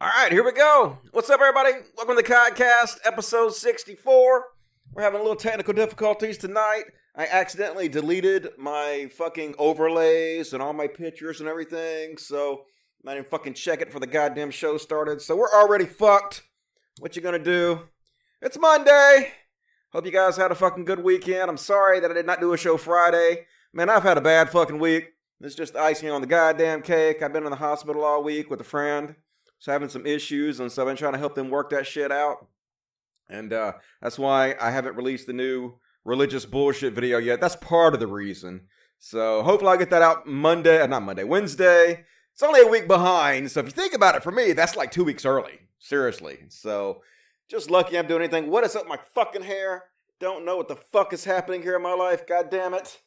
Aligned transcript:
All 0.00 0.08
right, 0.16 0.30
here 0.30 0.44
we 0.44 0.52
go. 0.52 0.96
What's 1.10 1.28
up, 1.28 1.40
everybody? 1.40 1.72
Welcome 1.96 2.14
to 2.14 2.22
the 2.22 2.28
Codcast, 2.28 2.98
episode 3.04 3.52
64. 3.52 4.44
We're 4.92 5.02
having 5.02 5.18
a 5.18 5.22
little 5.24 5.34
technical 5.34 5.74
difficulties 5.74 6.38
tonight. 6.38 6.84
I 7.16 7.26
accidentally 7.26 7.88
deleted 7.88 8.50
my 8.56 9.10
fucking 9.16 9.56
overlays 9.58 10.52
and 10.52 10.62
all 10.62 10.72
my 10.72 10.86
pictures 10.86 11.40
and 11.40 11.48
everything, 11.48 12.16
so 12.16 12.62
I 13.04 13.14
didn't 13.14 13.28
fucking 13.28 13.54
check 13.54 13.80
it 13.80 13.90
for 13.90 13.98
the 13.98 14.06
goddamn 14.06 14.52
show 14.52 14.78
started. 14.78 15.20
So 15.20 15.34
we're 15.34 15.52
already 15.52 15.86
fucked. 15.86 16.44
What 17.00 17.16
you 17.16 17.22
gonna 17.22 17.40
do? 17.40 17.88
It's 18.40 18.56
Monday. 18.56 19.32
Hope 19.90 20.06
you 20.06 20.12
guys 20.12 20.36
had 20.36 20.52
a 20.52 20.54
fucking 20.54 20.84
good 20.84 21.02
weekend. 21.02 21.50
I'm 21.50 21.56
sorry 21.56 21.98
that 21.98 22.10
I 22.12 22.14
did 22.14 22.24
not 22.24 22.38
do 22.40 22.52
a 22.52 22.56
show 22.56 22.76
Friday. 22.76 23.46
Man, 23.72 23.90
I've 23.90 24.04
had 24.04 24.16
a 24.16 24.20
bad 24.20 24.50
fucking 24.50 24.78
week. 24.78 25.14
It's 25.40 25.56
just 25.56 25.74
icing 25.74 26.10
on 26.10 26.20
the 26.20 26.28
goddamn 26.28 26.82
cake. 26.82 27.20
I've 27.20 27.32
been 27.32 27.42
in 27.42 27.50
the 27.50 27.56
hospital 27.56 28.04
all 28.04 28.22
week 28.22 28.48
with 28.48 28.60
a 28.60 28.64
friend. 28.64 29.16
So 29.58 29.72
having 29.72 29.88
some 29.88 30.06
issues, 30.06 30.60
and 30.60 30.70
so 30.70 30.82
I've 30.82 30.88
been 30.88 30.96
trying 30.96 31.14
to 31.14 31.18
help 31.18 31.34
them 31.34 31.50
work 31.50 31.70
that 31.70 31.86
shit 31.86 32.12
out. 32.12 32.46
And 33.28 33.52
uh, 33.52 33.72
that's 34.00 34.18
why 34.18 34.54
I 34.60 34.70
haven't 34.70 34.96
released 34.96 35.26
the 35.26 35.32
new 35.32 35.74
religious 36.04 36.46
bullshit 36.46 36.94
video 36.94 37.18
yet. 37.18 37.40
That's 37.40 37.56
part 37.56 37.94
of 37.94 38.00
the 38.00 38.06
reason. 38.06 38.62
So 38.98 39.42
hopefully 39.42 39.70
I'll 39.70 39.78
get 39.78 39.90
that 39.90 40.02
out 40.02 40.26
Monday, 40.26 40.80
uh, 40.80 40.86
not 40.86 41.02
Monday, 41.02 41.24
Wednesday. 41.24 42.04
It's 42.32 42.42
only 42.42 42.60
a 42.60 42.66
week 42.66 42.88
behind. 42.88 43.50
So 43.50 43.60
if 43.60 43.66
you 43.66 43.72
think 43.72 43.94
about 43.94 44.14
it, 44.14 44.22
for 44.22 44.32
me, 44.32 44.52
that's 44.52 44.76
like 44.76 44.90
two 44.90 45.04
weeks 45.04 45.24
early. 45.24 45.60
Seriously. 45.78 46.38
So 46.48 47.02
just 47.48 47.70
lucky 47.70 47.98
I'm 47.98 48.06
doing 48.06 48.22
anything. 48.22 48.50
What 48.50 48.64
is 48.64 48.76
up 48.76 48.86
my 48.86 48.98
fucking 49.14 49.42
hair? 49.42 49.84
Don't 50.20 50.44
know 50.44 50.56
what 50.56 50.68
the 50.68 50.76
fuck 50.76 51.12
is 51.12 51.24
happening 51.24 51.62
here 51.62 51.76
in 51.76 51.82
my 51.82 51.94
life. 51.94 52.26
God 52.26 52.50
damn 52.50 52.74
it 52.74 53.00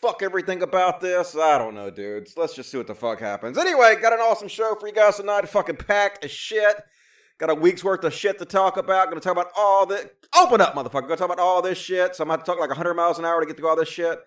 fuck 0.00 0.22
everything 0.22 0.62
about 0.62 1.00
this. 1.00 1.36
I 1.36 1.58
don't 1.58 1.74
know, 1.74 1.90
dudes. 1.90 2.34
Let's 2.36 2.54
just 2.54 2.70
see 2.70 2.78
what 2.78 2.86
the 2.86 2.94
fuck 2.94 3.20
happens. 3.20 3.58
Anyway, 3.58 3.96
got 4.00 4.12
an 4.12 4.20
awesome 4.20 4.48
show 4.48 4.74
for 4.78 4.86
you 4.86 4.94
guys 4.94 5.16
tonight. 5.16 5.48
Fucking 5.48 5.76
packed 5.76 6.24
as 6.24 6.30
shit. 6.30 6.76
Got 7.38 7.50
a 7.50 7.54
week's 7.54 7.84
worth 7.84 8.02
of 8.04 8.12
shit 8.12 8.38
to 8.38 8.44
talk 8.44 8.76
about. 8.76 9.08
Gonna 9.08 9.20
talk 9.20 9.32
about 9.32 9.52
all 9.56 9.86
the 9.86 10.10
Open 10.36 10.60
up, 10.60 10.74
motherfucker. 10.74 11.02
Gonna 11.02 11.16
talk 11.16 11.30
about 11.30 11.38
all 11.38 11.62
this 11.62 11.78
shit. 11.78 12.14
So 12.14 12.22
I'm 12.22 12.28
gonna 12.28 12.42
to 12.42 12.44
talk 12.44 12.58
like 12.58 12.68
100 12.68 12.94
miles 12.94 13.18
an 13.18 13.24
hour 13.24 13.40
to 13.40 13.46
get 13.46 13.56
through 13.56 13.68
all 13.68 13.76
this 13.76 13.88
shit. 13.88 14.18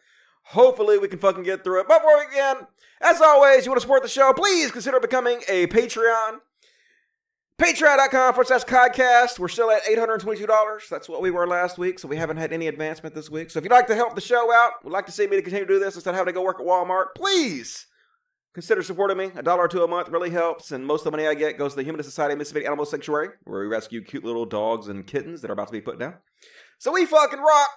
Hopefully, 0.43 0.97
we 0.97 1.07
can 1.07 1.19
fucking 1.19 1.43
get 1.43 1.63
through 1.63 1.81
it. 1.81 1.87
But 1.87 1.99
before 1.99 2.17
we 2.17 2.25
begin, 2.27 2.67
as 3.01 3.21
always, 3.21 3.65
you 3.65 3.71
want 3.71 3.77
to 3.77 3.81
support 3.81 4.01
the 4.01 4.09
show, 4.09 4.33
please 4.33 4.71
consider 4.71 4.99
becoming 4.99 5.41
a 5.47 5.67
Patreon. 5.67 6.39
Patreon.com 7.61 8.33
forward 8.33 8.47
slash 8.47 8.63
podcast. 8.63 9.37
We're 9.37 9.47
still 9.47 9.69
at 9.69 9.83
$822. 9.83 10.89
That's 10.89 11.07
what 11.07 11.21
we 11.21 11.29
were 11.29 11.45
last 11.45 11.77
week, 11.77 11.99
so 11.99 12.07
we 12.07 12.17
haven't 12.17 12.37
had 12.37 12.51
any 12.51 12.65
advancement 12.67 13.13
this 13.13 13.29
week. 13.29 13.51
So 13.51 13.59
if 13.59 13.63
you'd 13.63 13.71
like 13.71 13.85
to 13.85 13.95
help 13.95 14.15
the 14.15 14.21
show 14.21 14.51
out, 14.51 14.83
would 14.83 14.91
like 14.91 15.05
to 15.05 15.11
see 15.11 15.27
me 15.27 15.35
to 15.35 15.43
continue 15.43 15.67
to 15.67 15.73
do 15.75 15.79
this 15.79 15.93
instead 15.93 16.09
of 16.09 16.15
having 16.15 16.33
to 16.33 16.39
go 16.39 16.43
work 16.43 16.59
at 16.59 16.65
Walmart, 16.65 17.09
please 17.15 17.85
consider 18.55 18.81
supporting 18.81 19.17
me. 19.17 19.29
A 19.35 19.43
dollar 19.43 19.65
or 19.65 19.67
two 19.67 19.83
a 19.83 19.87
month 19.87 20.09
really 20.09 20.31
helps, 20.31 20.71
and 20.71 20.87
most 20.87 21.01
of 21.01 21.03
the 21.03 21.11
money 21.11 21.27
I 21.27 21.35
get 21.35 21.59
goes 21.59 21.73
to 21.73 21.75
the 21.75 21.83
Humanist 21.83 22.09
Society 22.09 22.33
of 22.33 22.39
Mississippi 22.39 22.65
Animal 22.65 22.83
Sanctuary, 22.83 23.29
where 23.43 23.61
we 23.61 23.67
rescue 23.67 24.03
cute 24.03 24.25
little 24.25 24.47
dogs 24.47 24.87
and 24.87 25.05
kittens 25.05 25.41
that 25.41 25.51
are 25.51 25.53
about 25.53 25.67
to 25.67 25.73
be 25.73 25.81
put 25.81 25.99
down. 25.99 26.15
So 26.79 26.91
we 26.91 27.05
fucking 27.05 27.41
rock! 27.41 27.69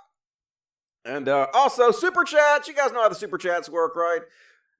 And 1.04 1.28
uh, 1.28 1.48
also, 1.52 1.90
super 1.90 2.24
chats. 2.24 2.68
You 2.68 2.74
guys 2.74 2.90
know 2.90 3.02
how 3.02 3.10
the 3.10 3.14
super 3.14 3.36
chats 3.36 3.68
work, 3.68 3.96
right? 3.96 4.22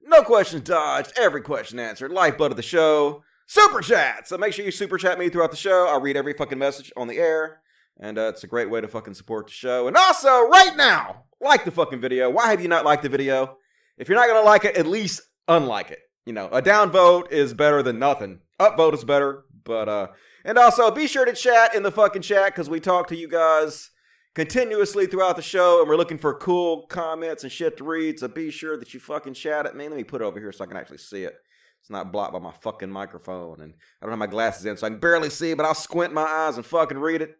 No 0.01 0.23
questions 0.23 0.63
dodged, 0.63 1.13
every 1.15 1.41
question 1.41 1.79
answered. 1.79 2.09
Lifeblood 2.09 2.49
of 2.49 2.57
the 2.57 2.63
show 2.63 3.21
super 3.45 3.81
chat. 3.81 4.27
So 4.27 4.37
make 4.37 4.53
sure 4.53 4.65
you 4.65 4.71
super 4.71 4.97
chat 4.97 5.19
me 5.19 5.29
throughout 5.29 5.51
the 5.51 5.57
show. 5.57 5.87
I'll 5.87 6.01
read 6.01 6.17
every 6.17 6.33
fucking 6.33 6.57
message 6.59 6.91
on 6.97 7.07
the 7.07 7.17
air. 7.17 7.61
And 7.99 8.17
uh, 8.17 8.29
it's 8.33 8.43
a 8.43 8.47
great 8.47 8.69
way 8.69 8.81
to 8.81 8.87
fucking 8.87 9.13
support 9.13 9.47
the 9.47 9.53
show. 9.53 9.87
And 9.87 9.95
also, 9.95 10.47
right 10.47 10.75
now, 10.75 11.23
like 11.39 11.63
the 11.63 11.71
fucking 11.71 12.01
video. 12.01 12.29
Why 12.29 12.49
have 12.49 12.61
you 12.61 12.67
not 12.67 12.83
liked 12.83 13.03
the 13.03 13.09
video? 13.09 13.57
If 13.97 14.09
you're 14.09 14.17
not 14.17 14.27
to 14.27 14.41
like 14.41 14.65
it, 14.65 14.75
at 14.75 14.85
least 14.85 15.21
unlike 15.47 15.91
it. 15.91 15.99
You 16.25 16.33
know, 16.33 16.49
a 16.51 16.61
down 16.61 16.91
vote 16.91 17.31
is 17.31 17.53
better 17.53 17.81
than 17.81 17.99
nothing. 17.99 18.39
Up 18.59 18.75
vote 18.75 18.93
is 18.93 19.03
better. 19.03 19.45
But, 19.63 19.87
uh, 19.87 20.07
and 20.43 20.57
also 20.57 20.91
be 20.91 21.07
sure 21.07 21.25
to 21.25 21.33
chat 21.33 21.73
in 21.73 21.83
the 21.83 21.91
fucking 21.91 22.21
chat 22.21 22.47
because 22.47 22.69
we 22.69 22.79
talk 22.79 23.07
to 23.07 23.15
you 23.15 23.27
guys 23.27 23.91
continuously 24.35 25.07
throughout 25.07 25.37
the 25.37 25.41
show 25.41 25.79
and 25.79 25.89
we're 25.89 25.95
looking 25.95 26.17
for 26.17 26.33
cool 26.33 26.85
comments 26.87 27.43
and 27.43 27.51
shit 27.51 27.77
to 27.77 27.83
read. 27.83 28.19
So 28.19 28.27
be 28.27 28.51
sure 28.51 28.77
that 28.77 28.93
you 28.93 28.99
fucking 28.99 29.33
chat 29.33 29.65
at 29.65 29.75
me. 29.75 29.87
Let 29.87 29.97
me 29.97 30.03
put 30.03 30.21
it 30.21 30.25
over 30.25 30.39
here 30.39 30.51
so 30.51 30.65
I 30.65 30.67
can 30.67 30.77
actually 30.77 30.97
see 30.97 31.23
it. 31.23 31.35
It's 31.85 31.91
not 31.91 32.11
blocked 32.11 32.33
by 32.33 32.39
my 32.39 32.51
fucking 32.51 32.89
microphone, 32.89 33.61
and 33.61 33.75
I 34.01 34.05
don't 34.07 34.09
have 34.09 34.17
my 34.17 34.25
glasses 34.25 34.65
in, 34.65 34.75
so 34.75 34.87
I 34.87 34.89
can 34.89 34.97
barely 34.97 35.29
see, 35.29 35.53
but 35.53 35.67
I'll 35.67 35.75
squint 35.75 36.15
my 36.15 36.23
eyes 36.23 36.57
and 36.57 36.65
fucking 36.65 36.97
read 36.97 37.21
it. 37.21 37.37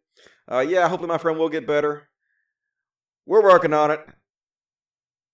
Uh, 0.48 0.60
yeah, 0.60 0.88
hopefully 0.88 1.08
my 1.08 1.18
friend 1.18 1.40
will 1.40 1.50
get 1.50 1.66
better. 1.66 2.10
We're 3.26 3.42
working 3.42 3.74
on 3.74 3.90
it. 3.90 4.08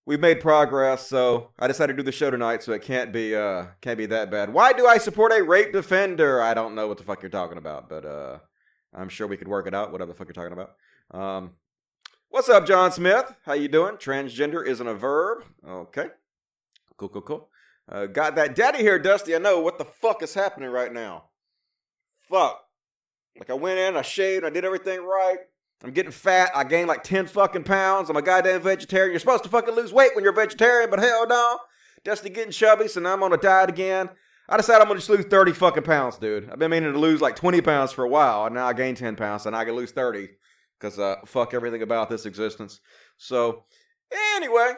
We've 0.06 0.18
made 0.18 0.40
progress, 0.40 1.06
so 1.06 1.50
I 1.58 1.66
decided 1.66 1.92
to 1.92 2.02
do 2.02 2.06
the 2.06 2.10
show 2.10 2.30
tonight, 2.30 2.62
so 2.62 2.72
it 2.72 2.80
can't 2.80 3.12
be 3.12 3.36
uh 3.36 3.66
can't 3.82 3.98
be 3.98 4.06
that 4.06 4.30
bad. 4.30 4.50
Why 4.50 4.72
do 4.72 4.86
I 4.86 4.96
support 4.96 5.30
a 5.30 5.42
rape 5.42 5.74
defender? 5.74 6.40
I 6.40 6.54
don't 6.54 6.74
know 6.74 6.88
what 6.88 6.96
the 6.96 7.04
fuck 7.04 7.20
you're 7.20 7.28
talking 7.28 7.58
about, 7.58 7.90
but 7.90 8.06
uh 8.06 8.38
I'm 8.94 9.10
sure 9.10 9.26
we 9.26 9.36
could 9.36 9.46
work 9.46 9.66
it 9.66 9.74
out, 9.74 9.92
whatever 9.92 10.10
the 10.10 10.16
fuck 10.16 10.26
you're 10.26 10.32
talking 10.32 10.54
about. 10.54 10.70
Um 11.10 11.50
What's 12.30 12.48
up, 12.48 12.66
John 12.66 12.90
Smith? 12.92 13.30
How 13.44 13.52
you 13.52 13.68
doing? 13.68 13.96
Transgender 13.96 14.66
isn't 14.66 14.88
a 14.88 14.94
verb. 14.94 15.44
Okay. 15.68 16.06
Cool, 16.96 17.10
cool, 17.10 17.20
cool. 17.20 17.48
Uh, 17.88 18.06
got 18.06 18.36
that 18.36 18.54
daddy 18.54 18.78
here, 18.78 18.98
Dusty. 18.98 19.34
I 19.34 19.38
know 19.38 19.60
what 19.60 19.78
the 19.78 19.84
fuck 19.84 20.22
is 20.22 20.34
happening 20.34 20.70
right 20.70 20.92
now. 20.92 21.24
Fuck. 22.28 22.60
Like 23.38 23.50
I 23.50 23.54
went 23.54 23.78
in, 23.78 23.96
I 23.96 24.02
shaved, 24.02 24.44
I 24.44 24.50
did 24.50 24.64
everything 24.64 25.04
right. 25.04 25.38
I'm 25.82 25.90
getting 25.90 26.12
fat. 26.12 26.50
I 26.54 26.64
gained 26.64 26.88
like 26.88 27.02
10 27.02 27.26
fucking 27.26 27.64
pounds. 27.64 28.08
I'm 28.08 28.16
a 28.16 28.22
goddamn 28.22 28.62
vegetarian. 28.62 29.10
You're 29.10 29.20
supposed 29.20 29.42
to 29.44 29.50
fucking 29.50 29.74
lose 29.74 29.92
weight 29.92 30.14
when 30.14 30.22
you're 30.22 30.32
a 30.32 30.36
vegetarian, 30.36 30.90
but 30.90 31.00
hell 31.00 31.26
no. 31.26 31.58
Dusty 32.04 32.30
getting 32.30 32.52
chubby, 32.52 32.88
so 32.88 33.00
now 33.00 33.14
I'm 33.14 33.22
on 33.22 33.32
a 33.32 33.36
diet 33.36 33.70
again. 33.70 34.10
I 34.48 34.56
decided 34.56 34.82
I'm 34.82 34.88
gonna 34.88 34.98
just 34.98 35.10
lose 35.10 35.24
30 35.24 35.52
fucking 35.52 35.82
pounds, 35.84 36.18
dude. 36.18 36.50
I've 36.50 36.58
been 36.58 36.70
meaning 36.70 36.92
to 36.92 36.98
lose 36.98 37.20
like 37.20 37.36
20 37.36 37.60
pounds 37.62 37.92
for 37.92 38.04
a 38.04 38.08
while, 38.08 38.44
and 38.46 38.54
now 38.54 38.66
I 38.66 38.72
gained 38.72 38.96
10 38.96 39.16
pounds, 39.16 39.46
and 39.46 39.56
I 39.56 39.64
can 39.64 39.74
lose 39.74 39.92
30. 39.92 40.28
Because 40.78 40.98
uh, 40.98 41.16
fuck 41.26 41.54
everything 41.54 41.82
about 41.82 42.10
this 42.10 42.26
existence. 42.26 42.80
So, 43.16 43.64
anyway, 44.34 44.72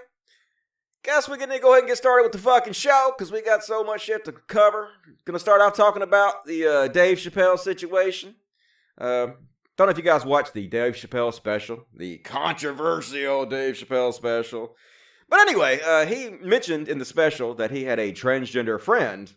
Guess 1.05 1.29
we're 1.29 1.37
gonna 1.37 1.59
go 1.59 1.73
ahead 1.73 1.81
and 1.81 1.89
get 1.89 1.99
started 1.99 2.23
with 2.23 2.33
the 2.33 2.39
fucking 2.39 2.73
show 2.73 3.13
because 3.15 3.31
we 3.31 3.43
got 3.43 3.63
so 3.63 3.85
much 3.85 4.01
shit 4.01 4.25
to 4.25 4.33
cover. 4.33 4.89
Gonna 5.27 5.39
start 5.39 5.61
out 5.61 5.75
talking 5.75 6.01
about 6.01 6.47
the 6.47 6.67
uh, 6.67 6.89
Dave 6.89 7.19
Chappelle 7.19 7.59
situation. 7.59 8.37
Uh, 8.97 9.27
don't 9.77 9.87
know 9.87 9.91
if 9.91 9.99
you 9.99 10.03
guys 10.03 10.25
watched 10.25 10.55
the 10.55 10.67
Dave 10.67 10.95
Chappelle 10.95 11.35
special, 11.35 11.85
the 11.95 12.17
controversial 12.19 13.45
Dave 13.45 13.75
Chappelle 13.75 14.15
special. 14.15 14.77
But 15.29 15.41
anyway, 15.41 15.79
uh, 15.85 16.07
he 16.07 16.31
mentioned 16.31 16.89
in 16.89 16.99
the 16.99 17.05
special 17.05 17.55
that 17.57 17.71
he 17.71 17.85
had 17.85 17.99
a 17.99 18.11
transgender 18.11 18.81
friend 18.81 19.31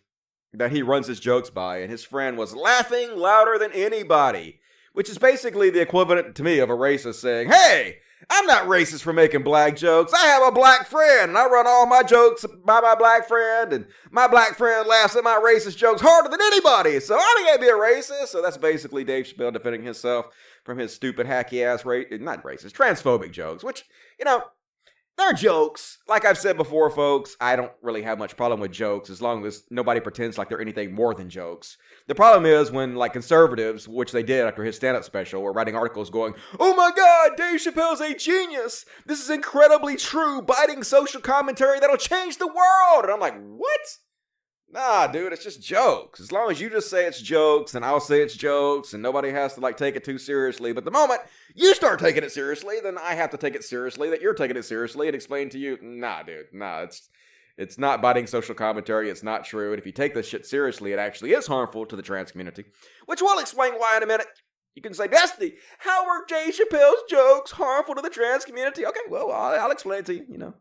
that 0.54 0.72
he 0.72 0.82
runs 0.82 1.08
his 1.08 1.20
jokes 1.20 1.50
by, 1.50 1.80
and 1.80 1.92
his 1.92 2.06
friend 2.06 2.38
was 2.38 2.56
laughing 2.56 3.18
louder 3.18 3.58
than 3.58 3.74
anybody, 3.74 4.62
which 4.94 5.10
is 5.10 5.18
basically 5.18 5.70
the 5.70 5.82
equivalent 5.82 6.34
to 6.36 6.44
me 6.44 6.60
of 6.60 6.70
a 6.70 6.78
racist 6.78 7.16
saying, 7.16 7.50
Hey, 7.50 7.98
I'm 8.30 8.46
not 8.46 8.66
racist 8.66 9.04
for 9.04 9.14
making 9.14 9.44
black 9.44 9.76
jokes. 9.78 10.14
I 10.14 10.26
have 10.28 10.44
a 10.44 10.52
black 10.52 10.88
friend, 10.88 11.30
and 11.30 11.38
I 11.38 11.48
run 11.48 11.68
all 11.68 11.86
my 11.86 12.04
jokes 12.04 12.46
by 12.66 12.82
my 12.82 12.96
black 12.96 13.28
friend, 13.28 13.72
and 13.74 13.86
my 14.12 14.28
black 14.28 14.58
friend 14.58 14.88
laughs 14.88 15.16
at 15.16 15.24
my 15.24 15.40
racist 15.44 15.78
jokes 15.78 16.02
harder 16.02 16.30
than 16.30 16.42
anybody. 16.42 17.00
So 17.00 17.16
I 17.16 17.34
can't 17.38 17.48
gotta 17.48 17.60
be 17.60 17.68
a 17.68 17.74
racist. 17.74 18.28
So 18.28 18.42
that's 18.42 18.58
basically 18.58 19.04
Dave 19.04 19.26
Chappelle 19.26 19.54
defending 19.54 19.84
himself 19.84 20.28
from 20.64 20.78
his 20.78 20.94
stupid 20.94 21.28
hacky 21.28 21.64
ass 21.64 21.86
rate, 21.86 22.10
not 22.22 22.44
racist, 22.44 22.74
transphobic 22.74 23.32
jokes, 23.32 23.64
which 23.64 23.86
you 24.20 24.26
know 24.26 24.44
they're 25.18 25.34
jokes. 25.34 25.98
Like 26.08 26.26
I've 26.26 26.38
said 26.38 26.58
before, 26.58 26.90
folks, 26.90 27.36
I 27.42 27.56
don't 27.56 27.72
really 27.82 28.04
have 28.04 28.20
much 28.20 28.38
problem 28.38 28.60
with 28.60 28.72
jokes 28.72 29.10
as 29.10 29.22
long 29.22 29.46
as 29.46 29.64
nobody 29.70 30.00
pretends 30.00 30.38
like 30.38 30.50
they're 30.50 30.62
anything 30.62 30.94
more 30.94 31.14
than 31.14 31.30
jokes. 31.30 31.78
The 32.08 32.16
problem 32.16 32.46
is 32.46 32.72
when, 32.72 32.96
like, 32.96 33.14
conservatives, 33.14 33.88
which 33.88 34.12
they 34.12 34.24
did 34.24 34.46
after 34.46 34.64
his 34.64 34.76
stand 34.76 34.96
up 34.96 35.04
special, 35.04 35.42
were 35.42 35.52
writing 35.52 35.76
articles 35.76 36.10
going, 36.10 36.36
Oh 36.60 36.76
my 36.76 36.92
god, 36.96 37.36
Dave 37.36 37.60
Chappelle's 37.60 38.02
a 38.02 38.14
genius! 38.14 38.86
This 39.06 39.22
is 39.22 39.30
incredibly 39.30 39.98
true, 39.98 40.42
biting 40.42 40.84
social 40.84 41.22
commentary 41.22 41.80
that'll 41.80 41.98
change 41.98 42.38
the 42.38 42.48
world! 42.48 43.04
And 43.04 43.12
I'm 43.12 43.20
like, 43.20 43.38
What? 43.40 43.98
Nah, 44.70 45.08
dude, 45.08 45.32
it's 45.32 45.44
just 45.44 45.62
jokes. 45.62 46.20
As 46.20 46.32
long 46.32 46.52
as 46.52 46.60
you 46.60 46.70
just 46.70 46.90
say 46.90 47.06
it's 47.06 47.22
jokes, 47.22 47.74
and 47.74 47.86
I'll 47.86 48.02
say 48.02 48.22
it's 48.22 48.36
jokes, 48.36 48.94
and 48.94 49.02
nobody 49.02 49.32
has 49.32 49.54
to 49.54 49.62
like 49.62 49.78
take 49.78 49.96
it 49.96 50.04
too 50.04 50.18
seriously. 50.18 50.74
But 50.74 50.84
the 50.84 50.92
moment 50.92 51.22
you 51.56 51.74
start 51.74 52.00
taking 52.00 52.24
it 52.24 52.34
seriously, 52.34 52.78
then 52.84 52.98
I 52.98 53.14
have 53.14 53.30
to 53.30 53.38
take 53.38 53.56
it 53.56 53.64
seriously 53.64 54.10
that 54.10 54.22
you're 54.22 54.34
taking 54.34 54.58
it 54.58 54.66
seriously 54.66 55.08
and 55.08 55.16
explain 55.16 55.50
to 55.52 55.58
you, 55.58 55.78
nah, 55.82 56.24
dude, 56.24 56.48
nah, 56.52 56.82
it's 56.82 57.10
it's 57.58 57.78
not 57.78 58.02
biting 58.02 58.28
social 58.28 58.54
commentary. 58.54 59.10
It's 59.10 59.24
not 59.24 59.46
true. 59.46 59.72
And 59.72 59.80
if 59.80 59.86
you 59.86 59.92
take 59.92 60.14
this 60.14 60.28
shit 60.28 60.46
seriously, 60.46 60.92
it 60.92 61.00
actually 61.00 61.32
is 61.32 61.48
harmful 61.48 61.86
to 61.86 61.96
the 61.96 62.04
trans 62.04 62.32
community, 62.32 62.66
which 63.06 63.22
we'll 63.22 63.40
explain 63.40 63.74
why 63.74 63.98
in 63.98 64.04
a 64.04 64.08
minute. 64.08 64.28
You 64.76 64.82
can 64.84 64.94
say, 64.94 65.08
Destiny, 65.08 65.54
how 65.80 66.08
are 66.08 66.24
Dave 66.28 66.54
Chappelle's 66.54 67.02
jokes 67.10 67.50
harmful 67.50 67.96
to 67.96 68.02
the 68.02 68.12
trans 68.12 68.46
community? 68.46 68.86
Okay, 68.86 69.00
well, 69.10 69.32
I'll, 69.32 69.60
I'll 69.60 69.72
explain 69.72 70.04
to 70.04 70.14
you, 70.14 70.26
you 70.30 70.38
know. 70.38 70.54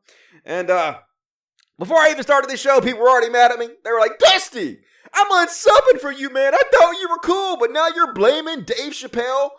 And 0.45 0.71
uh 0.71 1.01
before 1.79 1.99
I 1.99 2.11
even 2.11 2.23
started 2.23 2.51
this 2.51 2.61
show, 2.61 2.81
people 2.81 3.01
were 3.01 3.09
already 3.09 3.31
mad 3.31 3.53
at 3.53 3.59
me. 3.59 3.69
They 3.85 3.91
were 3.91 4.01
like, 4.01 4.19
Dusty, 4.19 4.79
I'm 5.13 5.31
unsubbing 5.31 6.01
for 6.01 6.13
you, 6.13 6.31
man. 6.31 6.55
I 6.55 6.61
thought 6.73 7.01
you 7.01 7.09
were 7.09 7.19
cool, 7.19 7.57
but 7.59 7.73
now 7.73 7.89
you're 7.95 8.15
blaming 8.15 8.65
Dave 8.65 8.93
Chappelle 8.93 9.51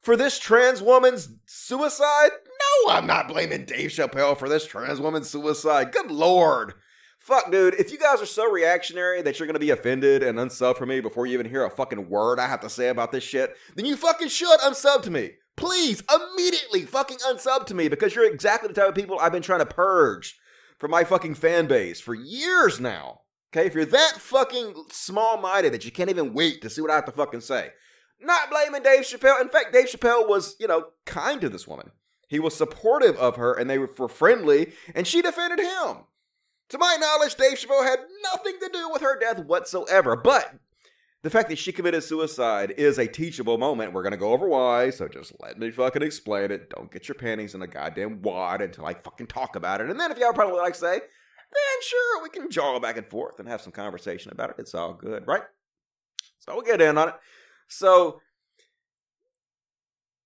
for 0.00 0.16
this 0.16 0.38
trans 0.38 0.82
woman's 0.82 1.28
suicide? 1.46 2.30
No, 2.30 2.92
I'm 2.92 3.06
not 3.06 3.28
blaming 3.28 3.64
Dave 3.64 3.90
Chappelle 3.90 4.36
for 4.36 4.48
this 4.48 4.66
trans 4.66 5.00
woman's 5.00 5.28
suicide. 5.28 5.92
Good 5.92 6.10
lord. 6.10 6.74
Fuck, 7.18 7.52
dude, 7.52 7.74
if 7.74 7.92
you 7.92 7.98
guys 7.98 8.22
are 8.22 8.26
so 8.26 8.50
reactionary 8.50 9.20
that 9.22 9.38
you're 9.38 9.46
gonna 9.46 9.58
be 9.58 9.70
offended 9.70 10.22
and 10.22 10.38
unsub 10.38 10.78
for 10.78 10.86
me 10.86 11.00
before 11.00 11.26
you 11.26 11.34
even 11.34 11.50
hear 11.50 11.64
a 11.64 11.70
fucking 11.70 12.08
word 12.08 12.40
I 12.40 12.48
have 12.48 12.60
to 12.60 12.70
say 12.70 12.88
about 12.88 13.12
this 13.12 13.24
shit, 13.24 13.54
then 13.76 13.84
you 13.84 13.96
fucking 13.96 14.28
should 14.28 14.58
unsub 14.60 15.02
to 15.02 15.10
me. 15.10 15.32
Please, 15.56 16.02
immediately 16.10 16.86
fucking 16.86 17.18
unsub 17.18 17.66
to 17.66 17.74
me 17.74 17.88
because 17.88 18.14
you're 18.14 18.24
exactly 18.24 18.68
the 18.68 18.74
type 18.74 18.88
of 18.88 18.94
people 18.94 19.18
I've 19.18 19.32
been 19.32 19.42
trying 19.42 19.58
to 19.58 19.66
purge 19.66 20.39
from 20.80 20.90
my 20.90 21.04
fucking 21.04 21.34
fan 21.34 21.66
base 21.68 22.00
for 22.00 22.14
years 22.14 22.80
now. 22.80 23.20
Okay, 23.52 23.66
if 23.66 23.74
you're 23.74 23.84
that 23.84 24.14
fucking 24.16 24.74
small 24.90 25.36
minded 25.36 25.74
that 25.74 25.84
you 25.84 25.92
can't 25.92 26.10
even 26.10 26.32
wait 26.32 26.62
to 26.62 26.70
see 26.70 26.80
what 26.80 26.90
I 26.90 26.94
have 26.94 27.04
to 27.04 27.12
fucking 27.12 27.42
say. 27.42 27.70
Not 28.20 28.50
blaming 28.50 28.82
Dave 28.82 29.02
Chappelle. 29.02 29.40
In 29.40 29.48
fact, 29.48 29.72
Dave 29.72 29.86
Chappelle 29.86 30.28
was, 30.28 30.56
you 30.58 30.66
know, 30.66 30.86
kind 31.04 31.40
to 31.40 31.48
this 31.48 31.68
woman. 31.68 31.90
He 32.28 32.38
was 32.38 32.56
supportive 32.56 33.16
of 33.16 33.36
her 33.36 33.52
and 33.52 33.68
they 33.68 33.78
were 33.78 33.88
friendly, 34.08 34.72
and 34.94 35.06
she 35.06 35.20
defended 35.20 35.58
him. 35.58 36.04
To 36.70 36.78
my 36.78 36.96
knowledge, 37.00 37.34
Dave 37.34 37.58
Chappelle 37.58 37.84
had 37.84 37.98
nothing 38.22 38.54
to 38.60 38.70
do 38.72 38.88
with 38.90 39.02
her 39.02 39.18
death 39.18 39.44
whatsoever. 39.44 40.16
But 40.16 40.54
the 41.22 41.30
fact 41.30 41.50
that 41.50 41.58
she 41.58 41.72
committed 41.72 42.02
suicide 42.02 42.74
is 42.78 42.98
a 42.98 43.06
teachable 43.06 43.58
moment. 43.58 43.92
We're 43.92 44.02
going 44.02 44.12
to 44.12 44.18
go 44.18 44.32
over 44.32 44.48
why, 44.48 44.90
so 44.90 45.06
just 45.06 45.32
let 45.40 45.58
me 45.58 45.70
fucking 45.70 46.02
explain 46.02 46.50
it. 46.50 46.70
Don't 46.70 46.90
get 46.90 47.08
your 47.08 47.14
panties 47.14 47.54
in 47.54 47.60
a 47.60 47.66
goddamn 47.66 48.22
wad 48.22 48.62
until 48.62 48.86
I 48.86 48.94
fucking 48.94 49.26
talk 49.26 49.54
about 49.54 49.80
it. 49.80 49.90
And 49.90 50.00
then 50.00 50.10
if 50.10 50.18
y'all 50.18 50.32
probably 50.32 50.58
like 50.58 50.74
say, 50.74 50.98
then 50.98 51.82
sure, 51.82 52.22
we 52.22 52.30
can 52.30 52.50
jog 52.50 52.80
back 52.80 52.96
and 52.96 53.06
forth 53.06 53.38
and 53.38 53.48
have 53.48 53.60
some 53.60 53.72
conversation 53.72 54.32
about 54.32 54.50
it. 54.50 54.56
It's 54.58 54.74
all 54.74 54.94
good, 54.94 55.26
right? 55.26 55.42
So 56.38 56.54
we'll 56.54 56.62
get 56.62 56.80
in 56.80 56.96
on 56.96 57.08
it. 57.08 57.14
So 57.68 58.20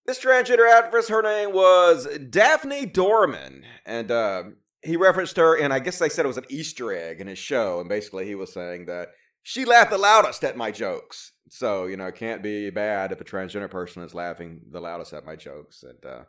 this 0.07 0.23
transgender 0.23 0.71
actress, 0.71 1.09
her 1.09 1.23
name 1.23 1.53
was 1.53 2.07
Daphne 2.19 2.87
Dorman, 2.87 3.65
and 3.85 4.11
uh, 4.11 4.43
he 4.83 4.97
referenced 4.97 5.39
her, 5.39 5.59
and 5.59 5.73
I 5.73 5.81
guess 5.81 5.99
they 5.99 6.09
said 6.09 6.25
it 6.25 6.29
was 6.29 6.37
an 6.37 6.45
Easter 6.51 6.93
egg 6.93 7.21
in 7.21 7.27
his 7.27 7.39
show, 7.39 7.81
and 7.81 7.89
basically 7.89 8.27
he 8.27 8.35
was 8.35 8.53
saying 8.53 8.87
that 8.87 9.09
she 9.45 9.65
laughed 9.65 9.91
the 9.91 9.99
loudest 9.99 10.43
at 10.43 10.57
my 10.57 10.73
jokes. 10.73 11.33
So 11.51 11.87
you 11.87 11.97
know, 11.97 12.07
it 12.07 12.17
can't 12.17 12.43
be 12.43 12.71
bad 12.71 13.13
if 13.13 13.21
a 13.21 13.25
transgender 13.25 13.71
person 13.71 14.03
is 14.03 14.15
laughing 14.15 14.63
the 14.73 14.81
loudest 14.81 15.13
at 15.13 15.25
my 15.25 15.37
jokes, 15.37 15.85
and 15.85 16.05
uh, 16.05 16.25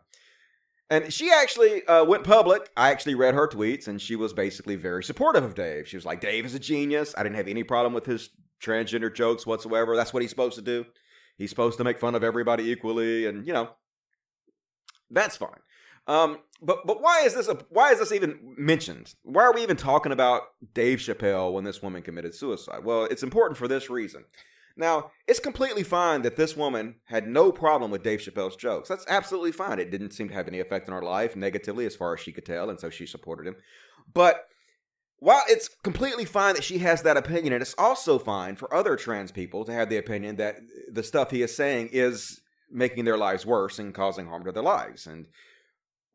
and 0.91 1.11
she 1.11 1.31
actually 1.31 1.83
uh, 1.87 2.03
went 2.05 2.23
public. 2.23 2.69
I 2.77 2.91
actually 2.91 3.15
read 3.15 3.33
her 3.33 3.47
tweets, 3.47 3.87
and 3.87 3.99
she 3.99 4.15
was 4.15 4.33
basically 4.33 4.75
very 4.75 5.03
supportive 5.03 5.43
of 5.43 5.55
Dave. 5.55 5.87
She 5.87 5.97
was 5.97 6.05
like, 6.05 6.21
"Dave 6.21 6.45
is 6.45 6.53
a 6.53 6.59
genius. 6.59 7.15
I 7.17 7.23
didn't 7.23 7.37
have 7.37 7.47
any 7.47 7.63
problem 7.63 7.93
with 7.93 8.05
his 8.05 8.29
transgender 8.61 9.13
jokes 9.13 9.47
whatsoever. 9.47 9.95
That's 9.95 10.13
what 10.13 10.21
he's 10.21 10.29
supposed 10.29 10.57
to 10.57 10.61
do." 10.61 10.85
He's 11.37 11.49
supposed 11.49 11.77
to 11.79 11.83
make 11.83 11.99
fun 11.99 12.15
of 12.15 12.23
everybody 12.23 12.69
equally, 12.69 13.25
and 13.25 13.47
you 13.47 13.53
know, 13.53 13.69
that's 15.09 15.37
fine. 15.37 15.49
Um, 16.07 16.39
but 16.61 16.85
but 16.85 17.01
why 17.01 17.21
is 17.25 17.33
this 17.33 17.47
a, 17.47 17.55
why 17.69 17.91
is 17.91 17.99
this 17.99 18.11
even 18.11 18.39
mentioned? 18.57 19.15
Why 19.23 19.43
are 19.43 19.53
we 19.53 19.63
even 19.63 19.77
talking 19.77 20.11
about 20.11 20.43
Dave 20.73 20.99
Chappelle 20.99 21.53
when 21.53 21.63
this 21.63 21.81
woman 21.81 22.01
committed 22.01 22.35
suicide? 22.35 22.83
Well, 22.83 23.05
it's 23.05 23.23
important 23.23 23.57
for 23.57 23.67
this 23.67 23.89
reason. 23.89 24.25
Now, 24.77 25.11
it's 25.25 25.39
completely 25.39 25.83
fine 25.83 26.21
that 26.23 26.35
this 26.35 26.57
woman 26.57 26.95
had 27.05 27.27
no 27.27 27.51
problem 27.51 27.91
with 27.91 28.03
Dave 28.03 28.19
Chappelle's 28.19 28.57
jokes. 28.57 28.89
That's 28.89 29.05
absolutely 29.07 29.53
fine. 29.53 29.79
It 29.79 29.89
didn't 29.89 30.11
seem 30.11 30.27
to 30.27 30.33
have 30.33 30.49
any 30.49 30.59
effect 30.59 30.89
on 30.89 30.95
her 30.95 31.01
life 31.01 31.35
negatively, 31.35 31.85
as 31.85 31.95
far 31.95 32.13
as 32.13 32.19
she 32.19 32.33
could 32.33 32.45
tell, 32.45 32.69
and 32.69 32.79
so 32.79 32.89
she 32.89 33.05
supported 33.05 33.47
him. 33.47 33.55
But 34.13 34.47
while 35.19 35.43
it's 35.47 35.69
completely 35.69 36.25
fine 36.25 36.55
that 36.55 36.63
she 36.63 36.79
has 36.79 37.03
that 37.03 37.15
opinion, 37.15 37.53
and 37.53 37.61
it's 37.61 37.75
also 37.77 38.19
fine 38.19 38.57
for 38.57 38.73
other 38.73 38.97
trans 38.97 39.31
people 39.31 39.63
to 39.63 39.71
have 39.71 39.89
the 39.89 39.97
opinion 39.97 40.35
that 40.35 40.57
the 40.91 41.03
stuff 41.03 41.31
he 41.31 41.41
is 41.41 41.55
saying 41.55 41.89
is 41.93 42.41
making 42.69 43.05
their 43.05 43.17
lives 43.17 43.45
worse 43.45 43.79
and 43.79 43.93
causing 43.93 44.27
harm 44.27 44.43
to 44.43 44.51
their 44.51 44.61
lives. 44.61 45.07
And 45.07 45.27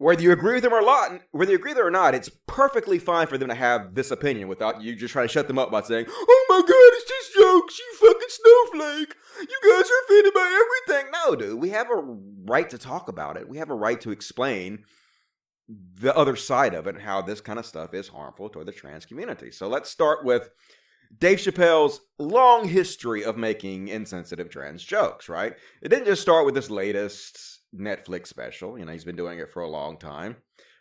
whether 0.00 0.23
you 0.23 0.32
agree 0.32 0.55
with 0.55 0.62
them 0.62 0.73
or 0.73 0.81
not, 0.81 1.20
whether 1.31 1.50
you 1.50 1.58
agree 1.58 1.73
with 1.73 1.76
them 1.76 1.87
or 1.87 1.91
not, 1.91 2.14
it's 2.14 2.31
perfectly 2.47 2.99
fine 2.99 3.26
for 3.26 3.37
them 3.37 3.49
to 3.49 3.55
have 3.55 3.94
this 3.94 4.11
opinion 4.11 4.49
without 4.49 4.81
you 4.81 4.97
just 4.97 5.12
trying 5.12 5.29
to 5.29 5.32
shut 5.32 5.47
them 5.47 5.58
up 5.58 5.70
by 5.70 5.82
saying, 5.82 6.06
"Oh 6.08 6.47
my 6.49 6.61
God, 6.61 6.70
it's 6.70 7.06
just 7.06 7.35
jokes, 7.35 7.79
you 7.79 7.94
fucking 7.97 8.29
snowflake! 8.31 9.14
You 9.41 9.58
guys 9.62 9.91
are 9.91 10.05
offended 10.05 10.32
by 10.32 10.64
everything." 10.88 11.12
No, 11.12 11.37
dude, 11.37 11.61
we 11.61 11.69
have 11.69 11.91
a 11.91 12.17
right 12.47 12.70
to 12.70 12.79
talk 12.79 13.08
about 13.08 13.37
it. 13.37 13.47
We 13.47 13.58
have 13.58 13.69
a 13.69 13.75
right 13.75 14.00
to 14.00 14.11
explain 14.11 14.85
the 15.69 16.17
other 16.17 16.35
side 16.35 16.73
of 16.73 16.87
it 16.87 16.94
and 16.94 17.05
how 17.05 17.20
this 17.20 17.43
kind 17.43 17.58
of 17.58 17.67
stuff 17.67 17.93
is 17.93 18.08
harmful 18.08 18.49
to 18.49 18.64
the 18.64 18.73
trans 18.73 19.05
community. 19.05 19.50
So 19.50 19.69
let's 19.69 19.91
start 19.91 20.25
with 20.25 20.49
Dave 21.19 21.41
Chappelle's 21.41 22.00
long 22.19 22.67
history 22.67 23.23
of 23.23 23.37
making 23.37 23.88
insensitive 23.88 24.49
trans 24.49 24.82
jokes, 24.82 25.29
right? 25.29 25.52
It 25.82 25.91
didn't 25.91 26.06
just 26.06 26.23
start 26.23 26.47
with 26.47 26.55
this 26.55 26.70
latest 26.70 27.59
Netflix 27.76 28.28
special. 28.28 28.78
You 28.78 28.84
know, 28.84 28.93
he's 28.93 29.05
been 29.05 29.17
doing 29.17 29.38
it 29.38 29.50
for 29.50 29.62
a 29.62 29.69
long 29.69 29.96
time. 29.96 30.37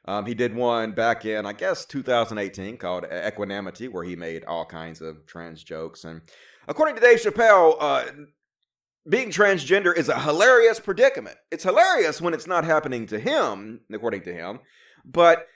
Um, 0.05 0.25
he 0.25 0.33
did 0.33 0.55
one 0.55 0.93
back 0.93 1.25
in, 1.25 1.45
I 1.45 1.53
guess, 1.53 1.85
2018 1.85 2.77
called 2.77 3.05
Equanimity, 3.05 3.87
where 3.87 4.03
he 4.03 4.15
made 4.15 4.45
all 4.45 4.65
kinds 4.65 5.01
of 5.01 5.25
trans 5.25 5.63
jokes. 5.63 6.03
And 6.03 6.21
according 6.67 6.95
to 6.95 7.01
Dave 7.01 7.19
Chappelle, 7.19 7.75
uh, 7.79 8.05
being 9.07 9.29
transgender 9.29 9.95
is 9.95 10.09
a 10.09 10.19
hilarious 10.19 10.79
predicament. 10.79 11.37
It's 11.51 11.63
hilarious 11.63 12.21
when 12.21 12.33
it's 12.33 12.47
not 12.47 12.63
happening 12.63 13.05
to 13.07 13.19
him, 13.19 13.81
according 13.91 14.21
to 14.23 14.33
him, 14.33 14.59
but 15.05 15.47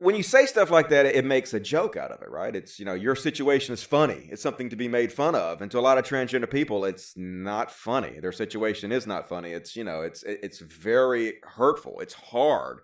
when 0.00 0.16
you 0.16 0.22
say 0.22 0.46
stuff 0.46 0.70
like 0.70 0.88
that, 0.88 1.04
it 1.04 1.26
makes 1.26 1.52
a 1.52 1.60
joke 1.60 1.94
out 1.94 2.10
of 2.10 2.22
it, 2.22 2.30
right? 2.30 2.56
It's, 2.56 2.78
you 2.78 2.86
know, 2.86 2.94
your 2.94 3.14
situation 3.14 3.74
is 3.74 3.82
funny. 3.82 4.28
It's 4.32 4.40
something 4.40 4.70
to 4.70 4.76
be 4.76 4.88
made 4.88 5.12
fun 5.12 5.34
of. 5.34 5.60
And 5.60 5.70
to 5.70 5.78
a 5.78 5.80
lot 5.80 5.98
of 5.98 6.06
transgender 6.06 6.50
people, 6.50 6.86
it's 6.86 7.12
not 7.16 7.70
funny. 7.70 8.18
Their 8.18 8.32
situation 8.32 8.92
is 8.92 9.06
not 9.06 9.28
funny. 9.28 9.52
It's, 9.52 9.76
you 9.76 9.84
know, 9.84 10.00
it's 10.00 10.22
it's 10.22 10.58
very 10.58 11.34
hurtful. 11.42 12.00
It's 12.00 12.14
hard. 12.14 12.80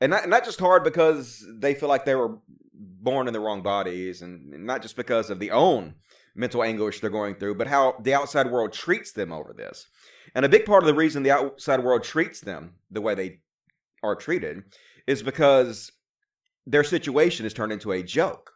And 0.00 0.10
not, 0.10 0.28
not 0.28 0.44
just 0.44 0.58
hard 0.58 0.82
because 0.82 1.46
they 1.60 1.74
feel 1.74 1.88
like 1.88 2.04
they 2.04 2.16
were 2.16 2.38
born 2.74 3.28
in 3.28 3.32
the 3.32 3.40
wrong 3.40 3.62
bodies 3.62 4.20
and 4.20 4.66
not 4.66 4.82
just 4.82 4.96
because 4.96 5.30
of 5.30 5.38
the 5.38 5.52
own 5.52 5.94
mental 6.34 6.64
anguish 6.64 6.98
they're 6.98 7.10
going 7.10 7.36
through, 7.36 7.54
but 7.54 7.68
how 7.68 7.94
the 8.02 8.14
outside 8.14 8.50
world 8.50 8.72
treats 8.72 9.12
them 9.12 9.30
over 9.30 9.52
this. 9.52 9.86
And 10.34 10.44
a 10.44 10.48
big 10.48 10.64
part 10.64 10.82
of 10.82 10.88
the 10.88 10.94
reason 10.94 11.22
the 11.22 11.30
outside 11.30 11.84
world 11.84 12.02
treats 12.02 12.40
them 12.40 12.74
the 12.90 13.00
way 13.00 13.14
they 13.14 13.40
are 14.02 14.16
treated 14.16 14.64
is 15.06 15.22
because 15.22 15.92
their 16.66 16.84
situation 16.84 17.46
is 17.46 17.54
turned 17.54 17.72
into 17.72 17.92
a 17.92 18.02
joke. 18.02 18.52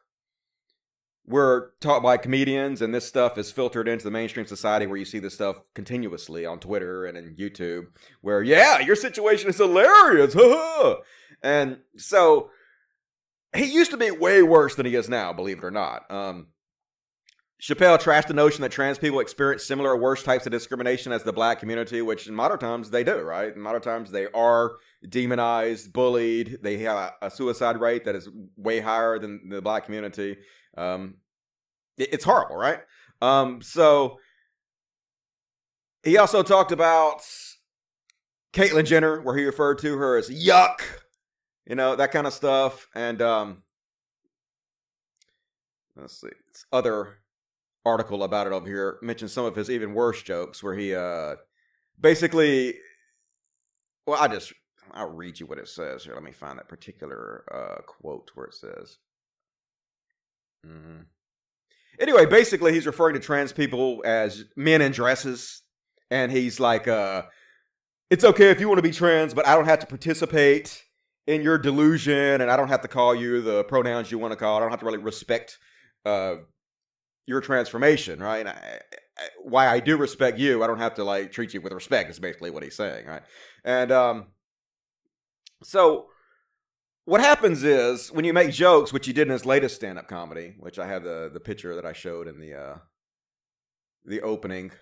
We're 1.28 1.70
taught 1.80 2.02
by 2.02 2.18
comedians, 2.18 2.80
and 2.80 2.94
this 2.94 3.06
stuff 3.06 3.36
is 3.36 3.50
filtered 3.50 3.88
into 3.88 4.04
the 4.04 4.12
mainstream 4.12 4.46
society 4.46 4.86
where 4.86 4.96
you 4.96 5.04
see 5.04 5.18
this 5.18 5.34
stuff 5.34 5.60
continuously 5.74 6.46
on 6.46 6.60
Twitter 6.60 7.04
and 7.04 7.18
in 7.18 7.34
YouTube, 7.34 7.86
where, 8.20 8.42
yeah, 8.42 8.78
your 8.78 8.94
situation 8.94 9.50
is 9.50 9.56
hilarious. 9.56 10.36
and 11.42 11.78
so 11.96 12.50
he 13.56 13.64
used 13.64 13.90
to 13.90 13.96
be 13.96 14.12
way 14.12 14.42
worse 14.42 14.76
than 14.76 14.86
he 14.86 14.94
is 14.94 15.08
now, 15.08 15.32
believe 15.32 15.58
it 15.58 15.64
or 15.64 15.72
not. 15.72 16.08
Um, 16.10 16.48
Chappelle 17.60 17.98
trashed 17.98 18.26
the 18.26 18.34
notion 18.34 18.60
that 18.62 18.70
trans 18.70 18.98
people 18.98 19.18
experience 19.18 19.64
similar 19.64 19.92
or 19.92 19.96
worse 19.96 20.22
types 20.22 20.44
of 20.44 20.52
discrimination 20.52 21.10
as 21.10 21.22
the 21.22 21.32
black 21.32 21.58
community, 21.58 22.02
which 22.02 22.26
in 22.26 22.34
modern 22.34 22.58
times 22.58 22.90
they 22.90 23.02
do, 23.02 23.20
right? 23.22 23.54
In 23.54 23.60
modern 23.60 23.80
times 23.80 24.10
they 24.10 24.26
are 24.34 24.76
demonized, 25.08 25.92
bullied. 25.92 26.58
They 26.62 26.78
have 26.78 27.12
a, 27.22 27.30
suicide 27.30 27.80
rate 27.80 28.04
that 28.04 28.14
is 28.14 28.28
way 28.56 28.80
higher 28.80 29.18
than 29.18 29.48
the 29.48 29.62
black 29.62 29.84
community. 29.84 30.38
Um, 30.76 31.16
it, 31.96 32.14
it's 32.14 32.24
horrible, 32.24 32.56
right? 32.56 32.80
Um, 33.20 33.62
so 33.62 34.18
he 36.02 36.18
also 36.18 36.42
talked 36.42 36.72
about 36.72 37.22
Caitlyn 38.52 38.86
Jenner, 38.86 39.20
where 39.20 39.36
he 39.36 39.44
referred 39.44 39.78
to 39.78 39.96
her 39.96 40.16
as 40.16 40.28
yuck, 40.30 40.80
you 41.66 41.74
know, 41.74 41.96
that 41.96 42.12
kind 42.12 42.26
of 42.26 42.32
stuff. 42.32 42.88
And 42.94 43.20
um, 43.22 43.62
let's 45.96 46.20
see, 46.20 46.28
other 46.72 47.18
article 47.86 48.24
about 48.24 48.48
it 48.48 48.52
over 48.52 48.66
here 48.66 48.98
mentions 49.00 49.32
some 49.32 49.44
of 49.44 49.54
his 49.54 49.70
even 49.70 49.94
worse 49.94 50.20
jokes 50.20 50.60
where 50.60 50.74
he 50.74 50.92
uh 50.92 51.36
basically 52.00 52.74
well 54.06 54.20
i 54.20 54.26
just 54.26 54.52
i'll 54.92 55.10
read 55.10 55.38
you 55.38 55.46
what 55.46 55.58
it 55.58 55.68
says 55.68 56.04
here 56.04 56.14
let 56.14 56.22
me 56.22 56.32
find 56.32 56.58
that 56.58 56.68
particular 56.68 57.44
uh 57.52 57.82
quote 57.82 58.30
where 58.34 58.46
it 58.46 58.54
says 58.54 58.98
mm-hmm. 60.66 61.02
anyway 62.00 62.26
basically 62.26 62.72
he's 62.72 62.86
referring 62.86 63.14
to 63.14 63.20
trans 63.20 63.52
people 63.52 64.02
as 64.04 64.44
men 64.56 64.82
in 64.82 64.92
dresses 64.92 65.62
and 66.10 66.32
he's 66.32 66.60
like 66.60 66.88
uh 66.88 67.22
it's 68.10 68.24
okay 68.24 68.50
if 68.50 68.60
you 68.60 68.68
want 68.68 68.78
to 68.78 68.82
be 68.82 68.92
trans 68.92 69.34
but 69.34 69.46
i 69.46 69.54
don't 69.54 69.66
have 69.66 69.80
to 69.80 69.86
participate 69.86 70.82
in 71.26 71.42
your 71.42 71.58
delusion 71.58 72.40
and 72.40 72.50
i 72.50 72.56
don't 72.56 72.68
have 72.68 72.82
to 72.82 72.88
call 72.88 73.14
you 73.14 73.40
the 73.40 73.64
pronouns 73.64 74.10
you 74.10 74.18
want 74.18 74.32
to 74.32 74.36
call 74.36 74.56
i 74.56 74.60
don't 74.60 74.70
have 74.70 74.80
to 74.80 74.86
really 74.86 74.98
respect 74.98 75.58
uh 76.04 76.36
your 77.26 77.40
transformation, 77.40 78.20
right? 78.20 78.46
I, 78.46 78.80
I, 79.18 79.22
why 79.42 79.66
I 79.66 79.80
do 79.80 79.96
respect 79.96 80.38
you, 80.38 80.62
I 80.62 80.66
don't 80.66 80.78
have 80.78 80.94
to 80.94 81.04
like 81.04 81.32
treat 81.32 81.54
you 81.54 81.60
with 81.60 81.72
respect. 81.72 82.10
Is 82.10 82.18
basically 82.18 82.50
what 82.50 82.62
he's 82.62 82.76
saying, 82.76 83.06
right? 83.06 83.22
And 83.64 83.90
um, 83.92 84.26
so 85.62 86.08
what 87.06 87.20
happens 87.20 87.62
is 87.62 88.10
when 88.10 88.24
you 88.24 88.32
make 88.32 88.52
jokes, 88.52 88.92
which 88.92 89.06
he 89.06 89.12
did 89.12 89.28
in 89.28 89.32
his 89.32 89.46
latest 89.46 89.76
stand-up 89.76 90.08
comedy, 90.08 90.54
which 90.58 90.78
I 90.78 90.86
have 90.86 91.04
the 91.04 91.30
the 91.32 91.40
picture 91.40 91.74
that 91.74 91.86
I 91.86 91.92
showed 91.92 92.28
in 92.28 92.40
the 92.40 92.54
uh, 92.54 92.78
the 94.04 94.20
opening. 94.20 94.72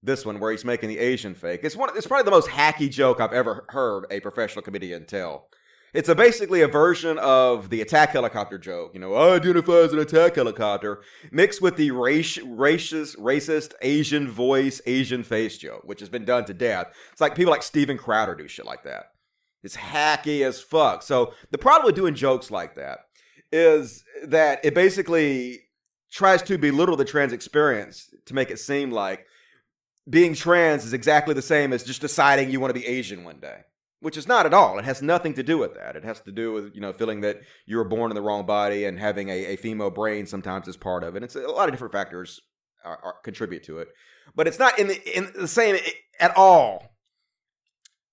This 0.00 0.24
one 0.24 0.38
where 0.38 0.52
he's 0.52 0.64
making 0.64 0.90
the 0.90 0.98
Asian 1.00 1.34
fake. 1.34 1.60
It's 1.64 1.74
one. 1.74 1.90
It's 1.96 2.06
probably 2.06 2.24
the 2.24 2.30
most 2.30 2.48
hacky 2.48 2.88
joke 2.88 3.20
I've 3.20 3.32
ever 3.32 3.66
heard 3.70 4.06
a 4.12 4.20
professional 4.20 4.62
comedian 4.62 5.06
tell. 5.06 5.48
It's 5.92 6.08
a 6.08 6.14
basically 6.14 6.60
a 6.60 6.68
version 6.68 7.18
of 7.18 7.70
the 7.70 7.80
attack 7.80 8.10
helicopter 8.10 8.58
joke. 8.58 8.92
You 8.94 9.00
know, 9.00 9.14
I 9.14 9.34
identify 9.34 9.78
as 9.78 9.92
an 9.92 9.98
attack 9.98 10.36
helicopter, 10.36 11.02
mixed 11.32 11.60
with 11.60 11.76
the 11.76 11.90
race, 11.90 12.38
racist, 12.38 13.16
racist 13.16 13.72
Asian 13.82 14.30
voice, 14.30 14.80
Asian 14.86 15.24
face 15.24 15.58
joke, 15.58 15.82
which 15.84 15.98
has 15.98 16.08
been 16.08 16.24
done 16.24 16.44
to 16.44 16.54
death. 16.54 16.92
It's 17.10 17.20
like 17.20 17.34
people 17.34 17.50
like 17.50 17.64
Steven 17.64 17.98
Crowder 17.98 18.36
do 18.36 18.46
shit 18.46 18.66
like 18.66 18.84
that. 18.84 19.06
It's 19.62 19.76
hacky 19.76 20.46
as 20.46 20.60
fuck. 20.60 21.02
So 21.02 21.34
the 21.50 21.58
problem 21.58 21.86
with 21.86 21.96
doing 21.96 22.14
jokes 22.14 22.50
like 22.50 22.76
that 22.76 23.00
is 23.50 24.04
that 24.24 24.64
it 24.64 24.74
basically 24.74 25.60
tries 26.10 26.42
to 26.42 26.58
belittle 26.58 26.96
the 26.96 27.04
trans 27.04 27.32
experience 27.32 28.12
to 28.26 28.34
make 28.34 28.50
it 28.50 28.58
seem 28.58 28.90
like 28.90 29.26
being 30.08 30.34
trans 30.34 30.84
is 30.84 30.92
exactly 30.92 31.34
the 31.34 31.42
same 31.42 31.72
as 31.72 31.82
just 31.82 32.00
deciding 32.00 32.50
you 32.50 32.60
want 32.60 32.74
to 32.74 32.80
be 32.80 32.86
Asian 32.86 33.24
one 33.24 33.40
day 33.40 33.64
which 34.00 34.16
is 34.16 34.28
not 34.28 34.46
at 34.46 34.54
all. 34.54 34.78
It 34.78 34.84
has 34.84 35.02
nothing 35.02 35.34
to 35.34 35.42
do 35.42 35.58
with 35.58 35.74
that. 35.74 35.96
It 35.96 36.04
has 36.04 36.20
to 36.22 36.32
do 36.32 36.52
with 36.52 36.74
you 36.74 36.80
know 36.80 36.92
feeling 36.92 37.20
that 37.22 37.40
you 37.66 37.76
were 37.76 37.84
born 37.84 38.10
in 38.10 38.14
the 38.14 38.22
wrong 38.22 38.46
body 38.46 38.84
and 38.84 38.98
having 38.98 39.28
a, 39.28 39.46
a 39.46 39.56
female 39.56 39.90
brain 39.90 40.26
sometimes 40.26 40.68
is 40.68 40.76
part 40.76 41.02
of 41.04 41.16
it. 41.16 41.22
It's 41.22 41.36
a 41.36 41.40
lot 41.40 41.68
of 41.68 41.72
different 41.72 41.92
factors 41.92 42.40
are, 42.84 42.98
are, 43.02 43.14
contribute 43.24 43.64
to 43.64 43.78
it, 43.78 43.88
but 44.34 44.46
it's 44.46 44.58
not 44.58 44.78
in 44.78 44.88
the 44.88 45.16
in 45.16 45.32
the 45.34 45.48
same 45.48 45.78
at 46.20 46.36
all 46.36 46.94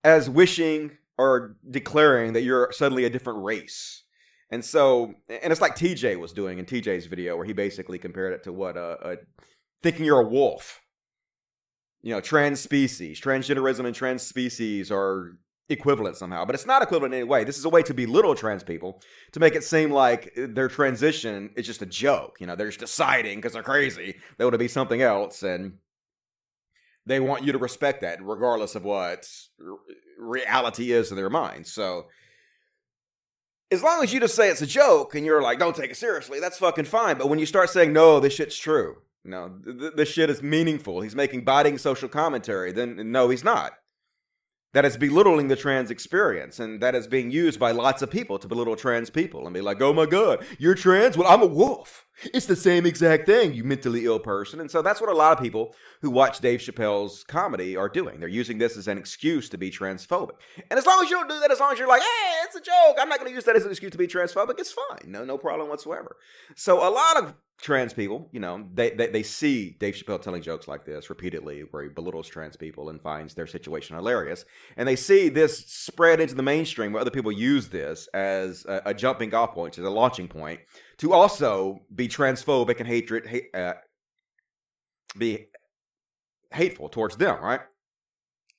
as 0.03 0.29
wishing 0.29 0.97
or 1.17 1.55
declaring 1.69 2.33
that 2.33 2.41
you're 2.41 2.71
suddenly 2.71 3.05
a 3.05 3.09
different 3.09 3.43
race. 3.43 4.03
And 4.49 4.63
so, 4.63 5.13
and 5.29 5.51
it's 5.51 5.61
like 5.61 5.75
TJ 5.75 6.19
was 6.19 6.33
doing 6.33 6.59
in 6.59 6.65
TJ's 6.65 7.07
video 7.07 7.35
where 7.35 7.45
he 7.45 7.53
basically 7.53 7.97
compared 7.97 8.33
it 8.33 8.43
to 8.43 8.53
what 8.53 8.77
uh, 8.77 8.97
uh 9.03 9.15
thinking 9.81 10.05
you're 10.05 10.21
a 10.21 10.27
wolf. 10.27 10.81
You 12.01 12.13
know, 12.13 12.21
trans 12.21 12.59
species, 12.59 13.19
transgenderism 13.19 13.85
and 13.85 13.95
trans 13.95 14.21
species 14.21 14.91
are 14.91 15.39
equivalent 15.69 16.15
somehow, 16.17 16.45
but 16.45 16.53
it's 16.53 16.65
not 16.65 16.83
equivalent 16.83 17.13
in 17.13 17.21
any 17.21 17.27
way. 17.27 17.43
This 17.43 17.57
is 17.57 17.65
a 17.65 17.69
way 17.69 17.81
to 17.83 17.93
belittle 17.93 18.35
trans 18.35 18.63
people 18.63 19.01
to 19.31 19.39
make 19.39 19.55
it 19.55 19.63
seem 19.63 19.89
like 19.91 20.31
their 20.35 20.67
transition 20.67 21.49
is 21.55 21.65
just 21.65 21.81
a 21.81 21.87
joke. 21.87 22.37
You 22.39 22.47
know, 22.47 22.55
they're 22.55 22.67
just 22.67 22.79
deciding 22.79 23.39
because 23.39 23.53
they're 23.53 23.63
crazy 23.63 24.15
they 24.37 24.45
want 24.45 24.53
to 24.53 24.59
be 24.59 24.67
something 24.67 25.01
else, 25.01 25.41
and 25.41 25.73
they 27.05 27.19
want 27.19 27.43
you 27.43 27.51
to 27.51 27.57
respect 27.57 28.01
that 28.01 28.23
regardless 28.23 28.75
of 28.75 28.83
what 28.83 29.29
reality 30.17 30.91
is 30.91 31.11
in 31.11 31.17
their 31.17 31.29
minds. 31.29 31.71
So. 31.71 32.07
As 33.71 33.81
long 33.81 34.03
as 34.03 34.13
you 34.13 34.19
just 34.19 34.35
say 34.35 34.49
it's 34.49 34.61
a 34.61 34.67
joke 34.67 35.15
and 35.15 35.25
you're 35.25 35.41
like, 35.41 35.57
don't 35.57 35.75
take 35.75 35.89
it 35.89 35.97
seriously, 35.97 36.39
that's 36.39 36.59
fucking 36.59 36.85
fine. 36.85 37.17
But 37.17 37.29
when 37.29 37.39
you 37.39 37.47
start 37.47 37.71
saying, 37.71 37.91
no, 37.91 38.19
this 38.19 38.33
shit's 38.33 38.55
true, 38.55 38.97
no, 39.23 39.59
th- 39.65 39.93
this 39.95 40.07
shit 40.07 40.29
is 40.29 40.43
meaningful, 40.43 41.01
he's 41.01 41.15
making 41.15 41.45
biting 41.45 41.79
social 41.79 42.07
commentary, 42.07 42.71
then 42.71 43.11
no, 43.11 43.29
he's 43.29 43.43
not 43.43 43.73
that 44.75 44.83
is 44.83 44.97
belittling 44.97 45.47
the 45.47 45.55
trans 45.55 45.89
experience 45.89 46.59
and 46.59 46.81
that 46.81 46.95
is 46.95 47.07
being 47.07 47.31
used 47.31 47.57
by 47.57 47.71
lots 47.71 48.01
of 48.01 48.11
people 48.11 48.37
to 48.37 48.45
belittle 48.45 48.75
trans 48.75 49.09
people 49.09 49.45
and 49.45 49.53
be 49.53 49.61
like, 49.61 49.81
oh 49.81 49.93
my 49.93 50.05
God, 50.05 50.45
you're 50.59 50.75
trans? 50.75 51.17
Well, 51.17 51.29
I'm 51.29 51.41
a 51.41 51.45
wolf. 51.45 52.05
It's 52.33 52.45
the 52.45 52.57
same 52.57 52.85
exact 52.85 53.25
thing, 53.25 53.53
you 53.53 53.63
mentally 53.63 54.03
ill 54.03 54.19
person. 54.19 54.59
And 54.59 54.69
so 54.69 54.81
that's 54.81 54.99
what 54.99 55.09
a 55.09 55.13
lot 55.13 55.37
of 55.37 55.41
people 55.41 55.73
who 56.01 56.09
watch 56.09 56.41
Dave 56.41 56.59
Chappelle's 56.59 57.23
comedy 57.23 57.77
are 57.77 57.87
doing. 57.87 58.19
They're 58.19 58.27
using 58.27 58.57
this 58.57 58.75
as 58.75 58.89
an 58.89 58.97
excuse 58.97 59.47
to 59.49 59.57
be 59.57 59.71
transphobic. 59.71 60.35
And 60.69 60.77
as 60.77 60.85
long 60.85 61.01
as 61.01 61.09
you 61.09 61.15
don't 61.15 61.29
do 61.29 61.39
that, 61.39 61.51
as 61.51 61.61
long 61.61 61.71
as 61.71 61.79
you're 61.79 61.87
like, 61.87 62.01
hey, 62.01 62.33
it's 62.43 62.57
a 62.57 62.61
joke, 62.61 62.97
I'm 62.99 63.07
not 63.07 63.19
going 63.19 63.31
to 63.31 63.35
use 63.35 63.45
that 63.45 63.55
as 63.55 63.63
an 63.63 63.71
excuse 63.71 63.93
to 63.93 63.97
be 63.97 64.07
transphobic, 64.07 64.59
it's 64.59 64.73
fine. 64.73 65.09
No, 65.09 65.23
no 65.23 65.37
problem 65.37 65.69
whatsoever. 65.69 66.17
So 66.53 66.85
a 66.85 66.91
lot 66.91 67.23
of 67.23 67.33
trans 67.61 67.93
people, 67.93 68.27
you 68.31 68.39
know, 68.39 68.65
they, 68.73 68.91
they, 68.91 69.07
they 69.07 69.23
see 69.23 69.75
Dave 69.79 69.95
Chappelle 69.95 70.21
telling 70.21 70.41
jokes 70.41 70.67
like 70.67 70.85
this 70.85 71.09
repeatedly, 71.09 71.61
where 71.71 71.83
he 71.83 71.89
belittles 71.89 72.27
trans 72.27 72.55
people 72.55 72.89
and 72.89 73.01
finds 73.01 73.33
their 73.33 73.47
situation 73.47 73.95
hilarious, 73.95 74.45
and 74.77 74.87
they 74.87 74.95
see 74.95 75.29
this 75.29 75.59
spread 75.65 76.19
into 76.19 76.35
the 76.35 76.43
mainstream 76.43 76.91
where 76.91 77.01
other 77.01 77.11
people 77.11 77.31
use 77.31 77.69
this 77.69 78.07
as 78.13 78.65
a, 78.65 78.81
a 78.87 78.93
jumping 78.93 79.33
off 79.33 79.53
point, 79.53 79.77
as 79.77 79.85
a 79.85 79.89
launching 79.89 80.27
point 80.27 80.59
to 80.97 81.13
also 81.13 81.79
be 81.93 82.07
transphobic 82.07 82.79
and 82.79 82.87
hatred, 82.87 83.25
uh, 83.53 83.73
be 85.17 85.47
hateful 86.51 86.89
towards 86.89 87.15
them, 87.15 87.41
right? 87.41 87.61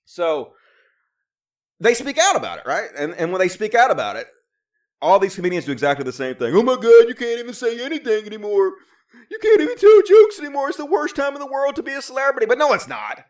So 0.04 0.54
they 1.80 1.94
speak 1.94 2.18
out 2.18 2.36
about 2.36 2.58
it, 2.58 2.66
right? 2.66 2.88
And 2.96 3.14
and 3.14 3.30
when 3.32 3.40
they 3.40 3.48
speak 3.48 3.74
out 3.74 3.90
about 3.90 4.16
it, 4.16 4.26
all 5.06 5.18
these 5.18 5.36
comedians 5.36 5.64
do 5.64 5.72
exactly 5.72 6.04
the 6.04 6.12
same 6.12 6.34
thing. 6.34 6.54
Oh 6.54 6.62
my 6.62 6.74
god, 6.74 7.08
you 7.08 7.14
can't 7.14 7.38
even 7.38 7.54
say 7.54 7.82
anything 7.84 8.26
anymore. 8.26 8.72
You 9.30 9.38
can't 9.40 9.60
even 9.60 9.78
tell 9.78 10.02
jokes 10.02 10.38
anymore. 10.38 10.68
It's 10.68 10.76
the 10.76 10.84
worst 10.84 11.16
time 11.16 11.34
in 11.34 11.40
the 11.40 11.46
world 11.46 11.76
to 11.76 11.82
be 11.82 11.92
a 11.92 12.02
celebrity. 12.02 12.46
But 12.46 12.58
no, 12.58 12.72
it's 12.72 12.88
not. 12.88 13.24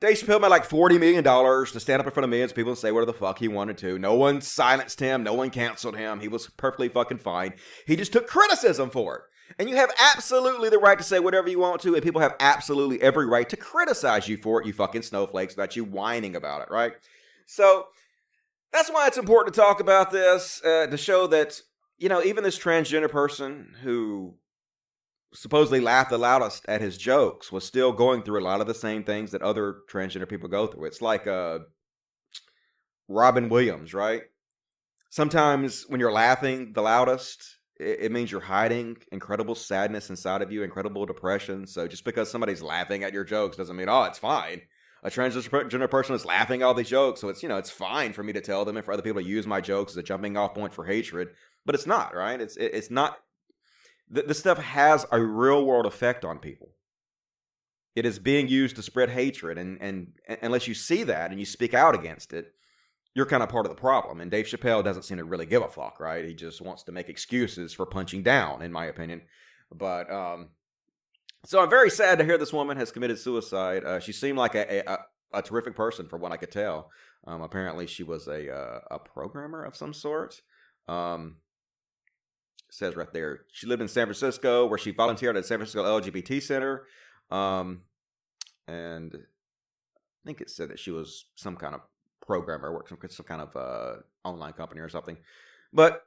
Dave 0.00 0.18
Chappelle 0.18 0.40
made 0.40 0.48
like 0.48 0.68
$40 0.68 1.00
million 1.00 1.24
to 1.24 1.80
stand 1.80 2.00
up 2.00 2.06
in 2.06 2.12
front 2.12 2.24
of 2.24 2.30
millions 2.30 2.52
of 2.52 2.56
people 2.56 2.72
and 2.72 2.78
say 2.78 2.92
whatever 2.92 3.12
the 3.12 3.18
fuck 3.18 3.38
he 3.38 3.48
wanted 3.48 3.78
to. 3.78 3.98
No 3.98 4.14
one 4.14 4.40
silenced 4.40 5.00
him. 5.00 5.22
No 5.22 5.34
one 5.34 5.50
canceled 5.50 5.96
him. 5.96 6.20
He 6.20 6.28
was 6.28 6.48
perfectly 6.48 6.88
fucking 6.88 7.18
fine. 7.18 7.54
He 7.86 7.96
just 7.96 8.12
took 8.12 8.26
criticism 8.26 8.90
for 8.90 9.16
it. 9.16 9.22
And 9.58 9.70
you 9.70 9.76
have 9.76 9.92
absolutely 9.98 10.68
the 10.68 10.78
right 10.78 10.98
to 10.98 11.04
say 11.04 11.18
whatever 11.18 11.48
you 11.48 11.58
want 11.58 11.80
to, 11.82 11.94
and 11.94 12.02
people 12.02 12.20
have 12.20 12.34
absolutely 12.40 13.00
every 13.00 13.26
right 13.26 13.48
to 13.48 13.56
criticize 13.56 14.28
you 14.28 14.36
for 14.36 14.60
it, 14.60 14.66
you 14.66 14.72
fucking 14.72 15.02
snowflakes, 15.02 15.56
without 15.56 15.76
you 15.76 15.84
whining 15.84 16.36
about 16.36 16.62
it, 16.62 16.68
right? 16.70 16.92
So 17.46 17.86
that's 18.72 18.90
why 18.90 19.06
it's 19.06 19.18
important 19.18 19.54
to 19.54 19.60
talk 19.60 19.80
about 19.80 20.10
this, 20.10 20.62
uh, 20.64 20.86
to 20.86 20.96
show 20.96 21.26
that, 21.28 21.60
you 21.98 22.08
know, 22.08 22.22
even 22.22 22.44
this 22.44 22.58
transgender 22.58 23.10
person 23.10 23.74
who 23.82 24.34
supposedly 25.32 25.80
laughed 25.80 26.10
the 26.10 26.18
loudest 26.18 26.64
at 26.68 26.80
his 26.80 26.96
jokes 26.96 27.52
was 27.52 27.64
still 27.64 27.92
going 27.92 28.22
through 28.22 28.40
a 28.40 28.44
lot 28.44 28.60
of 28.60 28.66
the 28.66 28.74
same 28.74 29.04
things 29.04 29.30
that 29.32 29.42
other 29.42 29.76
transgender 29.90 30.28
people 30.28 30.48
go 30.48 30.66
through. 30.66 30.86
It's 30.86 31.02
like 31.02 31.26
uh, 31.26 31.60
Robin 33.08 33.48
Williams, 33.48 33.94
right? 33.94 34.22
Sometimes 35.10 35.84
when 35.88 36.00
you're 36.00 36.12
laughing 36.12 36.72
the 36.74 36.82
loudest, 36.82 37.58
it, 37.78 37.98
it, 38.02 38.12
means 38.12 38.30
you're 38.30 38.40
hiding 38.40 38.96
incredible 39.12 39.54
sadness 39.54 40.10
inside 40.10 40.42
of 40.42 40.50
you, 40.50 40.62
incredible 40.62 41.06
depression. 41.06 41.66
So 41.66 41.86
just 41.86 42.04
because 42.04 42.30
somebody's 42.30 42.62
laughing 42.62 43.04
at 43.04 43.12
your 43.12 43.24
jokes 43.24 43.56
doesn't 43.56 43.76
mean, 43.76 43.88
oh, 43.88 44.04
it's 44.04 44.18
fine. 44.18 44.62
A 45.02 45.10
transgender 45.10 45.90
person 45.90 46.14
is 46.14 46.24
laughing 46.24 46.62
at 46.62 46.64
all 46.64 46.74
these 46.74 46.88
jokes, 46.88 47.20
so 47.20 47.28
it's 47.28 47.42
you 47.42 47.48
know 47.48 47.58
it's 47.58 47.70
fine 47.70 48.12
for 48.12 48.22
me 48.22 48.32
to 48.32 48.40
tell 48.40 48.64
them 48.64 48.76
and 48.76 48.84
for 48.84 48.92
other 48.92 49.02
people 49.02 49.22
to 49.22 49.28
use 49.28 49.46
my 49.46 49.60
jokes 49.60 49.92
as 49.92 49.96
a 49.96 50.02
jumping 50.02 50.36
off 50.36 50.54
point 50.54 50.72
for 50.72 50.84
hatred. 50.84 51.28
But 51.64 51.74
it's 51.74 51.86
not 51.86 52.14
right. 52.14 52.40
It's 52.40 52.56
it, 52.56 52.72
it's 52.74 52.90
not 52.90 53.18
this 54.08 54.38
stuff 54.38 54.58
has 54.58 55.04
a 55.10 55.20
real 55.20 55.64
world 55.64 55.86
effect 55.86 56.24
on 56.24 56.38
people. 56.38 56.70
It 57.94 58.04
is 58.04 58.18
being 58.18 58.46
used 58.46 58.76
to 58.76 58.82
spread 58.82 59.10
hatred, 59.10 59.58
and, 59.58 59.78
and, 59.80 60.12
and 60.28 60.38
unless 60.42 60.68
you 60.68 60.74
see 60.74 61.02
that 61.04 61.30
and 61.30 61.40
you 61.40 61.46
speak 61.46 61.72
out 61.72 61.94
against 61.94 62.32
it, 62.32 62.52
you're 63.14 63.26
kind 63.26 63.42
of 63.42 63.48
part 63.48 63.64
of 63.64 63.70
the 63.70 63.80
problem. 63.80 64.20
And 64.20 64.30
Dave 64.30 64.46
Chappelle 64.46 64.84
doesn't 64.84 65.04
seem 65.04 65.16
to 65.16 65.24
really 65.24 65.46
give 65.46 65.62
a 65.62 65.68
fuck, 65.68 65.98
right? 65.98 66.24
He 66.24 66.34
just 66.34 66.60
wants 66.60 66.82
to 66.84 66.92
make 66.92 67.08
excuses 67.08 67.72
for 67.72 67.86
punching 67.86 68.22
down, 68.22 68.60
in 68.60 68.70
my 68.70 68.84
opinion. 68.84 69.22
But 69.72 70.12
um, 70.12 70.50
so 71.46 71.60
I'm 71.60 71.70
very 71.70 71.90
sad 71.90 72.18
to 72.18 72.24
hear 72.24 72.38
this 72.38 72.52
woman 72.52 72.76
has 72.76 72.90
committed 72.90 73.18
suicide. 73.18 73.84
Uh, 73.84 74.00
she 74.00 74.12
seemed 74.12 74.36
like 74.36 74.54
a, 74.54 74.90
a, 74.90 74.98
a, 75.32 75.42
terrific 75.42 75.74
person, 75.74 76.08
from 76.08 76.20
what 76.20 76.32
I 76.32 76.36
could 76.36 76.50
tell. 76.50 76.90
Um, 77.26 77.42
apparently, 77.42 77.86
she 77.86 78.02
was 78.02 78.26
a 78.26 78.52
uh, 78.52 78.80
a 78.90 78.98
programmer 78.98 79.64
of 79.64 79.76
some 79.76 79.94
sort. 79.94 80.42
Um, 80.88 81.36
says 82.70 82.96
right 82.96 83.12
there. 83.12 83.40
She 83.52 83.66
lived 83.66 83.82
in 83.82 83.88
San 83.88 84.06
Francisco, 84.06 84.66
where 84.66 84.78
she 84.78 84.90
volunteered 84.90 85.36
at 85.36 85.46
San 85.46 85.58
Francisco 85.58 85.84
LGBT 86.00 86.42
Center, 86.42 86.84
um, 87.30 87.82
and 88.66 89.14
I 89.14 90.26
think 90.26 90.40
it 90.40 90.50
said 90.50 90.70
that 90.70 90.78
she 90.78 90.90
was 90.90 91.26
some 91.36 91.56
kind 91.56 91.74
of 91.74 91.80
programmer, 92.26 92.72
worked 92.72 92.88
some 92.88 92.98
some 93.08 93.26
kind 93.26 93.40
of 93.40 93.56
uh, 93.56 94.00
online 94.24 94.52
company 94.52 94.80
or 94.80 94.88
something. 94.88 95.16
But 95.72 96.05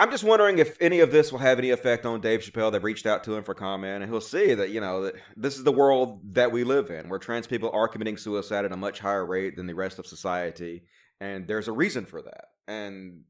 I'm 0.00 0.10
just 0.10 0.24
wondering 0.24 0.58
if 0.58 0.78
any 0.80 1.00
of 1.00 1.12
this 1.12 1.30
will 1.30 1.40
have 1.40 1.58
any 1.58 1.68
effect 1.68 2.06
on 2.06 2.22
Dave 2.22 2.40
Chappelle. 2.40 2.72
They've 2.72 2.82
reached 2.82 3.04
out 3.04 3.22
to 3.24 3.36
him 3.36 3.44
for 3.44 3.52
comment, 3.52 4.02
and 4.02 4.10
he'll 4.10 4.22
see 4.22 4.54
that 4.54 4.70
you 4.70 4.80
know 4.80 5.02
that 5.02 5.16
this 5.36 5.58
is 5.58 5.62
the 5.62 5.72
world 5.72 6.20
that 6.36 6.50
we 6.50 6.64
live 6.64 6.88
in, 6.88 7.10
where 7.10 7.18
trans 7.18 7.46
people 7.46 7.70
are 7.74 7.86
committing 7.86 8.16
suicide 8.16 8.64
at 8.64 8.72
a 8.72 8.78
much 8.78 8.98
higher 8.98 9.26
rate 9.26 9.56
than 9.56 9.66
the 9.66 9.74
rest 9.74 9.98
of 9.98 10.06
society, 10.06 10.84
and 11.20 11.46
there's 11.46 11.68
a 11.68 11.72
reason 11.72 12.06
for 12.06 12.22
that. 12.22 12.46
And 12.66 13.24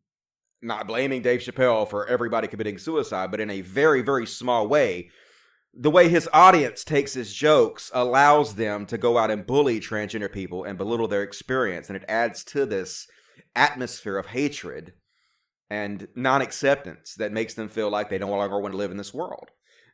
not 0.62 0.86
blaming 0.86 1.22
Dave 1.22 1.40
Chappelle 1.40 1.90
for 1.90 2.06
everybody 2.06 2.46
committing 2.46 2.78
suicide, 2.78 3.32
but 3.32 3.40
in 3.40 3.50
a 3.50 3.62
very, 3.62 4.00
very 4.00 4.26
small 4.26 4.68
way. 4.68 5.10
The 5.74 5.90
way 5.90 6.08
his 6.08 6.28
audience 6.32 6.84
takes 6.84 7.14
his 7.14 7.34
jokes 7.34 7.90
allows 7.92 8.54
them 8.54 8.86
to 8.86 8.98
go 8.98 9.18
out 9.18 9.32
and 9.32 9.44
bully 9.44 9.80
transgender 9.80 10.30
people 10.30 10.62
and 10.62 10.78
belittle 10.78 11.08
their 11.08 11.24
experience. 11.24 11.88
And 11.88 11.96
it 11.96 12.04
adds 12.08 12.44
to 12.44 12.64
this 12.64 13.08
atmosphere 13.56 14.18
of 14.18 14.26
hatred 14.26 14.92
and 15.70 16.08
non 16.14 16.42
acceptance 16.42 17.14
that 17.14 17.32
makes 17.32 17.54
them 17.54 17.68
feel 17.68 17.88
like 17.88 18.10
they 18.10 18.18
no 18.18 18.28
longer 18.28 18.60
want 18.60 18.72
to 18.72 18.78
live 18.78 18.90
in 18.90 18.96
this 18.96 19.14
world. 19.14 19.50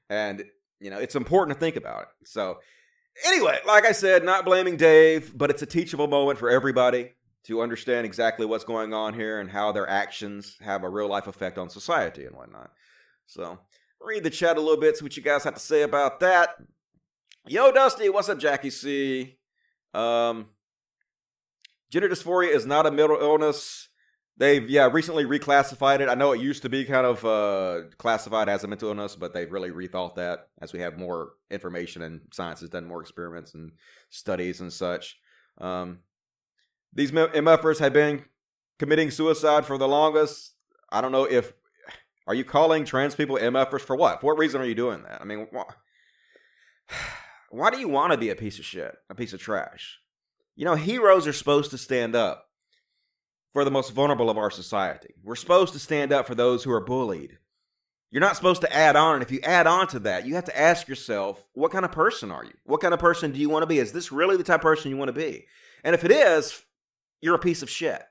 And, 0.08 0.44
you 0.80 0.90
know, 0.90 0.98
it's 0.98 1.14
important 1.14 1.56
to 1.56 1.60
think 1.60 1.76
about 1.76 2.02
it. 2.02 2.08
So, 2.24 2.58
anyway, 3.26 3.58
like 3.66 3.84
I 3.84 3.92
said, 3.92 4.24
not 4.24 4.44
blaming 4.44 4.76
Dave, 4.76 5.36
but 5.36 5.50
it's 5.50 5.62
a 5.62 5.66
teachable 5.66 6.08
moment 6.08 6.38
for 6.38 6.48
everybody 6.50 7.12
to 7.44 7.60
understand 7.60 8.06
exactly 8.06 8.46
what's 8.46 8.64
going 8.64 8.92
on 8.92 9.14
here 9.14 9.38
and 9.38 9.50
how 9.50 9.70
their 9.70 9.88
actions 9.88 10.56
have 10.60 10.82
a 10.82 10.88
real 10.88 11.08
life 11.08 11.26
effect 11.26 11.58
on 11.58 11.68
society 11.68 12.24
and 12.24 12.34
whatnot. 12.34 12.70
So, 13.26 13.58
read 14.00 14.24
the 14.24 14.30
chat 14.30 14.56
a 14.56 14.60
little 14.60 14.80
bit, 14.80 14.96
see 14.96 15.04
what 15.04 15.16
you 15.16 15.22
guys 15.22 15.44
have 15.44 15.54
to 15.54 15.60
say 15.60 15.82
about 15.82 16.20
that. 16.20 16.56
Yo, 17.46 17.70
Dusty, 17.70 18.08
what's 18.08 18.28
up, 18.28 18.38
Jackie 18.38 18.70
C? 18.70 19.38
Um, 19.94 20.46
gender 21.90 22.08
dysphoria 22.08 22.50
is 22.50 22.66
not 22.66 22.86
a 22.86 22.90
mental 22.90 23.18
illness. 23.20 23.88
They've 24.38 24.68
yeah 24.68 24.88
recently 24.92 25.24
reclassified 25.24 26.00
it. 26.00 26.08
I 26.08 26.14
know 26.14 26.32
it 26.32 26.40
used 26.40 26.62
to 26.62 26.68
be 26.68 26.84
kind 26.84 27.06
of 27.06 27.24
uh, 27.24 27.88
classified 27.96 28.48
as 28.48 28.64
a 28.64 28.68
mental 28.68 28.90
illness, 28.90 29.16
but 29.16 29.32
they've 29.32 29.50
really 29.50 29.70
rethought 29.70 30.16
that 30.16 30.48
as 30.60 30.72
we 30.72 30.80
have 30.80 30.98
more 30.98 31.30
information 31.50 32.02
and 32.02 32.20
science 32.32 32.60
has 32.60 32.68
done 32.68 32.86
more 32.86 33.00
experiments 33.00 33.54
and 33.54 33.72
studies 34.10 34.60
and 34.60 34.72
such. 34.72 35.18
Um, 35.58 36.00
these 36.92 37.12
MFers 37.12 37.78
have 37.78 37.94
been 37.94 38.24
committing 38.78 39.10
suicide 39.10 39.64
for 39.64 39.78
the 39.78 39.88
longest. 39.88 40.52
I 40.92 41.00
don't 41.00 41.12
know 41.12 41.24
if 41.24 41.54
are 42.26 42.34
you 42.34 42.44
calling 42.44 42.84
trans 42.84 43.14
people 43.14 43.36
MFers 43.36 43.80
for 43.80 43.96
what? 43.96 44.20
For 44.20 44.26
what 44.26 44.38
reason 44.38 44.60
are 44.60 44.66
you 44.66 44.74
doing 44.74 45.02
that? 45.04 45.20
I 45.20 45.24
mean, 45.24 45.46
why, 45.50 45.64
why 47.50 47.70
do 47.70 47.78
you 47.78 47.88
want 47.88 48.12
to 48.12 48.18
be 48.18 48.30
a 48.30 48.36
piece 48.36 48.58
of 48.58 48.64
shit, 48.64 48.94
a 49.08 49.14
piece 49.14 49.32
of 49.32 49.40
trash? 49.40 49.98
You 50.56 50.64
know, 50.64 50.74
heroes 50.74 51.26
are 51.26 51.32
supposed 51.32 51.70
to 51.70 51.78
stand 51.78 52.14
up 52.16 52.45
for 53.56 53.64
the 53.64 53.70
most 53.70 53.92
vulnerable 53.92 54.28
of 54.28 54.36
our 54.36 54.50
society. 54.50 55.14
We're 55.24 55.34
supposed 55.34 55.72
to 55.72 55.78
stand 55.78 56.12
up 56.12 56.26
for 56.26 56.34
those 56.34 56.62
who 56.62 56.70
are 56.72 56.84
bullied. 56.84 57.38
You're 58.10 58.20
not 58.20 58.36
supposed 58.36 58.60
to 58.60 58.70
add 58.70 58.96
on. 58.96 59.14
And 59.14 59.22
if 59.22 59.30
you 59.30 59.40
add 59.42 59.66
on 59.66 59.86
to 59.88 59.98
that, 60.00 60.26
you 60.26 60.34
have 60.34 60.44
to 60.44 60.60
ask 60.60 60.86
yourself, 60.86 61.42
what 61.54 61.72
kind 61.72 61.86
of 61.86 61.90
person 61.90 62.30
are 62.30 62.44
you? 62.44 62.52
What 62.64 62.82
kind 62.82 62.92
of 62.92 63.00
person 63.00 63.32
do 63.32 63.40
you 63.40 63.48
want 63.48 63.62
to 63.62 63.66
be? 63.66 63.78
Is 63.78 63.92
this 63.92 64.12
really 64.12 64.36
the 64.36 64.44
type 64.44 64.60
of 64.60 64.64
person 64.64 64.90
you 64.90 64.98
want 64.98 65.08
to 65.08 65.14
be? 65.14 65.46
And 65.84 65.94
if 65.94 66.04
it 66.04 66.10
is, 66.10 66.62
you're 67.22 67.34
a 67.34 67.38
piece 67.38 67.62
of 67.62 67.70
shit. 67.70 68.02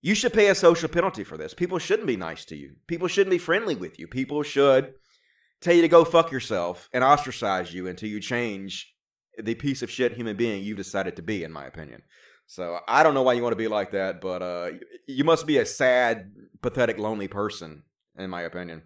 You 0.00 0.14
should 0.14 0.32
pay 0.32 0.46
a 0.46 0.54
social 0.54 0.88
penalty 0.88 1.24
for 1.24 1.36
this. 1.36 1.52
People 1.52 1.80
shouldn't 1.80 2.06
be 2.06 2.16
nice 2.16 2.44
to 2.44 2.56
you. 2.56 2.76
People 2.86 3.08
shouldn't 3.08 3.32
be 3.32 3.38
friendly 3.38 3.74
with 3.74 3.98
you. 3.98 4.06
People 4.06 4.44
should 4.44 4.94
tell 5.60 5.74
you 5.74 5.82
to 5.82 5.88
go 5.88 6.04
fuck 6.04 6.30
yourself 6.30 6.88
and 6.92 7.02
ostracize 7.02 7.74
you 7.74 7.88
until 7.88 8.10
you 8.10 8.20
change 8.20 8.94
the 9.42 9.56
piece 9.56 9.82
of 9.82 9.90
shit 9.90 10.12
human 10.12 10.36
being 10.36 10.62
you've 10.62 10.76
decided 10.76 11.16
to 11.16 11.22
be, 11.22 11.42
in 11.42 11.50
my 11.50 11.66
opinion. 11.66 12.02
So 12.46 12.78
I 12.86 13.02
don't 13.02 13.14
know 13.14 13.22
why 13.22 13.32
you 13.32 13.42
want 13.42 13.52
to 13.52 13.56
be 13.56 13.68
like 13.68 13.92
that, 13.92 14.20
but 14.20 14.42
uh, 14.42 14.70
you 15.06 15.24
must 15.24 15.46
be 15.46 15.58
a 15.58 15.66
sad, 15.66 16.32
pathetic, 16.62 16.98
lonely 16.98 17.28
person, 17.28 17.82
in 18.16 18.30
my 18.30 18.42
opinion. 18.42 18.82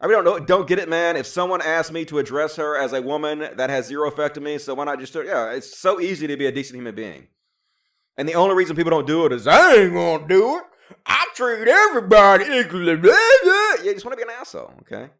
I 0.00 0.06
mean, 0.06 0.14
don't 0.14 0.24
know, 0.24 0.40
don't 0.40 0.66
get 0.66 0.78
it, 0.78 0.88
man. 0.88 1.16
If 1.16 1.26
someone 1.26 1.62
asked 1.62 1.92
me 1.92 2.04
to 2.06 2.18
address 2.18 2.56
her 2.56 2.76
as 2.76 2.92
a 2.92 3.02
woman, 3.02 3.38
that 3.56 3.70
has 3.70 3.86
zero 3.86 4.08
effect 4.08 4.36
on 4.36 4.44
me. 4.44 4.58
So 4.58 4.74
why 4.74 4.84
not 4.84 4.98
just? 4.98 5.14
Yeah, 5.14 5.50
it's 5.52 5.78
so 5.78 6.00
easy 6.00 6.26
to 6.26 6.36
be 6.36 6.46
a 6.46 6.52
decent 6.52 6.76
human 6.76 6.94
being. 6.94 7.28
And 8.16 8.28
the 8.28 8.34
only 8.34 8.54
reason 8.54 8.76
people 8.76 8.90
don't 8.90 9.06
do 9.06 9.26
it 9.26 9.32
is 9.32 9.46
I 9.46 9.74
ain't 9.76 9.92
gonna 9.92 10.26
do 10.26 10.56
it. 10.56 10.64
I 11.06 11.24
treat 11.34 11.68
everybody 11.68 12.44
equally. 12.44 12.92
You 12.92 13.92
just 13.92 14.04
want 14.04 14.18
to 14.18 14.24
be 14.24 14.30
an 14.30 14.36
asshole, 14.38 14.72
okay? 14.82 15.10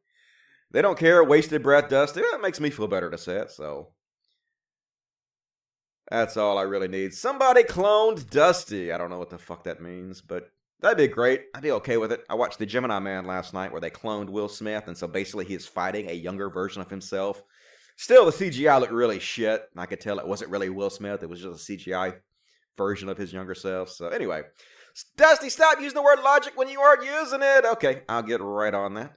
They 0.72 0.82
don't 0.82 0.98
care. 0.98 1.22
Wasted 1.22 1.62
breath, 1.62 1.88
dust. 1.88 2.16
It 2.16 2.40
makes 2.40 2.60
me 2.60 2.70
feel 2.70 2.88
better 2.88 3.10
to 3.10 3.18
say 3.18 3.36
it. 3.36 3.50
So 3.50 3.88
that's 6.12 6.36
all 6.36 6.58
I 6.58 6.62
really 6.62 6.88
need. 6.88 7.14
Somebody 7.14 7.62
cloned 7.62 8.28
Dusty. 8.28 8.92
I 8.92 8.98
don't 8.98 9.08
know 9.08 9.18
what 9.18 9.30
the 9.30 9.38
fuck 9.38 9.64
that 9.64 9.80
means, 9.80 10.20
but 10.20 10.50
that'd 10.80 10.98
be 10.98 11.08
great. 11.08 11.44
I'd 11.54 11.62
be 11.62 11.70
okay 11.72 11.96
with 11.96 12.12
it. 12.12 12.22
I 12.28 12.34
watched 12.34 12.58
the 12.58 12.66
Gemini 12.66 12.98
Man 12.98 13.24
last 13.24 13.54
night 13.54 13.72
where 13.72 13.80
they 13.80 13.90
cloned 13.90 14.28
Will 14.28 14.48
Smith, 14.48 14.88
and 14.88 14.96
so 14.96 15.08
basically 15.08 15.46
he 15.46 15.54
is 15.54 15.66
fighting 15.66 16.10
a 16.10 16.14
younger 16.14 16.50
version 16.50 16.82
of 16.82 16.90
himself. 16.90 17.42
Still, 17.96 18.26
the 18.26 18.32
CGI 18.32 18.78
looked 18.78 18.92
really 18.92 19.20
shit. 19.20 19.64
I 19.76 19.86
could 19.86 20.00
tell 20.00 20.18
it 20.18 20.26
wasn't 20.26 20.50
really 20.50 20.68
Will 20.68 20.90
Smith. 20.90 21.22
It 21.22 21.30
was 21.30 21.40
just 21.40 21.68
a 21.68 21.72
CGI 21.72 22.16
version 22.76 23.08
of 23.08 23.16
his 23.16 23.32
younger 23.32 23.54
self. 23.54 23.88
So 23.88 24.08
anyway, 24.08 24.42
Dusty, 25.16 25.48
stop 25.48 25.80
using 25.80 25.96
the 25.96 26.02
word 26.02 26.22
logic 26.22 26.52
when 26.56 26.68
you 26.68 26.80
aren't 26.80 27.04
using 27.04 27.40
it. 27.42 27.64
Okay, 27.64 28.02
I'll 28.08 28.22
get 28.22 28.40
right 28.42 28.74
on 28.74 28.94
that. 28.94 29.14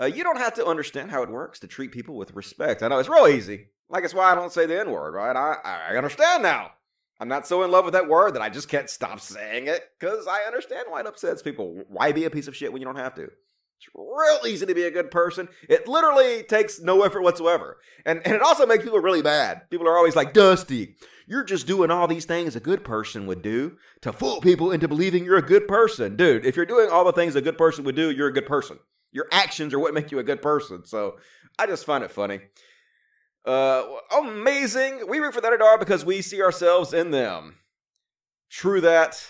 Uh, 0.00 0.04
you 0.04 0.22
don't 0.22 0.38
have 0.38 0.54
to 0.54 0.66
understand 0.66 1.10
how 1.10 1.22
it 1.22 1.30
works 1.30 1.58
to 1.60 1.66
treat 1.66 1.90
people 1.90 2.16
with 2.16 2.34
respect. 2.34 2.82
I 2.82 2.88
know 2.88 2.98
it's 2.98 3.08
real 3.08 3.26
easy. 3.26 3.68
Like 3.88 4.04
it's 4.04 4.14
why 4.14 4.30
I 4.30 4.34
don't 4.34 4.52
say 4.52 4.66
the 4.66 4.80
N 4.80 4.90
word, 4.90 5.14
right? 5.14 5.36
I, 5.36 5.92
I 5.92 5.96
understand 5.96 6.42
now. 6.42 6.72
I'm 7.18 7.28
not 7.28 7.46
so 7.46 7.62
in 7.62 7.70
love 7.70 7.84
with 7.84 7.94
that 7.94 8.08
word 8.08 8.34
that 8.34 8.42
I 8.42 8.50
just 8.50 8.68
can't 8.68 8.90
stop 8.90 9.20
saying 9.20 9.68
it 9.68 9.82
because 9.98 10.26
I 10.26 10.40
understand 10.46 10.86
why 10.88 11.00
it 11.00 11.06
upsets 11.06 11.42
people. 11.42 11.82
Why 11.88 12.12
be 12.12 12.24
a 12.24 12.30
piece 12.30 12.48
of 12.48 12.56
shit 12.56 12.72
when 12.72 12.82
you 12.82 12.86
don't 12.86 12.96
have 12.96 13.14
to? 13.14 13.22
It's 13.22 13.88
real 13.94 14.46
easy 14.46 14.66
to 14.66 14.74
be 14.74 14.84
a 14.84 14.90
good 14.90 15.10
person. 15.10 15.48
It 15.68 15.86
literally 15.86 16.42
takes 16.42 16.80
no 16.80 17.02
effort 17.02 17.22
whatsoever. 17.22 17.78
And, 18.04 18.20
and 18.24 18.34
it 18.34 18.42
also 18.42 18.66
makes 18.66 18.84
people 18.84 19.00
really 19.00 19.22
bad. 19.22 19.68
People 19.70 19.86
are 19.86 19.96
always 19.96 20.16
like, 20.16 20.32
Dusty, 20.32 20.96
you're 21.26 21.44
just 21.44 21.66
doing 21.66 21.90
all 21.90 22.06
these 22.06 22.24
things 22.24 22.56
a 22.56 22.60
good 22.60 22.84
person 22.84 23.26
would 23.26 23.42
do 23.42 23.76
to 24.02 24.12
fool 24.12 24.40
people 24.40 24.70
into 24.70 24.88
believing 24.88 25.24
you're 25.24 25.36
a 25.36 25.42
good 25.42 25.68
person. 25.68 26.16
Dude, 26.16 26.46
if 26.46 26.56
you're 26.56 26.66
doing 26.66 26.88
all 26.90 27.04
the 27.04 27.12
things 27.12 27.36
a 27.36 27.42
good 27.42 27.58
person 27.58 27.84
would 27.84 27.96
do, 27.96 28.10
you're 28.10 28.28
a 28.28 28.32
good 28.32 28.46
person. 28.46 28.78
Your 29.12 29.26
actions 29.30 29.72
are 29.74 29.78
what 29.78 29.94
make 29.94 30.10
you 30.10 30.18
a 30.18 30.24
good 30.24 30.42
person. 30.42 30.84
So 30.84 31.16
I 31.58 31.66
just 31.66 31.86
find 31.86 32.04
it 32.04 32.10
funny. 32.10 32.40
Uh, 33.46 33.84
amazing. 34.18 35.06
We 35.08 35.20
root 35.20 35.34
for 35.34 35.40
the 35.40 35.46
underdog 35.46 35.78
because 35.78 36.04
we 36.04 36.20
see 36.20 36.42
ourselves 36.42 36.92
in 36.92 37.12
them. 37.12 37.56
True 38.50 38.80
that. 38.80 39.24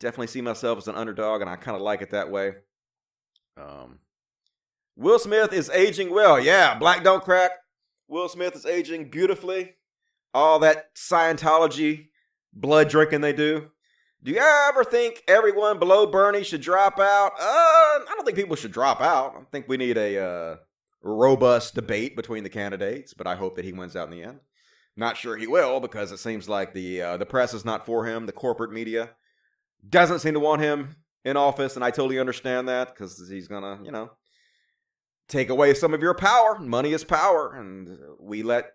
Definitely 0.00 0.26
see 0.28 0.40
myself 0.40 0.78
as 0.78 0.88
an 0.88 0.96
underdog, 0.96 1.40
and 1.40 1.50
I 1.50 1.56
kind 1.56 1.76
of 1.76 1.82
like 1.82 2.02
it 2.02 2.10
that 2.10 2.30
way. 2.30 2.54
Um, 3.56 4.00
Will 4.96 5.18
Smith 5.18 5.52
is 5.52 5.70
aging 5.70 6.10
well. 6.10 6.40
Yeah, 6.40 6.76
black 6.78 7.04
don't 7.04 7.22
crack. 7.22 7.52
Will 8.08 8.28
Smith 8.28 8.56
is 8.56 8.66
aging 8.66 9.10
beautifully. 9.10 9.74
All 10.34 10.58
that 10.60 10.94
Scientology 10.94 12.08
blood 12.52 12.88
drinking 12.88 13.20
they 13.20 13.32
do. 13.32 13.70
Do 14.22 14.32
you 14.32 14.38
ever 14.38 14.82
think 14.82 15.22
everyone 15.28 15.78
below 15.78 16.06
Bernie 16.06 16.42
should 16.42 16.60
drop 16.60 16.98
out? 16.98 17.32
Uh, 17.38 17.44
I 17.44 18.12
don't 18.14 18.24
think 18.24 18.36
people 18.36 18.56
should 18.56 18.72
drop 18.72 19.00
out. 19.00 19.34
I 19.36 19.44
think 19.52 19.68
we 19.68 19.76
need 19.76 19.96
a 19.96 20.18
uh, 20.24 20.56
robust 21.02 21.74
debate 21.74 22.16
between 22.16 22.44
the 22.44 22.50
candidates, 22.50 23.14
but 23.14 23.26
I 23.26 23.36
hope 23.36 23.56
that 23.56 23.64
he 23.64 23.72
wins 23.72 23.96
out 23.96 24.12
in 24.12 24.18
the 24.18 24.22
end. 24.22 24.40
Not 24.96 25.16
sure 25.16 25.36
he 25.36 25.46
will 25.46 25.78
because 25.80 26.10
it 26.10 26.18
seems 26.18 26.48
like 26.48 26.74
the 26.74 27.00
uh, 27.02 27.16
the 27.16 27.26
press 27.26 27.54
is 27.54 27.64
not 27.64 27.86
for 27.86 28.04
him. 28.04 28.26
The 28.26 28.32
corporate 28.32 28.72
media 28.72 29.10
doesn't 29.88 30.18
seem 30.18 30.34
to 30.34 30.40
want 30.40 30.60
him 30.60 30.96
in 31.24 31.36
office, 31.36 31.76
and 31.76 31.84
I 31.84 31.90
totally 31.90 32.18
understand 32.18 32.68
that 32.68 32.88
because 32.88 33.28
he's 33.30 33.46
gonna, 33.46 33.78
you 33.84 33.92
know, 33.92 34.10
take 35.28 35.50
away 35.50 35.74
some 35.74 35.94
of 35.94 36.02
your 36.02 36.14
power. 36.14 36.58
Money 36.58 36.92
is 36.92 37.04
power, 37.04 37.54
and 37.54 37.96
we 38.18 38.42
let 38.42 38.72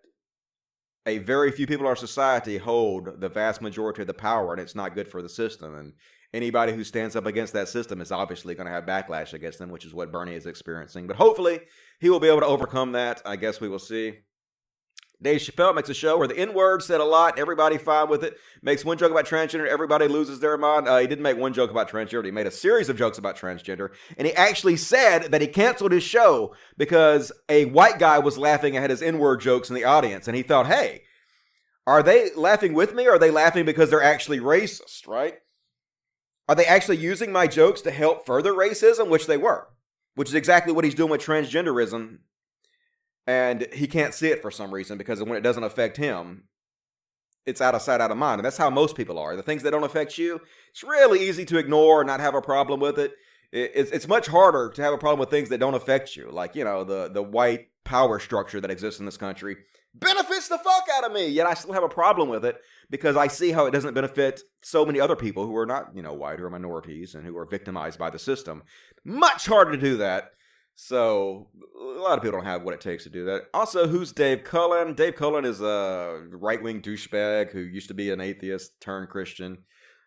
a 1.05 1.17
very 1.17 1.51
few 1.51 1.67
people 1.67 1.85
in 1.85 1.89
our 1.89 1.95
society 1.95 2.57
hold 2.57 3.19
the 3.19 3.27
vast 3.27 3.61
majority 3.61 4.01
of 4.01 4.07
the 4.07 4.13
power, 4.13 4.53
and 4.53 4.61
it's 4.61 4.75
not 4.75 4.95
good 4.95 5.09
for 5.09 5.21
the 5.21 5.29
system. 5.29 5.75
And 5.75 5.93
anybody 6.33 6.73
who 6.73 6.83
stands 6.83 7.15
up 7.15 7.25
against 7.25 7.53
that 7.53 7.69
system 7.69 8.01
is 8.01 8.11
obviously 8.11 8.55
going 8.55 8.67
to 8.67 8.73
have 8.73 8.85
backlash 8.85 9.33
against 9.33 9.59
them, 9.59 9.69
which 9.69 9.85
is 9.85 9.93
what 9.93 10.11
Bernie 10.11 10.35
is 10.35 10.45
experiencing. 10.45 11.07
But 11.07 11.17
hopefully, 11.17 11.61
he 11.99 12.09
will 12.09 12.19
be 12.19 12.27
able 12.27 12.41
to 12.41 12.45
overcome 12.45 12.93
that. 12.93 13.21
I 13.25 13.35
guess 13.35 13.61
we 13.61 13.69
will 13.69 13.79
see. 13.79 14.19
Dave 15.21 15.39
Chappelle 15.39 15.73
makes 15.73 15.87
a 15.87 15.93
show 15.93 16.17
where 16.17 16.27
the 16.27 16.37
N 16.37 16.53
word 16.53 16.83
said 16.83 16.99
a 16.99 17.05
lot, 17.05 17.39
everybody 17.39 17.77
fine 17.77 18.09
with 18.09 18.23
it. 18.23 18.37
Makes 18.61 18.83
one 18.83 18.97
joke 18.97 19.11
about 19.11 19.25
transgender, 19.25 19.67
everybody 19.67 20.07
loses 20.09 20.41
their 20.41 20.57
mind. 20.57 20.87
Uh, 20.87 20.97
he 20.97 21.07
didn't 21.07 21.23
make 21.23 21.37
one 21.37 21.53
joke 21.53 21.71
about 21.71 21.89
transgender, 21.89 22.25
he 22.25 22.31
made 22.31 22.47
a 22.47 22.51
series 22.51 22.89
of 22.89 22.97
jokes 22.97 23.17
about 23.17 23.37
transgender. 23.37 23.91
And 24.17 24.27
he 24.27 24.33
actually 24.33 24.75
said 24.75 25.31
that 25.31 25.39
he 25.39 25.47
canceled 25.47 25.93
his 25.93 26.03
show 26.03 26.53
because 26.77 27.31
a 27.47 27.65
white 27.65 27.99
guy 27.99 28.19
was 28.19 28.37
laughing 28.37 28.75
at 28.75 28.89
his 28.89 29.01
N 29.01 29.17
word 29.17 29.39
jokes 29.39 29.69
in 29.69 29.75
the 29.75 29.85
audience. 29.85 30.27
And 30.27 30.35
he 30.35 30.43
thought, 30.43 30.67
hey, 30.67 31.03
are 31.87 32.03
they 32.03 32.31
laughing 32.35 32.73
with 32.73 32.93
me 32.93 33.07
or 33.07 33.13
are 33.13 33.19
they 33.19 33.31
laughing 33.31 33.65
because 33.65 33.89
they're 33.89 34.03
actually 34.03 34.41
racist, 34.41 35.07
right? 35.07 35.35
Are 36.47 36.55
they 36.55 36.65
actually 36.65 36.97
using 36.97 37.31
my 37.31 37.47
jokes 37.47 37.81
to 37.81 37.91
help 37.91 38.25
further 38.25 38.53
racism? 38.53 39.07
Which 39.07 39.27
they 39.27 39.37
were, 39.37 39.67
which 40.15 40.29
is 40.29 40.35
exactly 40.35 40.73
what 40.73 40.83
he's 40.83 40.95
doing 40.95 41.09
with 41.09 41.21
transgenderism 41.21 42.19
and 43.25 43.67
he 43.73 43.87
can't 43.87 44.13
see 44.13 44.27
it 44.27 44.41
for 44.41 44.51
some 44.51 44.73
reason 44.73 44.97
because 44.97 45.21
when 45.23 45.37
it 45.37 45.41
doesn't 45.43 45.63
affect 45.63 45.97
him, 45.97 46.43
it's 47.45 47.61
out 47.61 47.75
of 47.75 47.81
sight, 47.81 48.01
out 48.01 48.11
of 48.11 48.17
mind. 48.17 48.39
And 48.39 48.45
that's 48.45 48.57
how 48.57 48.69
most 48.69 48.95
people 48.95 49.19
are. 49.19 49.35
The 49.35 49.43
things 49.43 49.63
that 49.63 49.71
don't 49.71 49.83
affect 49.83 50.17
you, 50.17 50.41
it's 50.69 50.83
really 50.83 51.27
easy 51.27 51.45
to 51.45 51.57
ignore 51.57 52.01
and 52.01 52.07
not 52.07 52.19
have 52.19 52.35
a 52.35 52.41
problem 52.41 52.79
with 52.79 52.97
it. 52.99 53.13
It's, 53.51 53.91
it's 53.91 54.07
much 54.07 54.27
harder 54.27 54.69
to 54.69 54.81
have 54.81 54.93
a 54.93 54.97
problem 54.97 55.19
with 55.19 55.29
things 55.29 55.49
that 55.49 55.59
don't 55.59 55.75
affect 55.75 56.15
you, 56.15 56.31
like, 56.31 56.55
you 56.55 56.63
know, 56.63 56.83
the, 56.83 57.09
the 57.13 57.21
white 57.21 57.67
power 57.83 58.19
structure 58.19 58.59
that 58.59 58.71
exists 58.71 58.99
in 58.99 59.05
this 59.05 59.17
country 59.17 59.57
benefits 59.93 60.47
the 60.47 60.57
fuck 60.57 60.87
out 60.95 61.05
of 61.05 61.11
me. 61.11 61.27
Yet 61.27 61.47
I 61.47 61.53
still 61.53 61.73
have 61.73 61.83
a 61.83 61.89
problem 61.89 62.29
with 62.29 62.45
it 62.45 62.57
because 62.89 63.15
I 63.15 63.27
see 63.27 63.51
how 63.51 63.65
it 63.65 63.71
doesn't 63.71 63.93
benefit 63.93 64.41
so 64.61 64.85
many 64.85 64.99
other 64.99 65.15
people 65.15 65.45
who 65.45 65.55
are 65.57 65.65
not, 65.65 65.95
you 65.95 66.01
know, 66.01 66.13
white, 66.13 66.39
are 66.39 66.49
minorities 66.49 67.15
and 67.15 67.25
who 67.25 67.37
are 67.37 67.45
victimized 67.45 67.99
by 67.99 68.09
the 68.09 68.19
system. 68.19 68.63
Much 69.05 69.45
harder 69.45 69.71
to 69.71 69.77
do 69.77 69.97
that 69.97 70.31
so 70.75 71.49
a 71.79 72.01
lot 72.01 72.17
of 72.17 72.23
people 72.23 72.39
don't 72.39 72.47
have 72.47 72.63
what 72.63 72.73
it 72.73 72.81
takes 72.81 73.03
to 73.03 73.09
do 73.09 73.25
that. 73.25 73.43
Also, 73.53 73.87
who's 73.87 74.11
Dave 74.11 74.43
Cullen? 74.43 74.95
Dave 74.95 75.15
Cullen 75.15 75.45
is 75.45 75.61
a 75.61 76.23
right 76.31 76.61
wing 76.61 76.81
douchebag 76.81 77.51
who 77.51 77.59
used 77.59 77.89
to 77.89 77.93
be 77.93 78.09
an 78.11 78.19
atheist 78.19 78.79
turned 78.81 79.09
Christian, 79.09 79.59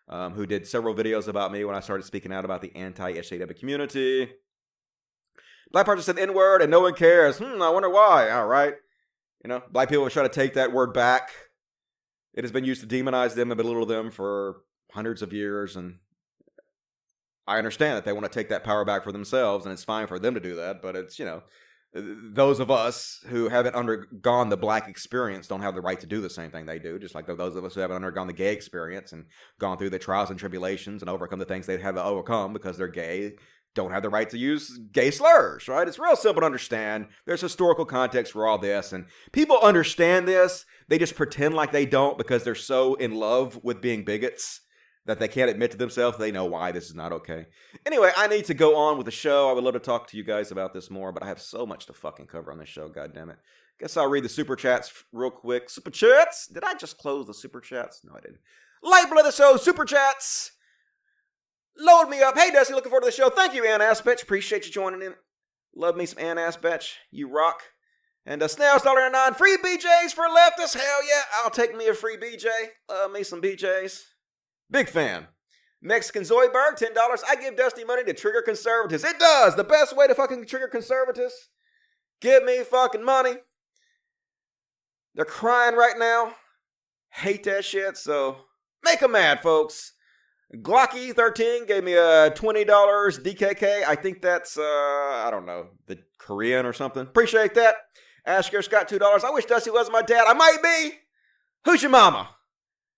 um, 0.09 0.33
who 0.33 0.45
did 0.45 0.67
several 0.67 0.93
videos 0.93 1.27
about 1.27 1.51
me 1.51 1.63
when 1.63 1.75
I 1.75 1.79
started 1.79 2.03
speaking 2.03 2.33
out 2.33 2.45
about 2.45 2.61
the 2.61 2.75
anti 2.75 3.13
SJW 3.13 3.57
community. 3.57 4.29
Black 5.71 5.85
person 5.85 6.03
said 6.03 6.19
N 6.19 6.33
word 6.33 6.61
and 6.61 6.71
no 6.71 6.81
one 6.81 6.93
cares. 6.93 7.37
Hmm, 7.37 7.61
I 7.61 7.69
wonder 7.69 7.89
why. 7.89 8.29
All 8.29 8.47
right. 8.47 8.75
You 9.47 9.53
know, 9.53 9.63
black 9.71 9.87
people 9.87 10.09
trying 10.09 10.27
to 10.27 10.35
take 10.35 10.55
that 10.55 10.73
word 10.73 10.93
back. 10.93 11.31
It 12.33 12.43
has 12.43 12.51
been 12.51 12.65
used 12.65 12.81
to 12.81 12.85
demonize 12.85 13.33
them 13.33 13.49
and 13.49 13.57
belittle 13.57 13.85
them 13.85 14.11
for 14.11 14.57
hundreds 14.91 15.21
of 15.21 15.31
years, 15.31 15.77
and 15.77 15.99
I 17.47 17.57
understand 17.57 17.95
that 17.95 18.03
they 18.03 18.11
want 18.11 18.25
to 18.25 18.29
take 18.29 18.49
that 18.49 18.65
power 18.65 18.83
back 18.83 19.05
for 19.05 19.13
themselves, 19.13 19.65
and 19.65 19.71
it's 19.71 19.85
fine 19.85 20.05
for 20.07 20.19
them 20.19 20.33
to 20.33 20.41
do 20.41 20.57
that. 20.57 20.81
But 20.81 20.97
it's 20.97 21.17
you 21.17 21.23
know, 21.23 21.43
those 21.93 22.59
of 22.59 22.69
us 22.69 23.23
who 23.27 23.47
haven't 23.47 23.73
undergone 23.73 24.49
the 24.49 24.57
black 24.57 24.89
experience 24.89 25.47
don't 25.47 25.61
have 25.61 25.75
the 25.75 25.81
right 25.81 26.01
to 26.01 26.07
do 26.07 26.19
the 26.19 26.29
same 26.29 26.51
thing 26.51 26.65
they 26.65 26.77
do, 26.77 26.99
just 26.99 27.15
like 27.15 27.25
those 27.25 27.55
of 27.55 27.63
us 27.63 27.73
who 27.73 27.79
haven't 27.79 27.95
undergone 27.95 28.27
the 28.27 28.33
gay 28.33 28.51
experience 28.51 29.13
and 29.13 29.27
gone 29.61 29.77
through 29.77 29.91
the 29.91 29.97
trials 29.97 30.29
and 30.29 30.37
tribulations 30.37 31.01
and 31.01 31.09
overcome 31.09 31.39
the 31.39 31.45
things 31.45 31.65
they 31.65 31.77
have 31.77 31.95
to 31.95 32.03
overcome 32.03 32.51
because 32.51 32.77
they're 32.77 32.89
gay 32.89 33.31
don't 33.77 33.91
have 33.91 34.01
the 34.01 34.09
right 34.09 34.29
to 34.31 34.37
use 34.37 34.77
gay 34.91 35.11
slurs, 35.11 35.67
right? 35.67 35.87
It's 35.87 35.99
real 35.99 36.15
simple 36.15 36.41
to 36.41 36.47
understand. 36.47 37.07
There's 37.25 37.41
historical 37.41 37.85
context 37.85 38.33
for 38.33 38.47
all 38.47 38.57
this, 38.57 38.91
and 38.91 39.05
people 39.31 39.59
understand 39.61 40.27
this. 40.27 40.65
They 40.87 40.97
just 40.97 41.15
pretend 41.15 41.53
like 41.53 41.71
they 41.71 41.85
don't 41.85 42.17
because 42.17 42.43
they're 42.43 42.55
so 42.55 42.95
in 42.95 43.13
love 43.13 43.63
with 43.63 43.79
being 43.79 44.03
bigots 44.03 44.61
that 45.05 45.19
they 45.19 45.27
can't 45.27 45.51
admit 45.51 45.71
to 45.71 45.77
themselves 45.77 46.17
they 46.17 46.31
know 46.31 46.45
why 46.45 46.71
this 46.71 46.89
is 46.89 46.95
not 46.95 47.13
okay. 47.13 47.45
Anyway, 47.85 48.11
I 48.17 48.27
need 48.27 48.45
to 48.45 48.55
go 48.55 48.75
on 48.75 48.97
with 48.97 49.05
the 49.05 49.11
show. 49.11 49.47
I 49.47 49.53
would 49.53 49.63
love 49.63 49.75
to 49.75 49.79
talk 49.79 50.07
to 50.07 50.17
you 50.17 50.23
guys 50.23 50.51
about 50.51 50.73
this 50.73 50.89
more, 50.89 51.11
but 51.11 51.23
I 51.23 51.27
have 51.27 51.39
so 51.39 51.65
much 51.65 51.85
to 51.85 51.93
fucking 51.93 52.25
cover 52.25 52.51
on 52.51 52.57
this 52.57 52.67
show, 52.67 52.89
god 52.89 53.13
damn 53.13 53.29
it. 53.29 53.37
Guess 53.79 53.95
I'll 53.95 54.09
read 54.09 54.23
the 54.23 54.29
super 54.29 54.55
chats 54.55 54.91
real 55.13 55.29
quick. 55.29 55.69
Super 55.69 55.91
chats? 55.91 56.47
Did 56.47 56.63
I 56.63 56.73
just 56.73 56.97
close 56.97 57.27
the 57.27 57.33
super 57.33 57.61
chats? 57.61 58.01
No, 58.03 58.13
I 58.17 58.21
didn't. 58.21 58.39
Label 58.81 59.19
of 59.19 59.25
the 59.25 59.31
show, 59.31 59.55
super 59.55 59.85
chats. 59.85 60.51
Load 61.79 62.09
me 62.09 62.21
up. 62.21 62.37
Hey, 62.37 62.51
Dusty, 62.51 62.73
looking 62.73 62.89
forward 62.89 63.01
to 63.01 63.07
the 63.07 63.11
show. 63.11 63.29
Thank 63.29 63.53
you, 63.53 63.65
Ann 63.65 63.81
Aspetch. 63.81 64.23
Appreciate 64.23 64.65
you 64.65 64.71
joining 64.71 65.01
in. 65.01 65.13
Love 65.75 65.95
me 65.95 66.05
some 66.05 66.19
Ann 66.19 66.37
Aspetch. 66.37 66.97
You 67.11 67.29
rock. 67.29 67.61
And 68.25 68.41
uh, 68.41 68.47
Snails 68.47 68.81
Dollar 68.81 69.01
and 69.01 69.13
Nine 69.13 69.33
free 69.35 69.57
BJs 69.57 70.11
for 70.13 70.25
leftists. 70.27 70.75
Hell 70.75 71.07
yeah, 71.07 71.21
I'll 71.43 71.49
take 71.51 71.75
me 71.75 71.87
a 71.87 71.93
free 71.93 72.17
BJ. 72.17 72.47
Love 72.89 73.11
me 73.11 73.23
some 73.23 73.41
BJs. 73.41 74.03
Big 74.69 74.89
fan. 74.89 75.27
Mexican 75.81 76.23
Zoidberg, 76.23 76.77
$10. 76.77 76.93
I 77.29 77.35
give 77.35 77.55
Dusty 77.55 77.83
money 77.83 78.03
to 78.03 78.13
trigger 78.13 78.41
conservatives. 78.41 79.03
It 79.03 79.19
does. 79.19 79.55
The 79.55 79.63
best 79.63 79.95
way 79.95 80.07
to 80.07 80.15
fucking 80.15 80.45
trigger 80.47 80.67
conservatives. 80.67 81.33
Give 82.19 82.43
me 82.43 82.63
fucking 82.63 83.03
money. 83.03 83.35
They're 85.13 85.25
crying 85.25 85.75
right 85.75 85.97
now. 85.97 86.33
Hate 87.09 87.43
that 87.45 87.63
shit, 87.63 87.97
so 87.97 88.37
make 88.83 88.99
them 88.99 89.13
mad, 89.13 89.41
folks. 89.41 89.93
Glocky13 90.55 91.67
gave 91.67 91.83
me 91.83 91.93
a 91.93 92.31
$20 92.31 92.65
DKK. 92.65 93.83
I 93.85 93.95
think 93.95 94.21
that's, 94.21 94.57
uh, 94.57 94.61
I 94.61 95.29
don't 95.29 95.45
know, 95.45 95.67
the 95.87 95.99
Korean 96.17 96.65
or 96.65 96.73
something. 96.73 97.01
Appreciate 97.01 97.53
that. 97.55 97.75
Asker 98.25 98.61
Scott, 98.61 98.89
$2. 98.89 99.23
I 99.23 99.29
wish 99.31 99.45
Dusty 99.45 99.71
was 99.71 99.89
my 99.91 100.01
dad. 100.01 100.25
I 100.27 100.33
might 100.33 100.57
be. 100.63 100.99
Who's 101.65 101.81
your 101.81 101.91
mama? 101.91 102.29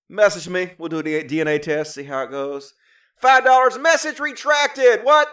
Message 0.08 0.48
me. 0.50 0.72
We'll 0.78 0.90
do 0.90 1.00
a 1.00 1.24
DNA 1.24 1.62
test, 1.62 1.96
see 1.96 2.04
how 2.04 2.24
it 2.24 2.32
goes. 2.32 2.74
$5 3.22 3.82
message 3.82 4.20
retracted. 4.20 5.04
What? 5.04 5.28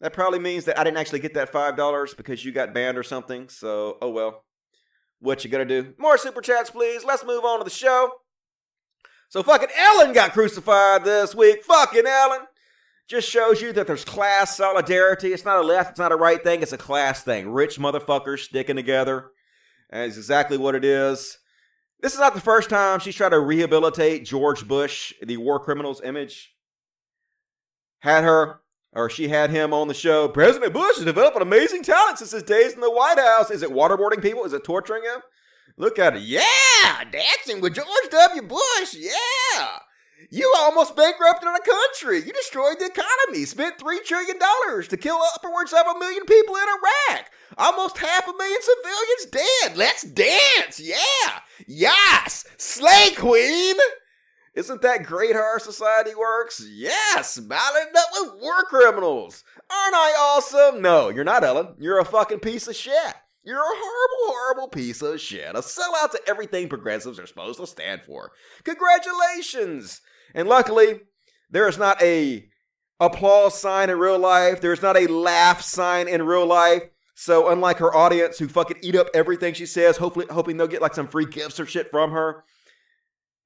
That 0.00 0.12
probably 0.12 0.38
means 0.38 0.64
that 0.66 0.78
I 0.78 0.84
didn't 0.84 0.98
actually 0.98 1.20
get 1.20 1.34
that 1.34 1.52
$5 1.52 2.16
because 2.16 2.44
you 2.44 2.52
got 2.52 2.74
banned 2.74 2.98
or 2.98 3.02
something. 3.02 3.48
So, 3.48 3.98
oh 4.00 4.10
well. 4.10 4.44
What 5.20 5.44
you 5.44 5.50
gonna 5.50 5.64
do? 5.64 5.94
More 5.98 6.18
super 6.18 6.40
chats, 6.40 6.70
please. 6.70 7.04
Let's 7.04 7.24
move 7.24 7.44
on 7.44 7.58
to 7.58 7.64
the 7.64 7.70
show. 7.70 8.10
So 9.28 9.42
fucking 9.42 9.68
Ellen 9.76 10.12
got 10.12 10.32
crucified 10.32 11.04
this 11.04 11.34
week. 11.34 11.64
Fucking 11.64 12.06
Ellen. 12.06 12.46
Just 13.08 13.28
shows 13.28 13.62
you 13.62 13.72
that 13.72 13.86
there's 13.86 14.04
class 14.04 14.56
solidarity. 14.56 15.32
It's 15.32 15.44
not 15.44 15.58
a 15.58 15.66
left, 15.66 15.90
it's 15.90 15.98
not 15.98 16.12
a 16.12 16.16
right 16.16 16.42
thing, 16.42 16.62
it's 16.62 16.72
a 16.72 16.78
class 16.78 17.22
thing. 17.22 17.50
Rich 17.50 17.78
motherfuckers 17.78 18.40
sticking 18.40 18.76
together. 18.76 19.30
And 19.90 20.08
it's 20.08 20.16
exactly 20.16 20.58
what 20.58 20.74
it 20.74 20.84
is. 20.84 21.38
This 22.00 22.14
is 22.14 22.18
not 22.18 22.34
the 22.34 22.40
first 22.40 22.68
time 22.68 22.98
she's 22.98 23.14
tried 23.14 23.30
to 23.30 23.38
rehabilitate 23.38 24.24
George 24.24 24.66
Bush, 24.66 25.14
the 25.22 25.36
war 25.36 25.60
criminal's 25.60 26.02
image. 26.02 26.52
Had 28.00 28.24
her, 28.24 28.60
or 28.92 29.08
she 29.08 29.28
had 29.28 29.50
him 29.50 29.72
on 29.72 29.88
the 29.88 29.94
show. 29.94 30.28
President 30.28 30.72
Bush 30.72 30.96
has 30.96 31.04
developed 31.04 31.36
an 31.36 31.42
amazing 31.42 31.82
talent 31.82 32.18
since 32.18 32.32
his 32.32 32.42
days 32.42 32.74
in 32.74 32.80
the 32.80 32.90
White 32.90 33.18
House. 33.18 33.50
Is 33.50 33.62
it 33.62 33.70
waterboarding 33.70 34.20
people? 34.20 34.44
Is 34.44 34.52
it 34.52 34.64
torturing 34.64 35.04
him? 35.04 35.20
Look 35.76 35.98
at 35.98 36.16
it. 36.16 36.22
Yeah, 36.22 37.04
dancing 37.10 37.60
with 37.60 37.74
George 37.74 37.86
W. 38.10 38.42
Bush. 38.42 38.94
Yeah. 38.94 39.78
You 40.30 40.52
almost 40.58 40.96
bankrupted 40.96 41.48
a 41.48 41.60
country. 41.60 42.26
You 42.26 42.32
destroyed 42.32 42.78
the 42.78 42.86
economy. 42.86 43.44
Spent 43.44 43.78
$3 43.78 44.04
trillion 44.04 44.38
to 44.38 44.96
kill 44.96 45.18
upwards 45.34 45.72
of 45.72 45.86
a 45.86 45.98
million 45.98 46.24
people 46.24 46.56
in 46.56 46.62
Iraq. 46.62 47.30
Almost 47.58 47.98
half 47.98 48.26
a 48.26 48.32
million 48.32 48.58
civilians 48.60 49.26
dead. 49.30 49.76
Let's 49.76 50.02
dance. 50.02 50.80
Yeah. 50.80 51.40
Yes. 51.66 52.44
Slay 52.56 53.10
Queen. 53.16 53.76
Isn't 54.54 54.80
that 54.82 55.04
great 55.04 55.34
how 55.34 55.42
our 55.42 55.60
society 55.60 56.14
works? 56.14 56.66
Yes. 56.66 57.34
Smiling 57.34 57.92
up 57.96 58.08
with 58.14 58.42
war 58.42 58.64
criminals. 58.64 59.44
Aren't 59.70 59.94
I 59.94 60.14
awesome? 60.18 60.80
No, 60.80 61.10
you're 61.10 61.24
not, 61.24 61.44
Ellen. 61.44 61.74
You're 61.78 62.00
a 62.00 62.04
fucking 62.04 62.40
piece 62.40 62.66
of 62.66 62.74
shit. 62.74 63.14
You're 63.46 63.60
a 63.60 63.62
horrible, 63.62 64.34
horrible 64.34 64.68
piece 64.68 65.00
of 65.02 65.20
shit. 65.20 65.54
A 65.54 65.60
sellout 65.60 66.10
to 66.10 66.20
everything 66.26 66.68
progressives 66.68 67.20
are 67.20 67.28
supposed 67.28 67.60
to 67.60 67.66
stand 67.68 68.02
for. 68.02 68.32
Congratulations! 68.64 70.00
And 70.34 70.48
luckily, 70.48 71.02
there 71.48 71.68
is 71.68 71.78
not 71.78 72.02
a 72.02 72.48
applause 72.98 73.56
sign 73.56 73.88
in 73.88 74.00
real 74.00 74.18
life. 74.18 74.60
There 74.60 74.72
is 74.72 74.82
not 74.82 74.96
a 74.96 75.06
laugh 75.06 75.62
sign 75.62 76.08
in 76.08 76.24
real 76.24 76.44
life. 76.44 76.82
So 77.14 77.48
unlike 77.48 77.78
her 77.78 77.94
audience 77.94 78.36
who 78.36 78.48
fucking 78.48 78.78
eat 78.82 78.96
up 78.96 79.06
everything 79.14 79.54
she 79.54 79.64
says, 79.64 79.96
hopefully 79.96 80.26
hoping 80.28 80.56
they'll 80.56 80.66
get 80.66 80.82
like 80.82 80.94
some 80.94 81.06
free 81.06 81.26
gifts 81.26 81.60
or 81.60 81.66
shit 81.66 81.92
from 81.92 82.10
her. 82.10 82.42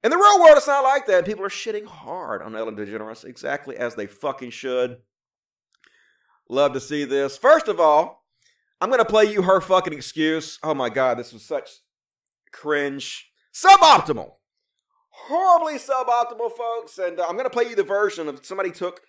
In 0.03 0.09
the 0.09 0.17
real 0.17 0.39
world, 0.39 0.57
it's 0.57 0.65
not 0.65 0.83
like 0.83 1.05
that. 1.05 1.27
People 1.27 1.45
are 1.45 1.49
shitting 1.49 1.85
hard 1.85 2.41
on 2.41 2.55
Ellen 2.55 2.75
DeGeneres, 2.75 3.23
exactly 3.23 3.77
as 3.77 3.93
they 3.93 4.07
fucking 4.07 4.49
should. 4.49 4.97
Love 6.49 6.73
to 6.73 6.79
see 6.79 7.05
this. 7.05 7.37
First 7.37 7.67
of 7.67 7.79
all, 7.79 8.20
I'm 8.81 8.89
gonna 8.89 9.05
play 9.05 9.25
you 9.25 9.43
her 9.43 9.61
fucking 9.61 9.93
excuse. 9.93 10.57
Oh 10.63 10.73
my 10.73 10.89
god, 10.89 11.19
this 11.19 11.31
was 11.31 11.45
such 11.45 11.69
cringe. 12.51 13.31
Suboptimal. 13.53 14.31
Horribly 15.09 15.75
suboptimal, 15.75 16.51
folks. 16.57 16.97
And 16.97 17.19
uh, 17.19 17.27
I'm 17.29 17.37
gonna 17.37 17.51
play 17.51 17.65
you 17.65 17.75
the 17.75 17.83
version 17.83 18.27
of 18.27 18.43
somebody 18.43 18.71
took 18.71 19.01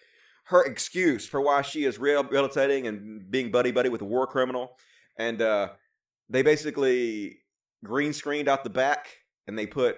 her 0.46 0.62
excuse 0.62 1.26
for 1.26 1.40
why 1.40 1.62
she 1.62 1.84
is 1.84 1.98
rehabilitating 1.98 2.86
and 2.86 3.30
being 3.30 3.50
buddy 3.50 3.72
buddy 3.72 3.88
with 3.88 4.02
a 4.02 4.04
war 4.04 4.26
criminal. 4.26 4.76
And 5.16 5.40
uh, 5.40 5.70
they 6.28 6.42
basically 6.42 7.38
green 7.82 8.12
screened 8.12 8.48
out 8.48 8.64
the 8.64 8.70
back 8.70 9.08
and 9.46 9.58
they 9.58 9.66
put 9.66 9.96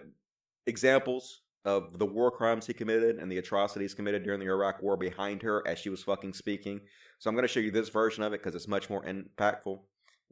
examples 0.66 1.40
of 1.64 1.98
the 1.98 2.06
war 2.06 2.30
crimes 2.30 2.66
he 2.66 2.74
committed 2.74 3.16
and 3.16 3.30
the 3.30 3.38
atrocities 3.38 3.94
committed 3.94 4.22
during 4.22 4.38
the 4.38 4.46
Iraq 4.46 4.82
War 4.82 4.96
behind 4.96 5.42
her 5.42 5.66
as 5.66 5.78
she 5.78 5.88
was 5.88 6.02
fucking 6.02 6.34
speaking. 6.34 6.80
So 7.18 7.28
I'm 7.28 7.36
going 7.36 7.46
to 7.46 7.52
show 7.52 7.60
you 7.60 7.70
this 7.70 7.88
version 7.88 8.22
of 8.22 8.32
it 8.32 8.42
because 8.42 8.54
it's 8.54 8.68
much 8.68 8.90
more 8.90 9.04
impactful. 9.04 9.80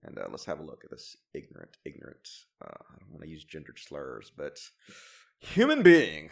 And 0.05 0.19
uh, 0.19 0.27
let's 0.31 0.45
have 0.47 0.59
a 0.59 0.65
look 0.65 0.83
at 0.85 0.91
this 0.91 1.17
ignorant, 1.33 1.77
ignorant. 1.85 2.29
Uh, 2.65 2.69
I 2.69 2.99
don't 2.99 3.11
want 3.11 3.23
to 3.23 3.31
use 3.31 3.45
gendered 3.45 3.79
slurs, 3.79 4.33
but 4.37 4.59
human 5.39 5.83
being. 5.83 6.31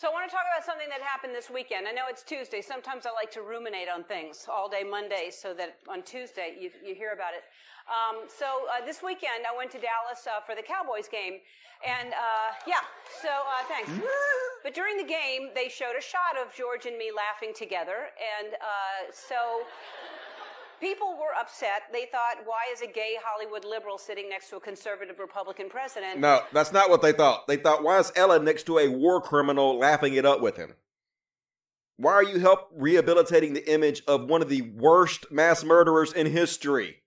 So 0.00 0.08
I 0.08 0.16
want 0.16 0.24
to 0.24 0.32
talk 0.32 0.48
about 0.48 0.64
something 0.64 0.88
that 0.88 1.04
happened 1.04 1.36
this 1.36 1.52
weekend. 1.52 1.84
I 1.84 1.92
know 1.92 2.08
it's 2.08 2.24
Tuesday. 2.24 2.64
Sometimes 2.64 3.04
I 3.04 3.12
like 3.12 3.28
to 3.36 3.44
ruminate 3.44 3.84
on 3.92 4.00
things 4.00 4.48
all 4.48 4.64
day 4.66 4.80
Monday 4.80 5.28
so 5.28 5.52
that 5.52 5.76
on 5.92 6.00
Tuesday 6.08 6.56
you, 6.56 6.72
you 6.80 6.94
hear 6.94 7.12
about 7.12 7.36
it. 7.36 7.44
Um, 7.84 8.24
so 8.24 8.64
uh, 8.72 8.80
this 8.80 9.04
weekend 9.04 9.44
I 9.44 9.52
went 9.52 9.68
to 9.76 9.78
Dallas 9.78 10.24
uh, 10.24 10.40
for 10.40 10.56
the 10.56 10.64
Cowboys 10.64 11.04
game, 11.04 11.44
and 11.84 12.16
uh, 12.16 12.56
yeah, 12.64 12.80
so 13.20 13.28
uh, 13.28 13.60
thanks. 13.68 13.92
but 14.64 14.72
during 14.72 14.96
the 14.96 15.04
game 15.04 15.52
they 15.52 15.68
showed 15.68 16.00
a 16.00 16.00
shot 16.00 16.40
of 16.40 16.48
George 16.56 16.88
and 16.88 16.96
me 16.96 17.12
laughing 17.12 17.52
together, 17.52 18.08
and 18.16 18.56
uh, 18.56 19.12
so 19.12 19.68
people 20.80 21.12
were 21.12 21.38
upset. 21.38 21.82
They 21.92 22.06
thought, 22.06 22.36
why 22.44 22.62
is 22.72 22.80
a 22.80 22.86
gay 22.86 23.16
Hollywood 23.22 23.64
liberal 23.64 23.98
sitting 23.98 24.28
next 24.28 24.48
to 24.50 24.56
a 24.56 24.60
conservative 24.60 25.18
Republican 25.18 25.68
president? 25.68 26.18
No, 26.18 26.42
that's 26.52 26.72
not 26.72 26.90
what 26.90 27.02
they 27.02 27.12
thought. 27.12 27.46
They 27.46 27.56
thought, 27.56 27.82
why 27.82 27.98
is 27.98 28.12
Ellen 28.16 28.44
next 28.44 28.64
to 28.64 28.78
a 28.78 28.88
war 28.88 29.20
criminal 29.20 29.78
laughing 29.78 30.14
it 30.14 30.24
up 30.24 30.40
with 30.40 30.56
him? 30.56 30.74
Why 31.96 32.12
are 32.12 32.24
you 32.24 32.38
help 32.38 32.70
rehabilitating 32.74 33.52
the 33.52 33.70
image 33.70 34.02
of 34.08 34.24
one 34.24 34.40
of 34.40 34.48
the 34.48 34.62
worst 34.62 35.30
mass 35.30 35.62
murderers 35.62 36.14
in 36.14 36.26
history? 36.26 37.02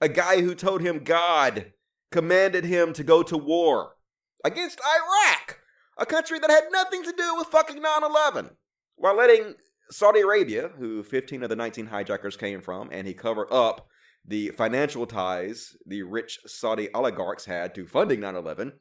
A 0.00 0.08
guy 0.08 0.42
who 0.42 0.54
told 0.54 0.80
him 0.80 1.02
God 1.02 1.72
commanded 2.12 2.64
him 2.64 2.92
to 2.92 3.02
go 3.02 3.24
to 3.24 3.36
war 3.36 3.96
against 4.44 4.80
Iraq, 4.80 5.58
a 5.96 6.06
country 6.06 6.38
that 6.38 6.50
had 6.50 6.70
nothing 6.70 7.02
to 7.02 7.12
do 7.12 7.34
with 7.36 7.48
fucking 7.48 7.82
9 7.82 8.04
11, 8.04 8.50
while 8.94 9.16
letting 9.16 9.54
Saudi 9.90 10.20
Arabia, 10.20 10.70
who 10.78 11.02
15 11.02 11.42
of 11.42 11.48
the 11.48 11.56
19 11.56 11.86
hijackers 11.86 12.36
came 12.36 12.60
from, 12.60 12.88
and 12.92 13.06
he 13.06 13.14
covered 13.14 13.52
up 13.52 13.88
the 14.24 14.50
financial 14.50 15.06
ties 15.06 15.76
the 15.86 16.02
rich 16.02 16.38
Saudi 16.46 16.92
oligarchs 16.94 17.46
had 17.46 17.74
to 17.74 17.86
funding 17.86 18.20
9 18.20 18.36
11. 18.36 18.72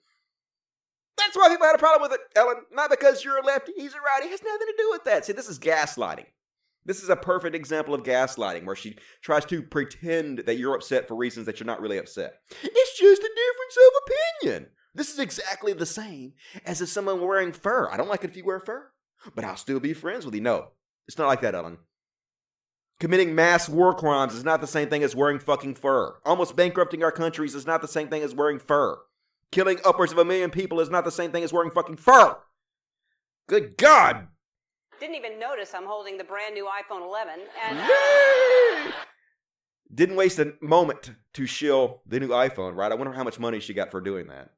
That's 1.17 1.35
why 1.35 1.49
people 1.49 1.65
had 1.65 1.75
a 1.75 1.79
problem 1.79 2.09
with 2.09 2.19
it, 2.19 2.37
Ellen. 2.37 2.57
Not 2.71 2.89
because 2.89 3.23
you're 3.23 3.37
a 3.37 3.45
lefty, 3.45 3.73
he's 3.75 3.93
a 3.93 3.97
righty. 3.97 4.27
It 4.27 4.31
has 4.31 4.43
nothing 4.43 4.67
to 4.67 4.73
do 4.77 4.89
with 4.91 5.03
that. 5.05 5.25
See, 5.25 5.33
this 5.33 5.49
is 5.49 5.59
gaslighting. 5.59 6.25
This 6.85 7.03
is 7.03 7.09
a 7.09 7.15
perfect 7.15 7.55
example 7.55 7.93
of 7.93 8.03
gaslighting 8.03 8.65
where 8.65 8.75
she 8.75 8.97
tries 9.21 9.43
to 9.45 9.61
pretend 9.61 10.39
that 10.39 10.57
you're 10.57 10.75
upset 10.75 11.07
for 11.07 11.15
reasons 11.15 11.45
that 11.45 11.59
you're 11.59 11.67
not 11.67 11.81
really 11.81 11.97
upset. 11.97 12.35
It's 12.63 12.99
just 12.99 13.21
a 13.21 13.29
difference 13.35 13.77
of 13.77 14.03
opinion. 14.45 14.71
This 14.95 15.11
is 15.11 15.19
exactly 15.19 15.73
the 15.73 15.85
same 15.85 16.33
as 16.65 16.81
if 16.81 16.89
someone 16.89 17.19
were 17.19 17.27
wearing 17.27 17.51
fur. 17.51 17.89
I 17.89 17.97
don't 17.97 18.07
like 18.07 18.23
it 18.23 18.29
if 18.29 18.37
you 18.37 18.45
wear 18.45 18.59
fur, 18.59 18.89
but 19.35 19.43
I'll 19.43 19.57
still 19.57 19.81
be 19.81 19.93
friends 19.93 20.25
with 20.25 20.33
you. 20.33 20.41
No, 20.41 20.69
it's 21.07 21.17
not 21.17 21.27
like 21.27 21.41
that, 21.41 21.55
Ellen. 21.55 21.77
Committing 22.99 23.35
mass 23.35 23.69
war 23.69 23.93
crimes 23.93 24.33
is 24.33 24.43
not 24.43 24.59
the 24.59 24.67
same 24.67 24.89
thing 24.89 25.03
as 25.03 25.15
wearing 25.15 25.39
fucking 25.39 25.75
fur. 25.75 26.17
Almost 26.25 26.55
bankrupting 26.55 27.03
our 27.03 27.11
countries 27.11 27.53
is 27.53 27.67
not 27.67 27.81
the 27.81 27.87
same 27.87 28.07
thing 28.07 28.23
as 28.23 28.33
wearing 28.33 28.59
fur. 28.59 28.97
Killing 29.51 29.79
upwards 29.85 30.11
of 30.11 30.17
a 30.17 30.25
million 30.25 30.49
people 30.49 30.79
is 30.79 30.89
not 30.89 31.05
the 31.05 31.11
same 31.11 31.31
thing 31.31 31.43
as 31.43 31.53
wearing 31.53 31.71
fucking 31.71 31.97
fur. 31.97 32.37
Good 33.47 33.77
God! 33.77 34.27
Didn't 34.99 35.15
even 35.15 35.39
notice 35.39 35.73
I'm 35.75 35.85
holding 35.85 36.17
the 36.17 36.23
brand 36.23 36.55
new 36.55 36.65
iPhone 36.65 37.05
11. 37.05 37.39
And 37.63 37.77
Yay! 37.77 38.91
Didn't 39.93 40.15
waste 40.15 40.39
a 40.39 40.53
moment 40.59 41.11
to 41.35 41.45
shill 41.45 42.01
the 42.05 42.19
new 42.19 42.29
iPhone, 42.29 42.75
right? 42.75 42.91
I 42.91 42.95
wonder 42.95 43.13
how 43.13 43.23
much 43.23 43.39
money 43.39 43.59
she 43.59 43.73
got 43.73 43.91
for 43.91 44.01
doing 44.01 44.27
that. 44.27 44.49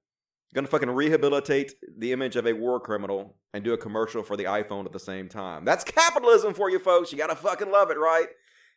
Gonna 0.54 0.68
fucking 0.68 0.90
rehabilitate 0.90 1.74
the 1.98 2.12
image 2.12 2.36
of 2.36 2.48
a 2.48 2.54
war 2.54 2.80
criminal 2.80 3.36
and 3.54 3.64
do 3.64 3.74
a 3.74 3.78
commercial 3.78 4.24
for 4.24 4.36
the 4.36 4.46
iPhone 4.46 4.86
at 4.86 4.92
the 4.92 5.00
same 5.00 5.30
time. 5.30 5.64
That's 5.64 5.84
capitalism 5.84 6.56
for 6.56 6.72
you 6.72 6.80
folks. 6.80 7.12
You 7.12 7.20
gotta 7.20 7.36
fucking 7.36 7.70
love 7.70 7.92
it, 7.92 8.00
right? 8.00 8.28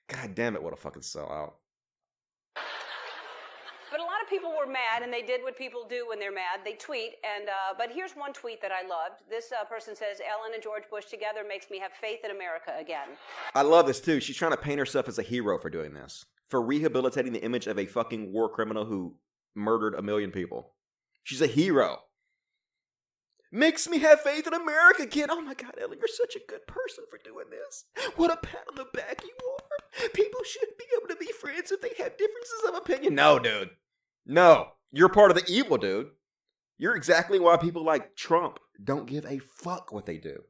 God 0.09 0.35
damn 0.35 0.55
it, 0.55 0.63
what 0.63 0.75
a 0.75 0.77
fucking 0.77 1.03
sellout. 1.03 1.53
But 3.91 4.01
a 4.01 4.05
lot 4.05 4.23
of 4.23 4.29
people 4.29 4.51
were 4.59 4.71
mad, 4.71 5.03
and 5.03 5.13
they 5.13 5.23
did 5.23 5.43
what 5.43 5.57
people 5.57 5.87
do 5.89 6.07
when 6.09 6.19
they're 6.19 6.33
mad. 6.33 6.61
They 6.65 6.75
tweet, 6.75 7.13
and 7.39 7.49
uh, 7.49 7.75
but 7.77 7.91
here's 7.91 8.13
one 8.13 8.33
tweet 8.33 8.61
that 8.63 8.71
I 8.73 8.87
loved. 8.87 9.23
This 9.31 9.53
uh, 9.53 9.65
person 9.65 9.95
says, 9.95 10.21
"Ellen 10.21 10.53
and 10.55 10.63
George 10.63 10.85
Bush 10.91 11.07
together 11.07 11.41
makes 11.47 11.71
me 11.71 11.79
have 11.79 11.93
faith 11.93 12.21
in 12.25 12.31
America 12.31 12.73
again." 12.79 13.09
I 13.55 13.63
love 13.63 13.87
this 13.87 14.01
too. 14.01 14.21
She's 14.21 14.37
trying 14.37 14.53
to 14.53 14.57
paint 14.57 14.79
herself 14.79 15.09
as 15.09 15.19
a 15.19 15.23
hero 15.23 15.59
for 15.59 15.69
doing 15.71 15.93
this, 15.95 16.25
for 16.49 16.61
rehabilitating 16.63 17.33
the 17.33 17.43
image 17.43 17.67
of 17.67 17.79
a 17.79 17.87
fucking 17.87 18.33
war 18.33 18.49
criminal 18.49 18.85
who 18.87 19.17
murdered 19.55 19.95
a 19.95 20.03
million 20.03 20.31
people. 20.31 20.75
She's 21.23 21.43
a 21.43 21.47
hero. 21.47 22.01
Makes 23.55 23.87
me 23.87 23.99
have 23.99 24.23
faith 24.23 24.47
in 24.47 24.55
America 24.55 25.03
again. 25.03 25.29
Oh 25.31 25.43
my 25.43 25.53
God, 25.53 25.75
Ellen, 25.81 25.99
you're 25.99 26.09
such 26.09 26.35
a 26.37 26.51
good 26.51 26.67
person 26.67 27.05
for 27.11 27.19
doing 27.23 27.47
this. 27.51 27.85
What 28.17 28.33
a 28.33 28.37
pat 28.37 28.65
on 28.71 28.77
the 28.77 28.87
back 28.95 29.23
you 29.23 29.35
are. 29.47 30.09
People 30.15 30.41
shouldn't 30.43 30.79
be 30.79 30.87
able 30.97 31.09
to 31.09 31.17
be 31.17 31.31
friends 31.33 31.71
if 31.71 31.83
they 31.83 31.93
have 32.03 32.17
differences 32.17 32.63
of 32.67 32.75
opinion. 32.77 33.15
No, 33.15 33.39
dude. 33.39 33.71
No. 34.25 34.69
You're 34.91 35.11
part 35.11 35.31
of 35.31 35.37
the 35.37 35.53
evil, 35.53 35.77
dude. 35.77 36.09
You're 36.79 36.97
exactly 36.97 37.39
why 37.39 37.59
people 37.59 37.85
like 37.85 38.17
Trump 38.17 38.59
don't 38.83 39.07
give 39.07 39.27
a 39.27 39.39
fuck 39.39 39.93
what 39.93 40.07
they 40.07 40.17
do. 40.17 40.45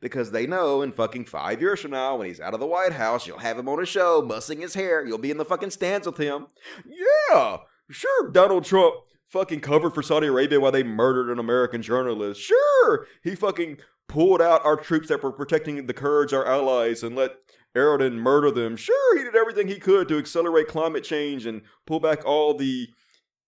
Because 0.00 0.30
they 0.30 0.46
know 0.46 0.82
in 0.82 0.92
fucking 0.92 1.26
five 1.26 1.60
years 1.60 1.80
from 1.80 1.92
now, 1.92 2.16
when 2.16 2.26
he's 2.26 2.40
out 2.40 2.54
of 2.54 2.60
the 2.60 2.66
White 2.66 2.92
House, 2.92 3.26
you'll 3.26 3.38
have 3.38 3.58
him 3.58 3.68
on 3.68 3.82
a 3.82 3.86
show, 3.86 4.22
mussing 4.26 4.60
his 4.60 4.74
hair. 4.74 5.04
You'll 5.04 5.18
be 5.18 5.30
in 5.30 5.38
the 5.38 5.44
fucking 5.44 5.70
stands 5.70 6.06
with 6.06 6.18
him. 6.18 6.48
Yeah, 6.84 7.58
sure, 7.90 8.30
Donald 8.30 8.64
Trump 8.64 8.94
fucking 9.28 9.60
covered 9.60 9.94
for 9.94 10.02
Saudi 10.02 10.26
Arabia 10.28 10.60
while 10.60 10.72
they 10.72 10.82
murdered 10.82 11.30
an 11.30 11.38
American 11.38 11.82
journalist. 11.82 12.40
Sure, 12.40 13.06
he 13.22 13.34
fucking 13.34 13.78
pulled 14.08 14.40
out 14.40 14.64
our 14.64 14.76
troops 14.76 15.08
that 15.08 15.22
were 15.22 15.32
protecting 15.32 15.86
the 15.86 15.94
Kurds, 15.94 16.32
our 16.32 16.46
allies, 16.46 17.02
and 17.02 17.16
let 17.16 17.36
Erdogan 17.74 18.14
murder 18.14 18.50
them. 18.50 18.76
Sure, 18.76 19.18
he 19.18 19.24
did 19.24 19.36
everything 19.36 19.68
he 19.68 19.78
could 19.78 20.08
to 20.08 20.18
accelerate 20.18 20.68
climate 20.68 21.04
change 21.04 21.44
and 21.46 21.62
pull 21.86 22.00
back 22.00 22.24
all 22.24 22.54
the 22.54 22.88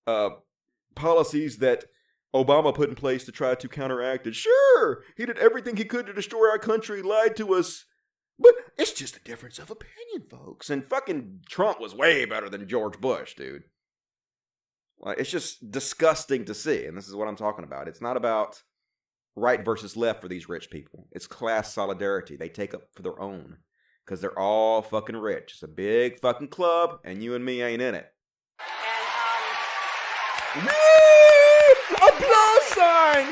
uh, 0.06 0.30
policies 0.94 1.58
that 1.58 1.84
Obama 2.34 2.74
put 2.74 2.88
in 2.88 2.94
place 2.94 3.24
to 3.24 3.32
try 3.32 3.54
to 3.54 3.68
counteract 3.68 4.26
it. 4.26 4.34
Sure, 4.34 5.02
he 5.16 5.24
did 5.24 5.38
everything 5.38 5.76
he 5.76 5.84
could 5.84 6.06
to 6.06 6.12
destroy 6.12 6.50
our 6.50 6.58
country, 6.58 7.00
lied 7.02 7.36
to 7.36 7.54
us. 7.54 7.86
But 8.38 8.54
it's 8.76 8.92
just 8.92 9.16
a 9.16 9.20
difference 9.20 9.58
of 9.58 9.70
opinion, 9.70 10.28
folks. 10.28 10.70
And 10.70 10.84
fucking 10.88 11.40
Trump 11.48 11.80
was 11.80 11.94
way 11.94 12.24
better 12.24 12.48
than 12.48 12.68
George 12.68 13.00
Bush, 13.00 13.34
dude. 13.34 13.64
Like 15.00 15.18
it's 15.18 15.30
just 15.30 15.70
disgusting 15.70 16.44
to 16.46 16.54
see, 16.54 16.84
and 16.84 16.96
this 16.96 17.08
is 17.08 17.14
what 17.14 17.28
I'm 17.28 17.36
talking 17.36 17.64
about. 17.64 17.88
It's 17.88 18.00
not 18.00 18.16
about 18.16 18.62
right 19.36 19.64
versus 19.64 19.96
left 19.96 20.20
for 20.20 20.28
these 20.28 20.48
rich 20.48 20.70
people. 20.70 21.06
It's 21.12 21.26
class 21.26 21.72
solidarity. 21.72 22.36
They 22.36 22.48
take 22.48 22.74
up 22.74 22.82
for 22.94 23.02
their 23.02 23.20
own 23.20 23.58
because 24.04 24.20
they're 24.20 24.38
all 24.38 24.82
fucking 24.82 25.16
rich. 25.16 25.52
It's 25.54 25.62
a 25.62 25.68
big 25.68 26.18
fucking 26.20 26.48
club, 26.48 26.98
and 27.04 27.22
you 27.22 27.34
and 27.34 27.44
me 27.44 27.62
ain't 27.62 27.82
in 27.82 27.94
it. 27.94 28.06
And 30.56 30.62
um, 30.62 30.66
Woo! 30.66 31.96
Applause 31.96 32.64
sign. 32.74 33.26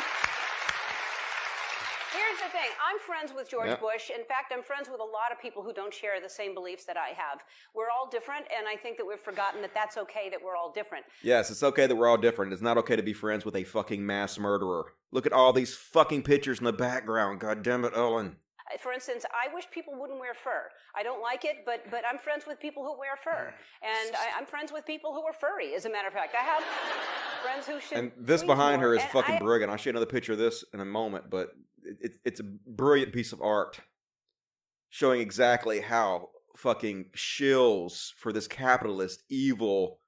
here's 2.13 2.39
the 2.43 2.51
thing: 2.53 2.71
I'm 2.87 2.96
friends 3.07 3.33
with 3.35 3.49
George 3.49 3.69
Yeah. 3.69 3.77
Bush. 3.77 4.11
In 4.11 4.25
fact, 4.25 4.53
I'm 4.53 4.63
friends 4.63 4.89
with 4.91 5.01
a 5.01 5.05
lot 5.05 5.31
of 5.33 5.41
people 5.41 5.63
who 5.63 5.73
don't 5.73 5.95
share 5.95 6.21
the 6.21 6.29
same 6.29 6.53
beliefs 6.55 6.85
that 6.87 6.97
I 6.97 7.11
have. 7.11 7.45
We're 7.75 7.91
all 7.91 8.09
different, 8.09 8.47
and 8.57 8.67
I 8.67 8.77
think 8.77 8.97
that 8.99 9.07
we've 9.07 9.21
forgotten 9.21 9.63
that 9.63 9.73
that's 9.73 9.97
okay. 9.97 10.29
That 10.29 10.43
we're 10.43 10.57
all 10.57 10.73
different. 10.73 11.05
Yes, 11.23 11.51
it's 11.51 11.63
okay 11.63 11.87
that 11.87 11.95
we're 11.95 12.09
all 12.09 12.19
different. 12.19 12.53
It's 12.53 12.63
not 12.63 12.77
okay 12.79 12.97
to 12.97 13.03
be 13.03 13.13
friends 13.13 13.45
with 13.45 13.55
a 13.55 13.65
fucking 13.65 14.05
mass 14.05 14.39
murderer. 14.39 14.93
Look 15.13 15.27
at 15.27 15.33
all 15.33 15.53
these 15.53 15.75
fucking 15.75 16.25
pictures 16.25 16.59
in 16.59 16.65
the 16.65 16.73
background. 16.73 17.41
God 17.41 17.63
damn 17.63 17.85
it, 17.85 17.93
Ellen. 17.95 18.37
Uh, 18.73 18.79
For 18.79 18.93
instance, 18.93 19.25
I 19.33 19.53
wish 19.55 19.65
people 19.71 19.95
wouldn't 19.99 20.19
wear 20.19 20.35
fur. 20.35 20.69
I 20.95 21.03
don't 21.03 21.23
like 21.23 21.45
it, 21.45 21.57
but 21.65 21.91
but 21.91 22.03
I'm 22.11 22.19
friends 22.19 22.45
with 22.47 22.59
people 22.61 22.83
who 22.85 22.99
wear 22.99 23.17
fur, 23.17 23.53
and 23.83 24.17
I, 24.17 24.39
I'm 24.39 24.47
friends 24.47 24.73
with 24.73 24.85
people 24.87 25.13
who 25.15 25.23
are 25.23 25.33
furry. 25.33 25.75
As 25.75 25.85
a 25.85 25.91
matter 25.91 26.09
of 26.09 26.15
fact, 26.15 26.35
I 26.35 26.45
have 26.45 26.63
friends 27.43 27.67
who 27.67 27.81
should. 27.81 27.99
And 27.99 28.13
this 28.19 28.43
behind 28.43 28.81
more. 28.81 28.91
her 28.91 28.95
is 28.97 29.03
And 29.03 29.11
fucking 29.11 29.35
I- 29.37 29.39
brilliant. 29.39 29.71
I'll 29.71 29.77
show 29.77 29.91
you 29.91 29.93
another 29.93 30.07
picture 30.07 30.33
of 30.33 30.39
this 30.39 30.65
in 30.75 30.81
a 30.81 30.85
moment, 30.85 31.31
but 31.31 31.51
it, 31.83 31.97
it, 32.01 32.13
it's 32.25 32.41
a 32.41 32.45
brilliant 32.45 33.13
piece 33.13 33.33
of 33.33 33.41
art 33.41 33.81
showing 34.91 35.21
exactly 35.21 35.81
how 35.81 36.31
fucking 36.57 37.11
shills 37.15 38.13
for 38.17 38.33
this 38.33 38.49
capitalist, 38.49 39.23
evil 39.29 40.01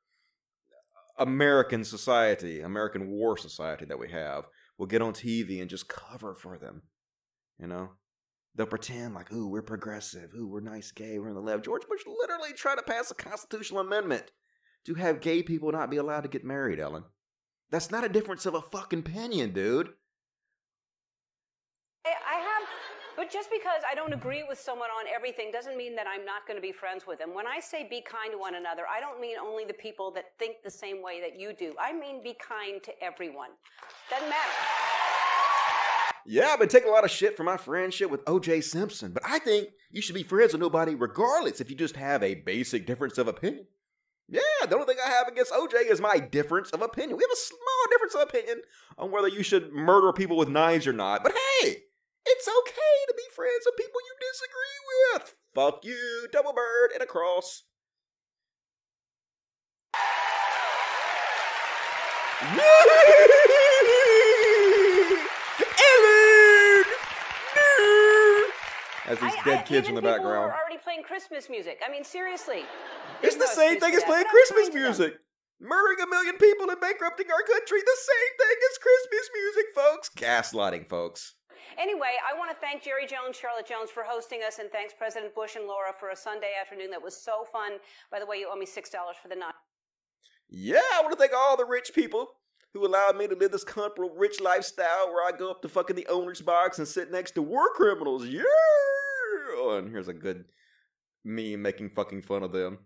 American 1.19 1.85
society, 1.85 2.61
American 2.61 3.09
war 3.11 3.37
society 3.37 3.85
that 3.85 3.99
we 3.99 4.11
have, 4.11 4.45
will 4.79 4.87
get 4.87 5.03
on 5.03 5.13
TV 5.13 5.61
and 5.61 5.69
just 5.69 5.89
cover 5.89 6.35
for 6.35 6.57
them. 6.59 6.83
You 7.61 7.67
know? 7.67 7.91
They'll 8.59 8.67
pretend 8.67 9.15
like, 9.15 9.33
ooh, 9.33 9.47
we're 9.47 9.63
progressive, 9.63 10.35
ooh, 10.35 10.49
we're 10.49 10.59
nice 10.59 10.91
gay, 10.91 11.21
we're 11.21 11.29
on 11.29 11.37
the 11.37 11.41
left. 11.41 11.65
George 11.65 11.87
Bush 11.89 12.03
literally 12.05 12.53
tried 12.53 12.75
to 12.75 12.83
pass 12.83 13.09
a 13.09 13.15
constitutional 13.15 13.79
amendment 13.79 14.33
to 14.85 14.95
have 14.95 15.21
gay 15.21 15.45
people 15.45 15.71
not 15.71 15.93
be 15.93 15.97
allowed 15.97 16.23
to 16.23 16.29
get 16.29 16.45
married, 16.45 16.81
Ellen. 16.81 17.05
That's 17.71 17.93
not 17.93 18.03
a 18.03 18.09
difference 18.09 18.47
of 18.47 18.55
a 18.55 18.61
fucking 18.61 18.99
opinion, 18.99 19.53
dude. 19.53 19.91
I 22.05 22.09
I 22.09 22.41
have, 22.41 22.69
but 23.17 23.31
just 23.31 23.49
because 23.53 23.83
I 23.89 23.95
don't 23.95 24.13
agree 24.13 24.43
with 24.49 24.59
someone 24.59 24.89
on 24.91 25.07
everything 25.07 25.53
doesn't 25.53 25.77
mean 25.77 25.95
that 25.95 26.09
I'm 26.13 26.25
not 26.25 26.45
going 26.49 26.57
to 26.57 26.61
be 26.61 26.73
friends 26.73 27.07
with 27.07 27.21
them. 27.21 27.35
When 27.35 27.47
I 27.47 27.61
say 27.61 27.87
be 27.89 28.01
kind 28.01 28.33
to 28.33 28.39
one 28.39 28.57
another, 28.57 28.83
I 28.93 28.99
don't 28.99 29.21
mean 29.21 29.37
only 29.39 29.67
the 29.67 29.75
people 29.75 30.11
that 30.17 30.33
think 30.41 30.65
the 30.65 30.71
same 30.71 31.01
way 31.01 31.21
that 31.21 31.39
you 31.39 31.53
do. 31.53 31.75
I 31.81 31.93
mean 31.93 32.25
be 32.25 32.35
kind 32.35 32.83
to 32.83 32.93
everyone. 33.01 33.51
Doesn't 34.11 34.29
matter. 34.29 35.08
Yeah, 36.27 36.49
I've 36.49 36.59
been 36.59 36.69
taking 36.69 36.89
a 36.89 36.93
lot 36.93 37.05
of 37.05 37.11
shit 37.11 37.37
for 37.37 37.43
my 37.45 37.57
friendship 37.57 38.11
with 38.11 38.25
OJ 38.25 38.63
Simpson, 38.65 39.13
but 39.13 39.23
I 39.27 39.39
think 39.39 39.69
you 39.91 40.03
should 40.03 40.15
be 40.15 40.23
friends 40.23 40.53
with 40.53 40.61
nobody 40.61 40.95
regardless 40.95 41.61
if 41.61 41.71
you 41.71 41.77
just 41.77 41.97
have 41.97 42.23
a 42.23 42.35
basic 42.35 42.87
difference 42.87 43.19
of 43.19 43.29
opinion. 43.29 43.67
Yeah, 44.29 44.41
the 44.69 44.75
only 44.75 44.87
thing 44.87 44.99
I 45.05 45.09
have 45.09 45.27
against 45.27 45.53
OJ 45.53 45.91
is 45.91 46.03
my 46.03 46.19
difference 46.19 46.71
of 46.71 46.83
opinion. 46.83 47.17
We 47.17 47.25
have 47.25 47.31
a 47.31 47.37
small 47.37 47.87
difference 47.91 48.15
of 48.15 48.21
opinion 48.21 48.61
on 48.99 49.11
whether 49.11 49.29
you 49.29 49.43
should 49.43 49.73
murder 49.73 50.13
people 50.13 50.37
with 50.37 50.51
knives 50.51 50.87
or 50.87 50.93
not, 50.93 51.23
but 51.23 51.33
hey, 51.33 51.77
it's 52.27 52.47
okay 52.47 53.07
to 53.09 53.15
be 53.17 53.23
friends 53.35 53.65
with 53.65 53.77
people 53.77 54.01
you 54.01 54.15
disagree 54.21 54.81
with. 55.15 55.35
Fuck 55.55 55.85
you, 55.85 56.29
double 56.31 56.53
bird 56.53 56.91
and 56.93 57.03
a 57.03 57.07
cross. 57.07 57.63
Ellen! 65.81 66.85
As 69.09 69.19
these 69.21 69.33
I- 69.35 69.45
dead 69.45 69.59
I- 69.61 69.63
kids 69.63 69.89
in 69.89 69.95
the 69.95 70.03
background. 70.03 70.51
are 70.53 70.59
already 70.61 70.79
playing 70.79 71.03
Christmas 71.03 71.49
music. 71.49 71.81
I 71.85 71.91
mean, 71.91 72.05
seriously. 72.05 72.65
It's 73.23 73.35
the 73.37 73.41
No 73.47 73.53
same 73.53 73.81
thing 73.81 73.95
as 73.95 74.05
playing 74.05 74.27
Christmas 74.27 74.69
kind 74.69 74.73
to 74.73 74.79
them. 74.79 74.83
music. 74.89 75.19
Murdering 75.61 76.01
a 76.01 76.07
million 76.07 76.37
people 76.37 76.71
and 76.71 76.81
bankrupting 76.81 77.31
our 77.33 77.43
country, 77.43 77.81
the 77.81 77.97
same 77.99 78.37
thing 78.39 78.57
as 78.71 78.79
Christmas 78.79 79.31
music, 79.35 79.67
folks. 79.75 80.09
Gaslighting, 80.11 80.89
folks. 80.89 81.35
Anyway, 81.77 82.15
I 82.29 82.37
want 82.39 82.51
to 82.51 82.57
thank 82.57 82.83
Jerry 82.83 83.07
Jones, 83.07 83.37
Charlotte 83.37 83.67
Jones 83.67 83.91
for 83.91 84.03
hosting 84.07 84.41
us, 84.47 84.59
and 84.59 84.71
thanks 84.71 84.95
President 84.97 85.35
Bush 85.35 85.57
and 85.57 85.67
Laura 85.67 85.93
for 85.93 86.11
a 86.11 86.17
Sunday 86.17 86.53
afternoon 86.61 86.91
that 86.91 87.03
was 87.03 87.21
so 87.21 87.45
fun. 87.51 87.73
By 88.11 88.21
the 88.21 88.27
way, 88.27 88.37
you 88.39 88.49
owe 88.51 88.57
me 88.57 88.67
six 88.67 88.89
dollars 88.91 89.17
for 89.21 89.29
the 89.29 89.35
night. 89.37 89.55
Yeah, 90.49 90.81
I 90.95 91.01
want 91.03 91.13
to 91.13 91.19
thank 91.19 91.33
all 91.37 91.57
the 91.57 91.65
rich 91.67 91.93
people 91.95 92.31
who 92.73 92.87
allowed 92.87 93.17
me 93.17 93.27
to 93.29 93.35
live 93.35 93.51
this 93.53 93.65
comfortable, 93.65 94.11
rich 94.17 94.41
lifestyle 94.41 95.09
where 95.13 95.27
I 95.27 95.37
go 95.37 95.51
up 95.51 95.63
to 95.63 95.69
fucking 95.69 95.97
the 95.97 96.07
owner's 96.07 96.41
box 96.41 96.79
and 96.79 96.87
sit 96.87 97.11
next 97.11 97.33
to 97.33 97.43
war 97.43 97.71
criminals. 97.75 98.27
Yeah! 98.27 98.43
And 99.79 99.91
here's 99.91 100.09
a 100.09 100.15
good 100.15 100.45
meme 101.25 101.63
making 101.63 101.91
fucking 101.91 102.23
fun 102.23 102.43
of 102.43 102.53
them. 102.53 102.79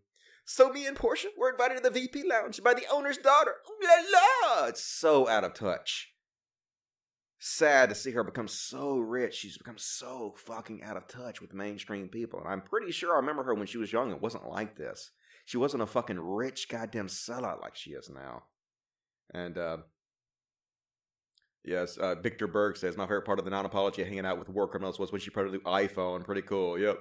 So 0.45 0.71
me 0.71 0.87
and 0.87 0.97
Portia 0.97 1.29
were 1.39 1.51
invited 1.51 1.77
to 1.77 1.83
the 1.83 1.91
VP 1.91 2.25
lounge 2.29 2.63
by 2.63 2.75
the 2.75 2.87
owner's 2.93 3.19
daughter. 3.19 3.55
La 3.83 4.61
la! 4.61 4.67
It's 4.67 4.85
so 4.85 5.29
out 5.29 5.45
of 5.45 5.55
touch. 5.55 6.13
Sad 7.39 7.89
to 7.89 7.95
see 7.95 8.13
her 8.13 8.25
become 8.25 8.49
so 8.49 8.99
rich. 8.99 9.35
She's 9.35 9.59
become 9.59 9.79
so 9.79 10.35
fucking 10.37 10.83
out 10.83 10.97
of 10.97 11.09
touch 11.09 11.41
with 11.41 11.55
mainstream 11.55 12.09
people. 12.09 12.41
And 12.41 12.49
I'm 12.49 12.61
pretty 12.61 12.93
sure 12.93 13.13
I 13.15 13.17
remember 13.17 13.45
her 13.45 13.55
when 13.55 13.67
she 13.67 13.79
was 13.79 13.93
young. 13.93 14.11
It 14.11 14.21
wasn't 14.21 14.49
like 14.49 14.77
this. 14.77 15.11
She 15.45 15.57
wasn't 15.57 15.83
a 15.83 15.87
fucking 15.87 16.21
rich 16.21 16.69
goddamn 16.69 17.09
sellout 17.09 17.61
like 17.61 17.75
she 17.75 17.91
is 17.91 18.09
now. 18.09 18.45
And 19.35 19.59
uh, 19.59 19.79
yes, 21.65 21.97
uh, 21.97 22.15
Victor 22.17 22.47
Berg 22.47 22.77
says 22.77 22.97
my 22.97 23.05
favorite 23.05 23.25
part 23.25 23.39
of 23.39 23.45
the 23.45 23.51
non-apology 23.51 24.05
hanging 24.05 24.27
out 24.27 24.39
with 24.39 24.49
war 24.49 24.69
criminals 24.69 24.99
was 24.99 25.13
when 25.13 25.21
she 25.21 25.31
put 25.31 25.47
a 25.47 25.51
new 25.51 25.61
iPhone. 25.61 26.25
Pretty 26.25 26.43
cool. 26.43 26.79
Yep. 26.79 26.99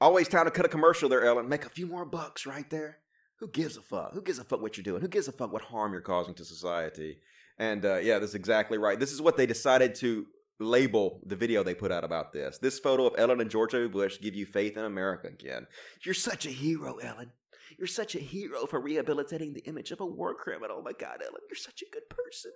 Always 0.00 0.28
time 0.28 0.46
to 0.46 0.50
cut 0.50 0.66
a 0.66 0.68
commercial 0.68 1.08
there, 1.08 1.24
Ellen. 1.24 1.48
Make 1.48 1.64
a 1.64 1.70
few 1.70 1.86
more 1.86 2.04
bucks 2.04 2.44
right 2.44 2.68
there. 2.70 2.98
Who 3.38 3.48
gives 3.48 3.76
a 3.76 3.82
fuck? 3.82 4.12
Who 4.14 4.22
gives 4.22 4.38
a 4.38 4.44
fuck 4.44 4.60
what 4.60 4.76
you're 4.76 4.84
doing? 4.84 5.00
Who 5.00 5.08
gives 5.08 5.28
a 5.28 5.32
fuck 5.32 5.52
what 5.52 5.62
harm 5.62 5.92
you're 5.92 6.00
causing 6.00 6.34
to 6.34 6.44
society? 6.44 7.18
And 7.58 7.84
uh, 7.84 7.96
yeah, 7.98 8.18
that's 8.18 8.34
exactly 8.34 8.78
right. 8.78 8.98
This 8.98 9.12
is 9.12 9.22
what 9.22 9.36
they 9.36 9.46
decided 9.46 9.94
to 9.96 10.26
label 10.58 11.20
the 11.26 11.36
video 11.36 11.62
they 11.62 11.74
put 11.74 11.92
out 11.92 12.04
about 12.04 12.32
this. 12.32 12.58
This 12.58 12.78
photo 12.78 13.06
of 13.06 13.14
Ellen 13.18 13.40
and 13.40 13.50
George 13.50 13.72
W. 13.72 13.88
Bush 13.88 14.20
give 14.20 14.34
you 14.34 14.46
faith 14.46 14.76
in 14.76 14.84
America 14.84 15.28
again. 15.28 15.66
You're 16.04 16.14
such 16.14 16.46
a 16.46 16.50
hero, 16.50 16.96
Ellen. 16.96 17.32
You're 17.78 17.86
such 17.86 18.14
a 18.14 18.20
hero 18.20 18.66
for 18.66 18.80
rehabilitating 18.80 19.52
the 19.54 19.64
image 19.64 19.90
of 19.90 20.00
a 20.00 20.06
war 20.06 20.34
criminal. 20.34 20.78
Oh 20.78 20.82
my 20.82 20.92
God, 20.92 21.22
Ellen, 21.22 21.42
you're 21.48 21.56
such 21.56 21.82
a 21.82 21.90
good 21.92 22.08
person. 22.08 22.52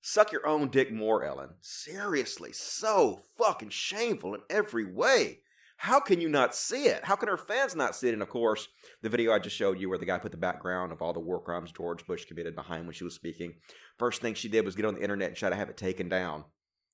Suck 0.00 0.32
your 0.32 0.46
own 0.46 0.68
dick 0.68 0.92
more, 0.92 1.24
Ellen. 1.24 1.50
Seriously, 1.60 2.52
so 2.52 3.20
fucking 3.38 3.70
shameful 3.70 4.34
in 4.34 4.40
every 4.50 4.84
way. 4.84 5.38
How 5.76 6.00
can 6.00 6.20
you 6.20 6.28
not 6.28 6.54
see 6.54 6.84
it? 6.84 7.04
How 7.04 7.16
can 7.16 7.28
her 7.28 7.36
fans 7.36 7.74
not 7.74 7.96
see 7.96 8.08
it? 8.08 8.12
And 8.12 8.22
of 8.22 8.28
course, 8.28 8.68
the 9.02 9.08
video 9.08 9.32
I 9.32 9.40
just 9.40 9.56
showed 9.56 9.80
you 9.80 9.88
where 9.88 9.98
the 9.98 10.06
guy 10.06 10.18
put 10.18 10.30
the 10.30 10.38
background 10.38 10.92
of 10.92 11.02
all 11.02 11.12
the 11.12 11.20
war 11.20 11.40
crimes 11.40 11.72
George 11.72 12.06
Bush 12.06 12.24
committed 12.24 12.54
behind 12.54 12.84
when 12.84 12.94
she 12.94 13.04
was 13.04 13.14
speaking. 13.14 13.54
First 13.98 14.20
thing 14.20 14.34
she 14.34 14.48
did 14.48 14.64
was 14.64 14.76
get 14.76 14.84
on 14.84 14.94
the 14.94 15.02
internet 15.02 15.28
and 15.28 15.36
try 15.36 15.50
to 15.50 15.56
have 15.56 15.68
it 15.68 15.76
taken 15.76 16.08
down. 16.08 16.44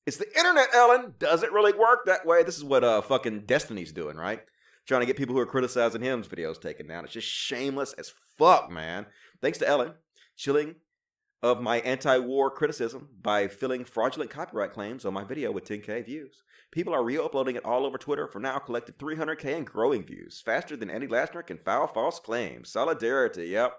It's 0.07 0.17
the 0.17 0.35
internet, 0.35 0.69
Ellen. 0.75 1.15
Does 1.19 1.43
it 1.43 1.53
really 1.53 1.75
work 1.75 2.07
that 2.07 2.25
way? 2.25 2.43
This 2.43 2.57
is 2.57 2.65
what 2.65 2.83
uh 2.83 3.03
fucking 3.03 3.45
Destiny's 3.45 3.93
doing, 3.93 4.17
right? 4.17 4.41
Trying 4.89 5.03
to 5.03 5.07
get 5.07 5.19
people 5.19 5.35
who 5.35 5.41
are 5.41 5.47
criticizing 5.47 6.01
him's 6.01 6.29
videos 6.29 6.59
taken 6.59 6.87
down. 6.87 7.05
It's 7.05 7.13
just 7.13 7.29
shameless 7.29 7.93
as 7.93 8.15
fuck, 8.39 8.71
man. 8.71 9.05
Thanks 9.43 9.59
to 9.59 9.69
Ellen, 9.69 9.93
chilling 10.35 10.77
of 11.43 11.61
my 11.61 11.81
anti-war 11.81 12.51
criticism 12.51 13.11
by 13.21 13.49
filling 13.49 13.85
fraudulent 13.85 14.31
copyright 14.31 14.73
claims 14.73 15.05
on 15.05 15.13
my 15.13 15.25
video 15.25 15.53
with 15.53 15.69
10k 15.69 16.07
views. 16.07 16.43
People 16.73 16.95
are 16.95 17.05
re-uploading 17.05 17.55
it 17.55 17.67
all 17.67 17.85
over 17.85 17.99
Twitter 17.99 18.27
for 18.27 18.41
now 18.41 18.59
collected 18.59 18.99
300k 18.99 19.59
and 19.59 19.67
growing 19.67 20.05
views, 20.05 20.43
faster 20.43 20.75
than 20.75 20.91
Andy 20.91 21.07
Lassner 21.07 21.47
can 21.47 21.59
file 21.59 21.87
false 21.87 22.19
claims. 22.19 22.73
Solidarity, 22.73 23.49
yep. 23.49 23.75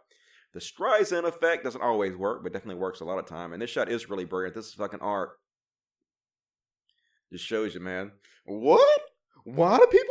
The 0.53 0.59
Streisand 0.59 1.25
effect 1.25 1.63
doesn't 1.63 1.81
always 1.81 2.15
work, 2.15 2.43
but 2.43 2.53
definitely 2.53 2.81
works 2.81 3.01
a 3.01 3.05
lot 3.05 3.19
of 3.19 3.25
time. 3.25 3.51
And 3.51 3.61
this 3.61 3.69
shot 3.71 3.89
is 3.89 4.09
really 4.09 4.25
brilliant. 4.25 4.55
This 4.55 4.67
is 4.67 4.73
fucking 4.73 5.01
art. 5.01 5.31
Just 7.31 7.45
shows 7.45 7.73
you, 7.73 7.79
man. 7.79 8.11
What? 8.45 9.01
Why 9.43 9.77
do 9.77 9.87
people 9.87 10.08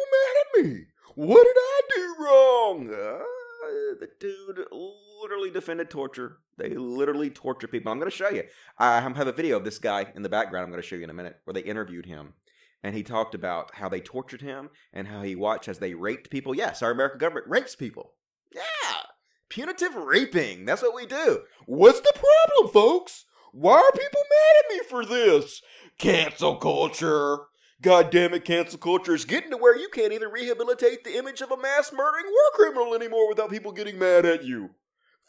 What 1.14 1.44
did 1.44 1.56
I 1.56 1.80
do 1.94 2.14
wrong? 2.20 2.88
Uh, 2.90 3.24
the 4.00 4.08
dude 4.20 4.64
literally 5.22 5.50
defended 5.50 5.90
torture. 5.90 6.38
They 6.56 6.70
literally 6.70 7.30
torture 7.30 7.68
people. 7.68 7.90
I'm 7.90 7.98
going 7.98 8.10
to 8.10 8.16
show 8.16 8.28
you. 8.28 8.44
I 8.78 9.00
have 9.00 9.26
a 9.26 9.32
video 9.32 9.56
of 9.56 9.64
this 9.64 9.78
guy 9.78 10.06
in 10.14 10.22
the 10.22 10.28
background. 10.28 10.64
I'm 10.64 10.70
going 10.70 10.82
to 10.82 10.86
show 10.86 10.96
you 10.96 11.04
in 11.04 11.10
a 11.10 11.14
minute 11.14 11.38
where 11.44 11.54
they 11.54 11.60
interviewed 11.60 12.06
him. 12.06 12.34
And 12.82 12.94
he 12.94 13.02
talked 13.02 13.34
about 13.34 13.74
how 13.74 13.88
they 13.88 14.00
tortured 14.00 14.42
him 14.42 14.70
and 14.92 15.08
how 15.08 15.22
he 15.22 15.34
watched 15.34 15.68
as 15.68 15.78
they 15.78 15.94
raped 15.94 16.30
people. 16.30 16.54
Yes, 16.54 16.82
our 16.82 16.92
American 16.92 17.18
government 17.18 17.48
rapes 17.48 17.74
people. 17.74 18.12
Yeah. 18.54 18.62
Punitive 19.48 19.94
raping. 19.96 20.64
That's 20.64 20.82
what 20.82 20.94
we 20.94 21.06
do. 21.06 21.42
What's 21.66 22.00
the 22.00 22.12
problem, 22.14 22.72
folks? 22.72 23.24
Why 23.52 23.78
are 23.78 23.92
people 23.92 24.22
mad 24.30 24.64
at 24.64 24.70
me 24.76 24.80
for 24.88 25.04
this? 25.04 25.62
Cancel 25.98 26.56
culture. 26.56 27.38
God 27.80 28.10
damn 28.10 28.34
it, 28.34 28.44
cancel 28.44 28.78
culture 28.78 29.14
is 29.14 29.24
getting 29.24 29.50
to 29.50 29.56
where 29.56 29.76
you 29.76 29.88
can't 29.88 30.12
even 30.12 30.30
rehabilitate 30.30 31.04
the 31.04 31.16
image 31.16 31.40
of 31.40 31.52
a 31.52 31.56
mass 31.56 31.92
murdering 31.92 32.26
war 32.26 32.50
criminal 32.54 32.94
anymore 32.94 33.28
without 33.28 33.50
people 33.50 33.70
getting 33.70 33.98
mad 33.98 34.26
at 34.26 34.42
you. 34.42 34.70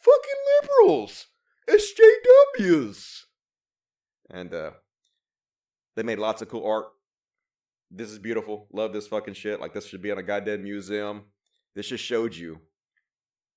Fucking 0.02 0.80
liberals. 0.88 1.28
SJWs. 1.70 3.24
And 4.32 4.54
uh 4.54 4.72
they 5.96 6.04
made 6.04 6.20
lots 6.20 6.42
of 6.42 6.50
cool 6.50 6.66
art. 6.66 6.88
This 7.92 8.10
is 8.10 8.20
beautiful. 8.20 8.68
Love 8.72 8.94
this 8.94 9.08
fucking 9.08 9.34
shit. 9.34 9.60
Like 9.60 9.74
this 9.74 9.86
should 9.88 10.02
be 10.02 10.10
in 10.10 10.18
a 10.18 10.24
goddamn 10.24 10.64
museum. 10.64 11.26
This 11.76 11.88
just 11.88 12.04
showed 12.04 12.36
you 12.36 12.60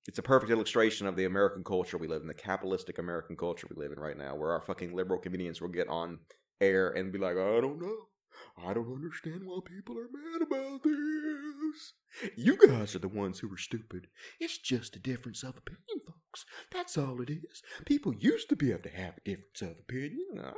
it's 0.07 0.19
a 0.19 0.23
perfect 0.23 0.51
illustration 0.51 1.07
of 1.07 1.17
the 1.17 1.25
American 1.25 1.63
culture 1.63 1.97
we 1.97 2.09
live 2.09 2.23
in, 2.23 2.29
the 2.29 2.35
capitalistic 2.35 2.99
American 2.99 3.37
culture 3.37 3.69
we 3.71 3.81
live 3.81 3.93
in 3.93 4.01
right 4.01 4.19
now, 4.19 4.35
where 4.35 4.51
our 4.51 4.61
fucking 4.61 4.95
liberal 4.95 5.21
comedians 5.21 5.61
will 5.61 5.69
get 5.69 5.89
on 5.89 6.19
air 6.61 6.91
and 6.91 7.13
be 7.13 7.19
like, 7.19 7.37
I 7.37 7.61
don't 7.61 7.81
know. 7.81 8.09
I 8.57 8.75
don't 8.75 8.93
understand 8.93 9.43
why 9.45 9.59
people 9.65 9.97
are 9.99 10.09
mad 10.13 10.43
about 10.43 10.83
this. 10.83 11.93
You 12.37 12.57
guys 12.57 12.95
are 12.95 13.01
the 13.01 13.09
ones 13.09 13.39
who 13.39 13.53
are 13.53 13.59
stupid. 13.59 14.09
It's 14.41 14.59
just 14.59 14.97
a 14.97 15.01
difference 15.01 15.43
of 15.43 15.57
opinion, 15.57 16.01
folks. 16.07 16.45
That's 16.71 16.99
all 16.99 17.21
it 17.21 17.31
is. 17.31 17.63
People 17.87 18.15
used 18.15 18.49
to 18.51 18.57
be 18.57 18.71
able 18.71 18.83
to 18.83 18.91
have 18.91 19.15
a 19.17 19.29
difference 19.29 19.63
of 19.63 19.79
opinion. 19.81 20.27
No. 20.35 20.55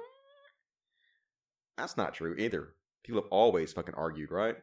That's 1.77 1.97
not 1.97 2.15
true 2.15 2.37
either. 2.39 2.75
People 3.05 3.23
have 3.23 3.31
always 3.31 3.73
fucking 3.73 3.95
argued, 3.95 4.31
right? 4.31 4.57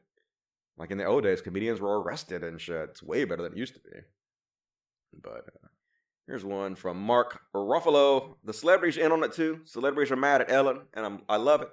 Like 0.77 0.91
in 0.91 0.97
the 0.97 1.05
old 1.05 1.23
days, 1.23 1.41
comedians 1.41 1.79
were 1.79 2.01
arrested 2.01 2.43
and 2.43 2.59
shit. 2.59 2.89
It's 2.89 3.03
way 3.03 3.25
better 3.25 3.43
than 3.43 3.53
it 3.53 3.57
used 3.57 3.75
to 3.75 3.79
be. 3.81 3.99
But 5.21 5.47
uh, 5.47 5.67
here's 6.25 6.45
one 6.45 6.75
from 6.75 6.97
Mark 6.97 7.41
Ruffalo. 7.53 8.35
The 8.43 8.53
celebrities 8.53 8.97
in 8.97 9.11
on 9.11 9.23
it 9.23 9.33
too. 9.33 9.61
Celebrities 9.65 10.11
are 10.11 10.15
mad 10.15 10.41
at 10.41 10.51
Ellen, 10.51 10.81
and 10.93 11.05
I'm, 11.05 11.21
I 11.27 11.37
love 11.37 11.61
it. 11.61 11.69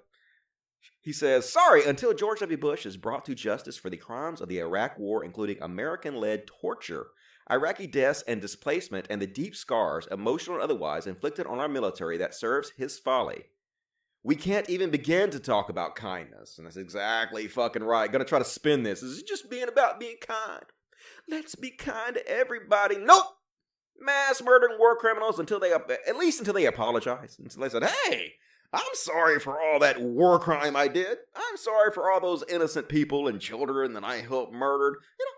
He 1.00 1.12
says, 1.12 1.48
Sorry, 1.48 1.84
until 1.84 2.12
George 2.12 2.40
W. 2.40 2.58
Bush 2.58 2.84
is 2.84 2.96
brought 2.96 3.24
to 3.26 3.34
justice 3.34 3.76
for 3.76 3.90
the 3.90 3.96
crimes 3.96 4.40
of 4.40 4.48
the 4.48 4.58
Iraq 4.58 4.98
War, 4.98 5.24
including 5.24 5.56
American 5.60 6.16
led 6.16 6.46
torture, 6.46 7.08
Iraqi 7.50 7.86
deaths 7.86 8.22
and 8.28 8.40
displacement, 8.40 9.06
and 9.08 9.22
the 9.22 9.26
deep 9.26 9.56
scars, 9.56 10.06
emotional 10.10 10.56
and 10.56 10.62
otherwise, 10.62 11.06
inflicted 11.06 11.46
on 11.46 11.58
our 11.58 11.68
military 11.68 12.18
that 12.18 12.34
serves 12.34 12.72
his 12.76 12.98
folly. 12.98 13.44
We 14.22 14.36
can't 14.36 14.68
even 14.68 14.90
begin 14.90 15.30
to 15.30 15.40
talk 15.40 15.70
about 15.70 15.94
kindness. 15.94 16.58
And 16.58 16.66
that's 16.66 16.76
exactly 16.76 17.46
fucking 17.46 17.84
right. 17.84 18.10
Gonna 18.10 18.24
try 18.24 18.38
to 18.40 18.44
spin 18.44 18.82
this. 18.82 19.00
This 19.00 19.12
is 19.12 19.22
just 19.22 19.48
being 19.48 19.68
about 19.68 20.00
being 20.00 20.16
kind. 20.20 20.64
Let's 21.28 21.54
be 21.54 21.70
kind 21.70 22.14
to 22.14 22.28
everybody. 22.28 22.98
Nope. 22.98 23.24
Mass 24.00 24.42
murdering 24.42 24.78
war 24.78 24.96
criminals 24.96 25.38
until 25.38 25.58
they, 25.58 25.72
at 25.72 26.16
least 26.16 26.38
until 26.38 26.54
they 26.54 26.66
apologize. 26.66 27.36
Until 27.38 27.62
they 27.62 27.68
said, 27.68 27.84
hey, 27.84 28.34
I'm 28.72 28.82
sorry 28.94 29.40
for 29.40 29.58
all 29.58 29.78
that 29.78 30.00
war 30.00 30.38
crime 30.38 30.76
I 30.76 30.88
did. 30.88 31.18
I'm 31.34 31.56
sorry 31.56 31.90
for 31.92 32.10
all 32.10 32.20
those 32.20 32.44
innocent 32.48 32.88
people 32.88 33.28
and 33.28 33.40
children 33.40 33.94
that 33.94 34.04
I 34.04 34.16
helped 34.16 34.52
murdered. 34.52 34.96
You 35.18 35.24
know, 35.24 35.32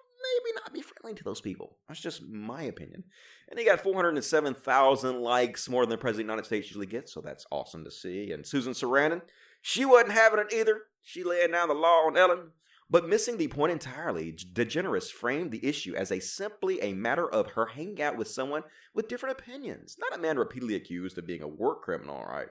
maybe 0.45 0.55
not 0.57 0.75
be 0.75 0.83
friendly 0.83 1.17
to 1.17 1.25
those 1.25 1.41
people. 1.41 1.77
That's 1.89 2.01
just 2.01 2.23
my 2.23 2.63
opinion. 2.63 3.05
And 3.49 3.59
he 3.59 3.65
got 3.65 3.81
407,000 3.81 5.21
likes, 5.21 5.69
more 5.69 5.83
than 5.83 5.91
the 5.91 5.99
President 5.99 6.25
of 6.25 6.27
the 6.27 6.33
United 6.33 6.47
States 6.47 6.69
usually 6.69 6.87
gets, 6.87 7.13
so 7.13 7.21
that's 7.21 7.47
awesome 7.51 7.85
to 7.85 7.91
see. 7.91 8.33
And 8.33 8.47
Susan 8.47 8.73
Sarandon, 8.73 9.23
she 9.63 9.85
wasn't 9.85 10.13
having 10.13 10.41
it 10.41 10.53
either. 10.53 10.83
She 11.03 11.25
laying 11.25 11.53
down 11.53 11.69
the 11.69 11.75
law 11.75 12.07
on 12.07 12.17
Ellen. 12.17 12.51
But 12.93 13.09
missing 13.09 13.37
the 13.37 13.47
point 13.47 13.71
entirely, 13.71 14.33
DeGeneres 14.33 15.13
framed 15.13 15.53
the 15.53 15.65
issue 15.65 15.95
as 15.95 16.11
a 16.11 16.21
simply 16.21 16.81
a 16.81 16.93
matter 16.93 17.29
of 17.31 17.53
her 17.53 17.67
hanging 17.67 18.03
out 18.03 18.17
with 18.17 18.27
someone 18.27 18.65
with 18.93 19.07
different 19.07 19.39
opinions, 19.39 19.97
not 20.01 20.19
a 20.19 20.21
man 20.21 20.37
repeatedly 20.37 20.75
accused 20.75 21.17
of 21.17 21.27
being 21.27 21.43
a 21.43 21.49
war 21.49 21.79
criminal, 21.79 22.25
right? 22.25 22.49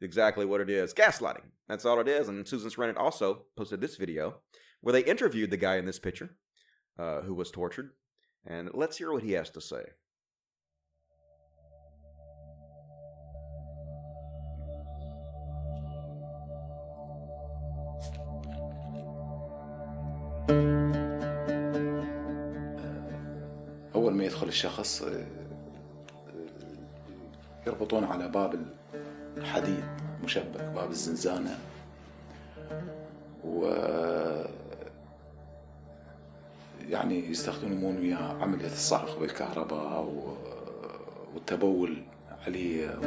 Exactly 0.00 0.46
what 0.46 0.60
it 0.60 0.70
is. 0.70 0.94
Gaslighting. 0.94 1.50
That's 1.68 1.84
all 1.84 2.00
it 2.00 2.08
is. 2.08 2.28
And 2.28 2.46
Susan 2.46 2.70
Sarandon 2.70 2.96
also 2.96 3.46
posted 3.56 3.80
this 3.80 3.96
video 3.96 4.36
where 4.80 4.92
they 4.92 5.04
interviewed 5.04 5.50
the 5.50 5.56
guy 5.56 5.76
in 5.76 5.84
this 5.84 5.98
picture 5.98 6.30
uh, 6.98 7.20
who 7.20 7.34
was 7.34 7.50
tortured. 7.50 7.90
And 8.46 8.70
let's 8.72 8.96
hear 8.96 9.12
what 9.12 9.22
he 9.22 9.32
has 9.32 9.50
to 9.50 9.60
say. 9.60 9.82
أول 23.94 24.14
ما 24.14 24.24
يدخل 24.24 24.48
الشخص 24.48 25.04
يربطون 27.66 28.04
على 28.04 28.28
باب 28.28 28.66
الحديد 29.37 29.83
مشبك 30.23 30.61
باب 30.75 30.89
الزنزانة. 30.89 31.59
و 33.45 33.65
يعني 36.89 37.29
يستخدمون 37.29 37.97
وياه 37.97 38.41
عملية 38.41 38.65
الصعق 38.67 39.19
بالكهرباء 39.19 40.09
والتبول 41.33 42.03
عليه. 42.47 42.99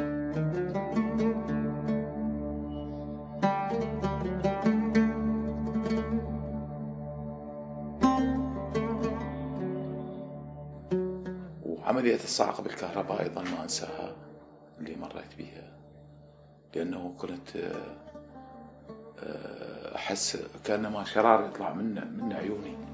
وعملية 11.65 12.15
الصعق 12.23 12.61
بالكهرباء 12.61 13.21
أيضا 13.21 13.41
ما 13.41 13.63
أنساها 13.63 14.15
اللي 14.79 14.95
مريت 14.95 15.35
بيها 15.37 15.78
لأنه 16.75 17.13
كنت 17.17 17.49
أحس 19.95 20.37
كأنما 20.63 21.03
شرار 21.03 21.45
يطلع 21.45 21.73
من 21.73 22.17
من 22.17 22.33
عيوني. 22.33 22.89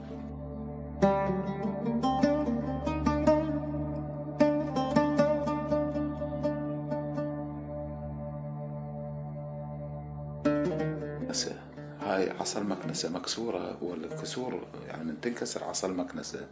هاي 12.02 12.30
عصا 12.30 12.60
المكنسة 12.60 13.10
مكسورة 13.10 13.84
والكسور 13.84 14.68
يعني 14.88 15.04
من 15.04 15.22
تنكسر 15.22 15.64
عصا 15.64 15.88
المكنسة. 15.88 16.48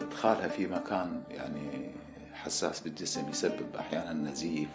ادخالها 0.00 0.48
في 0.48 0.66
مكان 0.66 1.22
يعني 1.30 1.90
حساس 2.32 2.80
بالجسم 2.80 3.28
يسبب 3.28 3.76
أحيانا 3.78 4.12
نزيف. 4.12 4.68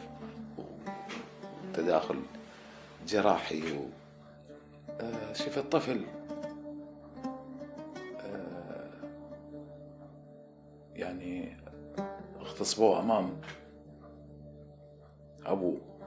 وتداخل 1.80 2.22
جراحي 3.08 3.78
و... 3.78 3.86
آه، 5.00 5.34
شوف 5.34 5.58
الطفل 5.58 6.06
آه، 8.20 8.90
يعني 10.96 11.58
اغتصبوه 12.40 13.00
أمام 13.00 13.42
أبوه. 15.46 15.99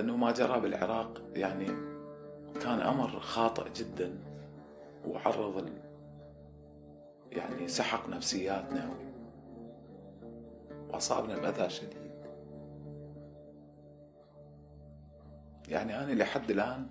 أنا 0.00 0.08
أعتقد 0.08 0.08
أنه 0.08 0.16
ما 0.16 0.32
جرى 0.32 0.60
بالعراق 0.60 1.22
يعني 1.34 1.66
كان 2.62 2.80
أمر 2.80 3.20
خاطئ 3.20 3.72
جدا 3.72 4.18
وعرض 5.06 5.56
ال... 5.56 5.72
يعني 7.30 7.68
سحق 7.68 8.08
نفسياتنا 8.08 8.90
وأصابنا 10.88 11.36
بأذى 11.38 11.70
شديد. 11.70 12.10
يعني 15.68 16.04
أنا 16.04 16.12
لحد 16.12 16.50
الآن 16.50 16.86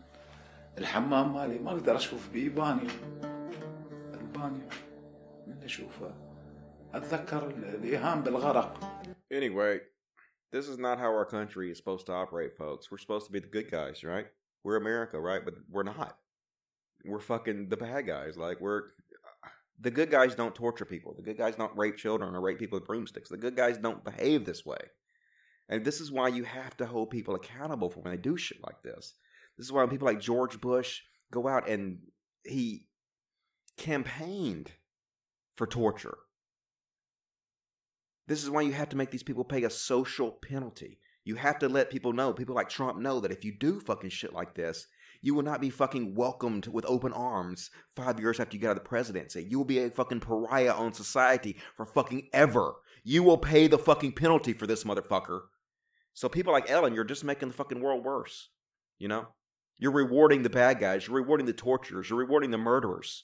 الحمام 0.77 1.33
مالي 1.33 1.59
ما 1.59 1.71
أقدر 1.71 1.95
أشوف 1.95 2.29
بيه 2.33 2.49
بانيو 2.49 2.89
البانيو 4.13 4.67
من 5.47 5.63
أشوفه. 5.63 6.13
أتذكر 6.93 7.47
الإيهام 7.47 8.21
بالغرق. 8.21 8.79
Anyway, 9.33 9.98
this 10.51 10.67
is 10.67 10.77
not 10.77 10.97
how 10.97 11.05
our 11.05 11.25
country 11.25 11.71
is 11.71 11.77
supposed 11.77 12.05
to 12.07 12.13
operate, 12.13 12.57
folks. 12.57 12.89
We're 12.89 12.97
supposed 12.97 13.27
to 13.27 13.31
be 13.31 13.39
the 13.39 13.47
good 13.47 13.69
guys, 13.69 14.03
right? 14.03 14.27
We're 14.63 14.77
America, 14.77 15.19
right? 15.19 15.43
But 15.43 15.55
we're 15.69 15.83
not. 15.83 16.17
We're 17.05 17.19
fucking 17.19 17.69
the 17.69 17.77
bad 17.77 18.07
guys. 18.07 18.37
Like 18.37 18.59
we're 18.59 18.79
uh, 18.79 19.49
the 19.79 19.91
good 19.91 20.11
guys 20.11 20.35
don't 20.35 20.55
torture 20.55 20.85
people. 20.85 21.13
The 21.15 21.23
good 21.23 21.37
guys 21.37 21.55
don't 21.55 21.77
rape 21.77 21.97
children 21.97 22.35
or 22.35 22.41
rape 22.41 22.59
people 22.59 22.79
with 22.79 22.87
broomsticks. 22.87 23.29
The 23.29 23.37
good 23.37 23.55
guys 23.55 23.77
don't 23.77 24.03
behave 24.03 24.45
this 24.45 24.65
way. 24.65 24.79
And 25.69 25.85
this 25.85 26.01
is 26.01 26.11
why 26.11 26.29
you 26.29 26.43
have 26.43 26.75
to 26.77 26.85
hold 26.85 27.11
people 27.11 27.35
accountable 27.35 27.89
for 27.89 28.01
when 28.01 28.11
they 28.11 28.21
do 28.21 28.35
shit 28.35 28.57
like 28.63 28.81
this. 28.83 29.13
This 29.57 29.67
is 29.67 29.71
why 29.71 29.85
people 29.85 30.07
like 30.07 30.19
George 30.19 30.59
Bush 30.59 31.01
go 31.31 31.47
out 31.47 31.69
and 31.69 31.99
he 32.43 32.85
campaigned 33.77 34.71
for 35.55 35.67
torture. 35.67 36.17
This 38.29 38.43
is 38.43 38.49
why 38.51 38.61
you 38.61 38.73
have 38.73 38.89
to 38.89 38.95
make 38.95 39.09
these 39.09 39.23
people 39.23 39.43
pay 39.43 39.63
a 39.63 39.71
social 39.71 40.31
penalty. 40.31 40.99
You 41.25 41.33
have 41.35 41.57
to 41.59 41.67
let 41.67 41.89
people 41.89 42.13
know, 42.13 42.31
people 42.31 42.53
like 42.53 42.69
Trump 42.69 42.99
know 42.99 43.19
that 43.19 43.31
if 43.31 43.43
you 43.43 43.51
do 43.51 43.79
fucking 43.79 44.11
shit 44.11 44.33
like 44.33 44.53
this, 44.53 44.85
you 45.23 45.33
will 45.33 45.41
not 45.41 45.59
be 45.59 45.71
fucking 45.71 46.13
welcomed 46.13 46.67
with 46.67 46.85
open 46.85 47.11
arms 47.11 47.71
five 47.95 48.19
years 48.19 48.39
after 48.39 48.55
you 48.55 48.61
get 48.61 48.67
out 48.67 48.77
of 48.77 48.83
the 48.83 48.87
presidency. 48.87 49.47
You 49.49 49.57
will 49.57 49.65
be 49.65 49.79
a 49.79 49.89
fucking 49.89 50.19
pariah 50.19 50.73
on 50.73 50.93
society 50.93 51.57
for 51.75 51.87
fucking 51.87 52.29
ever. 52.31 52.75
You 53.03 53.23
will 53.23 53.39
pay 53.39 53.65
the 53.65 53.79
fucking 53.79 54.11
penalty 54.11 54.53
for 54.53 54.67
this 54.67 54.83
motherfucker. 54.83 55.41
So 56.13 56.29
people 56.29 56.53
like 56.53 56.69
Ellen, 56.69 56.93
you're 56.93 57.05
just 57.05 57.23
making 57.23 57.47
the 57.47 57.55
fucking 57.55 57.81
world 57.81 58.05
worse. 58.05 58.49
You 58.99 59.07
know? 59.07 59.29
You're 59.79 59.91
rewarding 59.91 60.43
the 60.43 60.51
bad 60.51 60.79
guys, 60.79 61.07
you're 61.07 61.15
rewarding 61.15 61.47
the 61.47 61.53
torturers, 61.53 62.11
you're 62.11 62.19
rewarding 62.19 62.51
the 62.51 62.59
murderers. 62.59 63.23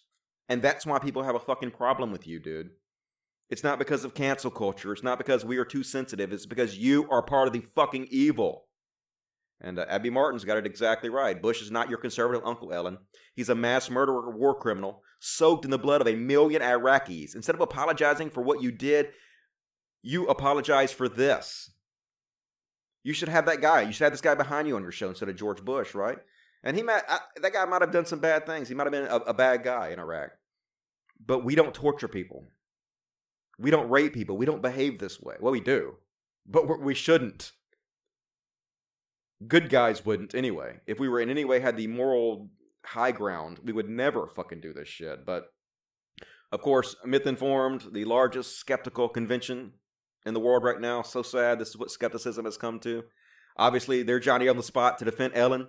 And 0.49 0.63
that's 0.63 0.83
why 0.83 0.97
people 0.97 1.21
have 1.21 1.35
a 1.35 1.39
fucking 1.39 1.71
problem 1.71 2.11
with 2.11 2.25
you, 2.25 2.39
dude. 2.39 2.71
It's 3.49 3.63
not 3.63 3.79
because 3.79 4.03
of 4.03 4.15
cancel 4.15 4.51
culture. 4.51 4.91
It's 4.91 5.03
not 5.03 5.17
because 5.17 5.45
we 5.45 5.57
are 5.57 5.65
too 5.65 5.83
sensitive. 5.83 6.33
It's 6.33 6.47
because 6.47 6.77
you 6.77 7.07
are 7.09 7.21
part 7.21 7.47
of 7.47 7.53
the 7.53 7.63
fucking 7.75 8.07
evil. 8.09 8.65
And 9.61 9.79
uh, 9.79 9.85
Abby 9.87 10.09
Martin's 10.09 10.43
got 10.43 10.57
it 10.57 10.65
exactly 10.65 11.09
right. 11.09 11.41
Bush 11.41 11.61
is 11.61 11.71
not 11.71 11.89
your 11.89 11.99
conservative 11.99 12.45
Uncle 12.45 12.73
Ellen. 12.73 12.97
He's 13.35 13.49
a 13.49 13.55
mass 13.55 13.89
murderer, 13.89 14.35
war 14.35 14.55
criminal, 14.55 15.01
soaked 15.19 15.63
in 15.63 15.71
the 15.71 15.77
blood 15.77 16.01
of 16.01 16.07
a 16.07 16.15
million 16.15 16.61
Iraqis. 16.61 17.35
Instead 17.35 17.55
of 17.55 17.61
apologizing 17.61 18.29
for 18.29 18.41
what 18.41 18.61
you 18.61 18.71
did, 18.71 19.09
you 20.01 20.27
apologize 20.27 20.91
for 20.91 21.07
this. 21.07 21.71
You 23.03 23.13
should 23.13 23.29
have 23.29 23.45
that 23.45 23.61
guy. 23.61 23.81
You 23.81 23.93
should 23.93 24.03
have 24.03 24.13
this 24.13 24.21
guy 24.21 24.35
behind 24.35 24.67
you 24.67 24.75
on 24.75 24.81
your 24.81 24.91
show 24.91 25.09
instead 25.09 25.29
of 25.29 25.35
George 25.35 25.63
Bush, 25.63 25.93
right? 25.93 26.17
And 26.63 26.75
he 26.75 26.81
might, 26.81 27.03
I, 27.07 27.19
that 27.41 27.53
guy 27.53 27.63
might 27.65 27.81
have 27.81 27.91
done 27.91 28.05
some 28.05 28.19
bad 28.19 28.47
things. 28.47 28.67
He 28.67 28.73
might 28.73 28.85
have 28.85 28.91
been 28.91 29.05
a, 29.05 29.17
a 29.17 29.33
bad 29.33 29.63
guy 29.63 29.89
in 29.89 29.99
Iraq. 29.99 30.31
But 31.23 31.45
we 31.45 31.55
don't 31.55 31.73
torture 31.73 32.07
people. 32.07 32.47
We 33.57 33.71
don't 33.71 33.89
rape 33.89 34.13
people. 34.13 34.37
We 34.37 34.45
don't 34.45 34.61
behave 34.61 34.99
this 34.99 35.21
way. 35.21 35.35
Well, 35.39 35.51
we 35.51 35.61
do, 35.61 35.95
but 36.45 36.79
we 36.79 36.93
shouldn't. 36.93 37.51
Good 39.47 39.69
guys 39.69 40.05
wouldn't 40.05 40.33
anyway. 40.33 40.79
If 40.87 40.99
we 40.99 41.09
were 41.09 41.19
in 41.19 41.29
any 41.29 41.45
way 41.45 41.59
had 41.59 41.77
the 41.77 41.87
moral 41.87 42.49
high 42.85 43.11
ground, 43.11 43.59
we 43.63 43.73
would 43.73 43.89
never 43.89 44.27
fucking 44.27 44.61
do 44.61 44.73
this 44.73 44.87
shit. 44.87 45.25
But 45.25 45.47
of 46.51 46.61
course, 46.61 46.95
Myth 47.03 47.27
Informed, 47.27 47.87
the 47.91 48.05
largest 48.05 48.57
skeptical 48.57 49.09
convention 49.09 49.73
in 50.25 50.33
the 50.33 50.39
world 50.39 50.63
right 50.63 50.79
now. 50.79 51.01
So 51.01 51.21
sad. 51.21 51.59
This 51.59 51.69
is 51.69 51.77
what 51.77 51.91
skepticism 51.91 52.45
has 52.45 52.57
come 52.57 52.79
to. 52.81 53.03
Obviously, 53.57 54.03
they're 54.03 54.19
Johnny 54.19 54.47
on 54.47 54.57
the 54.57 54.63
spot 54.63 54.97
to 54.97 55.05
defend 55.05 55.33
Ellen. 55.35 55.67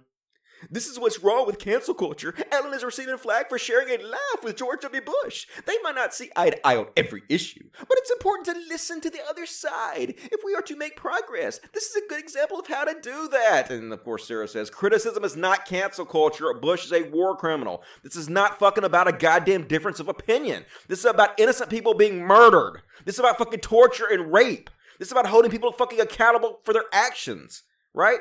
This 0.70 0.86
is 0.86 0.98
what's 0.98 1.22
wrong 1.22 1.46
with 1.46 1.58
cancel 1.58 1.94
culture. 1.94 2.34
Ellen 2.50 2.74
is 2.74 2.84
receiving 2.84 3.14
a 3.14 3.18
flag 3.18 3.48
for 3.48 3.58
sharing 3.58 3.88
a 3.88 4.02
laugh 4.02 4.42
with 4.42 4.56
George 4.56 4.80
W. 4.80 5.00
Bush. 5.02 5.46
They 5.66 5.76
might 5.82 5.94
not 5.94 6.14
see 6.14 6.30
eye 6.34 6.50
to 6.50 6.66
eye 6.66 6.76
on 6.76 6.86
every 6.96 7.22
issue, 7.28 7.68
but 7.78 7.98
it's 7.98 8.10
important 8.10 8.46
to 8.46 8.68
listen 8.68 9.00
to 9.02 9.10
the 9.10 9.20
other 9.28 9.46
side 9.46 10.14
if 10.16 10.40
we 10.44 10.54
are 10.54 10.62
to 10.62 10.76
make 10.76 10.96
progress. 10.96 11.60
This 11.72 11.84
is 11.84 11.96
a 11.96 12.08
good 12.08 12.20
example 12.20 12.58
of 12.58 12.66
how 12.66 12.84
to 12.84 12.96
do 13.00 13.28
that. 13.28 13.70
And 13.70 13.92
of 13.92 14.02
course, 14.02 14.26
Sarah 14.26 14.48
says 14.48 14.70
criticism 14.70 15.24
is 15.24 15.36
not 15.36 15.66
cancel 15.66 16.04
culture. 16.04 16.52
Bush 16.54 16.84
is 16.86 16.92
a 16.92 17.08
war 17.10 17.36
criminal. 17.36 17.82
This 18.02 18.16
is 18.16 18.28
not 18.28 18.58
fucking 18.58 18.84
about 18.84 19.08
a 19.08 19.12
goddamn 19.12 19.66
difference 19.66 20.00
of 20.00 20.08
opinion. 20.08 20.64
This 20.88 21.00
is 21.00 21.04
about 21.04 21.38
innocent 21.38 21.70
people 21.70 21.94
being 21.94 22.20
murdered. 22.20 22.82
This 23.04 23.16
is 23.16 23.20
about 23.20 23.38
fucking 23.38 23.60
torture 23.60 24.06
and 24.10 24.32
rape. 24.32 24.70
This 24.98 25.08
is 25.08 25.12
about 25.12 25.26
holding 25.26 25.50
people 25.50 25.72
fucking 25.72 26.00
accountable 26.00 26.60
for 26.64 26.72
their 26.72 26.86
actions, 26.92 27.62
right? 27.92 28.20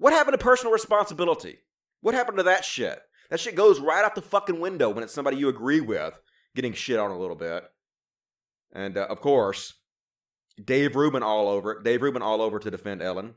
What 0.00 0.14
happened 0.14 0.32
to 0.32 0.42
personal 0.42 0.72
responsibility? 0.72 1.58
What 2.00 2.14
happened 2.14 2.38
to 2.38 2.44
that 2.44 2.64
shit? 2.64 2.98
That 3.28 3.38
shit 3.38 3.54
goes 3.54 3.80
right 3.80 4.02
out 4.02 4.14
the 4.14 4.22
fucking 4.22 4.58
window 4.58 4.88
when 4.88 5.04
it's 5.04 5.12
somebody 5.12 5.36
you 5.36 5.50
agree 5.50 5.82
with 5.82 6.18
getting 6.56 6.72
shit 6.72 6.98
on 6.98 7.10
a 7.10 7.18
little 7.18 7.36
bit. 7.36 7.64
And 8.72 8.96
uh, 8.96 9.06
of 9.10 9.20
course, 9.20 9.74
Dave 10.62 10.96
Rubin 10.96 11.22
all 11.22 11.50
over 11.50 11.72
it. 11.72 11.84
Dave 11.84 12.00
Rubin 12.00 12.22
all 12.22 12.40
over 12.40 12.58
to 12.58 12.70
defend 12.70 13.02
Ellen. 13.02 13.34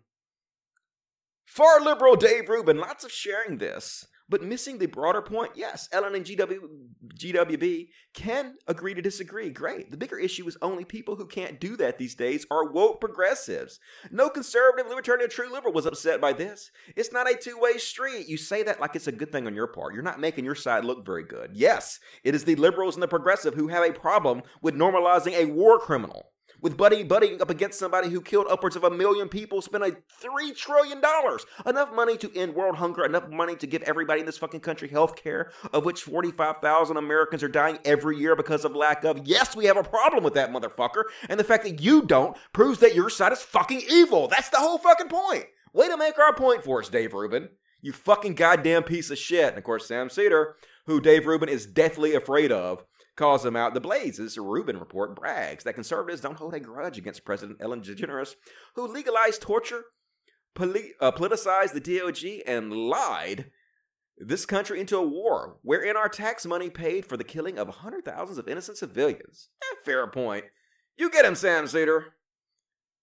Far 1.45 1.81
liberal 1.81 2.15
Dave 2.15 2.47
Rubin, 2.47 2.77
lots 2.77 3.03
of 3.03 3.11
sharing 3.11 3.57
this, 3.57 4.07
but 4.33 4.41
missing 4.41 4.79
the 4.79 4.87
broader 4.87 5.21
point. 5.21 5.51
Yes, 5.53 5.87
Ellen 5.91 6.15
and 6.15 6.25
GW, 6.25 6.57
GWB 7.13 7.89
can 8.15 8.55
agree 8.67 8.95
to 8.95 9.01
disagree. 9.03 9.51
Great. 9.51 9.91
The 9.91 9.97
bigger 9.97 10.17
issue 10.17 10.47
is 10.47 10.57
only 10.59 10.85
people 10.85 11.15
who 11.15 11.27
can't 11.27 11.59
do 11.59 11.77
that 11.77 11.99
these 11.99 12.15
days 12.15 12.43
are 12.49 12.71
woke 12.71 12.99
progressives. 12.99 13.79
No 14.09 14.29
conservative, 14.29 14.89
libertarian, 14.89 15.23
or 15.23 15.27
true 15.27 15.53
liberal 15.53 15.71
was 15.71 15.85
upset 15.85 16.19
by 16.19 16.33
this. 16.33 16.71
It's 16.95 17.13
not 17.13 17.31
a 17.31 17.35
two 17.35 17.59
way 17.59 17.77
street. 17.77 18.27
You 18.27 18.37
say 18.37 18.63
that 18.63 18.81
like 18.81 18.95
it's 18.95 19.05
a 19.05 19.11
good 19.11 19.31
thing 19.31 19.45
on 19.45 19.53
your 19.53 19.67
part. 19.67 19.93
You're 19.93 20.01
not 20.01 20.19
making 20.19 20.45
your 20.45 20.55
side 20.55 20.83
look 20.83 21.05
very 21.05 21.25
good. 21.25 21.51
Yes, 21.53 21.99
it 22.23 22.33
is 22.33 22.43
the 22.43 22.55
liberals 22.55 22.95
and 22.95 23.03
the 23.03 23.07
progressive 23.07 23.53
who 23.53 23.67
have 23.67 23.87
a 23.87 23.93
problem 23.93 24.41
with 24.63 24.73
normalizing 24.73 25.33
a 25.33 25.45
war 25.45 25.77
criminal 25.77 26.32
with 26.63 26.77
Buddy 26.77 27.03
buddying 27.03 27.41
up 27.41 27.49
against 27.49 27.77
somebody 27.77 28.09
who 28.09 28.21
killed 28.21 28.47
upwards 28.49 28.77
of 28.77 28.85
a 28.85 28.89
million 28.89 29.27
people, 29.27 29.61
spent 29.61 29.83
a 29.83 29.97
$3 30.23 30.55
trillion. 30.55 31.01
Enough 31.65 31.93
money 31.93 32.17
to 32.17 32.35
end 32.35 32.55
world 32.55 32.77
hunger, 32.77 33.05
enough 33.05 33.29
money 33.29 33.55
to 33.57 33.67
give 33.67 33.83
everybody 33.83 34.21
in 34.21 34.25
this 34.25 34.37
fucking 34.37 34.61
country 34.61 34.87
health 34.87 35.15
care, 35.15 35.51
of 35.73 35.83
which 35.83 36.03
45,000 36.03 36.95
Americans 36.95 37.43
are 37.43 37.49
dying 37.49 37.77
every 37.83 38.17
year 38.17 38.35
because 38.35 38.63
of 38.63 38.75
lack 38.75 39.03
of. 39.03 39.27
Yes, 39.27 39.55
we 39.55 39.65
have 39.65 39.77
a 39.77 39.83
problem 39.83 40.23
with 40.23 40.33
that 40.35 40.51
motherfucker. 40.51 41.03
And 41.27 41.37
the 41.37 41.43
fact 41.43 41.65
that 41.65 41.81
you 41.81 42.01
don't 42.01 42.37
proves 42.53 42.79
that 42.79 42.95
your 42.95 43.09
side 43.09 43.33
is 43.33 43.41
fucking 43.41 43.83
evil. 43.91 44.29
That's 44.29 44.49
the 44.49 44.57
whole 44.57 44.77
fucking 44.77 45.09
point. 45.09 45.45
Way 45.73 45.89
to 45.89 45.97
make 45.97 46.17
our 46.17 46.33
point 46.33 46.63
for 46.63 46.79
us, 46.79 46.87
Dave 46.87 47.13
Rubin. 47.13 47.49
You 47.81 47.91
fucking 47.91 48.35
goddamn 48.35 48.83
piece 48.83 49.11
of 49.11 49.17
shit. 49.17 49.49
And 49.49 49.57
of 49.57 49.65
course, 49.65 49.85
Sam 49.85 50.09
Seder, 50.09 50.55
who 50.85 51.01
Dave 51.01 51.25
Rubin 51.25 51.49
is 51.49 51.65
deathly 51.65 52.15
afraid 52.15 52.53
of, 52.53 52.85
calls 53.15 53.45
him 53.45 53.55
out. 53.55 53.73
The 53.73 53.81
Blaze's 53.81 54.37
Rubin 54.37 54.79
report 54.79 55.15
brags 55.15 55.63
that 55.63 55.73
conservatives 55.73 56.21
don't 56.21 56.37
hold 56.37 56.53
a 56.53 56.59
grudge 56.59 56.97
against 56.97 57.25
President 57.25 57.59
Ellen 57.61 57.81
DeGeneres, 57.81 58.35
who 58.75 58.87
legalized 58.87 59.41
torture, 59.41 59.83
poli- 60.55 60.93
uh, 60.99 61.11
politicized 61.11 61.73
the 61.73 61.81
DOJ, 61.81 62.41
and 62.45 62.73
lied 62.73 63.51
this 64.17 64.45
country 64.45 64.79
into 64.79 64.97
a 64.97 65.07
war 65.07 65.57
wherein 65.63 65.97
our 65.97 66.09
tax 66.09 66.45
money 66.45 66.69
paid 66.69 67.05
for 67.05 67.17
the 67.17 67.23
killing 67.23 67.57
of 67.57 67.67
hundred 67.67 68.05
thousands 68.05 68.37
of 68.37 68.47
innocent 68.47 68.77
civilians. 68.77 69.49
Eh, 69.63 69.75
fair 69.83 70.07
point. 70.07 70.45
You 70.97 71.09
get 71.09 71.25
him, 71.25 71.35
Sam 71.35 71.67
Seder. 71.67 72.13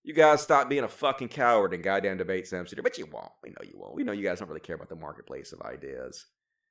You 0.02 0.14
guys 0.14 0.40
stop 0.40 0.68
being 0.68 0.84
a 0.84 0.88
fucking 0.88 1.28
coward 1.28 1.74
in 1.74 1.82
goddamn 1.82 2.16
debate 2.16 2.46
Sam 2.46 2.66
Seder, 2.66 2.82
but 2.82 2.96
you 2.96 3.06
won't. 3.12 3.32
We 3.42 3.50
know 3.50 3.62
you 3.62 3.74
won't. 3.74 3.94
We 3.94 4.04
know 4.04 4.12
you 4.12 4.22
guys 4.22 4.38
don't 4.38 4.48
really 4.48 4.60
care 4.60 4.76
about 4.76 4.88
the 4.88 4.96
marketplace 4.96 5.52
of 5.52 5.60
ideas. 5.60 6.26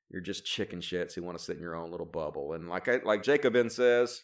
You're 0.10 0.22
just 0.22 0.46
chicken 0.46 0.80
shits 0.80 1.14
who 1.14 1.24
want 1.24 1.38
to 1.38 1.44
sit 1.44 1.58
in 1.58 1.62
your 1.62 1.76
own 1.76 1.92
little 1.92 2.06
bubble. 2.06 2.54
And 2.54 2.68
like 2.68 2.88
I, 2.88 3.00
like 3.04 3.24
Jacobin 3.24 3.70
says, 3.70 4.24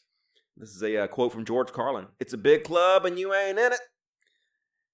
this 0.58 0.70
is 0.70 0.82
a 0.82 1.04
uh, 1.04 1.08
quote 1.08 1.32
from 1.32 1.46
George 1.46 1.72
Carlin. 1.72 2.08
It's 2.20 2.34
a 2.34 2.38
big 2.38 2.64
club 2.64 3.06
and 3.06 3.20
you 3.20 3.34
ain't 3.34 3.60
in 3.60 3.74
it. 3.74 3.80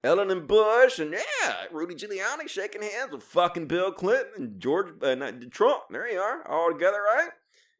Ellen 0.03 0.31
and 0.31 0.47
Bush 0.47 0.97
and 0.97 1.11
yeah, 1.11 1.53
Rudy 1.71 1.93
Giuliani 1.93 2.49
shaking 2.49 2.81
hands 2.81 3.11
with 3.11 3.21
fucking 3.23 3.67
Bill 3.67 3.91
Clinton 3.91 4.31
and 4.35 4.59
George 4.59 4.93
uh, 5.03 5.31
Trump. 5.51 5.83
There 5.91 6.11
you 6.11 6.19
are, 6.19 6.47
all 6.49 6.71
together, 6.71 7.01
right? 7.01 7.29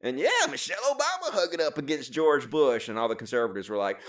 And 0.02 0.20
yeah, 0.20 0.30
Michelle 0.50 0.78
Obama 0.92 1.32
hugging 1.32 1.62
up 1.62 1.78
against 1.78 2.14
George 2.14 2.50
Bush, 2.50 2.90
and 2.90 2.98
all 2.98 3.08
the 3.08 3.16
conservatives 3.16 3.70
were 3.70 3.78
like, 3.78 4.00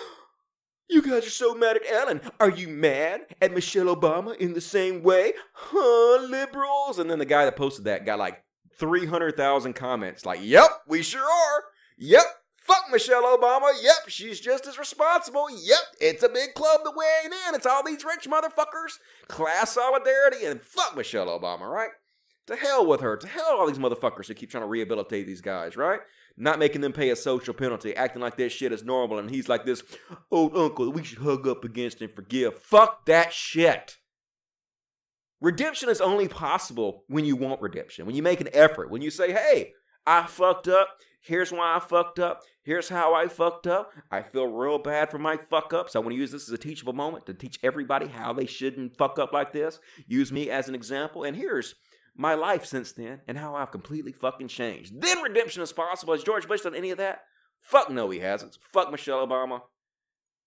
"You 0.89 1.03
guys 1.03 1.27
are 1.27 1.31
so 1.31 1.55
mad 1.55 1.77
at 1.77 1.91
Ellen. 1.91 2.21
Are 2.39 2.51
you 2.51 2.69
mad 2.69 3.23
at 3.41 3.53
Michelle 3.53 3.95
Obama 3.95 4.37
in 4.37 4.53
the 4.53 4.61
same 4.61 5.03
way, 5.03 5.33
huh, 5.55 6.23
liberals?" 6.27 6.99
And 6.99 7.11
then 7.11 7.19
the 7.19 7.25
guy 7.25 7.45
that 7.47 7.57
posted 7.57 7.85
that 7.87 8.07
got 8.07 8.19
like 8.19 8.43
three 8.79 9.07
hundred 9.07 9.37
thousand 9.37 9.75
comments, 9.75 10.25
like, 10.27 10.41
"Yep, 10.43 10.71
we 10.87 11.03
sure 11.03 11.23
are. 11.23 11.65
Yep, 11.99 12.25
Fuck 12.63 12.85
Michelle 12.93 13.25
Obama. 13.37 13.73
Yep, 13.83 14.09
she's 14.09 14.39
just 14.39 14.69
as 14.69 14.79
responsible. 14.79 15.49
Yep, 15.51 15.81
it's 16.01 16.23
a 16.23 16.29
big 16.29 16.55
club 16.55 16.83
that 16.85 16.95
we 16.97 17.05
ain't 17.25 17.35
in. 17.49 17.57
It's 17.57 17.67
all 17.67 17.85
these 17.85 18.05
rich 18.05 18.29
motherfuckers. 18.31 18.99
Class 19.27 19.73
solidarity 19.73 20.47
and 20.47 20.63
fuck 20.63 20.97
Michelle 20.97 21.27
Obama, 21.27 21.69
right? 21.69 21.91
To 22.47 22.55
hell 22.55 22.87
with 22.87 23.01
her. 23.01 23.17
To 23.17 23.27
hell 23.27 23.47
with 23.51 23.61
all 23.61 23.67
these 23.67 23.79
motherfuckers 23.79 24.29
who 24.29 24.35
keep 24.35 24.51
trying 24.51 24.63
to 24.63 24.69
rehabilitate 24.69 25.27
these 25.27 25.41
guys, 25.41 25.77
right? 25.77 26.01
Not 26.37 26.61
making 26.61 26.83
them 26.83 26.93
pay 26.93 27.11
a 27.11 27.17
social 27.17 27.53
penalty, 27.53 27.97
acting 27.97 28.23
like 28.23 28.37
this 28.37 28.53
shit 28.53 28.73
is 28.73 28.85
normal, 28.85 29.19
and 29.19 29.29
he's 29.29 29.49
like 29.49 29.65
this 29.65 29.83
old 30.31 30.57
uncle 30.57 30.89
we 30.91 31.03
should 31.03 31.19
hug 31.19 31.49
up 31.49 31.65
against 31.65 32.01
and 32.01 32.15
forgive. 32.15 32.59
Fuck 32.61 33.07
that 33.07 33.33
shit. 33.33 33.99
Redemption 35.43 35.89
is 35.89 36.01
only 36.01 36.29
possible 36.29 37.03
when 37.09 37.25
you 37.25 37.35
want 37.35 37.61
redemption, 37.61 38.07
when 38.07 38.15
you 38.15 38.23
make 38.23 38.41
an 38.41 38.49
effort, 38.53 38.91
when 38.91 39.03
you 39.03 39.11
say, 39.11 39.33
hey, 39.33 39.73
I 40.07 40.25
fucked 40.25 40.69
up. 40.69 40.89
Here's 41.21 41.51
why 41.51 41.75
I 41.75 41.81
fucked 41.81 42.21
up. 42.21 42.43
Here's 42.63 42.89
how 42.89 43.13
I 43.13 43.27
fucked 43.27 43.67
up. 43.67 43.93
I 44.09 44.23
feel 44.23 44.47
real 44.47 44.79
bad 44.79 45.11
for 45.11 45.19
my 45.19 45.37
fuck 45.37 45.73
ups. 45.73 45.97
I 45.97 45.99
want 45.99 46.11
to 46.13 46.17
use 46.17 46.31
this 46.31 46.49
as 46.49 46.55
a 46.55 46.59
teachable 46.59 46.93
moment 46.93 47.27
to 47.27 47.35
teach 47.35 47.59
everybody 47.65 48.07
how 48.07 48.33
they 48.33 48.47
shouldn't 48.47 48.97
fuck 48.97 49.19
up 49.19 49.33
like 49.33 49.53
this. 49.53 49.81
Use 50.07 50.31
me 50.31 50.49
as 50.49 50.69
an 50.69 50.77
example. 50.77 51.25
And 51.25 51.37
here's 51.37 51.75
my 52.17 52.35
life 52.35 52.65
since 52.65 52.93
then 52.93 53.21
and 53.27 53.37
how 53.37 53.57
I've 53.57 53.73
completely 53.73 54.13
fucking 54.13 54.49
changed. 54.49 55.01
Then 55.01 55.23
redemption 55.23 55.63
is 55.63 55.73
possible. 55.73 56.15
Has 56.15 56.23
George 56.23 56.47
Bush 56.47 56.61
done 56.61 56.77
any 56.77 56.91
of 56.91 56.99
that? 56.99 57.23
Fuck 57.61 57.91
no, 57.91 58.11
he 58.11 58.21
hasn't. 58.21 58.59
Fuck 58.73 58.93
Michelle 58.93 59.27
Obama. 59.27 59.63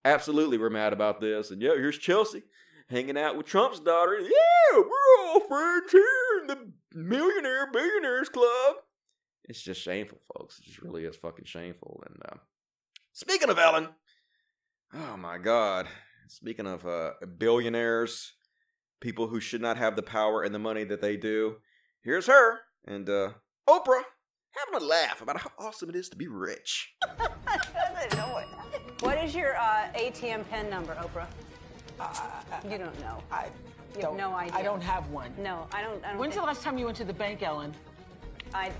Absolutely, 0.06 0.56
we're 0.56 0.70
mad 0.70 0.94
about 0.94 1.20
this. 1.20 1.50
And 1.50 1.60
yeah, 1.60 1.74
here's 1.74 1.98
Chelsea 1.98 2.44
hanging 2.88 3.18
out 3.18 3.36
with 3.36 3.46
Trump's 3.46 3.80
daughter. 3.80 4.18
Yeah, 4.20 4.78
we're 4.78 5.26
all 5.26 5.40
friends 5.40 5.92
here 5.92 6.40
in 6.40 6.46
the 6.46 6.72
Millionaire 6.94 7.70
Billionaires 7.72 8.28
Club 8.28 8.76
it's 9.48 9.62
just 9.62 9.80
shameful, 9.80 10.18
folks. 10.34 10.58
It 10.58 10.66
just 10.66 10.82
really 10.82 11.04
is 11.04 11.16
fucking 11.16 11.44
shameful. 11.44 12.02
And 12.06 12.16
uh, 12.30 12.36
speaking 13.12 13.50
of 13.50 13.58
Ellen, 13.58 13.88
oh 14.94 15.16
my 15.16 15.38
God. 15.38 15.86
Speaking 16.28 16.66
of 16.66 16.84
uh, 16.84 17.12
billionaires, 17.38 18.32
people 19.00 19.28
who 19.28 19.38
should 19.38 19.60
not 19.60 19.76
have 19.76 19.94
the 19.94 20.02
power 20.02 20.42
and 20.42 20.52
the 20.54 20.58
money 20.58 20.82
that 20.84 21.00
they 21.00 21.16
do, 21.16 21.56
here's 22.02 22.26
her 22.26 22.58
and 22.84 23.08
uh, 23.08 23.30
Oprah 23.68 24.02
having 24.50 24.82
a 24.82 24.84
laugh 24.84 25.22
about 25.22 25.40
how 25.40 25.50
awesome 25.58 25.88
it 25.90 25.96
is 25.96 26.08
to 26.08 26.16
be 26.16 26.26
rich. 26.26 26.94
what 29.00 29.22
is 29.22 29.34
your 29.34 29.56
uh, 29.56 29.88
ATM 29.94 30.48
PIN 30.50 30.68
number, 30.68 30.94
Oprah? 30.94 31.26
Uh, 31.98 32.14
you 32.70 32.78
don't 32.78 32.98
know. 33.00 33.22
I 33.30 33.48
don't. 34.00 34.16
no 34.16 34.34
idea. 34.34 34.54
I 34.54 34.62
don't 34.62 34.82
have 34.82 35.08
one. 35.10 35.32
No, 35.38 35.66
I 35.72 35.82
don't. 35.82 36.04
I 36.04 36.10
don't 36.10 36.18
When's 36.18 36.34
the 36.34 36.42
last 36.42 36.62
time 36.62 36.78
you 36.78 36.84
went 36.84 36.96
to 36.98 37.04
the 37.04 37.12
bank, 37.12 37.42
Ellen? 37.42 37.74
I 38.54 38.70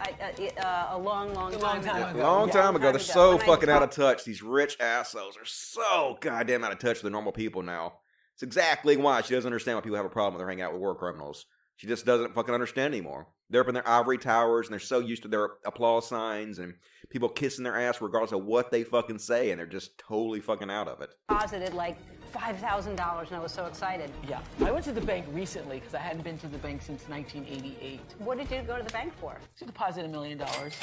I, 0.00 0.50
uh, 0.58 0.60
uh, 0.60 0.88
a 0.92 0.98
long, 0.98 1.32
long, 1.34 1.52
long 1.60 1.80
time, 1.82 2.10
ago. 2.10 2.20
Long 2.20 2.50
time 2.50 2.76
ago. 2.76 2.90
They're 2.90 2.98
so 3.00 3.38
fucking 3.38 3.70
out 3.70 3.82
of 3.82 3.90
touch. 3.94 4.24
These 4.24 4.42
rich 4.42 4.76
assholes 4.80 5.36
are 5.36 5.44
so 5.44 6.18
goddamn 6.20 6.64
out 6.64 6.72
of 6.72 6.78
touch 6.78 6.96
with 6.96 7.02
the 7.02 7.10
normal 7.10 7.32
people 7.32 7.62
now. 7.62 7.94
It's 8.34 8.42
exactly 8.42 8.96
why 8.96 9.20
she 9.22 9.34
doesn't 9.34 9.46
understand 9.46 9.76
why 9.76 9.82
people 9.82 9.96
have 9.96 10.06
a 10.06 10.10
problem 10.10 10.34
with 10.34 10.42
her 10.42 10.48
hanging 10.48 10.62
out 10.62 10.72
with 10.72 10.80
war 10.80 10.94
criminals. 10.94 11.46
She 11.76 11.86
just 11.86 12.06
doesn't 12.06 12.34
fucking 12.34 12.54
understand 12.54 12.94
anymore. 12.94 13.28
They're 13.50 13.60
up 13.60 13.68
in 13.68 13.74
their 13.74 13.88
ivory 13.88 14.18
towers 14.18 14.66
and 14.66 14.72
they're 14.72 14.80
so 14.80 15.00
used 15.00 15.22
to 15.22 15.28
their 15.28 15.50
applause 15.66 16.08
signs 16.08 16.58
and 16.58 16.74
people 17.10 17.28
kissing 17.28 17.64
their 17.64 17.78
ass 17.78 18.00
regardless 18.00 18.32
of 18.32 18.44
what 18.44 18.70
they 18.70 18.84
fucking 18.84 19.18
say, 19.18 19.50
and 19.50 19.58
they're 19.58 19.66
just 19.66 19.98
totally 19.98 20.40
fucking 20.40 20.70
out 20.70 20.88
of 20.88 21.00
it. 21.00 21.10
Posited 21.28 21.74
like 21.74 21.98
five 22.32 22.58
thousand 22.58 22.96
dollars, 22.96 23.28
and 23.28 23.36
I 23.36 23.40
was 23.40 23.52
so 23.52 23.66
excited. 23.66 24.10
Yeah, 24.26 24.40
I 24.64 24.70
went 24.70 24.84
to 24.86 24.92
the 24.92 25.00
bank 25.00 25.26
recently 25.32 25.78
because 25.78 25.94
I 25.94 25.98
hadn't 25.98 26.22
been 26.22 26.38
to 26.38 26.48
the 26.48 26.58
bank 26.58 26.82
since 26.82 27.08
1988. 27.08 28.00
What 28.18 28.38
did 28.38 28.50
you 28.50 28.62
go 28.62 28.78
to 28.78 28.82
the 28.82 28.92
bank 28.92 29.12
for? 29.20 29.36
To 29.58 29.64
deposit 29.64 30.04
a 30.04 30.08
million 30.08 30.38
dollars. 30.38 30.74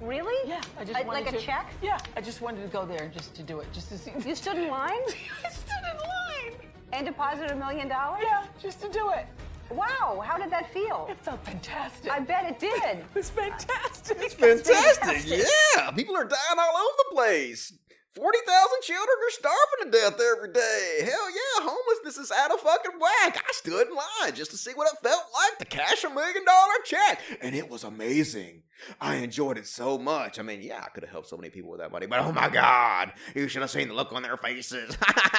Really? 0.00 0.48
Yeah, 0.48 0.60
I 0.78 0.84
just 0.84 0.98
I, 0.98 1.02
wanted 1.02 1.26
like 1.26 1.34
a 1.34 1.38
check. 1.38 1.72
Yeah, 1.82 1.98
I 2.16 2.20
just 2.20 2.40
wanted 2.40 2.62
to 2.62 2.68
go 2.68 2.86
there 2.86 3.10
just 3.12 3.34
to 3.34 3.42
do 3.42 3.58
it, 3.60 3.66
just 3.72 3.88
to 3.88 3.98
see. 3.98 4.12
You 4.24 4.34
stood 4.34 4.56
in 4.56 4.68
line. 4.80 5.00
I 5.44 5.50
stood 5.50 5.82
in 5.90 5.98
line. 5.98 6.70
And 6.92 7.06
deposited 7.06 7.50
a 7.50 7.56
million 7.56 7.88
dollars. 7.88 8.22
Yeah, 8.22 8.44
just 8.60 8.80
to 8.82 8.88
do 8.88 9.10
it. 9.10 9.26
Wow, 9.70 10.22
how 10.24 10.36
did 10.36 10.50
that 10.50 10.70
feel? 10.72 11.06
It 11.10 11.18
felt 11.22 11.42
fantastic. 11.44 12.12
I 12.12 12.20
bet 12.20 12.44
it 12.44 12.58
did. 12.58 12.82
it 12.84 13.04
was 13.14 13.30
fantastic. 13.30 14.18
It's 14.20 14.34
fantastic. 14.34 14.74
fantastic. 14.74 15.46
Yeah, 15.76 15.90
people 15.92 16.14
are 16.16 16.24
dying 16.24 16.58
all 16.58 16.76
over 16.76 16.94
the 16.98 17.14
place. 17.14 17.72
40,000 18.14 18.82
children 18.82 19.08
are 19.08 19.30
starving 19.30 19.84
to 19.84 19.90
death 19.90 20.20
every 20.20 20.52
day. 20.52 20.98
Hell 21.00 21.30
yeah, 21.30 21.66
homelessness 21.66 22.18
is 22.18 22.30
out 22.30 22.52
of 22.52 22.60
fucking 22.60 23.00
whack. 23.00 23.42
I 23.48 23.52
stood 23.52 23.88
in 23.88 23.94
line 23.94 24.34
just 24.34 24.50
to 24.50 24.58
see 24.58 24.72
what 24.72 24.92
it 24.92 24.98
felt 25.02 25.24
like 25.32 25.58
to 25.58 25.64
cash 25.64 26.04
a 26.04 26.10
million 26.10 26.44
dollar 26.44 26.74
check. 26.84 27.20
And 27.40 27.54
it 27.54 27.70
was 27.70 27.84
amazing. 27.84 28.64
I 29.00 29.16
enjoyed 29.16 29.56
it 29.56 29.66
so 29.66 29.96
much. 29.96 30.38
I 30.38 30.42
mean, 30.42 30.60
yeah, 30.60 30.82
I 30.84 30.90
could 30.90 31.04
have 31.04 31.12
helped 31.12 31.28
so 31.28 31.38
many 31.38 31.48
people 31.48 31.70
with 31.70 31.80
that 31.80 31.90
money, 31.90 32.04
but 32.04 32.20
oh 32.20 32.32
my 32.32 32.50
God, 32.50 33.12
you 33.34 33.48
should 33.48 33.62
have 33.62 33.70
seen 33.70 33.88
the 33.88 33.94
look 33.94 34.12
on 34.12 34.22
their 34.22 34.36
faces. 34.36 34.94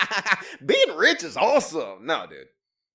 Being 0.66 0.98
rich 0.98 1.24
is 1.24 1.38
awesome. 1.38 2.08
No, 2.08 2.26
dude. 2.28 2.48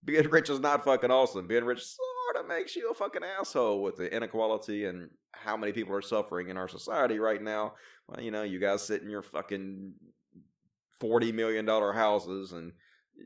Being 0.05 0.29
rich 0.29 0.51
is 0.51 0.59
not 0.59 0.85
fucking 0.85 1.11
awesome. 1.12 1.47
Being 1.47 1.64
rich 1.64 1.85
sort 1.85 2.09
of 2.39 2.49
makes 2.49 2.76
you 2.76 2.91
a 2.91 2.95
fucking 2.95 3.22
asshole 3.22 3.82
with 3.82 3.97
the 3.97 4.14
inequality 4.14 4.84
and 4.84 5.11
how 5.32 5.57
many 5.57 5.72
people 5.72 5.95
are 5.95 6.03
suffering 6.03 6.49
in 6.49 6.57
our 6.57 6.68
society 6.68 7.18
right 7.18 7.43
now. 7.43 7.74
Well, 8.09 8.22
you 8.22 8.30
know, 8.30 8.43
you 8.43 8.59
guys 8.59 8.82
sit 8.82 9.03
in 9.03 9.11
your 9.11 9.22
fucking 9.22 9.95
$40 11.01 11.34
million 11.34 11.66
houses 11.66 12.53
and 12.53 12.72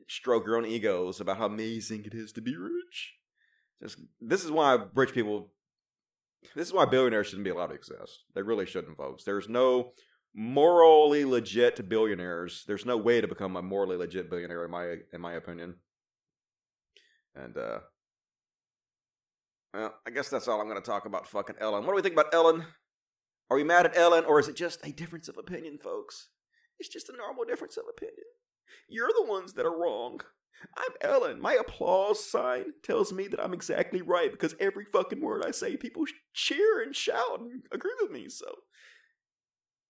stroke 0.08 0.46
your 0.46 0.56
own 0.56 0.66
egos 0.66 1.20
about 1.20 1.38
how 1.38 1.46
amazing 1.46 2.04
it 2.04 2.14
is 2.14 2.32
to 2.32 2.40
be 2.40 2.56
rich. 2.56 3.14
Just, 3.82 3.98
this 4.20 4.44
is 4.44 4.50
why 4.50 4.78
rich 4.94 5.12
people, 5.12 5.52
this 6.54 6.68
is 6.68 6.74
why 6.74 6.84
billionaires 6.84 7.26
shouldn't 7.26 7.44
be 7.44 7.50
allowed 7.50 7.68
to 7.68 7.74
exist. 7.74 8.24
They 8.34 8.42
really 8.42 8.66
shouldn't, 8.66 8.96
folks. 8.96 9.24
There's 9.24 9.48
no 9.48 9.92
morally 10.34 11.24
legit 11.24 11.88
billionaires. 11.88 12.64
There's 12.66 12.86
no 12.86 12.96
way 12.96 13.20
to 13.20 13.28
become 13.28 13.56
a 13.56 13.62
morally 13.62 13.96
legit 13.96 14.30
billionaire, 14.30 14.64
in 14.64 14.70
my 14.70 14.96
in 15.12 15.20
my 15.20 15.34
opinion. 15.34 15.76
And 17.34 17.56
uh, 17.56 17.80
well, 19.74 19.94
I 20.06 20.10
guess 20.10 20.28
that's 20.28 20.48
all 20.48 20.60
I'm 20.60 20.68
going 20.68 20.80
to 20.80 20.86
talk 20.86 21.06
about 21.06 21.28
fucking 21.28 21.56
Ellen. 21.60 21.84
What 21.84 21.92
do 21.92 21.96
we 21.96 22.02
think 22.02 22.14
about 22.14 22.34
Ellen? 22.34 22.66
Are 23.50 23.56
we 23.56 23.64
mad 23.64 23.86
at 23.86 23.96
Ellen, 23.96 24.24
or 24.24 24.40
is 24.40 24.48
it 24.48 24.56
just 24.56 24.84
a 24.86 24.92
difference 24.92 25.28
of 25.28 25.36
opinion, 25.38 25.78
folks? 25.78 26.28
It's 26.78 26.88
just 26.88 27.08
a 27.08 27.16
normal 27.16 27.44
difference 27.44 27.76
of 27.76 27.84
opinion. 27.88 28.24
You're 28.88 29.12
the 29.14 29.26
ones 29.26 29.54
that 29.54 29.66
are 29.66 29.78
wrong. 29.78 30.20
I'm 30.76 30.92
Ellen. 31.00 31.40
My 31.40 31.54
applause 31.54 32.24
sign 32.24 32.72
tells 32.82 33.12
me 33.12 33.28
that 33.28 33.42
I'm 33.42 33.52
exactly 33.52 34.00
right 34.00 34.30
because 34.30 34.54
every 34.60 34.84
fucking 34.84 35.20
word 35.20 35.44
I 35.46 35.50
say, 35.50 35.76
people 35.76 36.04
cheer 36.32 36.82
and 36.82 36.94
shout 36.94 37.40
and 37.40 37.62
agree 37.72 37.94
with 38.00 38.10
me. 38.10 38.28
So, 38.28 38.46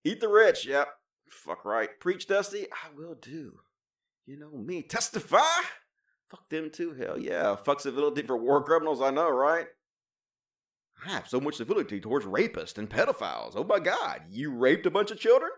eat 0.03 0.19
the 0.19 0.29
rich. 0.29 0.65
Yep. 0.65 0.87
Fuck 1.29 1.65
right. 1.65 1.89
Preach, 1.99 2.27
Dusty. 2.27 2.67
I 2.71 2.95
will 2.95 3.15
do. 3.15 3.59
You 4.25 4.39
know 4.39 4.57
me. 4.57 4.81
Testify. 4.81 5.39
Fuck 6.33 6.49
them 6.49 6.71
too. 6.71 6.95
Hell 6.95 7.19
yeah. 7.19 7.55
Fuck 7.55 7.79
civility 7.79 8.23
for 8.23 8.35
war 8.35 8.63
criminals. 8.63 9.03
I 9.03 9.11
know, 9.11 9.29
right? 9.29 9.67
I 11.05 11.11
have 11.11 11.27
so 11.27 11.39
much 11.39 11.57
civility 11.57 11.99
towards 11.99 12.25
rapists 12.25 12.79
and 12.79 12.89
pedophiles. 12.89 13.51
Oh 13.55 13.63
my 13.63 13.77
God. 13.77 14.23
You 14.31 14.51
raped 14.51 14.87
a 14.87 14.91
bunch 14.91 15.11
of 15.11 15.19
children? 15.19 15.51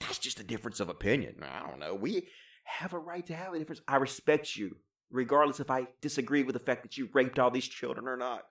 That's 0.00 0.18
just 0.18 0.40
a 0.40 0.44
difference 0.44 0.80
of 0.80 0.88
opinion. 0.88 1.36
I 1.42 1.64
don't 1.64 1.78
know. 1.78 1.94
We 1.94 2.26
have 2.64 2.92
a 2.92 2.98
right 2.98 3.24
to 3.26 3.36
have 3.36 3.54
a 3.54 3.58
difference. 3.60 3.82
I 3.86 3.96
respect 3.96 4.56
you, 4.56 4.78
regardless 5.12 5.60
if 5.60 5.70
I 5.70 5.86
disagree 6.02 6.42
with 6.42 6.54
the 6.54 6.58
fact 6.58 6.82
that 6.82 6.98
you 6.98 7.08
raped 7.14 7.38
all 7.38 7.52
these 7.52 7.68
children 7.68 8.08
or 8.08 8.16
not. 8.16 8.42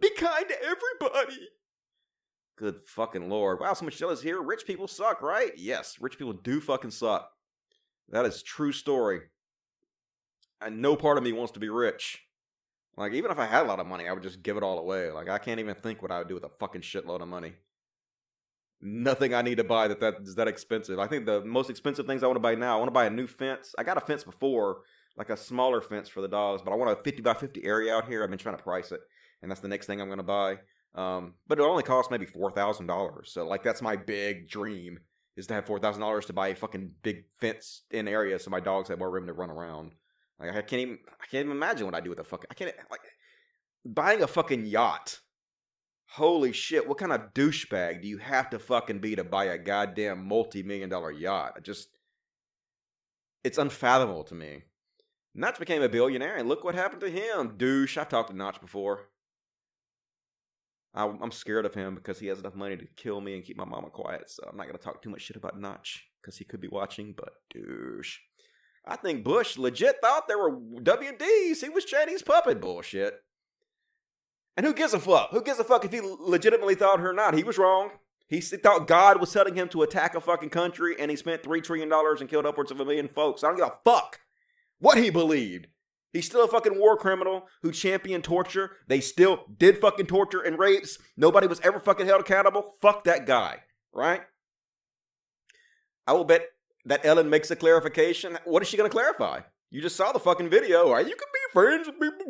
Be 0.00 0.10
kind 0.16 0.46
to 0.48 0.56
everybody. 0.64 1.48
Good 2.58 2.80
fucking 2.86 3.28
lord. 3.28 3.60
Wow, 3.60 3.72
so 3.74 3.84
much 3.84 3.98
jealous 3.98 4.20
here. 4.20 4.42
Rich 4.42 4.66
people 4.66 4.88
suck, 4.88 5.22
right? 5.22 5.52
Yes, 5.56 5.98
rich 6.00 6.18
people 6.18 6.32
do 6.32 6.60
fucking 6.60 6.90
suck. 6.90 7.30
That 8.08 8.26
is 8.26 8.42
true 8.42 8.72
story 8.72 9.20
and 10.60 10.80
no 10.80 10.96
part 10.96 11.18
of 11.18 11.24
me 11.24 11.32
wants 11.32 11.52
to 11.52 11.60
be 11.60 11.68
rich. 11.68 12.22
Like 12.96 13.12
even 13.12 13.30
if 13.30 13.38
I 13.38 13.46
had 13.46 13.64
a 13.64 13.68
lot 13.68 13.80
of 13.80 13.86
money, 13.86 14.08
I 14.08 14.12
would 14.12 14.22
just 14.22 14.42
give 14.42 14.56
it 14.56 14.62
all 14.62 14.78
away. 14.78 15.10
Like 15.10 15.28
I 15.28 15.38
can't 15.38 15.60
even 15.60 15.74
think 15.74 16.02
what 16.02 16.10
I 16.10 16.18
would 16.18 16.28
do 16.28 16.34
with 16.34 16.44
a 16.44 16.50
fucking 16.58 16.80
shitload 16.80 17.20
of 17.20 17.28
money. 17.28 17.52
Nothing 18.80 19.34
I 19.34 19.42
need 19.42 19.56
to 19.56 19.64
buy 19.64 19.88
that 19.88 20.00
that 20.00 20.16
is 20.22 20.34
that 20.36 20.48
expensive. 20.48 20.98
I 20.98 21.06
think 21.06 21.26
the 21.26 21.44
most 21.44 21.70
expensive 21.70 22.06
things 22.06 22.22
I 22.22 22.26
want 22.26 22.36
to 22.36 22.40
buy 22.40 22.54
now. 22.54 22.74
I 22.76 22.78
want 22.78 22.88
to 22.88 22.92
buy 22.92 23.06
a 23.06 23.10
new 23.10 23.26
fence. 23.26 23.74
I 23.78 23.82
got 23.82 23.96
a 23.96 24.00
fence 24.00 24.22
before, 24.24 24.82
like 25.16 25.30
a 25.30 25.36
smaller 25.36 25.80
fence 25.80 26.08
for 26.08 26.20
the 26.20 26.28
dogs, 26.28 26.62
but 26.62 26.72
I 26.72 26.74
want 26.74 26.90
a 26.98 27.02
50 27.02 27.22
by 27.22 27.34
50 27.34 27.64
area 27.64 27.94
out 27.94 28.06
here. 28.06 28.22
I've 28.22 28.30
been 28.30 28.38
trying 28.38 28.56
to 28.56 28.62
price 28.62 28.92
it. 28.92 29.00
and 29.42 29.50
that's 29.50 29.60
the 29.60 29.68
next 29.68 29.86
thing 29.86 30.00
I'm 30.00 30.08
gonna 30.08 30.22
buy. 30.22 30.58
Um, 30.94 31.34
but 31.46 31.58
it 31.58 31.62
only 31.62 31.82
costs 31.82 32.10
maybe 32.10 32.26
four 32.26 32.50
thousand 32.50 32.86
dollars. 32.86 33.30
So 33.32 33.46
like 33.46 33.62
that's 33.62 33.82
my 33.82 33.96
big 33.96 34.48
dream 34.48 34.98
is 35.36 35.46
to 35.48 35.54
have 35.54 35.66
four 35.66 35.78
thousand 35.78 36.00
dollars 36.00 36.26
to 36.26 36.32
buy 36.32 36.48
a 36.48 36.54
fucking 36.54 36.92
big 37.02 37.24
fence 37.38 37.82
in 37.90 38.08
area 38.08 38.38
so 38.38 38.50
my 38.50 38.60
dogs 38.60 38.88
have 38.88 38.98
more 38.98 39.10
room 39.10 39.26
to 39.26 39.32
run 39.34 39.50
around. 39.50 39.92
Like 40.38 40.50
I 40.50 40.62
can't 40.62 40.82
even 40.82 40.98
I 41.08 41.26
can't 41.26 41.46
even 41.46 41.56
imagine 41.56 41.86
what 41.86 41.94
I 41.94 42.00
do 42.00 42.10
with 42.10 42.18
a 42.18 42.24
fucking 42.24 42.48
I 42.50 42.54
can't 42.54 42.74
like 42.90 43.00
buying 43.84 44.22
a 44.22 44.26
fucking 44.26 44.66
yacht. 44.66 45.20
Holy 46.10 46.52
shit, 46.52 46.86
what 46.86 46.98
kind 46.98 47.12
of 47.12 47.34
douchebag 47.34 48.02
do 48.02 48.08
you 48.08 48.18
have 48.18 48.50
to 48.50 48.58
fucking 48.58 49.00
be 49.00 49.16
to 49.16 49.24
buy 49.24 49.46
a 49.46 49.58
goddamn 49.58 50.26
multi-million 50.26 50.88
dollar 50.88 51.10
yacht? 51.10 51.54
I 51.56 51.60
just 51.60 51.88
it's 53.44 53.58
unfathomable 53.58 54.24
to 54.24 54.34
me. 54.34 54.64
Notch 55.34 55.58
became 55.58 55.82
a 55.82 55.88
billionaire, 55.88 56.36
and 56.36 56.48
look 56.48 56.64
what 56.64 56.74
happened 56.74 57.02
to 57.02 57.10
him. 57.10 57.56
Douche. 57.56 57.98
I've 57.98 58.08
talked 58.08 58.30
to 58.30 58.36
Notch 58.36 58.60
before. 58.60 59.10
I, 60.94 61.04
I'm 61.04 61.30
scared 61.30 61.66
of 61.66 61.74
him 61.74 61.94
because 61.94 62.18
he 62.18 62.26
has 62.28 62.38
enough 62.38 62.54
money 62.54 62.76
to 62.76 62.86
kill 62.96 63.20
me 63.20 63.34
and 63.34 63.44
keep 63.44 63.58
my 63.58 63.66
mama 63.66 63.90
quiet. 63.90 64.30
So 64.30 64.44
I'm 64.48 64.56
not 64.56 64.66
gonna 64.66 64.78
talk 64.78 65.02
too 65.02 65.10
much 65.10 65.20
shit 65.22 65.36
about 65.36 65.60
Notch 65.60 66.06
because 66.20 66.38
he 66.38 66.44
could 66.44 66.60
be 66.60 66.68
watching. 66.68 67.14
But 67.16 67.34
douche. 67.50 68.18
I 68.86 68.96
think 68.96 69.24
Bush 69.24 69.58
legit 69.58 69.96
thought 70.00 70.28
there 70.28 70.38
were 70.38 70.52
WMDs. 70.52 71.62
He 71.62 71.68
was 71.68 71.84
Chinese 71.84 72.22
puppet 72.22 72.60
bullshit. 72.60 73.20
And 74.56 74.64
who 74.64 74.72
gives 74.72 74.94
a 74.94 75.00
fuck? 75.00 75.30
Who 75.30 75.42
gives 75.42 75.58
a 75.58 75.64
fuck 75.64 75.84
if 75.84 75.92
he 75.92 76.00
legitimately 76.00 76.76
thought 76.76 77.00
her 77.00 77.10
or 77.10 77.14
not? 77.14 77.34
He 77.34 77.44
was 77.44 77.58
wrong. 77.58 77.90
He 78.28 78.40
thought 78.40 78.88
God 78.88 79.20
was 79.20 79.32
telling 79.32 79.54
him 79.54 79.68
to 79.68 79.82
attack 79.82 80.14
a 80.14 80.20
fucking 80.20 80.50
country, 80.50 80.96
and 80.98 81.10
he 81.10 81.16
spent 81.16 81.42
$3 81.42 81.62
trillion 81.62 81.92
and 81.92 82.28
killed 82.28 82.46
upwards 82.46 82.70
of 82.70 82.80
a 82.80 82.84
million 82.84 83.08
folks. 83.08 83.44
I 83.44 83.48
don't 83.48 83.56
give 83.56 83.66
a 83.66 83.78
fuck 83.84 84.20
what 84.78 84.98
he 84.98 85.10
believed. 85.10 85.66
He's 86.12 86.26
still 86.26 86.44
a 86.44 86.48
fucking 86.48 86.78
war 86.78 86.96
criminal 86.96 87.46
who 87.62 87.70
championed 87.70 88.24
torture. 88.24 88.72
They 88.88 89.00
still 89.00 89.44
did 89.58 89.78
fucking 89.78 90.06
torture 90.06 90.40
and 90.40 90.58
rapes. 90.58 90.98
Nobody 91.16 91.46
was 91.46 91.60
ever 91.60 91.78
fucking 91.78 92.06
held 92.06 92.22
accountable. 92.22 92.74
Fuck 92.80 93.04
that 93.04 93.26
guy, 93.26 93.62
right? 93.92 94.22
I 96.06 96.14
will 96.14 96.24
bet 96.24 96.46
that 96.86 97.04
Ellen 97.04 97.28
makes 97.28 97.50
a 97.50 97.56
clarification. 97.56 98.38
What 98.44 98.62
is 98.62 98.68
she 98.68 98.76
going 98.76 98.88
to 98.88 98.94
clarify? 98.94 99.40
You 99.70 99.82
just 99.82 99.96
saw 99.96 100.12
the 100.12 100.18
fucking 100.18 100.48
video. 100.48 100.92
Right? 100.92 101.06
You 101.06 101.14
can 101.14 101.28
be 101.32 101.52
friends 101.52 101.86
with 101.86 102.00
people. 102.00 102.26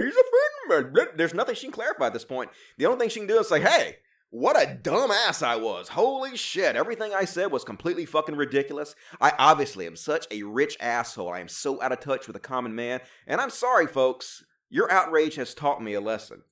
He's 0.00 0.14
a 0.14 0.22
friend. 0.68 1.08
There's 1.16 1.34
nothing 1.34 1.54
she 1.54 1.66
can 1.66 1.72
clarify 1.72 2.06
at 2.06 2.12
this 2.12 2.24
point. 2.24 2.50
The 2.78 2.86
only 2.86 2.98
thing 2.98 3.08
she 3.08 3.20
can 3.20 3.28
do 3.28 3.38
is 3.40 3.48
say, 3.48 3.60
hey, 3.60 3.96
what 4.30 4.60
a 4.60 4.66
dumbass 4.66 5.42
I 5.42 5.56
was. 5.56 5.88
Holy 5.88 6.36
shit. 6.36 6.76
Everything 6.76 7.14
I 7.14 7.24
said 7.24 7.52
was 7.52 7.64
completely 7.64 8.04
fucking 8.04 8.36
ridiculous. 8.36 8.94
I 9.20 9.32
obviously 9.38 9.86
am 9.86 9.96
such 9.96 10.26
a 10.30 10.42
rich 10.42 10.76
asshole. 10.80 11.32
I 11.32 11.40
am 11.40 11.48
so 11.48 11.80
out 11.80 11.92
of 11.92 12.00
touch 12.00 12.26
with 12.26 12.34
the 12.34 12.40
common 12.40 12.74
man. 12.74 13.00
And 13.26 13.40
I'm 13.40 13.50
sorry, 13.50 13.86
folks. 13.86 14.44
Your 14.70 14.90
outrage 14.90 15.36
has 15.36 15.54
taught 15.54 15.82
me 15.82 15.94
a 15.94 16.00
lesson. 16.00 16.42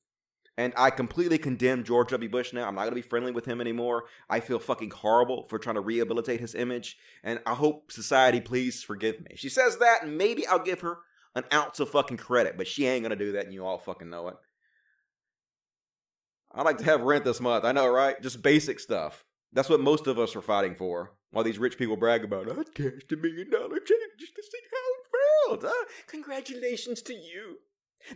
And 0.58 0.74
I 0.76 0.90
completely 0.90 1.38
condemn 1.38 1.82
George 1.82 2.10
W. 2.10 2.28
Bush 2.28 2.52
now. 2.52 2.68
I'm 2.68 2.74
not 2.74 2.82
going 2.82 2.90
to 2.90 2.96
be 2.96 3.08
friendly 3.08 3.32
with 3.32 3.46
him 3.46 3.60
anymore. 3.60 4.04
I 4.28 4.40
feel 4.40 4.58
fucking 4.58 4.90
horrible 4.90 5.46
for 5.48 5.58
trying 5.58 5.76
to 5.76 5.80
rehabilitate 5.80 6.40
his 6.40 6.54
image. 6.54 6.98
And 7.24 7.40
I 7.46 7.54
hope 7.54 7.90
society 7.90 8.40
please 8.40 8.82
forgive 8.82 9.20
me. 9.20 9.36
She 9.36 9.48
says 9.48 9.78
that, 9.78 10.02
and 10.02 10.18
maybe 10.18 10.46
I'll 10.46 10.58
give 10.62 10.80
her 10.80 10.98
an 11.34 11.44
ounce 11.52 11.80
of 11.80 11.88
fucking 11.88 12.18
credit, 12.18 12.58
but 12.58 12.66
she 12.66 12.86
ain't 12.86 13.02
going 13.02 13.16
to 13.16 13.24
do 13.24 13.32
that, 13.32 13.46
and 13.46 13.54
you 13.54 13.64
all 13.64 13.78
fucking 13.78 14.10
know 14.10 14.28
it. 14.28 14.36
I 16.54 16.62
like 16.62 16.78
to 16.78 16.84
have 16.84 17.00
rent 17.00 17.24
this 17.24 17.40
month. 17.40 17.64
I 17.64 17.72
know, 17.72 17.88
right? 17.88 18.20
Just 18.20 18.42
basic 18.42 18.78
stuff. 18.78 19.24
That's 19.54 19.70
what 19.70 19.80
most 19.80 20.06
of 20.06 20.18
us 20.18 20.36
are 20.36 20.42
fighting 20.42 20.74
for. 20.74 21.14
While 21.30 21.44
these 21.44 21.58
rich 21.58 21.78
people 21.78 21.96
brag 21.96 22.24
about, 22.24 22.50
I 22.50 22.62
cashed 22.74 23.10
a 23.12 23.16
million 23.16 23.50
dollar 23.50 23.78
check 23.78 23.96
just 24.18 24.34
to 24.36 24.42
see 24.42 24.58
how 25.48 25.56
it 25.56 25.62
felt. 25.62 25.72
Uh, 25.72 25.84
congratulations 26.06 27.00
to 27.02 27.14
you. 27.14 27.58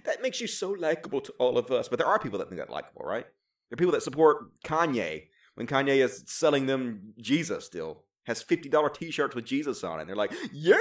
That 0.05 0.23
makes 0.23 0.41
you 0.41 0.47
so 0.47 0.71
likable 0.71 1.21
to 1.23 1.33
all 1.39 1.59
of 1.59 1.71
us. 1.71 1.89
But 1.89 1.99
there 1.99 2.09
are 2.09 2.19
people 2.19 2.39
that 2.39 2.49
think 2.49 2.61
that 2.61 2.71
likable, 2.71 3.03
right? 3.05 3.25
There 3.69 3.75
are 3.75 3.79
people 3.79 3.93
that 3.93 4.03
support 4.03 4.61
Kanye 4.65 5.29
when 5.55 5.67
Kanye 5.67 6.05
is 6.05 6.25
selling 6.27 6.67
them 6.67 7.15
Jesus 7.21 7.65
still. 7.67 8.03
Has 8.25 8.43
$50 8.43 8.95
t 8.95 9.13
shirts 9.13 9.37
with 9.37 9.45
Jesus 9.45 9.85
on 9.85 9.99
it. 9.99 10.03
And 10.03 10.09
They're 10.09 10.17
like, 10.17 10.33
Yay, 10.53 10.75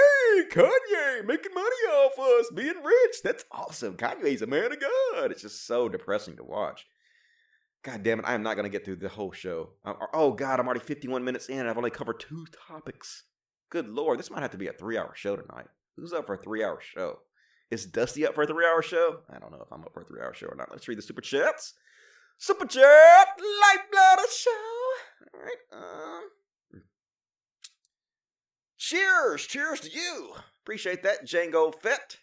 Kanye, 0.52 1.26
making 1.26 1.54
money 1.54 1.66
off 1.94 2.18
us, 2.18 2.50
being 2.56 2.74
rich. 2.84 3.18
That's 3.24 3.46
awesome. 3.52 3.98
Kanye's 3.98 4.42
a 4.42 4.48
man 4.48 4.72
of 4.72 4.80
God. 4.80 5.32
It's 5.32 5.44
just 5.44 5.68
so 5.68 5.88
depressing 5.88 6.38
to 6.38 6.44
watch. 6.44 6.88
God 7.84 8.02
damn 8.02 8.18
it, 8.18 8.26
I 8.26 8.34
am 8.34 8.42
not 8.42 8.56
going 8.56 8.64
to 8.64 8.70
get 8.72 8.84
through 8.84 8.96
the 8.96 9.10
whole 9.10 9.32
show. 9.32 9.74
Uh, 9.86 9.92
uh, 9.92 10.08
oh, 10.12 10.32
God, 10.32 10.60
I'm 10.60 10.66
already 10.66 10.80
51 10.80 11.24
minutes 11.24 11.48
in. 11.50 11.60
and 11.60 11.70
I've 11.70 11.78
only 11.78 11.92
covered 11.92 12.20
two 12.20 12.48
topics. 12.68 13.26
Good 13.70 13.88
Lord, 13.90 14.18
this 14.18 14.32
might 14.32 14.42
have 14.42 14.50
to 14.52 14.58
be 14.58 14.68
a 14.68 14.74
three 14.74 14.98
hour 14.98 15.12
show 15.16 15.36
tonight. 15.36 15.68
Who's 15.98 16.14
up 16.14 16.26
for 16.26 16.34
a 16.34 16.38
three 16.42 16.64
hour 16.64 16.80
show? 16.82 17.20
Is 17.72 17.86
Dusty 17.86 18.26
up 18.26 18.36
for 18.36 18.44
a 18.44 18.48
three 18.48 18.66
hour 18.66 18.82
show? 18.82 19.22
I 19.30 19.40
don't 19.40 19.52
know 19.52 19.62
if 19.62 19.72
I'm 19.72 19.82
up 19.82 19.94
for 19.94 20.02
a 20.02 20.06
three 20.06 20.22
hour 20.22 20.34
show 20.34 20.48
or 20.48 20.56
not. 20.56 20.70
Let's 20.72 20.88
read 20.88 20.98
the 20.98 21.02
super 21.02 21.22
chats. 21.22 21.74
Super 22.38 22.66
chat, 22.66 23.28
lifeblood 23.40 24.26
of 24.26 24.32
show. 24.32 24.52
All 25.34 25.42
right. 25.42 25.62
Um, 25.72 26.82
cheers, 28.78 29.46
cheers 29.46 29.80
to 29.82 29.90
you. 29.90 30.34
Appreciate 30.64 31.02
that, 31.04 31.26
Django 31.26 31.74
Fett. 31.74 32.18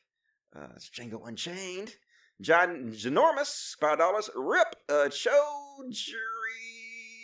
Uh, 0.55 0.69
it's 0.77 0.91
Django 0.91 1.27
Unchained. 1.27 1.95
John 2.41 2.93
Ginormous, 2.93 3.75
five 3.81 3.99
dollars. 3.99 4.29
Rip 4.35 4.75
uh 4.89 5.09
Chojuri 5.09 6.13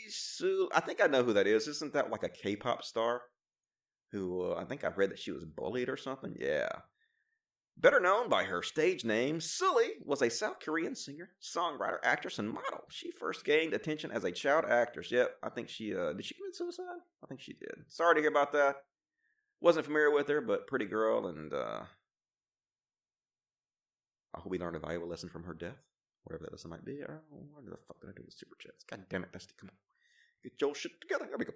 Su. 0.08 0.68
I 0.74 0.80
think 0.80 1.02
I 1.02 1.06
know 1.06 1.22
who 1.22 1.32
that 1.34 1.46
is. 1.46 1.68
Isn't 1.68 1.92
that 1.92 2.10
like 2.10 2.22
a 2.22 2.28
K-pop 2.28 2.84
star? 2.84 3.22
Who 4.12 4.52
uh, 4.52 4.54
I 4.60 4.64
think 4.64 4.82
I've 4.84 4.96
read 4.96 5.10
that 5.10 5.18
she 5.18 5.32
was 5.32 5.44
bullied 5.44 5.88
or 5.88 5.96
something. 5.96 6.36
Yeah. 6.38 6.68
Better 7.80 8.00
known 8.00 8.28
by 8.28 8.42
her 8.42 8.60
stage 8.60 9.04
name, 9.04 9.38
Sulli 9.38 9.90
was 10.04 10.20
a 10.20 10.28
South 10.28 10.58
Korean 10.58 10.96
singer, 10.96 11.30
songwriter, 11.40 11.98
actress, 12.02 12.40
and 12.40 12.48
model. 12.48 12.82
She 12.90 13.12
first 13.12 13.44
gained 13.44 13.72
attention 13.72 14.10
as 14.10 14.24
a 14.24 14.32
child 14.32 14.64
actress. 14.68 15.12
Yep, 15.12 15.36
I 15.44 15.48
think 15.50 15.68
she 15.68 15.94
uh, 15.94 16.12
did. 16.12 16.24
She 16.24 16.34
commit 16.34 16.56
suicide? 16.56 16.98
I 17.22 17.26
think 17.28 17.40
she 17.40 17.52
did. 17.52 17.84
Sorry 17.86 18.16
to 18.16 18.20
hear 18.20 18.30
about 18.30 18.52
that. 18.52 18.78
Wasn't 19.60 19.86
familiar 19.86 20.10
with 20.10 20.26
her, 20.26 20.40
but 20.40 20.66
pretty 20.66 20.86
girl, 20.86 21.28
and 21.28 21.52
uh, 21.52 21.82
I 24.34 24.40
hope 24.40 24.50
we 24.50 24.58
learned 24.58 24.76
a 24.76 24.80
valuable 24.80 25.08
lesson 25.08 25.28
from 25.28 25.44
her 25.44 25.54
death, 25.54 25.78
whatever 26.24 26.44
that 26.44 26.52
lesson 26.52 26.70
might 26.70 26.84
be. 26.84 27.00
Or 27.00 27.22
what 27.30 27.64
the 27.64 27.76
fuck 27.86 28.00
did 28.00 28.10
I 28.10 28.12
do 28.16 28.22
with 28.24 28.34
super 28.34 28.56
chats? 28.58 28.82
God 28.90 29.04
damn 29.08 29.22
it, 29.22 29.32
Dusty, 29.32 29.54
come 29.58 29.70
on, 29.70 29.76
get 30.42 30.60
your 30.60 30.74
shit 30.74 31.00
together. 31.00 31.26
Here 31.26 31.38
we 31.38 31.44
go. 31.44 31.52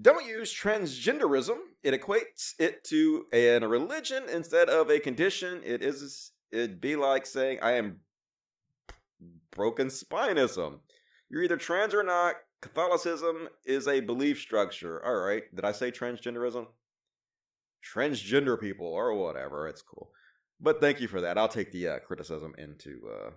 Don't 0.00 0.26
use 0.26 0.52
transgenderism. 0.52 1.58
It 1.82 2.00
equates 2.00 2.54
it 2.58 2.82
to 2.84 3.26
an, 3.32 3.62
a 3.62 3.68
religion 3.68 4.24
instead 4.32 4.68
of 4.68 4.90
a 4.90 4.98
condition. 4.98 5.60
It 5.64 5.82
is. 5.82 6.32
It'd 6.50 6.80
be 6.80 6.96
like 6.96 7.26
saying 7.26 7.58
I 7.62 7.72
am 7.72 8.00
broken 9.50 9.88
spinism. 9.88 10.80
You're 11.30 11.42
either 11.42 11.56
trans 11.56 11.94
or 11.94 12.02
not. 12.02 12.36
Catholicism 12.60 13.48
is 13.64 13.88
a 13.88 14.00
belief 14.00 14.38
structure. 14.38 15.04
All 15.04 15.16
right. 15.16 15.42
Did 15.54 15.64
I 15.64 15.72
say 15.72 15.90
transgenderism? 15.90 16.66
Transgender 17.94 18.60
people 18.60 18.86
or 18.86 19.14
whatever. 19.14 19.66
It's 19.66 19.82
cool. 19.82 20.10
But 20.60 20.80
thank 20.80 21.00
you 21.00 21.08
for 21.08 21.20
that. 21.20 21.36
I'll 21.36 21.48
take 21.48 21.72
the 21.72 21.88
uh, 21.88 21.98
criticism 21.98 22.54
into 22.56 23.00
uh, 23.10 23.30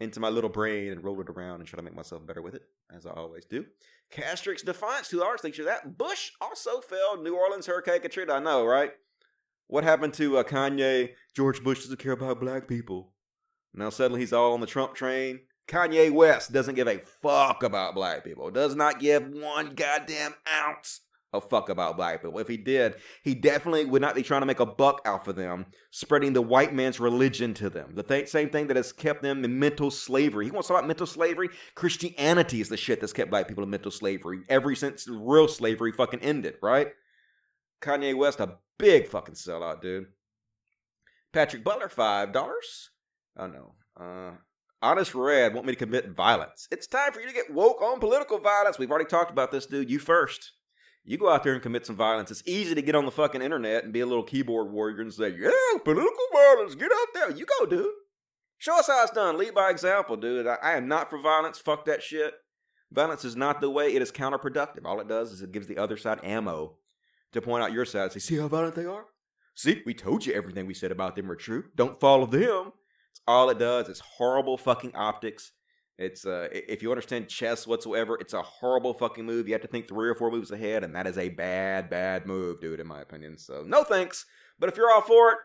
into 0.00 0.20
my 0.20 0.28
little 0.28 0.50
brain 0.50 0.92
and 0.92 1.02
roll 1.02 1.20
it 1.20 1.30
around 1.30 1.60
and 1.60 1.66
try 1.66 1.78
to 1.78 1.82
make 1.82 1.94
myself 1.94 2.26
better 2.26 2.42
with 2.42 2.54
it, 2.54 2.62
as 2.94 3.06
I 3.06 3.10
always 3.12 3.46
do. 3.46 3.64
Castrix 4.12 4.64
Defiance, 4.64 5.08
two 5.08 5.22
hours. 5.22 5.40
Thanks 5.40 5.58
for 5.58 5.64
that. 5.64 5.98
Bush 5.98 6.30
also 6.40 6.80
fell. 6.80 7.20
New 7.20 7.36
Orleans 7.36 7.66
Hurricane 7.66 8.00
Katrina. 8.00 8.34
I 8.34 8.40
know, 8.40 8.64
right? 8.64 8.92
What 9.66 9.84
happened 9.84 10.14
to 10.14 10.38
uh, 10.38 10.42
Kanye? 10.44 11.10
George 11.34 11.62
Bush 11.64 11.82
doesn't 11.82 11.98
care 11.98 12.12
about 12.12 12.40
black 12.40 12.68
people. 12.68 13.12
Now 13.72 13.90
suddenly 13.90 14.20
he's 14.20 14.32
all 14.32 14.52
on 14.52 14.60
the 14.60 14.66
Trump 14.66 14.94
train. 14.94 15.40
Kanye 15.66 16.12
West 16.12 16.52
doesn't 16.52 16.74
give 16.74 16.86
a 16.86 16.98
fuck 17.22 17.62
about 17.62 17.94
black 17.94 18.22
people. 18.22 18.50
Does 18.50 18.76
not 18.76 19.00
give 19.00 19.26
one 19.28 19.74
goddamn 19.74 20.34
ounce 20.52 21.00
a 21.34 21.40
fuck 21.40 21.68
about 21.68 21.96
black 21.96 22.22
people. 22.22 22.38
If 22.38 22.48
he 22.48 22.56
did, 22.56 22.96
he 23.22 23.34
definitely 23.34 23.84
would 23.84 24.00
not 24.00 24.14
be 24.14 24.22
trying 24.22 24.42
to 24.42 24.46
make 24.46 24.60
a 24.60 24.66
buck 24.66 25.02
out 25.04 25.24
for 25.24 25.32
them, 25.32 25.66
spreading 25.90 26.32
the 26.32 26.42
white 26.42 26.72
man's 26.72 27.00
religion 27.00 27.52
to 27.54 27.68
them. 27.68 27.94
The 27.94 28.02
th- 28.02 28.28
same 28.28 28.50
thing 28.50 28.68
that 28.68 28.76
has 28.76 28.92
kept 28.92 29.22
them 29.22 29.44
in 29.44 29.58
mental 29.58 29.90
slavery. 29.90 30.46
He 30.46 30.50
wants 30.50 30.68
to 30.68 30.72
talk 30.72 30.80
about 30.80 30.88
mental 30.88 31.06
slavery. 31.06 31.50
Christianity 31.74 32.60
is 32.60 32.68
the 32.68 32.76
shit 32.76 33.00
that's 33.00 33.12
kept 33.12 33.30
black 33.30 33.48
people 33.48 33.64
in 33.64 33.70
mental 33.70 33.90
slavery 33.90 34.40
ever 34.48 34.74
since 34.74 35.08
real 35.08 35.48
slavery 35.48 35.92
fucking 35.92 36.20
ended, 36.20 36.54
right? 36.62 36.88
Kanye 37.82 38.16
West, 38.16 38.40
a 38.40 38.58
big 38.78 39.08
fucking 39.08 39.34
sellout, 39.34 39.82
dude. 39.82 40.06
Patrick 41.32 41.64
Butler, 41.64 41.88
$5. 41.88 42.54
Oh 43.36 43.46
no. 43.46 43.74
Uh, 44.00 44.36
Honest 44.84 45.14
Red 45.14 45.54
want 45.54 45.66
me 45.66 45.72
to 45.72 45.78
commit 45.78 46.10
violence. 46.10 46.68
It's 46.70 46.86
time 46.86 47.12
for 47.12 47.20
you 47.20 47.26
to 47.26 47.32
get 47.32 47.52
woke 47.52 47.80
on 47.80 48.00
political 48.00 48.38
violence. 48.38 48.78
We've 48.78 48.90
already 48.90 49.08
talked 49.08 49.30
about 49.30 49.50
this, 49.50 49.64
dude. 49.64 49.90
You 49.90 49.98
first. 49.98 50.52
You 51.04 51.18
go 51.18 51.30
out 51.30 51.44
there 51.44 51.52
and 51.52 51.62
commit 51.62 51.84
some 51.84 51.96
violence. 51.96 52.30
It's 52.30 52.42
easy 52.46 52.74
to 52.74 52.82
get 52.82 52.94
on 52.94 53.04
the 53.04 53.10
fucking 53.10 53.42
internet 53.42 53.84
and 53.84 53.92
be 53.92 54.00
a 54.00 54.06
little 54.06 54.22
keyboard 54.22 54.72
warrior 54.72 55.02
and 55.02 55.12
say, 55.12 55.34
yeah, 55.38 55.78
political 55.84 56.24
violence, 56.32 56.74
get 56.74 56.90
out 56.90 57.08
there. 57.12 57.30
You 57.30 57.44
go, 57.44 57.66
dude. 57.66 57.92
Show 58.56 58.78
us 58.78 58.86
how 58.86 59.02
it's 59.02 59.12
done. 59.12 59.36
Lead 59.36 59.54
by 59.54 59.70
example, 59.70 60.16
dude. 60.16 60.46
I, 60.46 60.56
I 60.62 60.76
am 60.76 60.88
not 60.88 61.10
for 61.10 61.20
violence. 61.20 61.58
Fuck 61.58 61.84
that 61.84 62.02
shit. 62.02 62.32
Violence 62.90 63.24
is 63.24 63.36
not 63.36 63.60
the 63.60 63.68
way. 63.68 63.94
It 63.94 64.00
is 64.00 64.12
counterproductive. 64.12 64.86
All 64.86 65.00
it 65.00 65.08
does 65.08 65.32
is 65.32 65.42
it 65.42 65.52
gives 65.52 65.66
the 65.66 65.76
other 65.76 65.96
side 65.98 66.20
ammo 66.22 66.76
to 67.32 67.42
point 67.42 67.64
out 67.64 67.72
your 67.72 67.84
side. 67.84 68.12
Say, 68.12 68.20
see 68.20 68.38
how 68.38 68.48
violent 68.48 68.76
they 68.76 68.86
are? 68.86 69.04
See, 69.54 69.82
we 69.84 69.92
told 69.92 70.24
you 70.24 70.32
everything 70.32 70.66
we 70.66 70.74
said 70.74 70.90
about 70.90 71.16
them 71.16 71.28
were 71.28 71.36
true. 71.36 71.64
Don't 71.76 72.00
follow 72.00 72.26
them. 72.26 72.72
It's 73.10 73.20
all 73.26 73.50
it 73.50 73.58
does. 73.58 73.88
It's 73.88 74.00
horrible 74.00 74.56
fucking 74.56 74.94
optics. 74.94 75.52
It's 75.96 76.26
uh, 76.26 76.48
if 76.50 76.82
you 76.82 76.90
understand 76.90 77.28
chess 77.28 77.66
whatsoever, 77.66 78.16
it's 78.20 78.32
a 78.32 78.42
horrible 78.42 78.94
fucking 78.94 79.24
move. 79.24 79.46
You 79.46 79.54
have 79.54 79.62
to 79.62 79.68
think 79.68 79.88
three 79.88 80.08
or 80.08 80.14
four 80.14 80.30
moves 80.30 80.50
ahead, 80.50 80.82
and 80.82 80.94
that 80.96 81.06
is 81.06 81.18
a 81.18 81.28
bad, 81.28 81.88
bad 81.88 82.26
move, 82.26 82.60
dude, 82.60 82.80
in 82.80 82.86
my 82.86 83.00
opinion. 83.00 83.38
So 83.38 83.62
no 83.64 83.84
thanks. 83.84 84.26
But 84.58 84.68
if 84.68 84.76
you're 84.76 84.90
all 84.90 85.02
for 85.02 85.30
it, 85.32 85.38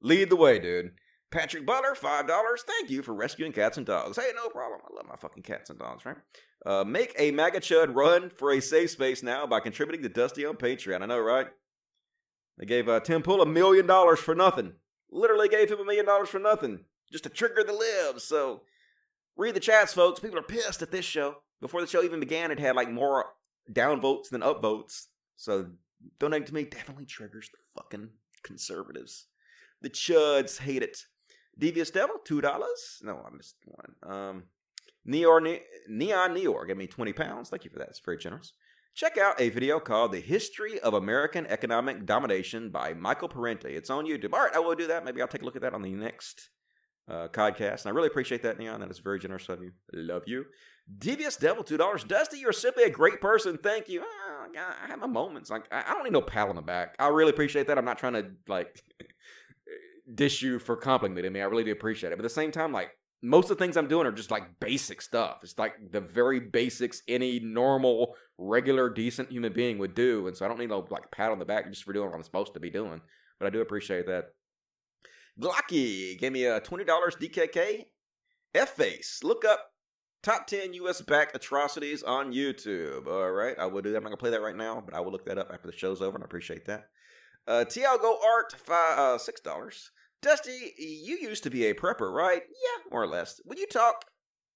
lead 0.00 0.30
the 0.30 0.36
way, 0.36 0.60
dude. 0.60 0.92
Patrick 1.32 1.66
Butler, 1.66 1.94
five 1.96 2.28
dollars. 2.28 2.62
Thank 2.64 2.90
you 2.90 3.02
for 3.02 3.12
rescuing 3.12 3.52
cats 3.52 3.76
and 3.76 3.86
dogs. 3.86 4.16
Hey, 4.16 4.30
no 4.36 4.48
problem. 4.48 4.80
I 4.84 4.94
love 4.94 5.06
my 5.08 5.16
fucking 5.16 5.42
cats 5.42 5.70
and 5.70 5.78
dogs, 5.78 6.04
right? 6.04 6.16
Uh, 6.64 6.84
make 6.84 7.14
a 7.18 7.30
MAGA 7.30 7.60
chud 7.60 7.94
run 7.94 8.30
for 8.30 8.52
a 8.52 8.60
safe 8.60 8.90
space 8.90 9.22
now 9.22 9.46
by 9.46 9.60
contributing 9.60 10.02
to 10.02 10.08
Dusty 10.08 10.44
on 10.44 10.56
Patreon. 10.56 11.02
I 11.02 11.06
know, 11.06 11.20
right? 11.20 11.46
They 12.58 12.66
gave 12.66 12.88
uh, 12.88 13.00
Tim 13.00 13.22
Pool 13.22 13.42
a 13.42 13.46
million 13.46 13.86
dollars 13.86 14.18
for 14.20 14.34
nothing. 14.34 14.74
Literally 15.10 15.48
gave 15.48 15.70
him 15.70 15.80
a 15.80 15.84
million 15.84 16.04
dollars 16.04 16.28
for 16.28 16.38
nothing, 16.38 16.84
just 17.10 17.24
to 17.24 17.30
trigger 17.30 17.64
the 17.64 17.72
libs. 17.72 18.24
So 18.24 18.62
read 19.36 19.54
the 19.54 19.60
chats, 19.60 19.94
folks. 19.94 20.20
People 20.20 20.38
are 20.38 20.42
pissed 20.42 20.82
at 20.82 20.90
this 20.90 21.04
show. 21.04 21.36
Before 21.60 21.80
the 21.80 21.86
show 21.86 22.02
even 22.02 22.20
began, 22.20 22.50
it 22.50 22.58
had 22.58 22.76
like 22.76 22.90
more 22.90 23.26
downvotes 23.70 24.28
than 24.30 24.40
upvotes. 24.40 25.06
So 25.36 25.70
donating 26.18 26.46
to 26.46 26.54
me 26.54 26.64
definitely 26.64 27.06
triggers 27.06 27.48
the 27.50 27.58
fucking 27.80 28.10
conservatives. 28.42 29.26
The 29.82 29.90
chuds 29.90 30.58
hate 30.58 30.82
it. 30.82 30.98
Devious 31.58 31.90
Devil, 31.90 32.16
two 32.24 32.40
dollars. 32.40 33.00
No, 33.02 33.22
I 33.26 33.34
missed 33.34 33.56
one. 33.64 33.94
Um, 34.02 34.44
Neor 35.06 35.42
ne- 35.42 35.62
Neon 35.88 36.34
Neor 36.34 36.76
me 36.76 36.86
twenty 36.86 37.12
pounds. 37.12 37.50
Thank 37.50 37.64
you 37.64 37.70
for 37.70 37.78
that. 37.78 37.88
It's 37.88 38.00
very 38.00 38.18
generous. 38.18 38.52
Check 38.94 39.18
out 39.18 39.40
a 39.40 39.50
video 39.50 39.78
called 39.80 40.12
"The 40.12 40.20
History 40.20 40.80
of 40.80 40.94
American 40.94 41.46
Economic 41.46 42.06
Domination" 42.06 42.70
by 42.70 42.94
Michael 42.94 43.28
Parenti. 43.28 43.74
It's 43.74 43.90
on 43.90 44.06
YouTube. 44.06 44.32
All 44.32 44.40
right, 44.40 44.54
I 44.54 44.58
will 44.58 44.74
do 44.74 44.86
that. 44.88 45.04
Maybe 45.04 45.20
I'll 45.20 45.28
take 45.28 45.42
a 45.42 45.44
look 45.44 45.56
at 45.56 45.62
that 45.62 45.74
on 45.74 45.82
the 45.82 45.92
next 45.92 46.50
uh, 47.10 47.28
podcast. 47.28 47.82
And 47.82 47.86
I 47.86 47.90
really 47.90 48.06
appreciate 48.06 48.42
that, 48.42 48.58
Neon. 48.58 48.80
That 48.80 48.90
is 48.90 48.98
very 48.98 49.18
generous 49.18 49.48
of 49.48 49.62
you. 49.62 49.72
Love 49.92 50.22
you. 50.26 50.44
Devious 50.98 51.36
Devil, 51.36 51.64
two 51.64 51.76
dollars. 51.76 52.04
Dusty, 52.04 52.38
you're 52.38 52.52
simply 52.52 52.84
a 52.84 52.90
great 52.90 53.20
person. 53.20 53.58
Thank 53.58 53.88
you. 53.88 54.02
Oh, 54.04 54.46
I 54.56 54.86
have 54.86 54.98
my 54.98 55.06
moments. 55.06 55.50
Like 55.50 55.64
I 55.72 55.84
I 55.86 55.94
don't 55.94 56.04
need 56.04 56.12
no 56.12 56.22
pat 56.22 56.48
on 56.48 56.56
the 56.56 56.62
back. 56.62 56.94
I 56.98 57.08
really 57.08 57.30
appreciate 57.30 57.66
that. 57.68 57.78
I'm 57.78 57.84
not 57.84 57.98
trying 57.98 58.14
to 58.14 58.30
like 58.48 58.82
dish 60.14 60.42
you 60.42 60.58
for 60.58 60.76
complimenting 60.76 61.32
me. 61.32 61.40
I 61.40 61.44
really 61.44 61.64
do 61.64 61.72
appreciate 61.72 62.12
it. 62.12 62.16
But 62.16 62.24
at 62.24 62.28
the 62.28 62.34
same 62.34 62.50
time, 62.50 62.72
like 62.72 62.90
most 63.22 63.50
of 63.50 63.58
the 63.58 63.64
things 63.64 63.76
I'm 63.76 63.88
doing 63.88 64.06
are 64.06 64.12
just 64.12 64.30
like 64.30 64.58
basic 64.58 65.02
stuff. 65.02 65.38
It's 65.42 65.58
like 65.58 65.74
the 65.92 66.00
very 66.00 66.40
basics 66.40 67.02
any 67.06 67.38
normal, 67.38 68.16
regular, 68.38 68.88
decent 68.88 69.30
human 69.30 69.52
being 69.52 69.78
would 69.78 69.94
do. 69.94 70.26
And 70.26 70.36
so 70.36 70.44
I 70.44 70.48
don't 70.48 70.58
need 70.58 70.70
no 70.70 70.86
like 70.90 71.10
pat 71.10 71.30
on 71.30 71.38
the 71.38 71.44
back 71.44 71.68
just 71.68 71.84
for 71.84 71.92
doing 71.92 72.08
what 72.08 72.16
I'm 72.16 72.22
supposed 72.22 72.54
to 72.54 72.60
be 72.60 72.70
doing. 72.70 73.00
But 73.38 73.46
I 73.46 73.50
do 73.50 73.60
appreciate 73.60 74.06
that. 74.06 74.30
Glocky 75.38 76.18
gave 76.18 76.32
me 76.32 76.44
a 76.44 76.60
twenty 76.60 76.84
dollars 76.84 77.16
DKK. 77.16 77.86
F 78.54 78.70
face. 78.70 79.20
Look 79.22 79.44
up 79.44 79.60
top 80.22 80.46
ten 80.46 80.74
US 80.74 81.00
backed 81.00 81.36
atrocities 81.36 82.02
on 82.02 82.32
YouTube. 82.32 83.06
All 83.06 83.30
right, 83.30 83.58
I 83.58 83.66
will 83.66 83.82
do 83.82 83.90
that. 83.90 83.98
I'm 83.98 84.02
not 84.02 84.10
gonna 84.10 84.16
play 84.18 84.30
that 84.30 84.42
right 84.42 84.56
now, 84.56 84.82
but 84.84 84.94
I 84.94 85.00
will 85.00 85.12
look 85.12 85.26
that 85.26 85.38
up 85.38 85.50
after 85.52 85.70
the 85.70 85.76
show's 85.76 86.02
over, 86.02 86.16
and 86.16 86.24
I 86.24 86.26
appreciate 86.26 86.66
that. 86.66 86.88
Uh, 87.46 87.64
Tiago 87.64 88.18
Art, 88.24 88.54
five, 88.58 88.98
uh, 88.98 89.18
six 89.18 89.40
dollars. 89.40 89.90
Dusty, 90.22 90.74
you 90.76 91.16
used 91.16 91.42
to 91.44 91.50
be 91.50 91.66
a 91.66 91.74
prepper, 91.74 92.12
right? 92.12 92.42
Yeah, 92.42 92.90
more 92.90 93.02
or 93.02 93.06
less. 93.06 93.40
Would 93.46 93.58
you 93.58 93.66
talk 93.66 94.04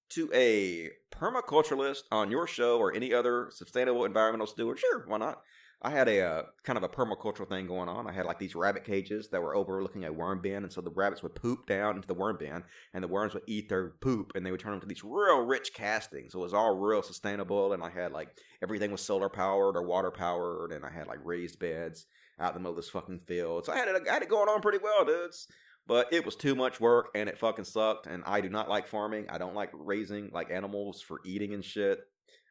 to 0.09 0.29
a 0.31 0.91
permaculturalist 1.11 2.01
on 2.11 2.29
your 2.29 2.45
show 2.45 2.77
or 2.77 2.93
any 2.93 3.13
other 3.13 3.49
sustainable 3.51 4.05
environmental 4.05 4.45
steward? 4.45 4.77
Sure, 4.77 5.05
why 5.07 5.17
not? 5.17 5.41
I 5.81 5.91
had 5.91 6.07
a 6.07 6.21
uh, 6.21 6.43
kind 6.63 6.77
of 6.77 6.83
a 6.83 6.89
permacultural 6.89 7.47
thing 7.47 7.67
going 7.67 7.89
on. 7.89 8.07
I 8.07 8.11
had 8.11 8.25
like 8.25 8.39
these 8.39 8.55
rabbit 8.55 8.85
cages 8.85 9.29
that 9.29 9.41
were 9.41 9.55
overlooking 9.55 10.05
a 10.05 10.11
worm 10.11 10.41
bin, 10.41 10.63
and 10.63 10.71
so 10.71 10.81
the 10.81 10.89
rabbits 10.89 11.21
would 11.21 11.35
poop 11.35 11.67
down 11.67 11.95
into 11.95 12.07
the 12.07 12.13
worm 12.13 12.37
bin, 12.37 12.63
and 12.93 13.03
the 13.03 13.07
worms 13.07 13.33
would 13.33 13.43
eat 13.45 13.69
their 13.69 13.91
poop, 14.01 14.31
and 14.35 14.45
they 14.45 14.51
would 14.51 14.59
turn 14.59 14.73
into 14.73 14.87
these 14.87 15.03
real 15.03 15.45
rich 15.45 15.73
castings. 15.73 16.31
So 16.31 16.39
it 16.39 16.43
was 16.43 16.53
all 16.53 16.75
real 16.75 17.03
sustainable, 17.03 17.73
and 17.73 17.83
I 17.83 17.89
had 17.89 18.11
like 18.11 18.29
everything 18.63 18.91
was 18.91 19.01
solar 19.01 19.29
powered 19.29 19.75
or 19.75 19.83
water 19.83 20.11
powered, 20.11 20.71
and 20.71 20.85
I 20.85 20.89
had 20.89 21.07
like 21.07 21.19
raised 21.23 21.59
beds 21.59 22.07
out 22.39 22.49
in 22.49 22.53
the 22.55 22.59
middle 22.59 22.71
of 22.71 22.77
this 22.77 22.89
fucking 22.89 23.21
field. 23.27 23.65
So 23.65 23.73
I 23.73 23.77
had 23.77 23.87
it, 23.87 24.07
I 24.09 24.13
had 24.13 24.23
it 24.23 24.29
going 24.29 24.49
on 24.49 24.61
pretty 24.61 24.79
well, 24.81 25.05
dudes. 25.05 25.47
But 25.87 26.11
it 26.11 26.25
was 26.25 26.35
too 26.35 26.55
much 26.55 26.79
work, 26.79 27.09
and 27.13 27.29
it 27.29 27.37
fucking 27.37 27.65
sucked. 27.65 28.07
And 28.07 28.23
I 28.25 28.41
do 28.41 28.49
not 28.49 28.69
like 28.69 28.87
farming. 28.87 29.27
I 29.29 29.37
don't 29.37 29.53
like 29.53 29.69
raising 29.71 30.31
like 30.33 30.49
animals 30.49 30.99
for 31.01 31.19
eating 31.23 31.53
and 31.53 31.63
shit. 31.63 31.99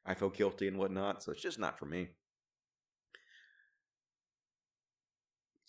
I 0.06 0.14
feel 0.14 0.30
guilty 0.30 0.68
and 0.68 0.78
whatnot, 0.78 1.22
so 1.22 1.32
it's 1.32 1.42
just 1.42 1.58
not 1.58 1.78
for 1.78 1.86
me. 1.86 2.10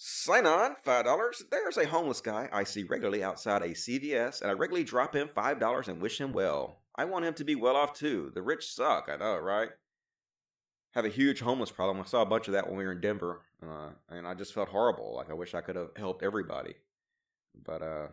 Sign 0.08 0.46
on, 0.46 0.76
$5. 0.86 1.50
There's 1.50 1.78
a 1.78 1.88
homeless 1.88 2.22
guy 2.22 2.48
I 2.54 2.64
see 2.64 2.84
regularly 2.84 3.24
outside 3.24 3.64
a 3.64 3.70
CVS, 3.70 4.40
and 4.40 4.52
I 4.52 4.54
regularly 4.54 4.84
drop 4.84 5.16
him 5.16 5.30
$5 5.36 5.88
and 5.88 6.00
wish 6.00 6.22
him 6.22 6.32
well. 6.32 6.78
I 6.96 7.06
want 7.06 7.26
him 7.26 7.34
to 7.34 7.44
be 7.44 7.56
well 7.56 7.76
off 7.76 7.94
too. 7.94 8.32
The 8.36 8.44
rich 8.44 8.72
suck, 8.72 9.10
I 9.12 9.16
know, 9.16 9.36
right? 9.40 9.70
Have 10.92 11.06
a 11.06 11.10
huge 11.10 11.40
homeless 11.40 11.72
problem. 11.72 12.00
I 12.00 12.06
saw 12.06 12.22
a 12.22 12.28
bunch 12.28 12.48
of 12.48 12.54
that 12.54 12.68
when 12.68 12.78
we 12.78 12.86
were 12.86 12.92
in 12.92 13.02
Denver, 13.02 13.42
uh, 13.64 13.90
and 14.08 14.28
I 14.28 14.36
just 14.36 14.54
felt 14.54 14.70
horrible. 14.70 15.16
Like 15.16 15.32
I 15.32 15.34
wish 15.34 15.56
I 15.56 15.62
could 15.62 15.76
have 15.76 15.90
helped 15.98 16.22
everybody. 16.22 16.76
But 17.66 17.82
uh, 17.82 18.08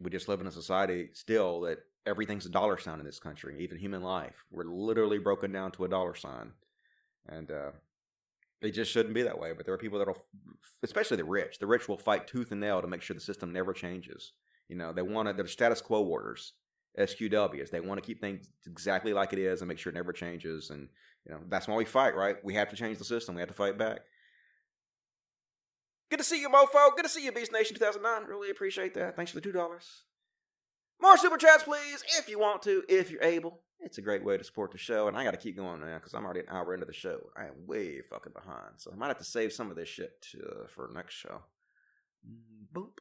we 0.00 0.10
just 0.10 0.28
live 0.28 0.40
in 0.40 0.48
a 0.48 0.50
society 0.50 1.10
still 1.12 1.60
that 1.60 1.84
everything's 2.04 2.46
a 2.46 2.50
dollar 2.50 2.78
sign 2.78 2.98
in 2.98 3.06
this 3.06 3.20
country, 3.20 3.58
even 3.60 3.78
human 3.78 4.02
life. 4.02 4.44
We're 4.50 4.64
literally 4.64 5.18
broken 5.18 5.52
down 5.52 5.70
to 5.72 5.84
a 5.84 5.88
dollar 5.88 6.16
sign. 6.16 6.50
And 7.28 7.52
uh, 7.52 7.70
it 8.62 8.72
just 8.72 8.90
shouldn't 8.90 9.14
be 9.14 9.22
that 9.22 9.38
way. 9.38 9.52
But 9.56 9.64
there 9.64 9.74
are 9.74 9.78
people 9.78 9.98
that'll, 9.98 10.22
especially 10.82 11.16
the 11.16 11.24
rich. 11.24 11.58
The 11.58 11.66
rich 11.66 11.88
will 11.88 11.96
fight 11.96 12.26
tooth 12.26 12.50
and 12.52 12.60
nail 12.60 12.80
to 12.80 12.88
make 12.88 13.02
sure 13.02 13.14
the 13.14 13.20
system 13.20 13.52
never 13.52 13.72
changes. 13.72 14.32
You 14.68 14.76
know, 14.76 14.92
they 14.92 15.02
want 15.02 15.28
to. 15.28 15.34
They're 15.34 15.46
status 15.46 15.80
quo 15.80 16.02
warriors, 16.02 16.52
SQWs. 16.98 17.70
They 17.70 17.80
want 17.80 18.00
to 18.00 18.06
keep 18.06 18.20
things 18.20 18.48
exactly 18.66 19.12
like 19.12 19.32
it 19.32 19.38
is 19.38 19.60
and 19.60 19.68
make 19.68 19.78
sure 19.78 19.90
it 19.90 19.96
never 19.96 20.12
changes. 20.12 20.70
And 20.70 20.88
you 21.26 21.32
know, 21.32 21.40
that's 21.48 21.66
why 21.68 21.76
we 21.76 21.84
fight, 21.84 22.14
right? 22.14 22.36
We 22.44 22.54
have 22.54 22.68
to 22.70 22.76
change 22.76 22.98
the 22.98 23.04
system. 23.04 23.34
We 23.34 23.40
have 23.40 23.48
to 23.48 23.54
fight 23.54 23.78
back. 23.78 24.00
Good 26.10 26.18
to 26.18 26.24
see 26.24 26.40
you, 26.40 26.48
mofo. 26.48 26.94
Good 26.96 27.04
to 27.04 27.08
see 27.08 27.24
you, 27.24 27.32
Beast 27.32 27.52
Nation 27.52 27.76
2009. 27.76 28.28
Really 28.28 28.50
appreciate 28.50 28.94
that. 28.94 29.16
Thanks 29.16 29.30
for 29.30 29.36
the 29.36 29.42
two 29.42 29.52
dollars. 29.52 30.02
More 31.00 31.16
super 31.16 31.38
chats, 31.38 31.62
please, 31.62 32.04
if 32.18 32.28
you 32.28 32.38
want 32.38 32.62
to, 32.62 32.82
if 32.88 33.10
you're 33.10 33.22
able. 33.22 33.62
It's 33.82 33.98
a 33.98 34.02
great 34.02 34.24
way 34.24 34.36
to 34.36 34.44
support 34.44 34.72
the 34.72 34.78
show, 34.78 35.08
and 35.08 35.16
I 35.16 35.24
got 35.24 35.30
to 35.30 35.38
keep 35.38 35.56
going 35.56 35.80
now 35.80 35.96
because 35.96 36.12
I'm 36.12 36.24
already 36.24 36.40
an 36.40 36.46
hour 36.50 36.74
into 36.74 36.84
the 36.84 36.92
show. 36.92 37.18
I 37.36 37.44
am 37.44 37.66
way 37.66 38.02
fucking 38.02 38.32
behind, 38.34 38.74
so 38.76 38.90
I 38.92 38.96
might 38.96 39.08
have 39.08 39.18
to 39.18 39.24
save 39.24 39.52
some 39.52 39.70
of 39.70 39.76
this 39.76 39.88
shit 39.88 40.26
uh, 40.36 40.66
for 40.74 40.90
next 40.94 41.14
show. 41.14 41.42
Boop. 42.74 42.98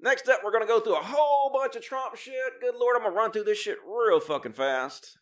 Next 0.00 0.28
up, 0.28 0.40
we're 0.44 0.52
gonna 0.52 0.66
go 0.66 0.78
through 0.78 0.96
a 0.96 1.02
whole 1.02 1.50
bunch 1.52 1.74
of 1.74 1.82
Trump 1.82 2.14
shit. 2.16 2.60
Good 2.60 2.76
lord, 2.76 2.96
I'm 2.96 3.02
gonna 3.02 3.16
run 3.16 3.32
through 3.32 3.44
this 3.44 3.58
shit 3.58 3.78
real 3.84 4.20
fucking 4.20 4.52
fast. 4.52 5.18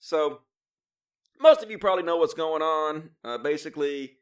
So, 0.00 0.40
most 1.38 1.62
of 1.62 1.70
you 1.70 1.78
probably 1.78 2.02
know 2.02 2.16
what's 2.16 2.34
going 2.34 2.62
on. 2.62 3.10
Uh, 3.22 3.38
basically, 3.38 4.16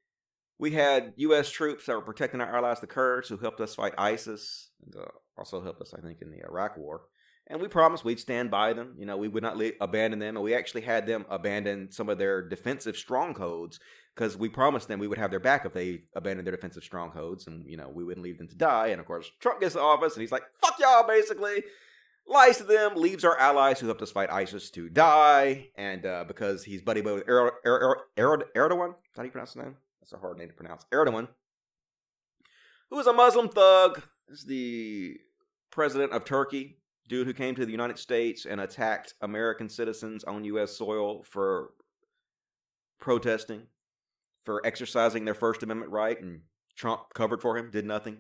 we 0.59 0.73
had 0.73 1.15
U.S. 1.17 1.51
troops 1.51 1.87
that 1.87 1.95
were 1.95 2.03
protecting 2.03 2.43
our 2.43 2.55
allies, 2.55 2.81
the 2.81 2.87
Kurds, 2.87 3.29
who 3.29 3.39
helped 3.39 3.61
us 3.61 3.75
fight 3.75 3.95
ISIS, 3.97 4.71
and 4.85 4.95
uh, 4.95 5.09
also 5.39 5.63
helped 5.63 5.81
us, 5.81 5.95
I 5.97 6.01
think, 6.03 6.21
in 6.21 6.31
the 6.31 6.45
Iraq 6.45 6.77
War. 6.77 7.03
And 7.51 7.61
we 7.63 7.69
promised 7.69 8.05
we'd 8.05 8.21
stand 8.21 8.51
by 8.51 8.75
them. 8.75 8.95
You 8.99 9.07
know, 9.07 9.17
we 9.17 9.27
would 9.27 9.43
not 9.43 9.57
le- 9.57 9.73
abandon 9.81 10.19
them, 10.19 10.37
and 10.37 10.45
we 10.45 10.55
actually 10.55 10.83
had 10.83 11.07
them 11.07 11.25
abandon 11.31 11.91
some 11.91 12.11
of 12.11 12.19
their 12.19 12.47
defensive 12.47 12.97
strongholds 12.97 13.81
because 14.15 14.37
we 14.37 14.49
promised 14.49 14.89
them 14.89 14.99
we 14.99 15.09
would 15.09 15.19
have 15.19 15.31
their 15.31 15.41
back 15.41 15.65
if 15.65 15.73
they 15.73 16.03
abandoned 16.15 16.47
their 16.47 16.55
defensive 16.55 16.85
strongholds, 16.85 17.47
and 17.47 17.69
you 17.69 17.77
know 17.77 17.89
we 17.89 18.05
wouldn't 18.05 18.25
leave 18.25 18.37
them 18.37 18.49
to 18.49 18.55
die. 18.55 18.89
And 18.89 19.01
of 19.01 19.07
course, 19.07 19.31
Trump 19.41 19.61
gets 19.61 19.75
to 19.75 19.81
office, 19.81 20.15
and 20.15 20.21
he's 20.21 20.33
like, 20.33 20.43
"Fuck 20.61 20.79
y'all," 20.79 21.07
basically. 21.07 21.65
Lies 22.27 22.59
to 22.59 22.65
them, 22.65 22.95
leaves 22.97 23.25
our 23.25 23.39
allies 23.39 23.81
who 23.81 23.87
helped 23.87 24.03
us 24.03 24.11
fight 24.11 24.31
ISIS 24.31 24.71
to 24.73 24.91
die, 24.91 25.69
and 25.77 26.05
uh, 26.05 26.25
because 26.29 26.63
he's 26.65 26.83
buddy 26.83 27.01
buddy 27.01 27.15
with 27.17 27.27
Erdogan, 27.27 27.53
er- 27.65 28.05
er- 28.19 28.45
Erdogan, 28.55 28.95
how 29.17 29.23
do 29.23 29.25
you 29.25 29.31
pronounce 29.31 29.55
his 29.55 29.63
name? 29.63 29.77
That's 30.01 30.13
a 30.13 30.19
hard 30.19 30.37
name 30.37 30.49
to 30.49 30.55
pronounce. 30.55 30.85
Erdogan, 30.93 31.29
who 32.91 32.99
is 32.99 33.07
a 33.07 33.15
Muslim 33.15 33.49
thug, 33.49 34.03
is 34.29 34.45
the 34.45 35.17
president 35.71 36.13
of 36.13 36.27
Turkey, 36.27 36.77
dude 37.09 37.27
who 37.27 37.33
came 37.33 37.55
to 37.55 37.65
the 37.65 37.73
United 37.73 37.99
States 37.99 38.47
and 38.47 38.61
attacked 38.61 39.15
American 39.21 39.69
citizens 39.69 40.25
on 40.25 40.45
U.S. 40.45 40.77
soil 40.77 41.23
for 41.25 41.71
protesting, 43.01 43.63
for 44.45 44.65
exercising 44.65 45.25
their 45.25 45.35
First 45.35 45.63
Amendment 45.63 45.91
right, 45.91 46.21
and 46.21 46.41
Trump 46.77 47.03
covered 47.15 47.41
for 47.41 47.57
him, 47.57 47.71
did 47.71 47.85
nothing. 47.85 48.19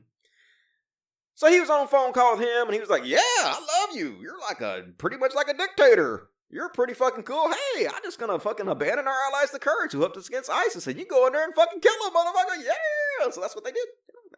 So 1.35 1.49
he 1.49 1.61
was 1.61 1.71
on 1.71 1.85
a 1.85 1.87
phone 1.87 2.13
call 2.13 2.37
with 2.37 2.45
him, 2.45 2.67
and 2.67 2.75
he 2.75 2.81
was 2.81 2.91
like, 2.91 3.05
"Yeah, 3.05 3.21
I 3.23 3.87
love 3.87 3.97
you. 3.97 4.17
You're 4.21 4.41
like 4.41 4.61
a 4.61 4.87
pretty 4.99 5.17
much 5.17 5.35
like 5.35 5.49
a 5.49 5.55
dictator. 5.55 6.31
You're 6.51 6.71
pretty 6.71 6.95
fucking 6.95 7.25
cool. 7.25 7.49
Hey, 7.49 7.87
I'm 7.87 8.03
just 8.03 8.19
gonna 8.19 8.39
fucking 8.39 8.67
abandon 8.67 9.07
our 9.07 9.15
allies, 9.29 9.51
the 9.51 9.59
Kurds, 9.59 9.93
who 9.93 10.01
helped 10.01 10.17
us 10.17 10.29
against 10.29 10.51
ISIS, 10.51 10.87
and 10.87 10.99
you 10.99 11.07
go 11.07 11.27
in 11.27 11.35
there 11.35 11.45
and 11.45 11.55
fucking 11.55 11.81
kill 11.81 11.93
them, 12.03 12.15
motherfucker. 12.15 12.65
Yeah. 12.65 13.31
So 13.31 13.41
that's 13.41 13.55
what 13.55 13.65
they 13.65 13.71
did. 13.71 13.87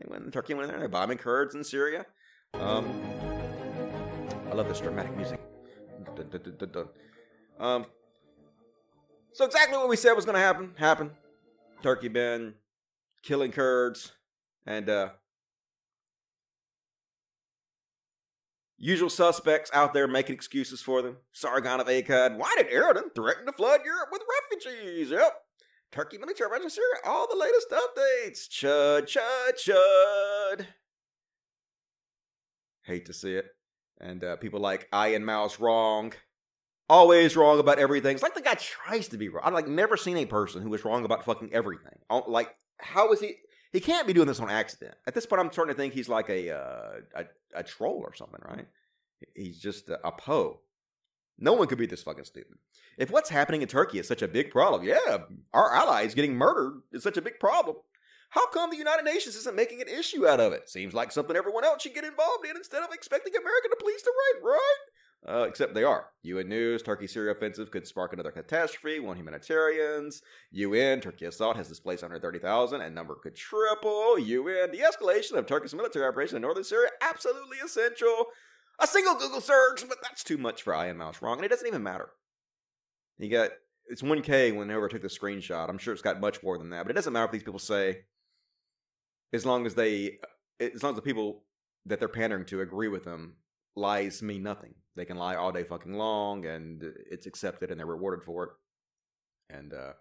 They 0.00 0.06
went. 0.10 0.32
Turkey 0.32 0.54
went 0.54 0.64
in 0.64 0.70
there. 0.70 0.80
They're 0.80 0.88
bombing 0.88 1.18
Kurds 1.18 1.54
in 1.54 1.64
Syria. 1.64 2.04
Um, 2.54 3.29
I 4.50 4.54
love 4.54 4.68
this 4.68 4.80
dramatic 4.80 5.16
music. 5.16 5.40
Dun, 6.16 6.28
dun, 6.28 6.70
dun. 6.72 6.88
Um, 7.60 7.86
so 9.32 9.44
exactly 9.44 9.78
what 9.78 9.88
we 9.88 9.96
said 9.96 10.14
was 10.14 10.24
going 10.24 10.34
to 10.34 10.40
happen 10.40 10.72
happened. 10.76 11.12
Turkey 11.82 12.08
been 12.08 12.54
killing 13.22 13.52
Kurds, 13.52 14.12
and 14.66 14.90
uh, 14.90 15.10
Usual 18.82 19.10
suspects 19.10 19.70
out 19.74 19.92
there 19.92 20.08
making 20.08 20.34
excuses 20.34 20.80
for 20.80 21.02
them. 21.02 21.18
Sargon 21.32 21.80
of 21.80 21.86
Akkad. 21.86 22.38
Why 22.38 22.50
did 22.56 22.70
Erdogan 22.70 23.14
threaten 23.14 23.44
to 23.44 23.52
flood 23.52 23.80
Europe 23.84 24.08
with 24.10 24.22
refugees? 24.50 25.10
Yep. 25.10 25.32
Turkey 25.92 26.16
military 26.16 26.62
in 26.62 26.70
Syria. 26.70 26.96
All 27.04 27.28
the 27.28 27.36
latest 27.36 27.68
updates. 27.70 28.48
Chud, 28.48 29.02
chud, 29.02 29.52
chud. 29.62 30.66
Hate 32.84 33.04
to 33.04 33.12
see 33.12 33.34
it. 33.34 33.50
And 34.00 34.24
uh, 34.24 34.36
people 34.36 34.60
like 34.60 34.88
Ian 34.94 35.24
Miles 35.24 35.56
Cheong. 35.56 36.14
Always 36.88 37.36
wrong 37.36 37.60
about 37.60 37.78
everything. 37.78 38.14
It's 38.14 38.22
like 38.22 38.34
the 38.34 38.40
guy 38.40 38.54
tries 38.54 39.08
to 39.08 39.18
be 39.18 39.28
wrong. 39.28 39.44
I've 39.44 39.52
like 39.52 39.68
never 39.68 39.96
seen 39.96 40.16
a 40.16 40.26
person 40.26 40.62
who 40.62 40.70
was 40.70 40.84
wrong 40.84 41.04
about 41.04 41.24
fucking 41.24 41.50
everything. 41.52 41.98
Like, 42.26 42.54
how 42.78 43.12
is 43.12 43.20
he? 43.20 43.36
He 43.72 43.78
can't 43.78 44.08
be 44.08 44.12
doing 44.12 44.26
this 44.26 44.40
on 44.40 44.50
accident. 44.50 44.96
At 45.06 45.14
this 45.14 45.24
point, 45.24 45.40
I'm 45.40 45.52
starting 45.52 45.74
to 45.74 45.80
think 45.80 45.94
he's 45.94 46.08
like 46.08 46.28
a 46.28 46.50
uh, 46.50 46.92
a, 47.14 47.24
a 47.54 47.62
troll 47.62 48.02
or 48.04 48.14
something, 48.14 48.40
right? 48.44 48.66
He's 49.36 49.60
just 49.60 49.88
a, 49.88 50.04
a 50.04 50.10
Poe. 50.10 50.60
No 51.38 51.52
one 51.52 51.68
could 51.68 51.78
be 51.78 51.86
this 51.86 52.02
fucking 52.02 52.24
stupid. 52.24 52.58
If 52.98 53.10
what's 53.10 53.30
happening 53.30 53.62
in 53.62 53.68
Turkey 53.68 53.98
is 53.98 54.08
such 54.08 54.22
a 54.22 54.28
big 54.28 54.50
problem, 54.50 54.84
yeah, 54.84 55.18
our 55.54 55.72
allies 55.72 56.14
getting 56.14 56.34
murdered 56.34 56.82
is 56.92 57.02
such 57.02 57.16
a 57.16 57.22
big 57.22 57.38
problem. 57.38 57.76
How 58.30 58.48
come 58.48 58.70
the 58.70 58.76
United 58.76 59.04
Nations 59.04 59.34
isn't 59.36 59.56
making 59.56 59.82
an 59.82 59.88
issue 59.88 60.26
out 60.26 60.40
of 60.40 60.52
it? 60.52 60.68
Seems 60.68 60.94
like 60.94 61.10
something 61.10 61.36
everyone 61.36 61.64
else 61.64 61.82
should 61.82 61.94
get 61.94 62.04
involved 62.04 62.46
in 62.48 62.56
instead 62.56 62.82
of 62.82 62.90
expecting 62.92 63.34
America 63.34 63.68
to 63.68 63.76
police 63.80 64.02
the 64.02 64.10
right, 64.10 64.42
right? 64.44 64.76
Uh, 65.28 65.42
except 65.42 65.74
they 65.74 65.84
are. 65.84 66.06
UN 66.22 66.48
News, 66.48 66.82
Turkey 66.82 67.06
Syria 67.06 67.32
offensive 67.32 67.70
could 67.70 67.86
spark 67.86 68.12
another 68.12 68.30
catastrophe, 68.30 69.00
one 69.00 69.16
humanitarians. 69.16 70.22
UN, 70.52 71.00
Turkey 71.00 71.26
assault 71.26 71.56
has 71.56 71.68
displaced 71.68 72.02
130,000 72.02 72.80
and 72.80 72.94
number 72.94 73.16
could 73.16 73.36
triple. 73.36 74.18
UN, 74.18 74.70
de 74.70 74.78
escalation 74.78 75.32
of 75.32 75.46
Turkish 75.46 75.74
military 75.74 76.06
operation 76.06 76.36
in 76.36 76.42
northern 76.42 76.64
Syria, 76.64 76.88
absolutely 77.02 77.58
essential. 77.62 78.26
A 78.78 78.86
single 78.86 79.14
Google 79.14 79.42
search, 79.42 79.86
but 79.86 79.98
that's 80.02 80.24
too 80.24 80.38
much 80.38 80.62
for 80.62 80.72
Ian 80.72 80.96
Miles 80.96 81.18
Cheong, 81.18 81.36
and 81.36 81.44
it 81.44 81.50
doesn't 81.50 81.66
even 81.66 81.82
matter. 81.82 82.10
You 83.18 83.28
got, 83.28 83.50
it's 83.88 84.00
1K 84.00 84.56
when 84.56 84.70
whoever 84.70 84.88
took 84.88 85.02
the 85.02 85.08
screenshot. 85.08 85.68
I'm 85.68 85.76
sure 85.76 85.92
it's 85.92 86.00
got 86.00 86.20
much 86.20 86.42
more 86.42 86.56
than 86.56 86.70
that, 86.70 86.84
but 86.84 86.92
it 86.92 86.94
doesn't 86.94 87.12
matter 87.12 87.26
if 87.26 87.32
these 87.32 87.42
people 87.42 87.58
say, 87.58 88.04
as 89.32 89.46
long 89.46 89.66
as 89.66 89.74
they, 89.74 90.18
as 90.58 90.82
long 90.82 90.92
as 90.92 90.96
the 90.96 91.02
people 91.02 91.44
that 91.86 91.98
they're 91.98 92.08
pandering 92.08 92.44
to 92.46 92.60
agree 92.60 92.88
with 92.88 93.04
them, 93.04 93.36
lies 93.76 94.22
mean 94.22 94.42
nothing. 94.42 94.74
They 94.96 95.04
can 95.04 95.16
lie 95.16 95.36
all 95.36 95.52
day 95.52 95.64
fucking 95.64 95.94
long, 95.94 96.44
and 96.44 96.82
it's 97.10 97.26
accepted, 97.26 97.70
and 97.70 97.78
they're 97.78 97.86
rewarded 97.86 98.24
for 98.24 98.44
it. 98.44 98.50
And 99.48 99.72
uh, 99.72 99.92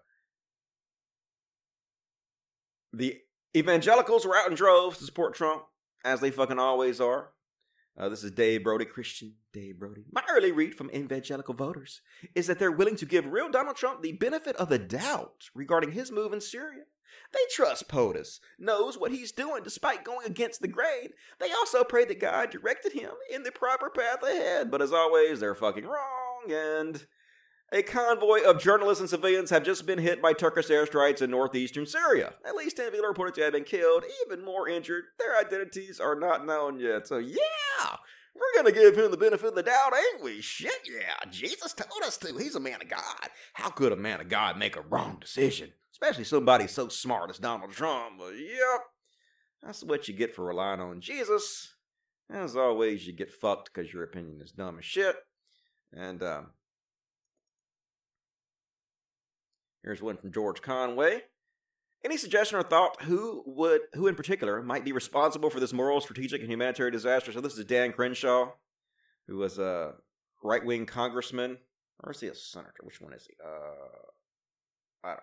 the 2.92 3.18
evangelicals 3.56 4.26
were 4.26 4.36
out 4.36 4.48
in 4.48 4.54
droves 4.54 4.98
to 4.98 5.04
support 5.04 5.34
Trump, 5.34 5.62
as 6.04 6.20
they 6.20 6.30
fucking 6.30 6.58
always 6.58 7.00
are. 7.00 7.30
Uh, 8.00 8.08
this 8.08 8.24
is 8.24 8.30
Dave 8.30 8.64
Brody, 8.64 8.86
Christian 8.86 9.34
Dave 9.52 9.78
Brody. 9.78 10.06
My 10.10 10.22
early 10.30 10.52
read 10.52 10.74
from 10.74 10.90
evangelical 10.90 11.52
voters 11.52 12.00
is 12.34 12.46
that 12.46 12.58
they're 12.58 12.72
willing 12.72 12.96
to 12.96 13.04
give 13.04 13.26
real 13.26 13.50
Donald 13.50 13.76
Trump 13.76 14.00
the 14.00 14.12
benefit 14.12 14.56
of 14.56 14.70
the 14.70 14.78
doubt 14.78 15.50
regarding 15.54 15.92
his 15.92 16.10
move 16.10 16.32
in 16.32 16.40
Syria. 16.40 16.84
They 17.34 17.40
trust 17.50 17.88
POTUS, 17.88 18.40
knows 18.58 18.96
what 18.96 19.12
he's 19.12 19.32
doing 19.32 19.62
despite 19.62 20.02
going 20.02 20.26
against 20.26 20.62
the 20.62 20.68
grain. 20.68 21.10
They 21.40 21.52
also 21.52 21.84
pray 21.84 22.06
that 22.06 22.20
God 22.20 22.48
directed 22.48 22.92
him 22.92 23.10
in 23.30 23.42
the 23.42 23.52
proper 23.52 23.90
path 23.90 24.22
ahead. 24.22 24.70
But 24.70 24.80
as 24.80 24.94
always, 24.94 25.40
they're 25.40 25.54
fucking 25.54 25.84
wrong, 25.84 26.50
and 26.50 27.06
a 27.72 27.82
convoy 27.82 28.42
of 28.42 28.60
journalists 28.60 29.00
and 29.00 29.08
civilians 29.08 29.50
have 29.50 29.64
just 29.64 29.86
been 29.86 29.98
hit 29.98 30.20
by 30.20 30.32
Turkish 30.32 30.68
airstrikes 30.68 31.22
in 31.22 31.30
northeastern 31.30 31.86
Syria. 31.86 32.34
At 32.44 32.56
least 32.56 32.76
10 32.76 32.90
people 32.90 33.06
are 33.06 33.10
reported 33.10 33.34
to 33.36 33.42
have 33.42 33.52
been 33.52 33.64
killed, 33.64 34.04
even 34.26 34.44
more 34.44 34.68
injured. 34.68 35.04
Their 35.18 35.38
identities 35.38 36.00
are 36.00 36.18
not 36.18 36.44
known 36.46 36.80
yet. 36.80 37.06
So, 37.06 37.18
yeah, 37.18 37.96
we're 38.34 38.62
going 38.62 38.74
to 38.74 38.80
give 38.80 38.96
him 38.96 39.10
the 39.10 39.16
benefit 39.16 39.48
of 39.48 39.54
the 39.54 39.62
doubt, 39.62 39.92
ain't 39.94 40.24
we? 40.24 40.40
Shit, 40.40 40.80
yeah. 40.84 41.30
Jesus 41.30 41.72
told 41.72 42.02
us 42.02 42.16
to. 42.18 42.36
He's 42.36 42.56
a 42.56 42.60
man 42.60 42.82
of 42.82 42.88
God. 42.88 43.28
How 43.54 43.70
could 43.70 43.92
a 43.92 43.96
man 43.96 44.20
of 44.20 44.28
God 44.28 44.58
make 44.58 44.76
a 44.76 44.82
wrong 44.82 45.18
decision? 45.20 45.72
Especially 45.92 46.24
somebody 46.24 46.66
so 46.66 46.88
smart 46.88 47.30
as 47.30 47.38
Donald 47.38 47.70
Trump. 47.70 48.16
But, 48.18 48.32
yep, 48.32 48.80
that's 49.62 49.84
what 49.84 50.08
you 50.08 50.14
get 50.14 50.34
for 50.34 50.44
relying 50.44 50.80
on 50.80 51.00
Jesus. 51.00 51.74
As 52.28 52.56
always, 52.56 53.06
you 53.06 53.12
get 53.12 53.32
fucked 53.32 53.70
because 53.72 53.92
your 53.92 54.04
opinion 54.04 54.40
is 54.42 54.52
dumb 54.52 54.78
as 54.78 54.84
shit. 54.84 55.16
And, 55.92 56.22
um, 56.22 56.46
Here's 59.82 60.02
one 60.02 60.16
from 60.16 60.32
George 60.32 60.62
Conway. 60.62 61.22
Any 62.04 62.16
suggestion 62.16 62.58
or 62.58 62.62
thought 62.62 63.02
who 63.02 63.42
would 63.46 63.82
who 63.94 64.06
in 64.06 64.14
particular 64.14 64.62
might 64.62 64.84
be 64.84 64.92
responsible 64.92 65.50
for 65.50 65.60
this 65.60 65.72
moral, 65.72 66.00
strategic, 66.00 66.40
and 66.40 66.50
humanitarian 66.50 66.92
disaster? 66.92 67.32
So 67.32 67.40
this 67.40 67.58
is 67.58 67.64
Dan 67.64 67.92
Crenshaw, 67.92 68.52
who 69.26 69.36
was 69.36 69.58
a 69.58 69.94
right 70.42 70.64
wing 70.64 70.86
congressman, 70.86 71.58
or 72.02 72.12
is 72.12 72.20
he 72.20 72.28
a 72.28 72.34
senator? 72.34 72.72
Which 72.82 73.00
one 73.00 73.12
is 73.12 73.26
he? 73.26 73.34
Uh, 73.44 75.08
I 75.08 75.08
don't 75.08 75.18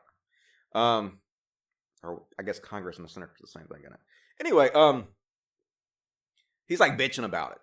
know. 0.75 0.79
Um, 0.79 1.19
or 2.03 2.23
I 2.39 2.43
guess 2.43 2.59
Congress 2.59 2.97
and 2.97 3.05
the 3.05 3.09
senator 3.09 3.33
is 3.35 3.41
the 3.41 3.59
same 3.59 3.67
thing 3.67 3.83
in 3.85 3.93
it. 3.93 3.99
Anyway, 4.39 4.69
um, 4.71 5.07
he's 6.67 6.79
like 6.79 6.97
bitching 6.97 7.25
about 7.25 7.53
it. 7.53 7.57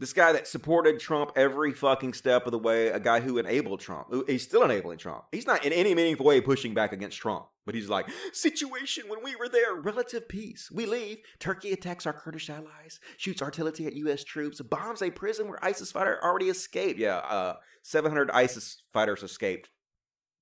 This 0.00 0.14
guy 0.14 0.32
that 0.32 0.48
supported 0.48 0.98
Trump 0.98 1.32
every 1.36 1.74
fucking 1.74 2.14
step 2.14 2.46
of 2.46 2.52
the 2.52 2.58
way, 2.58 2.88
a 2.88 2.98
guy 2.98 3.20
who 3.20 3.36
enabled 3.36 3.80
Trump. 3.80 4.08
He's 4.26 4.42
still 4.42 4.62
enabling 4.62 4.96
Trump. 4.96 5.24
He's 5.30 5.46
not 5.46 5.62
in 5.62 5.74
any 5.74 5.94
meaningful 5.94 6.24
way 6.24 6.40
pushing 6.40 6.72
back 6.72 6.94
against 6.94 7.18
Trump. 7.18 7.44
But 7.66 7.74
he's 7.74 7.90
like, 7.90 8.06
situation 8.32 9.04
when 9.08 9.22
we 9.22 9.36
were 9.36 9.50
there, 9.50 9.74
relative 9.74 10.26
peace. 10.26 10.70
We 10.72 10.86
leave. 10.86 11.18
Turkey 11.38 11.72
attacks 11.72 12.06
our 12.06 12.14
Kurdish 12.14 12.48
allies, 12.48 12.98
shoots 13.18 13.42
artillery 13.42 13.86
at 13.86 13.92
U.S. 13.92 14.24
troops, 14.24 14.62
bombs 14.62 15.02
a 15.02 15.10
prison 15.10 15.48
where 15.48 15.62
ISIS 15.62 15.92
fighter 15.92 16.18
already 16.24 16.48
escaped. 16.48 16.98
Yeah, 16.98 17.18
uh, 17.18 17.56
700 17.82 18.30
ISIS 18.30 18.82
fighters 18.94 19.22
escaped 19.22 19.68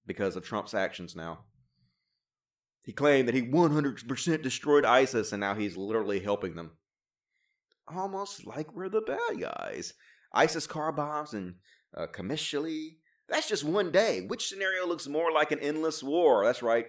because 0.07 0.37
of 0.37 0.45
Trump's 0.45 0.73
actions 0.73 1.17
now. 1.17 1.41
He 2.83 2.93
claimed 2.93 3.27
that 3.27 3.35
he 3.35 3.43
100% 3.43 4.41
destroyed 4.41 4.85
ISIS, 4.85 5.33
and 5.33 5.41
now 5.41 5.57
he's 5.57 5.77
literally 5.77 6.21
helping 6.21 6.55
them 6.55 6.71
almost 7.95 8.47
like 8.47 8.75
we're 8.75 8.89
the 8.89 9.01
bad 9.01 9.41
guys. 9.41 9.95
ISIS 10.33 10.67
car 10.67 10.93
bombs 10.93 11.33
and 11.35 11.55
uh. 11.97 12.07
That's 13.29 13.49
just 13.49 13.65
one 13.65 13.91
day. 13.91 14.25
Which 14.27 14.49
scenario 14.49 14.87
looks 14.87 15.07
more 15.07 15.31
like 15.31 15.53
an 15.53 15.61
endless 15.61 16.03
war? 16.03 16.45
That's 16.45 16.63
right. 16.63 16.87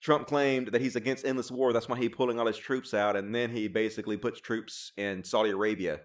Trump 0.00 0.26
claimed 0.26 0.68
that 0.68 0.80
he's 0.80 0.96
against 0.96 1.24
endless 1.24 1.50
war. 1.50 1.72
That's 1.72 1.88
why 1.88 1.98
he's 1.98 2.10
pulling 2.10 2.38
all 2.38 2.46
his 2.46 2.58
troops 2.58 2.92
out, 2.92 3.16
and 3.16 3.34
then 3.34 3.50
he 3.50 3.68
basically 3.68 4.16
puts 4.16 4.40
troops 4.40 4.92
in 4.96 5.22
Saudi 5.22 5.50
Arabia. 5.50 6.00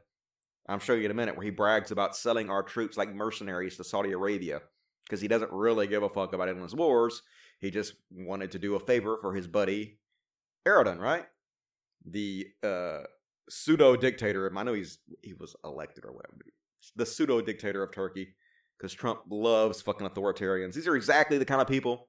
I'm 0.70 0.80
showing 0.80 1.00
you 1.00 1.06
in 1.06 1.12
a 1.12 1.16
minute 1.16 1.36
where 1.36 1.46
he 1.46 1.50
brags 1.50 1.92
about 1.92 2.16
selling 2.16 2.50
our 2.50 2.62
troops 2.62 2.98
like 2.98 3.14
mercenaries 3.14 3.78
to 3.78 3.84
Saudi 3.84 4.12
Arabia 4.12 4.62
because 5.06 5.22
he 5.22 5.28
doesn't 5.28 5.52
really 5.52 5.88
give 5.88 6.04
a 6.04 6.10
fuck 6.10 6.34
about 6.34 6.50
endless 6.50 6.74
wars. 6.74 7.22
He 7.60 7.72
just 7.72 7.94
wanted 8.12 8.52
to 8.52 8.60
do 8.60 8.76
a 8.76 8.80
favor 8.80 9.18
for 9.22 9.34
his 9.34 9.48
buddy 9.48 10.00
Erdogan, 10.68 11.00
right? 11.00 11.26
The 12.06 12.48
uh, 12.62 13.04
pseudo 13.50 13.96
dictator. 13.96 14.52
I 14.56 14.64
know 14.64 14.74
he's 14.74 15.00
he 15.22 15.34
was 15.34 15.56
elected 15.64 16.06
or 16.06 16.14
whatever. 16.14 16.38
The 16.96 17.06
pseudo 17.06 17.42
dictator 17.42 17.84
of 17.84 17.92
Turkey, 17.92 18.36
because 18.78 18.94
Trump 18.94 19.22
loves 19.30 19.82
fucking 19.82 20.08
authoritarians. 20.08 20.74
These 20.74 20.88
are 20.88 20.96
exactly 20.96 21.38
the 21.38 21.46
kind 21.46 21.62
of 21.62 21.68
people 21.68 22.08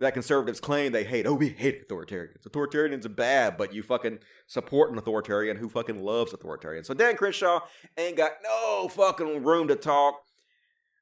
that 0.00 0.14
conservatives 0.14 0.60
claim 0.60 0.92
they 0.92 1.04
hate. 1.04 1.26
Oh, 1.26 1.34
we 1.34 1.48
hate 1.48 1.88
authoritarians. 1.88 2.46
Authoritarians 2.46 3.04
are 3.04 3.10
bad, 3.10 3.56
but 3.56 3.74
you 3.74 3.82
fucking 3.82 4.20
support 4.46 4.92
an 4.92 4.98
authoritarian 4.98 5.56
who 5.56 5.68
fucking 5.68 6.02
loves 6.02 6.32
authoritarians. 6.32 6.86
So 6.86 6.94
Dan 6.94 7.16
Crenshaw 7.16 7.60
ain't 7.96 8.16
got 8.16 8.32
no 8.44 8.88
fucking 8.88 9.42
room 9.42 9.68
to 9.68 9.76
talk. 9.76 10.22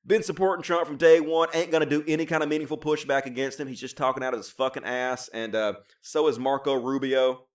Been 0.07 0.23
supporting 0.23 0.63
Trump 0.63 0.87
from 0.87 0.97
day 0.97 1.21
one. 1.21 1.49
Ain't 1.53 1.73
gonna 1.73 1.85
do 1.85 2.05
any 2.07 2.27
kind 2.27 2.43
of 2.43 2.49
meaningful 2.49 2.79
pushback 2.79 3.27
against 3.27 3.59
him. 3.59 3.69
He's 3.69 3.81
just 3.81 3.97
talking 3.97 4.23
out 4.23 4.33
of 4.33 4.39
his 4.39 4.51
fucking 4.51 4.85
ass. 4.85 5.29
And 5.29 5.55
uh, 5.55 5.75
so 6.01 6.29
is 6.29 6.39
Marco 6.39 6.75
Rubio. 6.75 7.47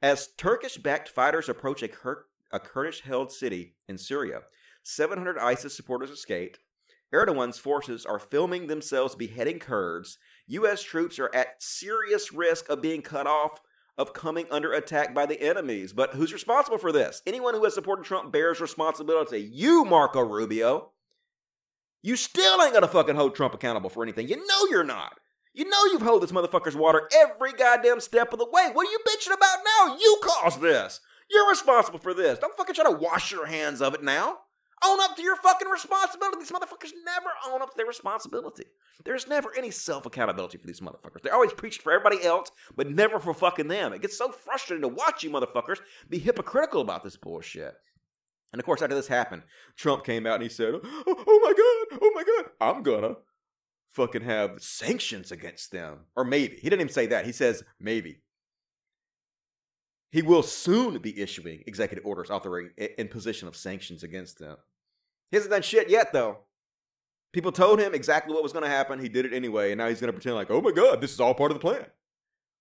As 0.00 0.28
Turkish 0.36 0.76
backed 0.76 1.08
fighters 1.08 1.48
approach 1.48 1.82
a, 1.82 1.88
Kur- 1.88 2.26
a 2.52 2.60
Kurdish 2.60 3.02
held 3.02 3.32
city 3.32 3.74
in 3.88 3.98
Syria, 3.98 4.42
700 4.84 5.38
ISIS 5.38 5.74
supporters 5.76 6.10
escaped. 6.10 6.60
Erdogan's 7.12 7.58
forces 7.58 8.06
are 8.06 8.18
filming 8.18 8.66
themselves 8.66 9.14
beheading 9.14 9.58
Kurds. 9.58 10.18
U.S. 10.46 10.82
troops 10.82 11.18
are 11.18 11.34
at 11.34 11.62
serious 11.62 12.32
risk 12.32 12.68
of 12.68 12.82
being 12.82 13.02
cut 13.02 13.26
off 13.26 13.60
of 13.96 14.12
coming 14.12 14.46
under 14.50 14.72
attack 14.72 15.12
by 15.14 15.26
the 15.26 15.40
enemies. 15.42 15.92
But 15.92 16.14
who's 16.14 16.32
responsible 16.32 16.78
for 16.78 16.92
this? 16.92 17.20
Anyone 17.26 17.54
who 17.54 17.64
has 17.64 17.74
supported 17.74 18.04
Trump 18.04 18.30
bears 18.32 18.60
responsibility. 18.60 19.40
You, 19.40 19.84
Marco 19.84 20.20
Rubio. 20.20 20.92
You 22.02 22.14
still 22.14 22.62
ain't 22.62 22.74
gonna 22.74 22.86
fucking 22.86 23.16
hold 23.16 23.34
Trump 23.34 23.54
accountable 23.54 23.90
for 23.90 24.04
anything. 24.04 24.28
You 24.28 24.36
know 24.36 24.66
you're 24.70 24.84
not. 24.84 25.18
You 25.58 25.68
know 25.68 25.86
you've 25.86 26.02
held 26.02 26.22
this 26.22 26.30
motherfucker's 26.30 26.76
water 26.76 27.08
every 27.12 27.52
goddamn 27.52 27.98
step 27.98 28.32
of 28.32 28.38
the 28.38 28.44
way. 28.44 28.70
What 28.72 28.86
are 28.86 28.92
you 28.92 29.00
bitching 29.04 29.34
about 29.34 29.58
now? 29.64 29.96
You 29.96 30.20
caused 30.22 30.60
this. 30.60 31.00
You're 31.28 31.50
responsible 31.50 31.98
for 31.98 32.14
this. 32.14 32.38
Don't 32.38 32.56
fucking 32.56 32.76
try 32.76 32.84
to 32.84 32.96
wash 32.96 33.32
your 33.32 33.44
hands 33.44 33.82
of 33.82 33.92
it 33.92 34.04
now. 34.04 34.36
Own 34.84 35.00
up 35.00 35.16
to 35.16 35.22
your 35.22 35.34
fucking 35.34 35.68
responsibility. 35.68 36.38
These 36.38 36.52
motherfuckers 36.52 36.92
never 37.04 37.30
own 37.48 37.60
up 37.60 37.70
to 37.70 37.76
their 37.76 37.86
responsibility. 37.86 38.66
There's 39.04 39.26
never 39.26 39.52
any 39.58 39.72
self 39.72 40.06
accountability 40.06 40.58
for 40.58 40.66
these 40.68 40.78
motherfuckers. 40.78 41.22
They're 41.24 41.34
always 41.34 41.52
preaching 41.52 41.82
for 41.82 41.90
everybody 41.90 42.24
else, 42.24 42.52
but 42.76 42.88
never 42.88 43.18
for 43.18 43.34
fucking 43.34 43.66
them. 43.66 43.92
It 43.92 44.02
gets 44.02 44.16
so 44.16 44.30
frustrating 44.30 44.82
to 44.82 44.94
watch 44.94 45.24
you 45.24 45.30
motherfuckers 45.30 45.80
be 46.08 46.20
hypocritical 46.20 46.82
about 46.82 47.02
this 47.02 47.16
bullshit. 47.16 47.74
And 48.52 48.60
of 48.60 48.64
course, 48.64 48.80
after 48.80 48.94
this 48.94 49.08
happened, 49.08 49.42
Trump 49.76 50.04
came 50.04 50.24
out 50.24 50.34
and 50.34 50.44
he 50.44 50.48
said, 50.48 50.74
oh, 50.74 50.80
oh 51.08 51.40
my 51.42 51.52
God, 51.52 52.00
oh 52.00 52.12
my 52.14 52.22
God, 52.22 52.50
I'm 52.60 52.82
gonna 52.84 53.16
fucking 53.90 54.22
have 54.22 54.62
sanctions 54.62 55.32
against 55.32 55.72
them. 55.72 56.00
Or 56.16 56.24
maybe. 56.24 56.56
He 56.56 56.68
didn't 56.68 56.82
even 56.82 56.92
say 56.92 57.06
that. 57.06 57.26
He 57.26 57.32
says 57.32 57.62
maybe. 57.80 58.20
He 60.10 60.22
will 60.22 60.42
soon 60.42 60.98
be 60.98 61.20
issuing 61.20 61.62
executive 61.66 62.06
orders 62.06 62.28
authoring 62.28 62.70
imposition 62.96 63.46
of 63.46 63.56
sanctions 63.56 64.02
against 64.02 64.38
them. 64.38 64.56
He 65.30 65.36
hasn't 65.36 65.52
done 65.52 65.62
shit 65.62 65.90
yet, 65.90 66.12
though. 66.12 66.38
People 67.32 67.52
told 67.52 67.78
him 67.78 67.94
exactly 67.94 68.32
what 68.32 68.42
was 68.42 68.52
going 68.52 68.64
to 68.64 68.70
happen. 68.70 69.00
He 69.00 69.10
did 69.10 69.26
it 69.26 69.34
anyway, 69.34 69.70
and 69.70 69.78
now 69.78 69.88
he's 69.88 70.00
going 70.00 70.08
to 70.08 70.14
pretend 70.14 70.36
like, 70.36 70.50
oh 70.50 70.62
my 70.62 70.72
God, 70.72 71.02
this 71.02 71.12
is 71.12 71.20
all 71.20 71.34
part 71.34 71.50
of 71.50 71.56
the 71.56 71.60
plan. 71.60 71.84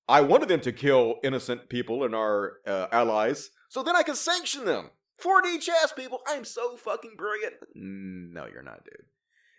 I 0.09 0.21
wanted 0.21 0.49
them 0.49 0.59
to 0.61 0.73
kill 0.73 1.15
innocent 1.23 1.69
people 1.69 2.03
and 2.03 2.13
our 2.13 2.57
uh, 2.65 2.87
allies, 2.91 3.51
so 3.69 3.81
then 3.81 3.95
I 3.95 4.03
can 4.03 4.15
sanction 4.15 4.65
them. 4.65 4.91
4D 5.21 5.61
chess, 5.61 5.93
people. 5.93 6.19
I 6.27 6.33
am 6.33 6.45
so 6.45 6.75
fucking 6.77 7.15
brilliant. 7.17 7.55
No, 7.73 8.45
you're 8.51 8.61
not, 8.61 8.83
dude. 8.83 9.05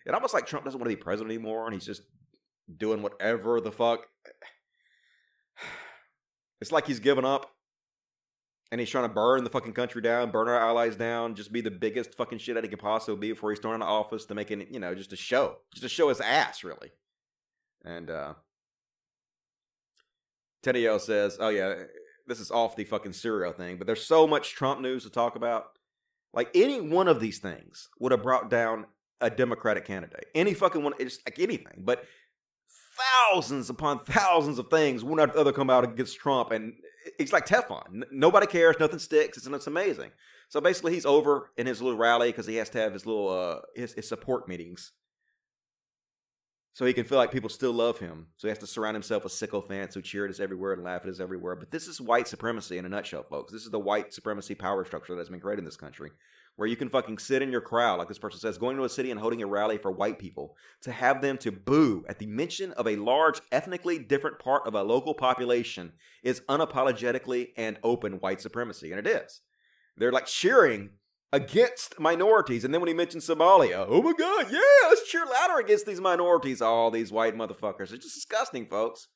It 0.09 0.15
almost 0.15 0.33
like 0.33 0.47
Trump 0.47 0.65
doesn't 0.65 0.81
want 0.81 0.91
to 0.91 0.97
be 0.97 1.03
president 1.03 1.33
anymore, 1.33 1.67
and 1.67 1.75
he's 1.75 1.85
just 1.85 2.03
doing 2.75 3.03
whatever 3.03 3.61
the 3.61 3.73
fuck. 3.73 4.07
It's 6.61 6.73
like 6.73 6.89
he's 6.89 6.99
given 6.99 7.25
up 7.25 7.55
and 8.73 8.81
he's 8.81 8.91
trying 8.91 9.05
to 9.05 9.15
burn 9.15 9.45
the 9.45 9.51
fucking 9.51 9.75
country 9.75 10.03
down, 10.03 10.33
burn 10.33 10.49
our 10.49 10.59
allies 10.59 10.97
down, 10.97 11.37
just 11.37 11.53
be 11.53 11.61
the 11.61 11.71
biggest 11.71 12.17
fucking 12.17 12.39
shit 12.39 12.57
that 12.57 12.65
he 12.65 12.69
could 12.69 12.81
possibly 12.81 13.29
be 13.29 13.33
before 13.33 13.51
he's 13.51 13.61
thrown 13.61 13.75
into 13.75 13.87
office 13.87 14.25
to 14.25 14.35
make 14.35 14.51
it, 14.51 14.69
you 14.69 14.81
know, 14.81 14.93
just 14.93 15.13
a 15.13 15.17
show, 15.17 15.59
just 15.73 15.85
to 15.85 15.89
show 15.89 16.09
his 16.09 16.21
ass, 16.21 16.65
really. 16.65 16.91
And 17.85 18.11
uh 18.11 18.35
Teddy 20.65 20.89
O 20.89 20.99
says, 20.99 21.37
"Oh 21.39 21.51
yeah, 21.51 21.75
this 22.27 22.41
is 22.41 22.51
off 22.51 22.75
the 22.75 22.83
fucking 22.83 23.13
Syria 23.13 23.53
thing, 23.53 23.79
but 23.79 23.87
there's 23.87 24.05
so 24.05 24.27
much 24.27 24.53
Trump 24.55 24.81
news 24.81 25.05
to 25.05 25.11
talk 25.11 25.37
about. 25.37 25.79
Like 26.35 26.51
any 26.57 26.81
one 26.81 27.07
of 27.07 27.21
these 27.21 27.39
things 27.39 27.89
would 28.01 28.11
have 28.11 28.25
brought 28.25 28.51
down 28.51 28.87
a 29.21 29.31
Democratic 29.31 29.85
candidate. 29.85 30.27
Any 30.35 30.55
fucking 30.55 30.83
one, 30.83 30.95
it's 30.99 31.19
like 31.27 31.39
anything, 31.39 31.83
but." 31.85 32.05
Thousands 33.31 33.71
upon 33.71 34.01
thousands 34.01 34.59
of 34.59 34.71
things, 34.71 35.05
one 35.05 35.21
after 35.21 35.35
the 35.35 35.41
other, 35.41 35.53
come 35.53 35.71
out 35.71 35.85
against 35.85 36.19
Trump, 36.19 36.51
and 36.51 36.73
it's 37.19 37.33
like 37.33 37.47
Teflon. 37.47 38.03
Nobody 38.11 38.47
cares. 38.47 38.77
Nothing 38.81 38.99
sticks. 38.99 39.39
It's, 39.39 39.47
it's 39.47 39.67
amazing. 39.69 40.11
So 40.49 40.61
basically, 40.61 40.95
he's 40.95 41.07
over 41.07 41.51
in 41.57 41.67
his 41.67 41.81
little 41.83 41.99
rally 41.99 42.31
because 42.31 42.47
he 42.47 42.57
has 42.57 42.71
to 42.71 42.79
have 42.79 42.93
his 42.93 43.07
little 43.07 43.29
uh, 43.29 43.61
his, 43.75 43.93
his 43.93 44.09
support 44.09 44.49
meetings. 44.49 44.93
So 46.73 46.85
he 46.87 46.93
can 46.93 47.05
feel 47.05 47.19
like 47.19 47.33
people 47.33 47.49
still 47.49 47.73
love 47.73 47.99
him. 47.99 48.29
So 48.37 48.47
he 48.47 48.51
has 48.51 48.59
to 48.59 48.67
surround 48.67 48.95
himself 48.95 49.25
with 49.25 49.33
sycophants 49.33 49.97
who 49.97 50.03
cheer 50.03 50.25
at 50.25 50.31
us 50.31 50.39
everywhere 50.39 50.75
and 50.75 50.85
laugh 50.85 51.03
at 51.03 51.11
us 51.11 51.19
everywhere. 51.19 51.57
But 51.57 51.73
this 51.73 51.89
is 51.89 52.01
white 52.01 52.29
supremacy 52.29 52.79
in 52.79 52.85
a 52.85 52.89
nutshell, 52.89 53.25
folks. 53.25 53.53
This 53.53 53.65
is 53.65 53.71
the 53.71 53.81
white 53.81 54.15
supremacy 54.15 54.55
power 54.55 54.85
structure 54.85 55.17
that's 55.17 55.29
been 55.29 55.41
created 55.41 55.61
in 55.61 55.65
this 55.65 55.77
country 55.77 56.11
where 56.59 56.67
you 56.67 56.75
can 56.75 56.89
fucking 56.89 57.19
sit 57.19 57.41
in 57.41 57.53
your 57.53 57.61
crowd, 57.61 58.01
like 58.01 58.09
this 58.09 58.19
person 58.19 58.41
says, 58.41 58.59
going 58.59 58.77
to 58.77 58.83
a 58.83 58.89
city 58.89 59.13
and 59.13 59.21
holding 59.21 59.41
a 59.41 59.47
rally 59.47 59.79
for 59.79 59.93
white 59.93 60.19
people, 60.19 60.57
to 60.83 60.91
have 60.91 61.23
them 61.23 61.39
to 61.39 61.53
boo 61.53 62.05
at 62.09 62.19
the 62.19 62.27
mention 62.27 62.73
of 62.73 62.89
a 62.89 62.97
large, 62.97 63.41
ethnically 63.53 63.97
different 63.97 64.41
part 64.41 64.67
of 64.67 64.75
a 64.75 64.83
local 64.83 65.15
population 65.15 65.93
is 66.25 66.43
unapologetically 66.49 67.51
and 67.57 67.79
open 67.85 68.15
white 68.15 68.41
supremacy. 68.41 68.91
And 68.91 68.99
it 68.99 69.07
is. 69.07 69.41
They're 69.97 70.11
like 70.11 70.27
cheering 70.27 70.91
against 71.33 72.01
minorities. 72.01 72.65
And 72.65 72.75
then 72.75 72.81
when 72.81 72.89
he 72.89 72.95
mentions 72.95 73.29
Somalia, 73.29 73.87
oh 73.89 74.03
my 74.03 74.13
God, 74.19 74.47
yeah, 74.51 74.89
let's 74.89 75.09
cheer 75.09 75.27
louder 75.27 75.61
against 75.61 75.87
these 75.87 76.01
minorities. 76.01 76.61
All 76.61 76.91
these 76.91 77.13
white 77.13 77.37
motherfuckers. 77.37 77.93
It's 77.93 78.05
just 78.05 78.17
disgusting, 78.17 78.67
folks. 78.67 79.07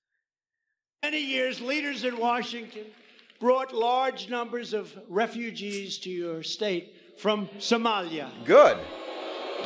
Many 1.03 1.21
years, 1.21 1.61
leaders 1.61 2.05
in 2.05 2.19
Washington 2.19 2.85
brought 3.41 3.75
large 3.75 4.31
numbers 4.31 4.73
of 4.73 4.97
refugees 5.09 5.99
to 5.99 6.09
your 6.09 6.45
state 6.45 6.95
from 7.19 7.49
Somalia. 7.59 8.31
Good. 8.45 8.79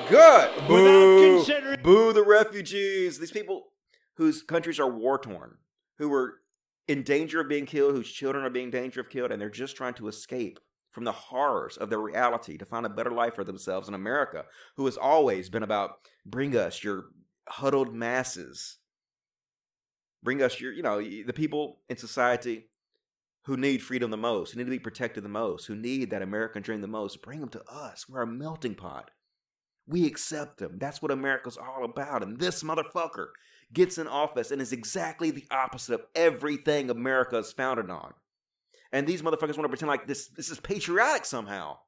Good. 0.09 0.69
Boo. 0.69 1.45
Boo 1.83 2.13
the 2.13 2.25
refugees. 2.25 3.19
These 3.19 3.33
people 3.33 3.65
whose 4.17 4.43
countries 4.43 4.79
are 4.81 4.91
war 4.91 5.19
torn, 5.19 5.57
who 5.99 6.13
are 6.13 6.41
in 6.89 7.03
danger 7.03 7.41
of 7.41 7.49
being 7.49 7.67
killed, 7.67 7.95
whose 7.95 8.11
children 8.11 8.45
are 8.45 8.51
being 8.51 8.67
in 8.67 8.71
danger 8.71 9.01
of 9.01 9.11
killed, 9.11 9.33
and 9.33 9.41
they're 9.41 9.51
just 9.51 9.77
trying 9.77 9.95
to 9.95 10.09
escape 10.09 10.59
from 10.91 11.05
the 11.05 11.13
horrors 11.13 11.77
of 11.77 11.91
their 11.91 12.01
reality 12.01 12.57
to 12.57 12.65
find 12.65 12.87
a 12.87 12.91
better 12.91 13.11
life 13.11 13.35
for 13.35 13.45
themselves 13.45 13.89
in 13.89 13.95
America, 13.95 14.45
who 14.77 14.87
has 14.87 14.97
always 14.97 15.51
been 15.51 15.63
about 15.63 15.93
bring 16.25 16.57
us 16.57 16.83
your 16.83 17.05
huddled 17.49 17.95
masses. 17.95 18.79
Bring 20.23 20.43
us 20.43 20.61
your, 20.61 20.73
you 20.73 20.83
know, 20.83 21.01
the 21.01 21.33
people 21.35 21.81
in 21.89 21.97
society 21.97 22.69
who 23.47 23.57
need 23.57 23.81
freedom 23.81 24.11
the 24.11 24.17
most, 24.17 24.51
who 24.51 24.59
need 24.59 24.65
to 24.65 24.71
be 24.71 24.79
protected 24.79 25.23
the 25.23 25.29
most, 25.29 25.67
who 25.67 25.77
need 25.77 26.11
that 26.11 26.21
American 26.21 26.63
dream 26.63 26.81
the 26.81 26.89
most, 26.89 27.23
bring 27.23 27.39
them 27.39 27.49
to 27.49 27.63
us. 27.71 28.09
We're 28.09 28.23
a 28.23 28.27
melting 28.27 28.75
pot. 28.75 29.13
We 29.87 30.05
accept 30.05 30.59
them. 30.59 30.79
That's 30.79 31.01
what 31.01 31.13
America's 31.13 31.57
all 31.57 31.85
about. 31.85 32.25
And 32.25 32.41
this 32.41 32.65
motherfucker 32.65 33.29
gets 33.73 33.99
in 33.99 34.09
office 34.09 34.51
and 34.51 34.61
is 34.61 34.73
exactly 34.73 35.31
the 35.31 35.47
opposite 35.53 35.95
of 35.95 36.07
everything 36.17 36.91
America 36.91 37.39
is 37.39 37.53
founded 37.53 37.89
on. 37.89 38.15
And 38.93 39.07
these 39.07 39.23
motherfuckers 39.23 39.57
want 39.57 39.63
to 39.63 39.69
pretend 39.69 39.91
like 39.91 40.09
this, 40.09 40.27
this 40.27 40.51
is 40.51 40.59
patriotic 40.59 41.25
somehow. 41.25 41.79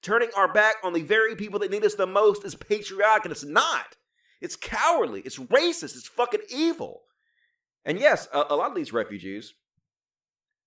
Turning 0.00 0.30
our 0.36 0.52
back 0.52 0.76
on 0.84 0.92
the 0.92 1.02
very 1.02 1.34
people 1.34 1.58
that 1.58 1.72
need 1.72 1.84
us 1.84 1.96
the 1.96 2.06
most 2.06 2.44
is 2.44 2.54
patriotic, 2.54 3.24
and 3.24 3.32
it's 3.32 3.44
not. 3.44 3.96
It's 4.40 4.54
cowardly. 4.54 5.22
It's 5.22 5.38
racist. 5.38 5.96
It's 5.96 6.06
fucking 6.06 6.42
evil. 6.50 7.02
And 7.84 7.98
yes, 7.98 8.28
a, 8.32 8.44
a 8.50 8.54
lot 8.54 8.70
of 8.70 8.76
these 8.76 8.92
refugees 8.92 9.54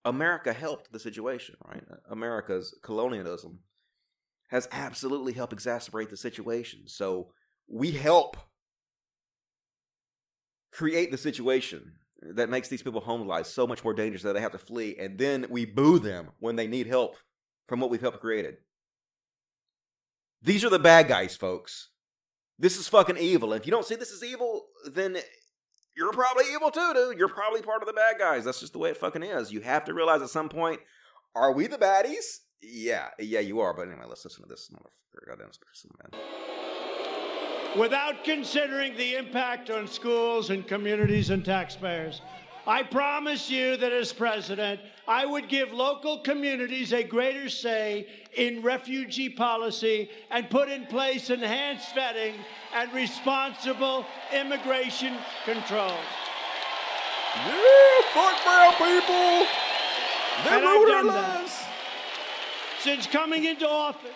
America 0.07 0.53
helped 0.53 0.91
the 0.91 0.99
situation, 0.99 1.55
right? 1.67 1.83
America's 2.09 2.73
colonialism 2.81 3.59
has 4.47 4.67
absolutely 4.71 5.33
helped 5.33 5.53
exacerbate 5.53 6.09
the 6.09 6.15
situation. 6.15 6.83
So 6.85 7.33
we 7.67 7.91
help 7.91 8.37
create 10.71 11.11
the 11.11 11.17
situation 11.17 11.91
that 12.21 12.49
makes 12.49 12.69
these 12.69 12.81
people 12.81 13.01
homeless 13.01 13.53
so 13.53 13.67
much 13.67 13.83
more 13.83 13.93
dangerous 13.93 14.23
that 14.23 14.33
they 14.33 14.41
have 14.41 14.53
to 14.53 14.57
flee, 14.57 14.95
and 14.97 15.17
then 15.17 15.45
we 15.49 15.65
boo 15.65 15.99
them 15.99 16.29
when 16.39 16.55
they 16.55 16.67
need 16.67 16.87
help 16.87 17.17
from 17.67 17.81
what 17.81 17.89
we've 17.89 18.01
helped 18.01 18.21
created. 18.21 18.55
These 20.41 20.63
are 20.63 20.69
the 20.69 20.79
bad 20.79 21.09
guys, 21.09 21.35
folks. 21.35 21.89
This 22.57 22.77
is 22.77 22.87
fucking 22.87 23.17
evil. 23.17 23.51
If 23.51 23.65
you 23.65 23.71
don't 23.71 23.85
see 23.85 23.95
this 23.95 24.13
as 24.13 24.23
evil, 24.23 24.67
then 24.89 25.17
you're 25.97 26.13
probably 26.13 26.45
evil 26.53 26.69
too, 26.69 26.93
dude. 26.93 27.17
You're 27.17 27.27
probably 27.27 27.61
part 27.61 27.81
of 27.81 27.87
the 27.87 27.93
bad 27.93 28.19
guys. 28.19 28.45
That's 28.45 28.59
just 28.59 28.73
the 28.73 28.79
way 28.79 28.91
it 28.91 28.97
fucking 28.97 29.23
is. 29.23 29.51
You 29.51 29.61
have 29.61 29.83
to 29.85 29.93
realize 29.93 30.21
at 30.21 30.29
some 30.29 30.47
point, 30.47 30.79
are 31.35 31.51
we 31.51 31.67
the 31.67 31.77
baddies? 31.77 32.41
Yeah, 32.61 33.09
yeah, 33.19 33.39
you 33.39 33.59
are. 33.59 33.73
But 33.73 33.87
anyway, 33.87 34.05
let's 34.07 34.23
listen 34.23 34.43
to 34.43 34.49
this 34.49 34.69
motherfucker. 34.73 35.27
Goddamn 35.27 35.49
man. 36.13 36.21
Without 37.77 38.23
considering 38.23 38.95
the 38.95 39.15
impact 39.15 39.69
on 39.69 39.87
schools 39.87 40.49
and 40.51 40.67
communities 40.67 41.29
and 41.31 41.43
taxpayers, 41.43 42.21
I 42.67 42.83
promise 42.83 43.49
you 43.49 43.77
that 43.77 43.93
as 43.93 44.11
president, 44.11 44.81
I 45.07 45.25
would 45.25 45.47
give 45.47 45.71
local 45.71 46.19
communities 46.19 46.91
a 46.91 47.01
greater 47.01 47.47
say 47.47 48.07
in 48.35 48.61
refugee 48.61 49.29
policy 49.29 50.09
and 50.29 50.49
put 50.49 50.67
in 50.67 50.85
place 50.87 51.29
enhanced 51.29 51.95
vetting 51.95 52.33
and 52.75 52.91
responsible 52.93 54.05
immigration 54.33 55.15
controls. 55.45 55.93
Yeah, 57.37 58.01
fuck 58.13 58.43
brown 58.43 58.73
people. 58.73 59.47
They 60.43 60.61
ruined 60.61 60.93
our 60.93 61.03
lives. 61.05 61.63
Since 62.81 63.07
coming 63.07 63.45
into 63.45 63.67
office, 63.67 64.11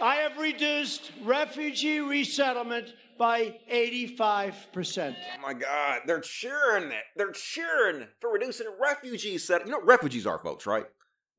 I 0.00 0.16
have 0.16 0.38
reduced 0.38 1.12
refugee 1.22 2.00
resettlement 2.00 2.94
by 3.18 3.58
85%. 3.72 5.14
Oh 5.16 5.42
my 5.42 5.54
God, 5.54 6.00
they're 6.06 6.20
cheering 6.20 6.90
it. 6.90 7.04
They're 7.16 7.32
cheering 7.32 8.06
for 8.20 8.32
reducing 8.32 8.66
refugee 8.80 9.38
set. 9.38 9.64
You 9.64 9.72
know 9.72 9.78
what 9.78 9.86
refugees 9.86 10.26
are, 10.26 10.38
folks, 10.38 10.66
right? 10.66 10.86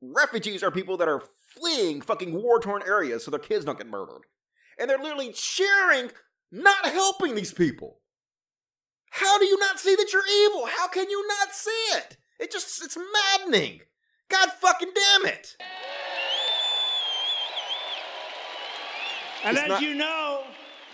Refugees 0.00 0.62
are 0.62 0.70
people 0.70 0.96
that 0.98 1.08
are 1.08 1.22
fleeing 1.54 2.00
fucking 2.00 2.32
war 2.32 2.60
torn 2.60 2.82
areas 2.86 3.24
so 3.24 3.30
their 3.30 3.40
kids 3.40 3.64
don't 3.64 3.78
get 3.78 3.88
murdered. 3.88 4.22
And 4.78 4.90
they're 4.90 4.98
literally 4.98 5.32
cheering, 5.32 6.10
not 6.50 6.86
helping 6.86 7.34
these 7.34 7.52
people. 7.52 8.00
How 9.10 9.38
do 9.38 9.44
you 9.44 9.58
not 9.58 9.78
see 9.78 9.94
that 9.94 10.12
you're 10.12 10.22
evil? 10.46 10.66
How 10.66 10.88
can 10.88 11.08
you 11.08 11.26
not 11.28 11.54
see 11.54 11.70
it? 11.96 12.16
It 12.40 12.50
just, 12.50 12.84
it's 12.84 12.96
maddening. 12.96 13.80
God 14.28 14.50
fucking 14.50 14.90
damn 14.94 15.26
it. 15.32 15.56
And 19.44 19.56
it's 19.56 19.64
as 19.64 19.68
not, 19.68 19.82
you 19.82 19.94
know, 19.94 20.42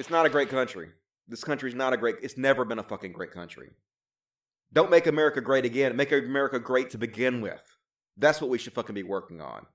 it's 0.00 0.10
not 0.10 0.24
a 0.24 0.30
great 0.30 0.48
country. 0.48 0.88
This 1.28 1.44
country's 1.44 1.74
not 1.74 1.92
a 1.92 1.96
great. 1.98 2.16
It's 2.22 2.38
never 2.38 2.64
been 2.64 2.78
a 2.78 2.82
fucking 2.82 3.12
great 3.12 3.32
country. 3.32 3.70
Don't 4.72 4.90
make 4.90 5.06
America 5.06 5.40
great 5.40 5.66
again. 5.66 5.94
Make 5.94 6.10
America 6.10 6.58
great 6.58 6.90
to 6.90 6.98
begin 6.98 7.40
with. 7.42 7.62
That's 8.16 8.40
what 8.40 8.50
we 8.50 8.58
should 8.58 8.72
fucking 8.72 8.94
be 8.94 9.02
working 9.02 9.40
on. 9.40 9.66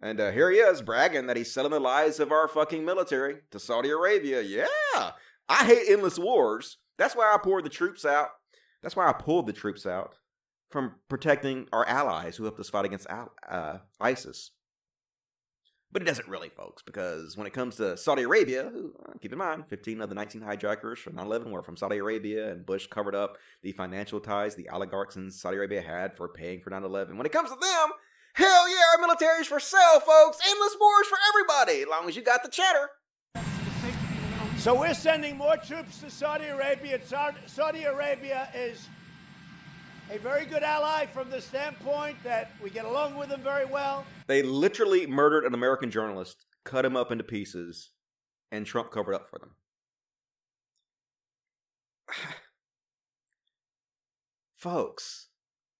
And 0.00 0.20
uh, 0.20 0.30
here 0.32 0.50
he 0.50 0.56
is 0.56 0.82
bragging 0.82 1.26
that 1.26 1.36
he's 1.36 1.52
selling 1.52 1.70
the 1.70 1.80
lives 1.80 2.18
of 2.18 2.32
our 2.32 2.48
fucking 2.48 2.84
military 2.84 3.36
to 3.50 3.60
Saudi 3.60 3.90
Arabia. 3.90 4.40
Yeah. 4.40 5.12
I 5.48 5.64
hate 5.66 5.88
endless 5.88 6.18
wars. 6.18 6.78
That's 6.96 7.14
why 7.14 7.30
I 7.32 7.38
poured 7.38 7.64
the 7.64 7.70
troops 7.70 8.04
out. 8.04 8.30
That's 8.82 8.96
why 8.96 9.08
I 9.08 9.12
pulled 9.12 9.46
the 9.46 9.52
troops 9.52 9.86
out 9.86 10.14
from 10.70 10.94
protecting 11.08 11.68
our 11.72 11.86
allies 11.86 12.36
who 12.36 12.44
helped 12.44 12.60
us 12.60 12.70
fight 12.70 12.86
against 12.86 13.06
uh, 13.10 13.78
ISIS. 14.00 14.50
But 15.94 16.02
it 16.02 16.06
doesn't 16.06 16.26
really, 16.26 16.48
folks, 16.48 16.82
because 16.82 17.36
when 17.36 17.46
it 17.46 17.52
comes 17.52 17.76
to 17.76 17.96
Saudi 17.96 18.24
Arabia, 18.24 18.66
uh, 18.66 19.12
keep 19.22 19.32
in 19.32 19.38
mind, 19.38 19.68
15 19.68 20.00
of 20.00 20.08
the 20.08 20.16
19 20.16 20.42
hijackers 20.42 20.98
from 20.98 21.14
9 21.14 21.24
11 21.24 21.52
were 21.52 21.62
from 21.62 21.76
Saudi 21.76 21.98
Arabia, 21.98 22.50
and 22.50 22.66
Bush 22.66 22.88
covered 22.88 23.14
up 23.14 23.38
the 23.62 23.70
financial 23.70 24.18
ties 24.18 24.56
the 24.56 24.68
oligarchs 24.70 25.14
in 25.14 25.30
Saudi 25.30 25.56
Arabia 25.56 25.80
had 25.80 26.16
for 26.16 26.26
paying 26.26 26.60
for 26.60 26.70
9 26.70 26.82
11. 26.82 27.16
When 27.16 27.26
it 27.26 27.30
comes 27.30 27.48
to 27.48 27.56
them, 27.60 27.90
hell 28.32 28.68
yeah, 28.68 28.82
our 28.96 29.02
military's 29.02 29.46
for 29.46 29.60
sale, 29.60 30.00
folks. 30.00 30.40
Endless 30.44 30.76
wars 30.80 31.06
for 31.06 31.18
everybody, 31.28 31.82
as 31.82 31.88
long 31.88 32.08
as 32.08 32.16
you 32.16 32.22
got 32.22 32.42
the 32.42 32.50
cheddar. 32.50 32.90
So 34.58 34.76
we're 34.76 34.94
sending 34.94 35.36
more 35.36 35.56
troops 35.58 36.00
to 36.00 36.10
Saudi 36.10 36.46
Arabia. 36.46 36.98
Saudi 37.46 37.84
Arabia 37.84 38.48
is 38.52 38.88
a 40.10 40.18
very 40.18 40.44
good 40.44 40.62
ally 40.62 41.06
from 41.06 41.30
the 41.30 41.40
standpoint 41.40 42.16
that 42.22 42.52
we 42.62 42.70
get 42.70 42.84
along 42.84 43.16
with 43.16 43.30
them 43.30 43.40
very 43.40 43.64
well. 43.64 44.04
They 44.26 44.42
literally 44.42 45.06
murdered 45.06 45.44
an 45.44 45.54
American 45.54 45.90
journalist, 45.90 46.44
cut 46.64 46.84
him 46.84 46.96
up 46.96 47.10
into 47.10 47.24
pieces, 47.24 47.90
and 48.52 48.66
Trump 48.66 48.90
covered 48.90 49.14
up 49.14 49.28
for 49.30 49.38
them. 49.38 49.50
Folks, 54.56 55.28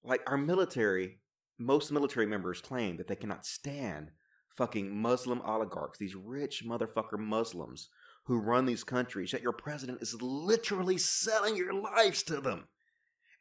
like 0.02 0.22
our 0.26 0.38
military, 0.38 1.20
most 1.58 1.92
military 1.92 2.26
members 2.26 2.60
claim 2.60 2.96
that 2.96 3.08
they 3.08 3.16
cannot 3.16 3.46
stand 3.46 4.10
fucking 4.56 4.96
Muslim 4.96 5.40
oligarchs, 5.42 5.98
these 5.98 6.14
rich 6.14 6.64
motherfucker 6.64 7.18
Muslims 7.18 7.88
who 8.26 8.38
run 8.38 8.64
these 8.64 8.84
countries, 8.84 9.32
yet 9.32 9.42
your 9.42 9.52
president 9.52 10.00
is 10.00 10.20
literally 10.22 10.96
selling 10.96 11.56
your 11.56 11.74
lives 11.74 12.22
to 12.22 12.40
them 12.40 12.68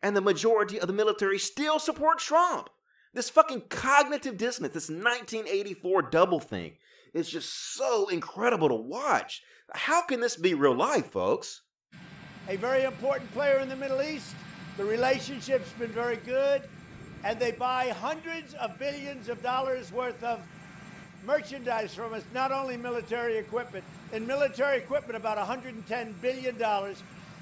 and 0.03 0.15
the 0.15 0.21
majority 0.21 0.79
of 0.79 0.87
the 0.87 0.93
military 0.93 1.39
still 1.39 1.79
support 1.79 2.19
Trump. 2.19 2.69
This 3.13 3.29
fucking 3.29 3.63
cognitive 3.69 4.37
dissonance, 4.37 4.73
this 4.73 4.89
1984 4.89 6.01
double 6.03 6.41
thing, 6.41 6.73
is 7.13 7.29
just 7.29 7.73
so 7.75 8.09
incredible 8.09 8.67
to 8.67 8.75
watch. 8.75 9.41
How 9.73 10.01
can 10.01 10.19
this 10.19 10.35
be 10.35 10.53
real 10.53 10.75
life, 10.75 11.11
folks? 11.11 11.61
A 12.49 12.57
very 12.57 12.83
important 12.83 13.31
player 13.31 13.59
in 13.59 13.69
the 13.69 13.75
Middle 13.75 14.01
East. 14.01 14.35
The 14.75 14.83
relationship's 14.83 15.71
been 15.73 15.91
very 15.91 16.17
good, 16.17 16.63
and 17.23 17.39
they 17.39 17.51
buy 17.51 17.89
hundreds 17.89 18.55
of 18.55 18.77
billions 18.77 19.29
of 19.29 19.41
dollars 19.41 19.91
worth 19.93 20.21
of 20.23 20.41
merchandise 21.25 21.93
from 21.93 22.13
us, 22.13 22.23
not 22.33 22.51
only 22.51 22.75
military 22.75 23.37
equipment. 23.37 23.85
In 24.11 24.27
military 24.27 24.77
equipment, 24.77 25.15
about 25.15 25.37
$110 25.37 26.13
billion 26.21 26.57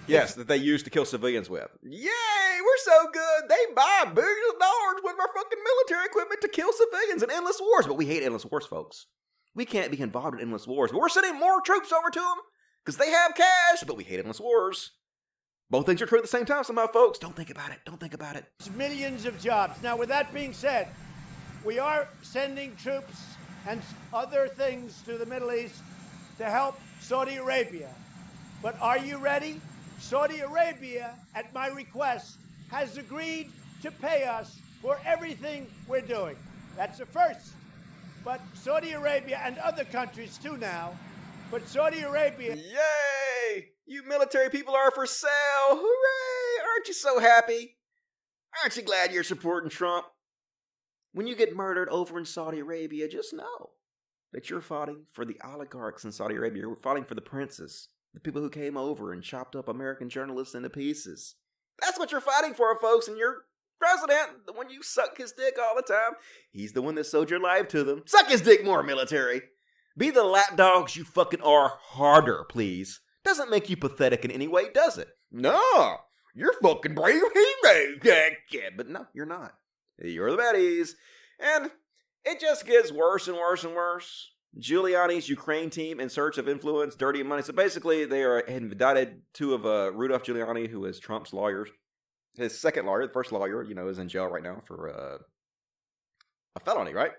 Yes, 0.08 0.34
that 0.36 0.48
they 0.48 0.58
use 0.58 0.84
to 0.84 0.90
kill 0.90 1.06
civilians 1.06 1.50
with. 1.50 1.70
Yay, 1.84 2.10
we're 2.10 2.78
so 2.84 3.10
good. 3.12 3.50
They 3.50 3.74
buy 3.76 4.12
billions 4.14 4.54
of 4.54 4.60
dollars 4.60 5.02
worth 5.04 5.14
of 5.14 5.20
our 5.20 5.34
fucking 5.34 5.60
military 5.64 6.06
equipment 6.06 6.42
to 6.42 6.48
kill 6.48 6.72
civilians 6.74 7.24
in 7.24 7.32
endless 7.32 7.62
wars. 7.62 7.88
But 7.88 7.98
we 7.98 8.06
hate 8.06 8.24
endless 8.24 8.46
wars, 8.46 8.66
folks. 8.66 9.08
We 9.54 9.66
can't 9.66 9.92
be 9.92 10.02
involved 10.02 10.36
in 10.36 10.42
endless 10.42 10.68
wars. 10.68 10.92
But 10.92 11.00
we're 11.00 11.10
sending 11.10 11.40
more 11.40 11.62
troops 11.62 11.92
over 11.92 12.10
to 12.10 12.20
them 12.20 12.38
because 12.84 12.98
they 12.98 13.12
have 13.12 13.36
cash, 13.36 13.84
but 13.86 13.98
we 13.98 14.04
hate 14.04 14.20
endless 14.20 14.40
wars. 14.40 14.92
Both 15.70 15.86
things 15.86 16.02
are 16.02 16.06
true 16.06 16.18
at 16.18 16.24
the 16.24 16.28
same 16.28 16.46
time, 16.46 16.66
somehow, 16.66 16.88
folks. 16.88 17.18
Don't 17.18 17.36
think 17.36 17.50
about 17.50 17.72
it. 17.72 17.80
Don't 17.86 18.00
think 18.00 18.14
about 18.14 18.36
it. 18.36 18.46
Millions 18.76 19.26
of 19.26 19.40
jobs. 19.40 19.82
Now, 19.82 19.96
with 19.96 20.10
that 20.10 20.34
being 20.34 20.54
said, 20.54 20.90
we 21.64 21.80
are 21.80 22.10
sending 22.22 22.76
troops 22.76 23.18
and 23.68 23.82
other 24.14 24.48
things 24.48 25.02
to 25.04 25.18
the 25.18 25.26
Middle 25.26 25.54
East 25.54 25.82
to 26.40 26.46
help 26.46 26.78
Saudi 27.00 27.36
Arabia. 27.36 27.90
But 28.62 28.76
are 28.82 28.98
you 28.98 29.18
ready? 29.18 29.62
Saudi 30.02 30.40
Arabia, 30.40 31.16
at 31.36 31.54
my 31.54 31.68
request, 31.68 32.38
has 32.70 32.98
agreed 32.98 33.50
to 33.82 33.92
pay 33.92 34.24
us 34.26 34.60
for 34.82 35.00
everything 35.06 35.68
we're 35.88 36.02
doing. 36.02 36.36
That's 36.76 37.00
a 37.00 37.06
first. 37.06 37.54
But 38.26 38.42
Saudi 38.56 38.92
Arabia 38.92 39.40
and 39.44 39.58
other 39.60 39.86
countries 39.86 40.38
too 40.38 40.58
now. 40.58 40.94
But 41.50 41.68
Saudi 41.68 42.02
Arabia. 42.02 42.56
Yay! 42.56 43.70
You 43.86 44.04
military 44.04 44.50
people 44.50 44.76
are 44.76 44.92
for 44.92 45.06
sale! 45.06 45.30
Hooray! 45.70 46.66
Aren't 46.74 46.88
you 46.88 46.94
so 46.94 47.20
happy? 47.20 47.78
Aren't 48.62 48.76
you 48.76 48.84
glad 48.84 49.14
you're 49.14 49.24
supporting 49.24 49.70
Trump? 49.70 50.08
When 51.14 51.28
you 51.28 51.36
get 51.36 51.56
murdered 51.56 51.90
over 51.90 52.18
in 52.18 52.26
Saudi 52.26 52.60
Arabia, 52.60 53.08
just 53.08 53.34
know 53.34 53.70
that 54.34 54.50
you're 54.50 54.62
fighting 54.62 55.06
for 55.12 55.26
the 55.26 55.38
oligarchs 55.44 56.04
in 56.04 56.12
Saudi 56.12 56.36
Arabia. 56.36 56.62
You're 56.62 56.76
fighting 56.76 57.04
for 57.06 57.16
the 57.16 57.22
princes 57.22 57.88
the 58.14 58.20
people 58.20 58.42
who 58.42 58.50
came 58.50 58.78
over 58.78 59.14
and 59.14 59.24
chopped 59.24 59.56
up 59.56 59.68
American 59.68 60.10
journalists 60.10 60.56
into 60.56 60.70
pieces. 60.70 61.36
That's 61.80 61.98
what 61.98 62.12
you're 62.12 62.22
fighting 62.22 62.54
for, 62.54 62.78
folks, 62.80 63.08
and 63.08 63.18
your 63.18 63.46
president, 63.80 64.46
the 64.46 64.54
one 64.54 64.70
you 64.70 64.84
suck 64.84 65.18
his 65.18 65.32
dick 65.32 65.56
all 65.60 65.76
the 65.76 65.82
time, 65.82 66.14
he's 66.52 66.74
the 66.74 66.82
one 66.82 66.96
that 66.96 67.06
sold 67.06 67.30
your 67.30 67.40
life 67.40 67.68
to 67.70 67.84
them. 67.84 68.04
Suck 68.06 68.28
his 68.28 68.42
dick 68.42 68.64
more, 68.64 68.84
military. 68.84 69.42
Be 69.98 70.10
the 70.12 70.24
lapdogs 70.24 70.96
you 70.96 71.04
fucking 71.04 71.42
are 71.42 71.74
harder, 71.80 72.46
please. 72.48 73.02
Doesn't 73.24 73.50
make 73.50 73.70
you 73.70 73.78
pathetic 73.78 74.24
in 74.24 74.32
any 74.32 74.48
way, 74.48 74.70
does 74.74 74.98
it? 74.98 75.10
No, 75.32 75.98
you're 76.36 76.54
fucking 76.62 76.96
brave 76.96 77.22
heroes. 77.34 78.00
Yeah, 78.04 78.70
but 78.76 78.90
no, 78.90 79.08
you're 79.14 79.26
not. 79.26 79.54
You're 79.98 80.32
the 80.32 80.38
baddies. 80.38 80.92
And 81.40 81.72
it 82.24 82.40
just 82.40 82.66
gets 82.66 82.92
worse 82.92 83.28
and 83.28 83.38
worse 83.38 83.64
and 83.64 83.76
worse. 83.76 84.32
Giuliani's 84.60 85.30
Ukraine 85.30 85.70
team 85.70 86.00
in 86.00 86.10
search 86.10 86.38
of 86.38 86.50
influence, 86.50 86.96
dirty 86.96 87.24
money. 87.24 87.42
So 87.42 87.54
basically, 87.54 88.06
they 88.06 88.24
are 88.24 88.40
indicted 88.40 89.22
two 89.34 89.54
of 89.54 89.66
uh, 89.66 89.92
Rudolph 89.94 90.24
Giuliani, 90.24 90.70
who 90.70 90.86
is 90.86 91.00
Trump's 91.00 91.34
lawyer. 91.34 91.68
His 92.36 92.60
second 92.60 92.86
lawyer, 92.86 93.08
the 93.08 93.14
first 93.14 93.32
lawyer, 93.32 93.64
you 93.64 93.76
know, 93.76 93.88
is 93.88 94.00
in 94.00 94.10
jail 94.10 94.28
right 94.28 94.44
now 94.44 94.62
for 94.66 94.90
uh, 94.90 95.18
a 96.56 96.60
felony, 96.60 96.94
right? 96.94 97.12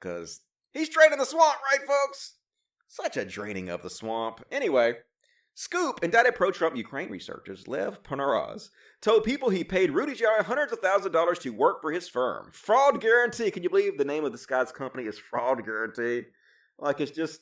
Because 0.00 0.40
he's 0.72 0.88
draining 0.88 1.18
the 1.18 1.24
swamp, 1.24 1.56
right, 1.70 1.86
folks? 1.86 2.36
Such 2.88 3.16
a 3.16 3.24
draining 3.24 3.68
of 3.68 3.82
the 3.82 3.90
swamp. 3.90 4.44
Anyway, 4.50 4.96
Scoop 5.54 6.02
indicted 6.02 6.34
pro-Trump 6.34 6.76
Ukraine 6.76 7.10
researchers 7.10 7.68
Lev 7.68 8.02
Parnas 8.02 8.68
told 9.00 9.24
people 9.24 9.48
he 9.50 9.64
paid 9.64 9.90
Rudy 9.90 10.14
Giuliani 10.14 10.44
hundreds 10.44 10.72
of 10.72 10.80
thousands 10.80 11.06
of 11.06 11.12
dollars 11.12 11.38
to 11.40 11.50
work 11.50 11.80
for 11.80 11.92
his 11.92 12.08
firm. 12.08 12.50
Fraud 12.52 13.00
guarantee. 13.00 13.50
Can 13.50 13.62
you 13.62 13.70
believe 13.70 13.96
the 13.96 14.04
name 14.04 14.24
of 14.24 14.32
this 14.32 14.46
guy's 14.46 14.72
company 14.72 15.04
is 15.04 15.18
Fraud 15.18 15.64
Guarantee? 15.64 16.28
Like 16.82 17.00
it's 17.00 17.12
just 17.12 17.40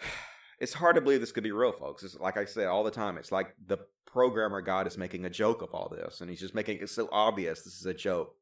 it's 0.60 0.74
hard 0.74 0.96
to 0.96 1.00
believe 1.00 1.20
this 1.20 1.32
could 1.32 1.44
be 1.44 1.52
real, 1.52 1.72
folks. 1.72 2.02
It's 2.02 2.18
like 2.18 2.36
I 2.36 2.44
say 2.44 2.64
all 2.64 2.84
the 2.84 2.90
time. 2.90 3.16
It's 3.16 3.32
like 3.32 3.54
the 3.66 3.78
programmer 4.06 4.60
god 4.60 4.88
is 4.88 4.98
making 4.98 5.24
a 5.24 5.30
joke 5.30 5.62
of 5.62 5.72
all 5.72 5.88
this, 5.88 6.20
and 6.20 6.28
he's 6.28 6.40
just 6.40 6.54
making 6.54 6.78
it 6.78 6.90
so 6.90 7.08
obvious 7.12 7.62
this 7.62 7.78
is 7.78 7.86
a 7.86 7.94
joke. 7.94 8.34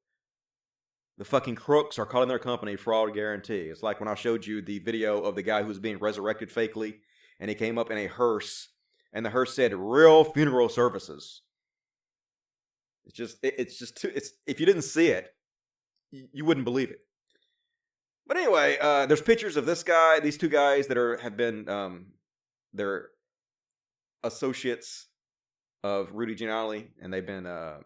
The 1.18 1.24
fucking 1.24 1.56
crooks 1.56 1.98
are 1.98 2.06
calling 2.06 2.28
their 2.28 2.38
company 2.38 2.76
fraud 2.76 3.12
guarantee. 3.12 3.62
It's 3.62 3.82
like 3.82 4.00
when 4.00 4.08
I 4.08 4.14
showed 4.14 4.46
you 4.46 4.62
the 4.62 4.78
video 4.78 5.20
of 5.20 5.34
the 5.34 5.42
guy 5.42 5.62
who 5.62 5.68
was 5.68 5.80
being 5.80 5.98
resurrected 5.98 6.50
fakely, 6.50 6.98
and 7.38 7.48
he 7.48 7.54
came 7.54 7.76
up 7.76 7.90
in 7.90 7.98
a 7.98 8.06
hearse, 8.06 8.68
and 9.12 9.26
the 9.26 9.30
hearse 9.30 9.54
said 9.54 9.74
"real 9.74 10.24
funeral 10.24 10.68
services." 10.68 11.42
It's 13.04 13.16
just, 13.16 13.38
it, 13.42 13.54
it's 13.58 13.78
just 13.78 13.96
too. 13.96 14.12
It's 14.14 14.30
if 14.46 14.60
you 14.60 14.66
didn't 14.66 14.82
see 14.82 15.08
it, 15.08 15.34
you 16.10 16.44
wouldn't 16.44 16.64
believe 16.64 16.90
it. 16.90 17.00
But 18.28 18.36
anyway, 18.36 18.76
uh, 18.78 19.06
there's 19.06 19.22
pictures 19.22 19.56
of 19.56 19.64
this 19.64 19.82
guy, 19.82 20.20
these 20.20 20.36
two 20.36 20.50
guys 20.50 20.86
that 20.88 20.98
are 20.98 21.16
have 21.16 21.36
been 21.36 21.66
um, 21.68 22.06
they're 22.74 23.08
associates 24.22 25.06
of 25.82 26.10
Rudy 26.12 26.36
Giuliani, 26.36 26.88
and 27.00 27.12
they've 27.12 27.26
been 27.26 27.46
uh, 27.46 27.78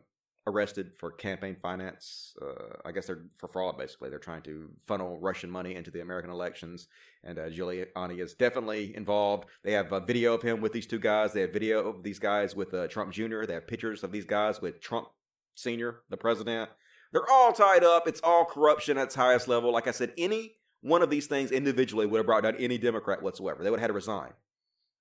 arrested 0.48 0.93
for 0.98 1.12
campaign 1.12 1.56
finance. 1.62 2.35
Uh, 2.43 2.77
I 2.85 2.90
guess 2.90 3.06
they're 3.06 3.23
for 3.39 3.47
fraud. 3.47 3.78
Basically, 3.78 4.10
they're 4.10 4.19
trying 4.19 4.43
to 4.43 4.69
funnel 4.89 5.16
Russian 5.20 5.48
money 5.48 5.77
into 5.77 5.93
the 5.93 6.01
American 6.01 6.31
elections, 6.31 6.89
and 7.23 7.39
uh, 7.39 7.48
Giuliani 7.48 8.20
is 8.20 8.35
definitely 8.35 8.97
involved. 8.97 9.44
They 9.62 9.73
have 9.73 9.93
a 9.93 10.01
video 10.01 10.35
of 10.35 10.43
him 10.43 10.60
with 10.60 10.73
these 10.73 10.89
two 10.89 10.98
guys. 10.98 11.32
They 11.32 11.43
have 11.43 11.52
video 11.52 11.89
of 11.89 12.02
these 12.02 12.19
guys 12.19 12.56
with 12.56 12.74
uh, 12.74 12.89
Trump 12.89 13.12
Jr. 13.12 13.44
They 13.44 13.55
have 13.55 13.69
pictures 13.69 14.02
of 14.02 14.10
these 14.10 14.24
guys 14.24 14.60
with 14.60 14.81
Trump 14.81 15.06
Senior, 15.55 16.01
the 16.10 16.16
president. 16.16 16.70
They're 17.12 17.30
all 17.30 17.52
tied 17.52 17.84
up. 17.84 18.09
It's 18.09 18.20
all 18.22 18.44
corruption 18.44 18.98
at 18.98 19.05
its 19.05 19.14
highest 19.14 19.48
level. 19.48 19.72
Like 19.72 19.86
I 19.86 19.93
said, 19.93 20.12
any 20.16 20.56
one 20.80 21.02
of 21.02 21.10
these 21.10 21.26
things 21.26 21.52
individually 21.52 22.06
would 22.06 22.18
have 22.18 22.26
brought 22.26 22.43
down 22.43 22.56
any 22.56 22.78
Democrat 22.78 23.22
whatsoever. 23.22 23.62
They 23.62 23.70
would 23.70 23.78
have 23.78 23.84
had 23.84 23.89
to 23.89 23.94
resign. 23.94 24.32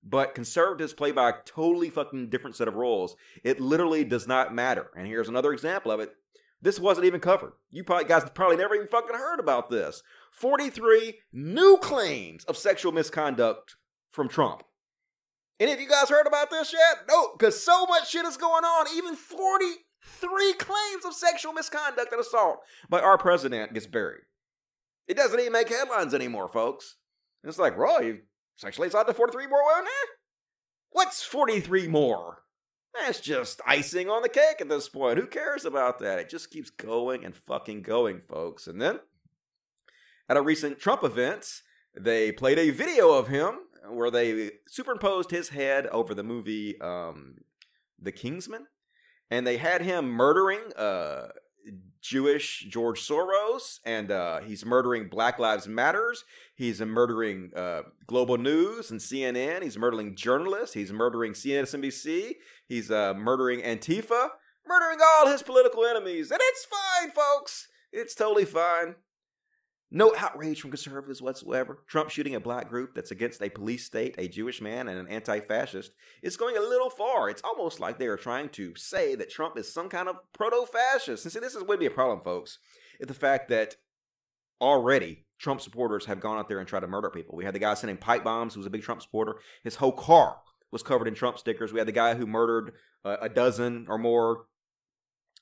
But 0.04 0.34
conservatives 0.34 0.92
play 0.92 1.12
by 1.12 1.30
a 1.30 1.34
totally 1.44 1.90
fucking 1.90 2.30
different 2.30 2.56
set 2.56 2.68
of 2.68 2.74
rules. 2.74 3.16
It 3.44 3.60
literally 3.60 4.04
does 4.04 4.26
not 4.26 4.54
matter. 4.54 4.90
And 4.96 5.06
here's 5.06 5.28
another 5.28 5.52
example 5.52 5.92
of 5.92 6.00
it. 6.00 6.12
This 6.60 6.78
wasn't 6.78 7.06
even 7.06 7.20
covered. 7.20 7.52
You 7.70 7.82
probably 7.82 8.04
guys 8.04 8.28
probably 8.34 8.56
never 8.56 8.74
even 8.74 8.86
fucking 8.88 9.16
heard 9.16 9.40
about 9.40 9.70
this. 9.70 10.02
43 10.32 11.18
new 11.32 11.78
claims 11.78 12.44
of 12.44 12.56
sexual 12.56 12.92
misconduct 12.92 13.76
from 14.10 14.28
Trump. 14.28 14.62
Any 15.58 15.72
of 15.72 15.80
you 15.80 15.88
guys 15.88 16.08
heard 16.08 16.26
about 16.26 16.50
this 16.50 16.72
yet? 16.72 17.04
No, 17.08 17.32
because 17.32 17.62
so 17.62 17.86
much 17.86 18.10
shit 18.10 18.24
is 18.24 18.36
going 18.36 18.64
on. 18.64 18.86
Even 18.96 19.14
40 19.14 19.64
Three 20.02 20.52
claims 20.54 21.04
of 21.04 21.14
sexual 21.14 21.52
misconduct 21.52 22.12
and 22.12 22.20
assault 22.20 22.58
by 22.88 23.00
our 23.00 23.18
president 23.18 23.74
gets 23.74 23.86
buried. 23.86 24.22
It 25.06 25.16
doesn't 25.16 25.38
even 25.38 25.52
make 25.52 25.68
headlines 25.68 26.14
anymore, 26.14 26.48
folks. 26.48 26.96
And 27.42 27.48
it's 27.48 27.58
like, 27.58 27.76
bro, 27.76 28.00
you 28.00 28.18
sexually 28.56 28.88
assaulted 28.88 29.16
43 29.16 29.46
more 29.46 29.62
women? 29.66 29.86
Eh? 29.86 30.06
What's 30.90 31.22
43 31.22 31.88
more? 31.88 32.42
That's 32.94 33.20
just 33.20 33.60
icing 33.66 34.10
on 34.10 34.22
the 34.22 34.28
cake 34.28 34.60
at 34.60 34.68
this 34.68 34.88
point. 34.88 35.18
Who 35.18 35.26
cares 35.26 35.64
about 35.64 35.98
that? 36.00 36.18
It 36.18 36.28
just 36.28 36.50
keeps 36.50 36.70
going 36.70 37.24
and 37.24 37.34
fucking 37.34 37.82
going, 37.82 38.20
folks. 38.28 38.66
And 38.66 38.80
then, 38.80 39.00
at 40.28 40.36
a 40.36 40.42
recent 40.42 40.78
Trump 40.78 41.02
event, 41.02 41.62
they 41.94 42.32
played 42.32 42.58
a 42.58 42.70
video 42.70 43.12
of 43.12 43.28
him 43.28 43.60
where 43.88 44.10
they 44.10 44.52
superimposed 44.68 45.30
his 45.30 45.50
head 45.50 45.86
over 45.86 46.14
the 46.14 46.22
movie 46.22 46.80
um, 46.80 47.36
The 47.98 48.12
Kingsman. 48.12 48.66
And 49.32 49.46
they 49.46 49.56
had 49.56 49.80
him 49.80 50.10
murdering 50.10 50.60
uh, 50.76 51.28
Jewish 52.02 52.66
George 52.68 53.00
Soros, 53.00 53.78
and 53.82 54.10
uh, 54.10 54.40
he's 54.40 54.62
murdering 54.66 55.08
Black 55.08 55.38
Lives 55.38 55.66
Matters. 55.66 56.24
He's 56.54 56.82
murdering 56.82 57.50
uh, 57.56 57.84
Global 58.06 58.36
News 58.36 58.90
and 58.90 59.00
CNN. 59.00 59.62
He's 59.62 59.78
murdering 59.78 60.16
journalists. 60.16 60.74
He's 60.74 60.92
murdering 60.92 61.32
CNBC. 61.32 62.32
He's 62.68 62.90
uh, 62.90 63.14
murdering 63.14 63.62
Antifa, 63.62 64.28
murdering 64.66 64.98
all 65.02 65.28
his 65.28 65.42
political 65.42 65.86
enemies. 65.86 66.30
And 66.30 66.40
it's 66.42 66.66
fine, 66.66 67.10
folks. 67.12 67.68
It's 67.90 68.14
totally 68.14 68.44
fine. 68.44 68.96
No 69.94 70.14
outrage 70.16 70.58
from 70.58 70.70
conservatives 70.70 71.20
whatsoever. 71.20 71.84
Trump 71.86 72.08
shooting 72.08 72.34
a 72.34 72.40
black 72.40 72.70
group 72.70 72.94
that's 72.94 73.10
against 73.10 73.42
a 73.42 73.50
police 73.50 73.84
state, 73.84 74.14
a 74.16 74.26
Jewish 74.26 74.62
man, 74.62 74.88
and 74.88 74.98
an 74.98 75.06
anti 75.06 75.40
fascist 75.40 75.92
is 76.22 76.38
going 76.38 76.56
a 76.56 76.60
little 76.60 76.88
far. 76.88 77.28
It's 77.28 77.42
almost 77.44 77.78
like 77.78 77.98
they 77.98 78.06
are 78.06 78.16
trying 78.16 78.48
to 78.50 78.74
say 78.74 79.14
that 79.16 79.30
Trump 79.30 79.58
is 79.58 79.70
some 79.70 79.90
kind 79.90 80.08
of 80.08 80.16
proto 80.32 80.64
fascist. 80.64 81.26
And 81.26 81.32
see, 81.32 81.40
this 81.40 81.54
is 81.54 81.62
would 81.62 81.78
be 81.78 81.86
a 81.86 81.90
problem, 81.90 82.22
folks. 82.24 82.58
It's 83.00 83.08
the 83.08 83.14
fact 83.14 83.50
that 83.50 83.76
already 84.62 85.26
Trump 85.38 85.60
supporters 85.60 86.06
have 86.06 86.20
gone 86.20 86.38
out 86.38 86.48
there 86.48 86.58
and 86.58 86.66
tried 86.66 86.80
to 86.80 86.86
murder 86.86 87.10
people. 87.10 87.36
We 87.36 87.44
had 87.44 87.54
the 87.54 87.58
guy 87.58 87.74
sending 87.74 87.98
pipe 87.98 88.24
bombs 88.24 88.54
who 88.54 88.60
was 88.60 88.66
a 88.66 88.70
big 88.70 88.82
Trump 88.82 89.02
supporter. 89.02 89.36
His 89.62 89.76
whole 89.76 89.92
car 89.92 90.38
was 90.70 90.82
covered 90.82 91.06
in 91.06 91.14
Trump 91.14 91.38
stickers. 91.38 91.70
We 91.70 91.80
had 91.80 91.88
the 91.88 91.92
guy 91.92 92.14
who 92.14 92.26
murdered 92.26 92.72
uh, 93.04 93.18
a 93.20 93.28
dozen 93.28 93.84
or 93.90 93.98
more 93.98 94.46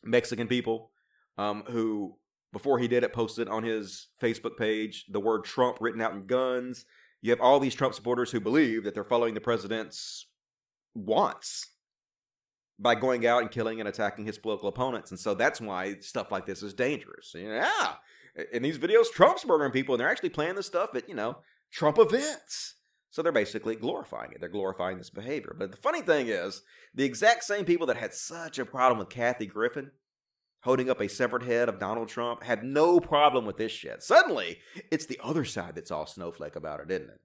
Mexican 0.02 0.48
people 0.48 0.90
um, 1.38 1.62
who 1.68 2.16
before 2.52 2.78
he 2.78 2.88
did 2.88 3.04
it, 3.04 3.12
posted 3.12 3.48
on 3.48 3.62
his 3.62 4.08
Facebook 4.22 4.56
page 4.56 5.06
the 5.08 5.20
word 5.20 5.44
Trump 5.44 5.78
written 5.80 6.00
out 6.00 6.12
in 6.12 6.26
guns. 6.26 6.84
You 7.22 7.30
have 7.30 7.40
all 7.40 7.60
these 7.60 7.74
Trump 7.74 7.94
supporters 7.94 8.30
who 8.30 8.40
believe 8.40 8.84
that 8.84 8.94
they're 8.94 9.04
following 9.04 9.34
the 9.34 9.40
president's 9.40 10.26
wants 10.94 11.66
by 12.78 12.94
going 12.94 13.26
out 13.26 13.42
and 13.42 13.50
killing 13.50 13.78
and 13.78 13.88
attacking 13.88 14.24
his 14.24 14.38
political 14.38 14.68
opponents. 14.68 15.10
And 15.10 15.20
so 15.20 15.34
that's 15.34 15.60
why 15.60 15.96
stuff 16.00 16.32
like 16.32 16.46
this 16.46 16.62
is 16.62 16.72
dangerous. 16.72 17.34
Yeah. 17.36 17.94
In 18.52 18.62
these 18.62 18.78
videos, 18.78 19.10
Trump's 19.12 19.44
murdering 19.44 19.72
people, 19.72 19.94
and 19.94 20.00
they're 20.00 20.08
actually 20.08 20.30
playing 20.30 20.54
this 20.54 20.66
stuff 20.66 20.94
at, 20.94 21.08
you 21.08 21.14
know, 21.14 21.38
Trump 21.70 21.98
events. 21.98 22.76
So 23.10 23.22
they're 23.22 23.32
basically 23.32 23.76
glorifying 23.76 24.32
it. 24.32 24.40
They're 24.40 24.48
glorifying 24.48 24.96
this 24.96 25.10
behavior. 25.10 25.54
But 25.58 25.72
the 25.72 25.76
funny 25.76 26.00
thing 26.00 26.28
is, 26.28 26.62
the 26.94 27.04
exact 27.04 27.44
same 27.44 27.64
people 27.64 27.86
that 27.88 27.96
had 27.96 28.14
such 28.14 28.58
a 28.58 28.64
problem 28.64 28.98
with 28.98 29.10
Kathy 29.10 29.46
Griffin 29.46 29.90
holding 30.62 30.90
up 30.90 31.00
a 31.00 31.08
severed 31.08 31.42
head 31.42 31.68
of 31.68 31.78
Donald 31.78 32.08
Trump 32.08 32.42
had 32.42 32.62
no 32.62 33.00
problem 33.00 33.46
with 33.46 33.56
this 33.56 33.72
shit. 33.72 34.02
Suddenly, 34.02 34.58
it's 34.90 35.06
the 35.06 35.20
other 35.22 35.44
side 35.44 35.74
that's 35.74 35.90
all 35.90 36.06
snowflake 36.06 36.56
about 36.56 36.80
it, 36.80 36.90
isn't 36.90 37.10
it? 37.10 37.20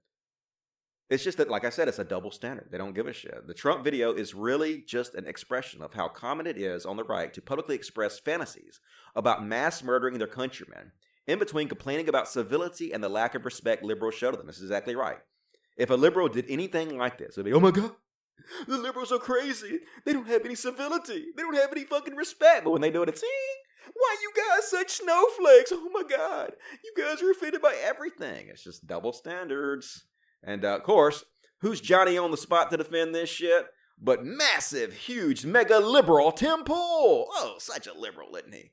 It's 1.07 1.23
just 1.23 1.37
that, 1.37 1.51
like 1.51 1.65
I 1.65 1.69
said, 1.69 1.87
it's 1.87 1.99
a 1.99 2.03
double 2.03 2.31
standard. 2.31 2.69
They 2.71 2.79
don't 2.79 2.95
give 2.95 3.05
a 3.05 3.13
shit. 3.13 3.45
The 3.45 3.53
Trump 3.53 3.83
video 3.83 4.13
is 4.13 4.33
really 4.33 4.81
just 4.81 5.13
an 5.13 5.27
expression 5.27 5.83
of 5.83 5.93
how 5.93 6.07
common 6.07 6.47
it 6.47 6.57
is 6.57 6.83
on 6.85 6.97
the 6.97 7.03
right 7.03 7.31
to 7.33 7.41
publicly 7.41 7.75
express 7.75 8.17
fantasies 8.17 8.79
about 9.15 9.45
mass 9.45 9.83
murdering 9.83 10.17
their 10.17 10.27
countrymen, 10.27 10.93
in 11.27 11.37
between 11.37 11.67
complaining 11.67 12.09
about 12.09 12.27
civility 12.27 12.91
and 12.91 13.03
the 13.03 13.09
lack 13.09 13.35
of 13.35 13.45
respect 13.45 13.83
liberals 13.83 14.15
show 14.15 14.31
to 14.31 14.37
them. 14.37 14.49
Is 14.49 14.61
exactly 14.61 14.95
right. 14.95 15.19
If 15.77 15.91
a 15.91 15.95
liberal 15.95 16.27
did 16.27 16.45
anything 16.49 16.97
like 16.97 17.17
this, 17.17 17.33
it'd 17.33 17.45
be, 17.45 17.53
oh 17.53 17.59
my 17.59 17.71
God, 17.71 17.91
the 18.67 18.77
liberals 18.77 19.11
are 19.11 19.19
crazy. 19.19 19.79
They 20.05 20.13
don't 20.13 20.27
have 20.27 20.45
any 20.45 20.55
civility. 20.55 21.27
They 21.35 21.43
don't 21.43 21.55
have 21.55 21.71
any 21.71 21.83
fucking 21.83 22.15
respect. 22.15 22.63
But 22.63 22.71
when 22.71 22.81
they 22.81 22.91
do 22.91 23.03
it, 23.03 23.09
it's, 23.09 23.23
why 23.93 24.15
you 24.21 24.31
guys 24.35 24.69
such 24.69 24.91
snowflakes? 24.91 25.71
Oh 25.73 25.89
my 25.93 26.03
God. 26.03 26.53
You 26.83 26.93
guys 27.03 27.21
are 27.21 27.31
offended 27.31 27.61
by 27.61 27.75
everything. 27.83 28.47
It's 28.49 28.63
just 28.63 28.87
double 28.87 29.13
standards. 29.13 30.05
And 30.43 30.65
uh, 30.65 30.75
of 30.75 30.83
course, 30.83 31.25
who's 31.59 31.81
Johnny 31.81 32.17
on 32.17 32.31
the 32.31 32.37
spot 32.37 32.71
to 32.71 32.77
defend 32.77 33.13
this 33.15 33.29
shit? 33.29 33.65
But 34.01 34.25
massive, 34.25 34.93
huge, 34.93 35.45
mega 35.45 35.79
liberal 35.79 36.31
Tim 36.31 36.63
Pool. 36.63 37.27
Oh, 37.31 37.55
such 37.59 37.87
a 37.87 37.97
liberal, 37.97 38.35
isn't 38.35 38.53
he? 38.53 38.71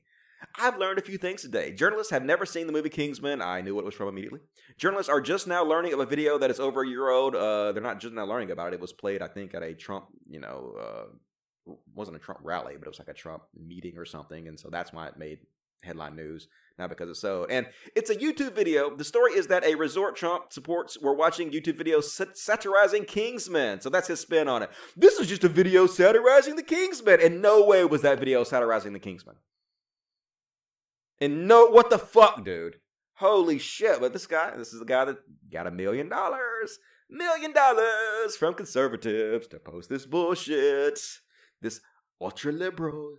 I've 0.59 0.77
learned 0.77 0.99
a 0.99 1.01
few 1.01 1.17
things 1.17 1.41
today. 1.41 1.71
Journalists 1.71 2.11
have 2.11 2.23
never 2.23 2.45
seen 2.45 2.67
the 2.67 2.73
movie 2.73 2.89
Kingsman. 2.89 3.41
I 3.41 3.61
knew 3.61 3.73
what 3.73 3.81
it 3.81 3.85
was 3.85 3.95
from 3.95 4.07
immediately. 4.07 4.39
Journalists 4.77 5.09
are 5.09 5.19
just 5.19 5.47
now 5.47 5.63
learning 5.63 5.93
of 5.93 5.99
a 5.99 6.05
video 6.05 6.37
that 6.37 6.51
is 6.51 6.59
over 6.59 6.83
a 6.83 6.87
year 6.87 7.09
old. 7.09 7.35
Uh, 7.35 7.71
they're 7.71 7.81
not 7.81 7.99
just 7.99 8.13
now 8.13 8.25
learning 8.25 8.51
about 8.51 8.67
it. 8.67 8.75
It 8.75 8.79
was 8.79 8.93
played, 8.93 9.21
I 9.21 9.27
think, 9.27 9.55
at 9.55 9.63
a 9.63 9.73
Trump, 9.73 10.05
you 10.29 10.39
know, 10.39 10.75
uh, 10.79 11.71
wasn't 11.95 12.17
a 12.17 12.19
Trump 12.19 12.41
rally, 12.43 12.75
but 12.77 12.87
it 12.87 12.89
was 12.89 12.99
like 12.99 13.07
a 13.07 13.13
Trump 13.13 13.43
meeting 13.55 13.97
or 13.97 14.05
something. 14.05 14.47
And 14.47 14.59
so 14.59 14.69
that's 14.69 14.93
why 14.93 15.07
it 15.07 15.17
made 15.17 15.39
headline 15.83 16.15
news, 16.15 16.47
not 16.77 16.89
because 16.89 17.09
it's 17.09 17.19
so. 17.19 17.45
And 17.49 17.67
it's 17.95 18.09
a 18.09 18.15
YouTube 18.15 18.53
video. 18.53 18.95
The 18.95 19.03
story 19.03 19.33
is 19.33 19.47
that 19.47 19.65
a 19.65 19.75
resort 19.75 20.15
Trump 20.15 20.53
supports 20.53 20.99
were 20.99 21.15
watching 21.15 21.51
YouTube 21.51 21.81
videos 21.81 22.03
satirizing 22.35 23.05
Kingsman. 23.05 23.81
So 23.81 23.89
that's 23.89 24.07
his 24.07 24.19
spin 24.19 24.47
on 24.47 24.63
it. 24.63 24.69
This 24.95 25.19
is 25.19 25.27
just 25.27 25.43
a 25.43 25.49
video 25.49 25.87
satirizing 25.87 26.55
the 26.55 26.63
Kingsman. 26.63 27.21
In 27.21 27.41
no 27.41 27.65
way 27.65 27.83
was 27.85 28.01
that 28.03 28.19
video 28.19 28.43
satirizing 28.43 28.93
the 28.93 28.99
Kingsman. 28.99 29.35
And 31.21 31.47
no, 31.47 31.67
what 31.67 31.89
the 31.89 31.99
fuck, 31.99 32.43
dude? 32.43 32.77
Holy 33.15 33.59
shit. 33.59 33.99
But 33.99 34.13
this 34.13 34.27
guy, 34.27 34.55
this 34.57 34.73
is 34.73 34.79
the 34.79 34.85
guy 34.85 35.05
that 35.05 35.17
got 35.51 35.67
a 35.67 35.71
million 35.71 36.09
dollars, 36.09 36.79
million 37.09 37.53
dollars 37.53 38.35
from 38.37 38.53
conservatives 38.53 39.47
to 39.47 39.59
post 39.59 39.89
this 39.89 40.05
bullshit. 40.05 40.99
This 41.61 41.79
ultra 42.19 42.51
liberal, 42.51 43.17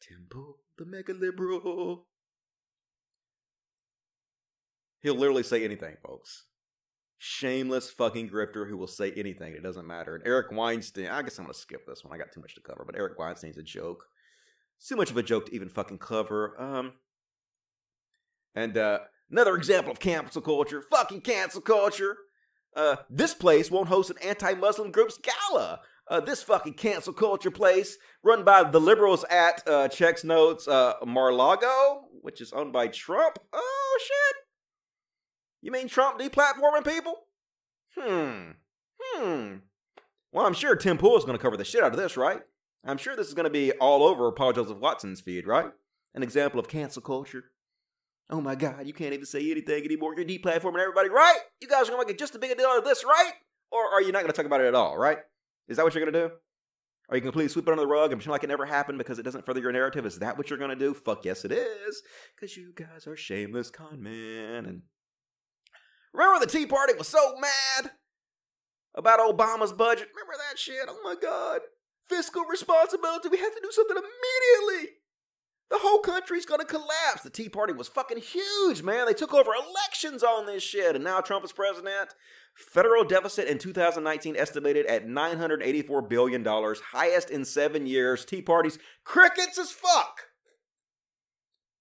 Tim 0.00 0.26
Pool, 0.28 0.58
the 0.76 0.84
mega 0.84 1.14
liberal. 1.14 2.06
He'll 5.00 5.14
literally 5.14 5.44
say 5.44 5.64
anything, 5.64 5.96
folks. 6.04 6.44
Shameless 7.16 7.90
fucking 7.90 8.30
grifter 8.30 8.68
who 8.68 8.76
will 8.76 8.86
say 8.86 9.12
anything. 9.12 9.54
It 9.54 9.62
doesn't 9.62 9.86
matter. 9.86 10.14
And 10.14 10.26
Eric 10.26 10.52
Weinstein, 10.52 11.08
I 11.08 11.22
guess 11.22 11.38
I'm 11.38 11.44
going 11.44 11.54
to 11.54 11.58
skip 11.58 11.86
this 11.86 12.04
one. 12.04 12.12
I 12.12 12.18
got 12.18 12.32
too 12.32 12.40
much 12.40 12.54
to 12.56 12.60
cover. 12.60 12.84
But 12.84 12.96
Eric 12.96 13.18
Weinstein's 13.18 13.58
a 13.58 13.62
joke. 13.62 14.04
Too 14.84 14.96
much 14.96 15.10
of 15.10 15.16
a 15.16 15.22
joke 15.22 15.46
to 15.46 15.54
even 15.54 15.68
fucking 15.68 15.98
cover. 15.98 16.60
Um, 16.60 16.92
and 18.54 18.76
uh, 18.76 19.00
another 19.30 19.54
example 19.54 19.92
of 19.92 20.00
cancel 20.00 20.42
culture, 20.42 20.82
fucking 20.82 21.20
cancel 21.20 21.60
culture. 21.60 22.16
Uh, 22.76 22.96
this 23.10 23.34
place 23.34 23.70
won't 23.70 23.88
host 23.88 24.10
an 24.10 24.16
anti-Muslim 24.22 24.92
group's 24.92 25.18
gala. 25.18 25.80
Uh, 26.08 26.20
this 26.20 26.42
fucking 26.42 26.74
cancel 26.74 27.12
culture 27.12 27.50
place, 27.50 27.98
run 28.22 28.42
by 28.42 28.62
the 28.62 28.80
liberals 28.80 29.24
at 29.24 29.66
uh, 29.68 29.88
checks 29.88 30.24
notes 30.24 30.66
uh, 30.66 30.94
Mar-Lago, 31.04 32.04
which 32.22 32.40
is 32.40 32.52
owned 32.52 32.72
by 32.72 32.86
Trump. 32.86 33.38
Oh 33.52 33.98
shit! 34.02 34.36
You 35.60 35.70
mean 35.70 35.88
Trump 35.88 36.18
deplatforming 36.18 36.86
people? 36.86 37.14
Hmm. 37.98 38.52
Hmm. 39.02 39.56
Well, 40.32 40.46
I'm 40.46 40.54
sure 40.54 40.76
Tim 40.76 40.98
Pool 40.98 41.18
is 41.18 41.24
going 41.24 41.36
to 41.36 41.42
cover 41.42 41.56
the 41.56 41.64
shit 41.64 41.82
out 41.82 41.92
of 41.92 41.98
this, 41.98 42.16
right? 42.16 42.40
I'm 42.84 42.98
sure 42.98 43.16
this 43.16 43.28
is 43.28 43.34
going 43.34 43.44
to 43.44 43.50
be 43.50 43.72
all 43.72 44.02
over 44.02 44.30
Paul 44.32 44.52
Joseph 44.52 44.78
Watson's 44.78 45.20
feed, 45.20 45.46
right? 45.46 45.72
An 46.14 46.22
example 46.22 46.60
of 46.60 46.68
cancel 46.68 47.02
culture. 47.02 47.44
Oh 48.30 48.40
my 48.40 48.54
God, 48.54 48.86
you 48.86 48.92
can't 48.92 49.14
even 49.14 49.24
say 49.24 49.50
anything 49.50 49.84
anymore. 49.84 50.14
You're 50.14 50.26
deplatforming 50.26 50.80
everybody, 50.80 51.08
right? 51.08 51.38
You 51.60 51.68
guys 51.68 51.88
are 51.88 51.92
gonna 51.92 52.06
make 52.06 52.18
just 52.18 52.34
a 52.34 52.38
big 52.38 52.56
deal 52.56 52.66
out 52.66 52.78
of 52.78 52.84
this, 52.84 53.04
right? 53.04 53.32
Or 53.70 53.90
are 53.90 54.02
you 54.02 54.12
not 54.12 54.20
gonna 54.22 54.34
talk 54.34 54.44
about 54.46 54.60
it 54.60 54.66
at 54.66 54.74
all, 54.74 54.98
right? 54.98 55.18
Is 55.66 55.76
that 55.76 55.84
what 55.84 55.94
you're 55.94 56.04
gonna 56.04 56.28
do? 56.28 56.34
Are 57.10 57.16
you 57.16 57.22
completely 57.22 57.48
sweep 57.48 57.66
it 57.66 57.70
under 57.70 57.82
the 57.82 57.88
rug 57.88 58.12
and 58.12 58.20
pretend 58.20 58.32
like 58.32 58.44
it 58.44 58.48
never 58.48 58.66
happened 58.66 58.98
because 58.98 59.18
it 59.18 59.22
doesn't 59.22 59.46
further 59.46 59.60
your 59.60 59.72
narrative? 59.72 60.04
Is 60.04 60.18
that 60.18 60.36
what 60.36 60.50
you're 60.50 60.58
gonna 60.58 60.76
do? 60.76 60.92
Fuck 60.92 61.24
yes, 61.24 61.44
it 61.46 61.52
is. 61.52 62.02
Because 62.36 62.54
you 62.54 62.72
guys 62.74 63.06
are 63.06 63.16
shameless 63.16 63.70
con 63.70 64.02
men. 64.02 64.66
And 64.66 64.82
remember 66.12 66.44
the 66.44 66.52
Tea 66.52 66.66
Party 66.66 66.92
was 66.94 67.08
so 67.08 67.34
mad 67.38 67.92
about 68.94 69.20
Obama's 69.20 69.72
budget. 69.72 70.08
Remember 70.14 70.34
that 70.48 70.58
shit? 70.58 70.86
Oh 70.86 71.00
my 71.02 71.14
God. 71.20 71.60
Fiscal 72.08 72.44
responsibility. 72.44 73.28
We 73.30 73.38
have 73.38 73.54
to 73.54 73.60
do 73.62 73.70
something 73.70 73.96
immediately. 73.96 74.96
The 75.70 75.78
whole 75.78 75.98
country's 75.98 76.46
gonna 76.46 76.64
collapse. 76.64 77.22
The 77.22 77.30
Tea 77.30 77.48
Party 77.48 77.74
was 77.74 77.88
fucking 77.88 78.18
huge, 78.18 78.82
man. 78.82 79.06
They 79.06 79.12
took 79.12 79.34
over 79.34 79.52
elections 79.52 80.22
on 80.22 80.46
this 80.46 80.62
shit, 80.62 80.94
and 80.94 81.04
now 81.04 81.20
Trump 81.20 81.44
is 81.44 81.52
president. 81.52 82.14
Federal 82.54 83.04
deficit 83.04 83.48
in 83.48 83.58
2019 83.58 84.34
estimated 84.34 84.86
at 84.86 85.06
$984 85.06 86.08
billion, 86.08 86.44
highest 86.44 87.30
in 87.30 87.44
seven 87.44 87.86
years. 87.86 88.24
Tea 88.24 88.42
Party's 88.42 88.78
crickets 89.04 89.58
as 89.58 89.70
fuck. 89.70 90.22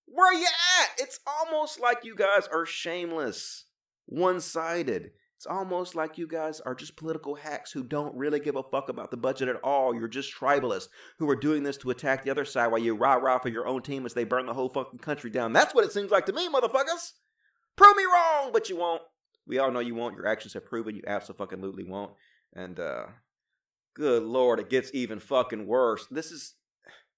Where 0.06 0.32
are 0.32 0.34
you 0.34 0.46
at? 0.46 0.90
It's 1.00 1.20
almost 1.26 1.80
like 1.80 2.04
you 2.04 2.16
guys 2.16 2.48
are 2.52 2.66
shameless, 2.66 3.66
one 4.06 4.42
sided. 4.42 5.12
It's 5.38 5.46
almost 5.46 5.94
like 5.94 6.18
you 6.18 6.26
guys 6.26 6.60
are 6.62 6.74
just 6.74 6.96
political 6.96 7.36
hacks 7.36 7.72
who 7.72 7.84
don't 7.84 8.16
really 8.16 8.40
give 8.40 8.56
a 8.56 8.64
fuck 8.64 8.90
about 8.90 9.12
the 9.12 9.18
budget 9.18 9.48
at 9.48 9.62
all. 9.64 9.94
You're 9.94 10.08
just 10.08 10.34
tribalists 10.34 10.88
who 11.20 11.30
are 11.30 11.36
doing 11.36 11.62
this 11.62 11.78
to 11.78 11.92
attack 11.92 12.24
the 12.24 12.32
other 12.32 12.44
side 12.44 12.68
while 12.72 12.82
you 12.82 12.96
rah 12.96 13.14
rah 13.14 13.38
for 13.38 13.50
your 13.50 13.68
own 13.68 13.84
team 13.84 14.08
as 14.08 14.16
they 14.16 14.24
burn 14.24 14.48
the 14.48 14.56
whole 14.56 14.70
fucking 14.70 14.98
country 14.98 15.30
down. 15.30 15.54
That's 15.54 15.76
what 15.76 15.86
it 15.86 15.92
seems 15.92 16.10
like 16.10 16.26
to 16.26 16.34
me, 16.34 16.50
motherfuckers. 16.50 17.14
Prove 17.76 17.96
me 17.96 18.06
wrong, 18.06 18.50
but 18.52 18.68
you 18.68 18.78
won't. 18.78 19.04
We 19.46 19.60
all 19.60 19.70
know 19.70 19.80
you 19.80 19.94
won't. 19.94 20.16
Your 20.16 20.26
actions 20.26 20.56
have 20.56 20.66
proven 20.66 20.96
you 20.96 21.04
absolutely 21.06 21.84
won't. 21.84 22.14
And 22.56 22.80
uh 22.80 23.04
good 23.94 24.24
lord, 24.24 24.60
it 24.60 24.72
gets 24.72 24.90
even 24.96 25.20
fucking 25.20 25.68
worse. 25.68 26.08
This 26.10 26.32
is 26.32 26.56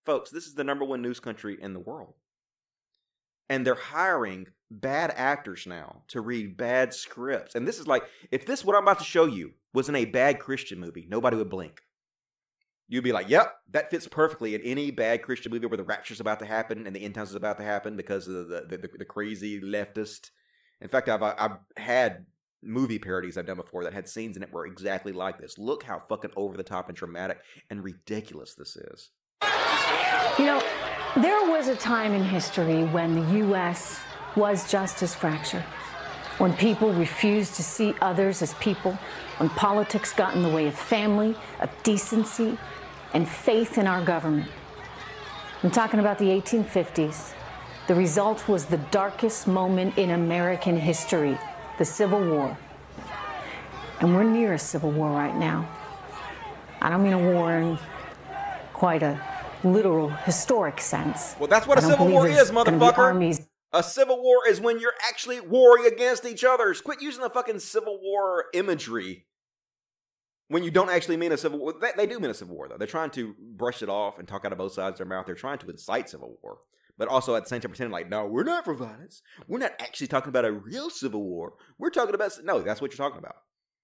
folks, 0.05 0.29
this 0.29 0.45
is 0.45 0.55
the 0.55 0.65
number 0.65 0.83
one 0.83 1.01
news 1.01 1.21
country 1.21 1.57
in 1.61 1.73
the 1.73 1.79
world. 1.79 2.15
And 3.49 3.65
they're 3.65 3.75
hiring 3.75 4.47
bad 4.69 5.11
actors 5.15 5.65
now 5.65 6.03
to 6.09 6.21
read 6.21 6.57
bad 6.57 6.93
scripts. 6.93 7.55
And 7.55 7.67
this 7.67 7.79
is 7.79 7.87
like, 7.87 8.03
if 8.31 8.45
this, 8.45 8.63
what 8.63 8.75
I'm 8.75 8.83
about 8.83 8.99
to 8.99 9.05
show 9.05 9.25
you, 9.25 9.53
was 9.73 9.89
in 9.89 9.95
a 9.95 10.05
bad 10.05 10.39
Christian 10.39 10.79
movie, 10.79 11.07
nobody 11.09 11.37
would 11.37 11.49
blink. 11.49 11.81
You'd 12.87 13.03
be 13.03 13.11
like, 13.11 13.29
yep, 13.29 13.53
that 13.71 13.91
fits 13.91 14.07
perfectly 14.07 14.55
in 14.55 14.61
any 14.61 14.89
bad 14.89 15.21
Christian 15.21 15.51
movie 15.51 15.67
where 15.67 15.77
the 15.77 15.83
rapture's 15.83 16.19
about 16.19 16.39
to 16.39 16.45
happen 16.45 16.87
and 16.87 16.95
the 16.95 17.03
end 17.03 17.13
times 17.13 17.29
is 17.29 17.35
about 17.35 17.57
to 17.57 17.63
happen 17.63 17.95
because 17.95 18.27
of 18.27 18.49
the, 18.49 18.65
the, 18.67 18.77
the, 18.77 18.89
the 18.97 19.05
crazy 19.05 19.61
leftist. 19.61 20.31
In 20.81 20.89
fact, 20.89 21.07
I've, 21.07 21.21
uh, 21.21 21.35
I've 21.37 21.57
had 21.77 22.25
movie 22.63 22.99
parodies 22.99 23.37
I've 23.37 23.45
done 23.45 23.57
before 23.57 23.83
that 23.83 23.93
had 23.93 24.09
scenes 24.09 24.37
in 24.37 24.43
it 24.43 24.51
were 24.51 24.65
exactly 24.65 25.11
like 25.11 25.39
this. 25.39 25.57
Look 25.57 25.83
how 25.83 26.01
fucking 26.09 26.31
over 26.35 26.57
the 26.57 26.63
top 26.63 26.89
and 26.89 26.97
dramatic 26.97 27.39
and 27.69 27.83
ridiculous 27.83 28.55
this 28.55 28.75
is. 28.75 29.11
You 30.37 30.45
know, 30.45 30.63
there 31.17 31.49
was 31.49 31.67
a 31.67 31.75
time 31.75 32.13
in 32.13 32.23
history 32.23 32.83
when 32.85 33.15
the 33.15 33.37
U.S. 33.39 33.99
was 34.35 34.69
just 34.71 35.03
as 35.03 35.13
fractured, 35.13 35.63
when 36.37 36.53
people 36.53 36.93
refused 36.93 37.55
to 37.55 37.63
see 37.63 37.93
others 38.01 38.41
as 38.41 38.53
people, 38.55 38.97
when 39.37 39.49
politics 39.49 40.13
got 40.13 40.35
in 40.35 40.43
the 40.43 40.49
way 40.49 40.67
of 40.67 40.75
family, 40.75 41.35
of 41.59 41.69
decency, 41.83 42.57
and 43.13 43.27
faith 43.27 43.77
in 43.77 43.87
our 43.87 44.03
government. 44.03 44.49
I'm 45.61 45.71
talking 45.71 45.99
about 45.99 46.19
the 46.19 46.25
1850s. 46.25 47.33
The 47.87 47.95
result 47.95 48.47
was 48.47 48.65
the 48.65 48.77
darkest 48.77 49.47
moment 49.47 49.97
in 49.97 50.11
American 50.11 50.77
history, 50.77 51.37
the 51.77 51.85
Civil 51.85 52.23
War. 52.23 52.57
And 53.99 54.15
we're 54.15 54.23
near 54.23 54.53
a 54.53 54.59
civil 54.59 54.91
war 54.91 55.09
right 55.11 55.35
now. 55.35 55.67
I 56.81 56.89
don't 56.89 57.03
mean 57.03 57.13
a 57.13 57.33
war 57.33 57.51
in 57.57 57.77
quite 58.71 59.03
a 59.03 59.19
literal 59.63 60.09
historic 60.09 60.79
sense. 60.81 61.35
Well, 61.39 61.47
that's 61.47 61.67
what 61.67 61.77
a 61.79 61.85
I 61.85 61.89
civil 61.89 62.07
war 62.07 62.27
is, 62.27 62.51
motherfucker. 62.51 63.45
A 63.71 63.83
civil 63.83 64.21
war 64.21 64.47
is 64.47 64.59
when 64.59 64.79
you're 64.79 64.95
actually 65.07 65.39
warring 65.39 65.85
against 65.85 66.25
each 66.25 66.43
other. 66.43 66.73
Quit 66.73 67.01
using 67.01 67.21
the 67.21 67.29
fucking 67.29 67.59
civil 67.59 67.99
war 68.01 68.45
imagery 68.53 69.27
when 70.47 70.63
you 70.63 70.71
don't 70.71 70.89
actually 70.89 71.17
mean 71.17 71.31
a 71.31 71.37
civil 71.37 71.59
war. 71.59 71.75
They, 71.79 71.91
they 71.95 72.07
do 72.07 72.19
mean 72.19 72.31
a 72.31 72.33
civil 72.33 72.55
war, 72.55 72.67
though. 72.67 72.77
They're 72.77 72.87
trying 72.87 73.11
to 73.11 73.35
brush 73.39 73.83
it 73.83 73.89
off 73.89 74.17
and 74.17 74.27
talk 74.27 74.43
out 74.43 74.51
of 74.51 74.57
both 74.57 74.73
sides 74.73 74.93
of 74.93 74.97
their 74.97 75.05
mouth. 75.05 75.27
They're 75.27 75.35
trying 75.35 75.59
to 75.59 75.69
incite 75.69 76.09
civil 76.09 76.39
war. 76.41 76.59
But 76.97 77.07
also 77.07 77.35
at 77.35 77.43
the 77.43 77.49
same 77.49 77.61
time 77.61 77.71
pretending 77.71 77.93
like, 77.93 78.09
no, 78.09 78.25
we're 78.25 78.43
not 78.43 78.65
for 78.65 78.73
violence. 78.73 79.21
We're 79.47 79.59
not 79.59 79.71
actually 79.79 80.07
talking 80.07 80.29
about 80.29 80.45
a 80.45 80.51
real 80.51 80.89
civil 80.89 81.23
war. 81.23 81.53
We're 81.77 81.91
talking 81.91 82.13
about 82.13 82.37
no, 82.43 82.61
that's 82.61 82.81
what 82.81 82.91
you're 82.91 82.97
talking 82.97 83.19
about. 83.19 83.35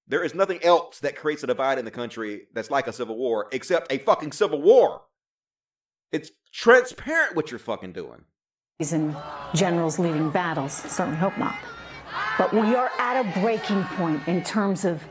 There 0.08 0.24
is 0.24 0.36
nothing 0.36 0.62
else 0.64 1.00
that 1.00 1.16
creates 1.16 1.44
a 1.44 1.48
divide 1.48 1.80
in 1.80 1.86
the 1.86 1.92
country 1.92 2.48
that's 2.54 2.70
like 2.70 2.88
a 2.88 2.94
civil 2.94 3.18
war 3.18 3.48
except 3.52 3.92
a 3.92 4.00
fucking 4.00 4.34
civil 4.34 4.62
war. 4.62 5.04
It's 6.12 6.32
transparent 6.54 7.36
what 7.36 7.52
you're 7.52 7.60
fucking 7.60 7.94
doing. 7.94 8.24
and 8.80 9.16
generals 9.54 10.00
leading 10.00 10.30
battles. 10.30 10.74
Certainly 10.74 11.18
hope 11.18 11.38
not. 11.38 11.56
But 12.38 12.54
we 12.54 12.76
are 12.76 12.92
at 12.98 13.26
a 13.26 13.40
breaking 13.40 13.84
point 13.84 14.28
in 14.28 14.44
terms 14.44 14.86
of 14.86 15.04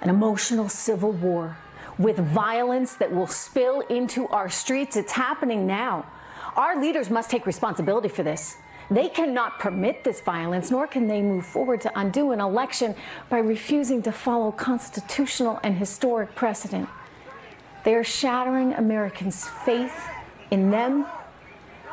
an 0.00 0.08
emotional 0.08 0.68
civil 0.68 1.12
war 1.12 1.56
with 1.98 2.16
violence 2.18 2.94
that 2.94 3.12
will 3.12 3.26
spill 3.26 3.80
into 3.82 4.26
our 4.28 4.48
streets. 4.48 4.96
It's 4.96 5.12
happening 5.12 5.66
now. 5.66 6.06
Our 6.56 6.80
leaders 6.80 7.10
must 7.10 7.30
take 7.30 7.46
responsibility 7.46 8.08
for 8.08 8.22
this. 8.22 8.56
They 8.90 9.08
cannot 9.08 9.60
permit 9.60 10.02
this 10.02 10.20
violence, 10.20 10.70
nor 10.70 10.86
can 10.86 11.06
they 11.06 11.22
move 11.22 11.46
forward 11.46 11.80
to 11.82 11.98
undo 11.98 12.32
an 12.32 12.40
election 12.40 12.96
by 13.28 13.38
refusing 13.38 14.02
to 14.02 14.12
follow 14.12 14.50
constitutional 14.50 15.60
and 15.62 15.76
historic 15.76 16.34
precedent. 16.34 16.88
They 17.84 17.94
are 17.94 18.04
shattering 18.04 18.72
Americans' 18.72 19.46
faith 19.64 20.08
in 20.50 20.70
them, 20.70 21.06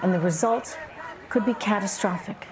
and 0.01 0.13
the 0.13 0.19
result 0.19 0.77
could 1.29 1.45
be 1.45 1.53
catastrophic. 1.53 2.47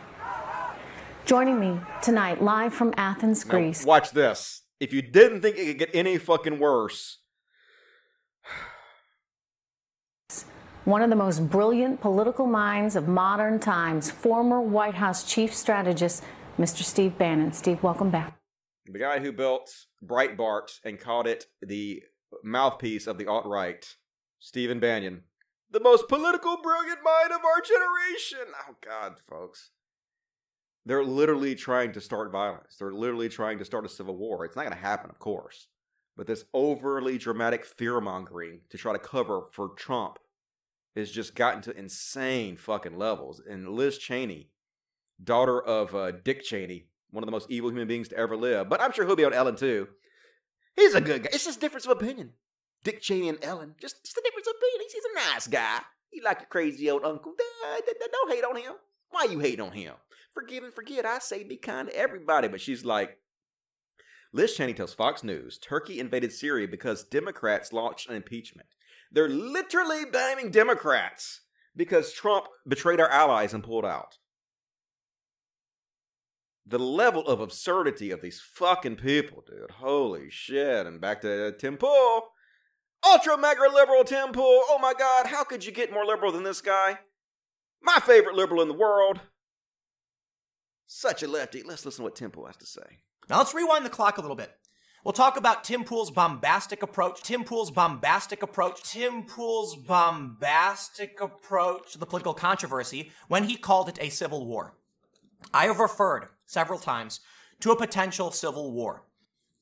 Joining 1.26 1.60
me 1.60 1.80
tonight, 2.02 2.42
live 2.42 2.74
from 2.74 2.94
Athens, 2.98 3.46
Now, 3.46 3.52
Greece, 3.52 3.86
watch 3.86 4.12
this. 4.12 4.62
If 4.80 4.94
you 4.94 5.02
didn't 5.02 5.42
think 5.42 5.58
it 5.58 5.66
could 5.66 5.80
get 5.80 5.90
any 5.94 6.18
fucking 6.18 6.60
worse, 6.60 7.20
one 10.86 11.02
of 11.02 11.10
the 11.10 11.16
most 11.16 11.50
brilliant 11.50 12.00
political 12.02 12.46
minds 12.46 12.96
of 12.96 13.08
modern 13.08 13.60
times, 13.60 14.12
former 14.12 14.62
White 14.62 14.96
House 14.96 15.24
chief 15.24 15.54
strategist, 15.54 16.24
Mr. 16.60 16.84
Steve 16.84 17.18
Bannon. 17.18 17.54
Steve, 17.54 17.82
welcome 17.82 18.12
back. 18.12 18.38
the 18.86 19.00
guy 19.00 19.20
who 19.20 19.32
built 19.32 19.72
Breitbart 20.06 20.80
and 20.84 21.00
called 21.00 21.26
it 21.26 21.48
the 21.62 22.04
mouthpiece 22.44 23.08
of 23.08 23.18
the 23.18 23.26
alt 23.26 23.46
right, 23.48 23.84
Stephen 24.40 24.80
Bannon, 24.80 25.24
the 25.76 25.82
most 25.82 26.08
political 26.08 26.56
brilliant 26.62 27.00
mind 27.04 27.32
of 27.32 27.44
our 27.44 27.60
generation. 27.62 28.48
Oh, 28.68 28.76
God, 28.80 29.16
folks. 29.30 29.72
They're 30.86 31.04
literally 31.04 31.54
trying 31.54 31.92
to 31.92 32.02
start 32.02 32.32
violence. 32.32 32.78
They're 32.80 32.94
literally 32.94 33.28
trying 33.28 33.60
to 33.60 33.66
start 33.66 33.86
a 33.86 33.90
civil 33.90 34.16
war. 34.16 34.46
It's 34.46 34.56
not 34.56 34.62
going 34.62 34.74
to 34.74 34.80
happen, 34.80 35.10
of 35.10 35.20
course. 35.20 35.68
But 36.16 36.28
this 36.28 36.46
overly 36.54 37.18
dramatic 37.18 37.66
fear 37.66 38.00
mongering 38.00 38.62
to 38.70 38.78
try 38.78 38.94
to 38.94 39.00
cover 39.00 39.48
for 39.52 39.72
Trump 39.76 40.18
has 40.96 41.12
just 41.12 41.36
gotten 41.36 41.62
to 41.64 41.78
insane 41.78 42.56
fucking 42.56 42.98
levels. 42.98 43.42
And 43.46 43.68
Liz 43.68 43.98
Cheney, 43.98 44.52
daughter 45.22 45.62
of 45.62 45.94
uh, 45.94 46.12
Dick 46.12 46.42
Cheney, 46.42 46.86
one 47.12 47.22
of 47.22 47.28
the 47.28 47.34
most 47.34 47.52
evil 47.52 47.70
human 47.70 47.90
beings 47.90 48.08
to 48.10 48.18
ever 48.18 48.38
live, 48.38 48.70
but 48.70 48.80
I'm 48.80 48.94
sure 48.94 49.06
he'll 49.06 49.18
be 49.18 49.26
on 49.26 49.34
Ellen 49.34 49.58
too. 49.58 49.90
He's 50.78 50.96
a 50.96 51.02
good 51.02 51.24
guy. 51.24 51.30
It's 51.34 51.44
just 51.44 51.60
difference 51.60 51.86
of 51.86 51.92
opinion. 51.92 52.32
Dick 52.86 53.02
Cheney 53.02 53.30
and 53.30 53.40
Ellen, 53.42 53.74
just, 53.82 54.06
just 54.06 54.16
a 54.16 54.22
difference 54.24 54.48
of 54.48 54.54
opinion. 54.58 54.90
He's, 54.94 55.04
a 55.04 55.34
nice 55.34 55.48
guy. 55.48 55.80
He 56.12 56.22
like 56.22 56.40
your 56.40 56.48
crazy 56.48 56.90
old 56.90 57.04
uncle. 57.04 57.34
Don't 57.34 58.32
hate 58.32 58.44
on 58.46 58.56
him. 58.56 58.74
Why 59.10 59.26
you 59.26 59.40
hate 59.40 59.60
on 59.60 59.72
him? 59.72 59.96
Forgive 60.34 60.64
and 60.64 60.74
forget. 60.74 61.04
I 61.04 61.18
say 61.18 61.44
be 61.44 61.58
kind 61.58 61.90
to 61.90 61.98
everybody. 61.98 62.48
But 62.48 62.62
she's 62.62 62.86
like, 62.86 63.18
Liz 64.32 64.56
Cheney 64.56 64.76
tells 64.76 64.94
Fox 64.94 65.24
News 65.24 65.58
Turkey 65.58 66.00
invaded 66.00 66.32
Syria 66.32 66.68
because 66.68 67.04
Democrats 67.04 67.74
launched 67.74 68.08
an 68.08 68.16
impeachment. 68.16 68.68
They're 69.12 69.30
literally 69.30 70.06
blaming 70.06 70.52
Democrats 70.52 71.42
because 71.76 72.14
Trump 72.14 72.46
betrayed 72.68 73.00
our 73.00 73.10
allies 73.10 73.54
and 73.54 73.64
pulled 73.64 73.86
out. 73.86 74.20
The 76.68 76.80
level 76.80 77.26
of 77.28 77.40
absurdity 77.40 78.12
of 78.12 78.22
these 78.22 78.42
fucking 78.42 78.98
people, 78.98 79.44
dude. 79.48 79.72
Holy 79.72 80.30
shit. 80.30 80.86
And 80.86 81.02
back 81.02 81.22
to 81.22 81.52
Tim 81.54 81.78
Pool. 81.78 82.30
Ultra 83.06 83.38
mega 83.38 83.70
liberal 83.74 84.04
Tim 84.04 84.32
Pool. 84.32 84.62
Oh 84.68 84.80
my 84.82 84.94
god, 84.98 85.28
how 85.28 85.44
could 85.44 85.66
you 85.66 85.72
get 85.72 85.94
more 85.94 86.06
liberal 86.06 86.32
than 86.32 86.44
this 86.44 86.62
guy? 86.62 87.00
My 87.82 88.00
favorite 88.06 88.36
liberal 88.36 88.62
in 88.62 88.68
the 88.68 88.74
world. 88.74 89.20
Such 90.88 91.24
a 91.24 91.28
lefty. 91.28 91.64
Let's 91.64 91.86
listen 91.86 92.02
to 92.02 92.04
what 92.04 92.16
Tim 92.16 92.32
Pool 92.32 92.48
has 92.48 92.58
to 92.58 92.66
say. 92.66 93.00
Now 93.30 93.38
let's 93.40 93.54
rewind 93.54 93.86
the 93.86 93.90
clock 93.90 94.18
a 94.18 94.22
little 94.22 94.36
bit. 94.36 94.52
We'll 95.04 95.14
talk 95.14 95.38
about 95.38 95.64
Tim 95.64 95.84
Pool's 95.84 96.10
bombastic 96.10 96.82
approach, 96.82 97.22
Tim 97.22 97.44
Pool's 97.44 97.70
bombastic 97.70 98.42
approach, 98.42 98.82
Tim 98.82 99.24
Pool's 99.24 99.76
bombastic 99.76 101.22
approach 101.22 101.92
to 101.92 102.00
the 102.00 102.08
political 102.08 102.34
controversy 102.34 103.12
when 103.28 103.44
he 103.44 103.56
called 103.56 103.88
it 103.88 104.00
a 104.02 104.10
civil 104.10 104.48
war. 104.48 104.74
I 105.54 105.68
have 105.68 105.78
referred 105.78 106.30
several 106.48 106.80
times 106.80 107.20
to 107.60 107.70
a 107.70 107.76
potential 107.76 108.32
civil 108.32 108.72
war. 108.72 109.04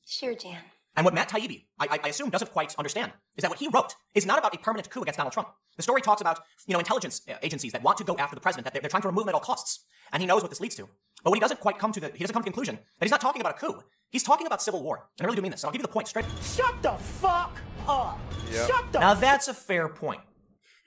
Sure, 0.06 0.34
Dan. 0.34 0.62
And 0.96 1.04
what 1.04 1.14
Matt 1.14 1.28
Taibbi, 1.28 1.64
I, 1.80 1.98
I 2.04 2.08
assume, 2.08 2.30
doesn't 2.30 2.52
quite 2.52 2.74
understand 2.78 3.12
is 3.36 3.42
that 3.42 3.50
what 3.50 3.58
he 3.58 3.68
wrote 3.68 3.94
is 4.14 4.26
not 4.26 4.38
about 4.38 4.54
a 4.54 4.58
permanent 4.58 4.90
coup 4.90 5.02
against 5.02 5.18
Donald 5.18 5.32
Trump. 5.32 5.48
The 5.76 5.82
story 5.82 6.00
talks 6.00 6.20
about, 6.20 6.38
you 6.66 6.72
know, 6.72 6.78
intelligence 6.78 7.22
uh, 7.28 7.34
agencies 7.42 7.72
that 7.72 7.82
want 7.82 7.98
to 7.98 8.04
go 8.04 8.16
after 8.16 8.36
the 8.36 8.40
president, 8.40 8.64
that 8.64 8.72
they're, 8.72 8.80
they're 8.80 8.90
trying 8.90 9.02
to 9.02 9.08
remove 9.08 9.24
him 9.24 9.30
at 9.30 9.34
all 9.34 9.40
costs. 9.40 9.84
And 10.12 10.22
he 10.22 10.26
knows 10.26 10.42
what 10.42 10.50
this 10.50 10.60
leads 10.60 10.76
to. 10.76 10.88
But 11.24 11.30
what 11.30 11.36
he 11.36 11.40
doesn't 11.40 11.60
quite 11.60 11.78
come 11.78 11.90
to 11.92 12.00
the, 12.00 12.10
he 12.10 12.18
doesn't 12.18 12.32
come 12.32 12.42
to 12.42 12.44
the 12.44 12.52
conclusion 12.52 12.76
that 12.76 13.04
he's 13.04 13.10
not 13.10 13.20
talking 13.20 13.40
about 13.40 13.56
a 13.56 13.58
coup. 13.58 13.82
He's 14.10 14.22
talking 14.22 14.46
about 14.46 14.62
civil 14.62 14.82
war. 14.82 15.08
And 15.18 15.24
I 15.24 15.26
really 15.26 15.36
do 15.36 15.42
mean 15.42 15.50
this. 15.50 15.62
So 15.62 15.68
I'll 15.68 15.72
give 15.72 15.80
you 15.80 15.86
the 15.86 15.92
point 15.92 16.06
straight. 16.06 16.26
Shut 16.42 16.80
the 16.82 16.92
fuck 16.92 17.56
up. 17.88 18.20
Yep. 18.52 18.68
Shut 18.68 18.92
the 18.92 19.00
Now 19.00 19.14
that's 19.14 19.48
a 19.48 19.54
fair 19.54 19.88
point. 19.88 20.20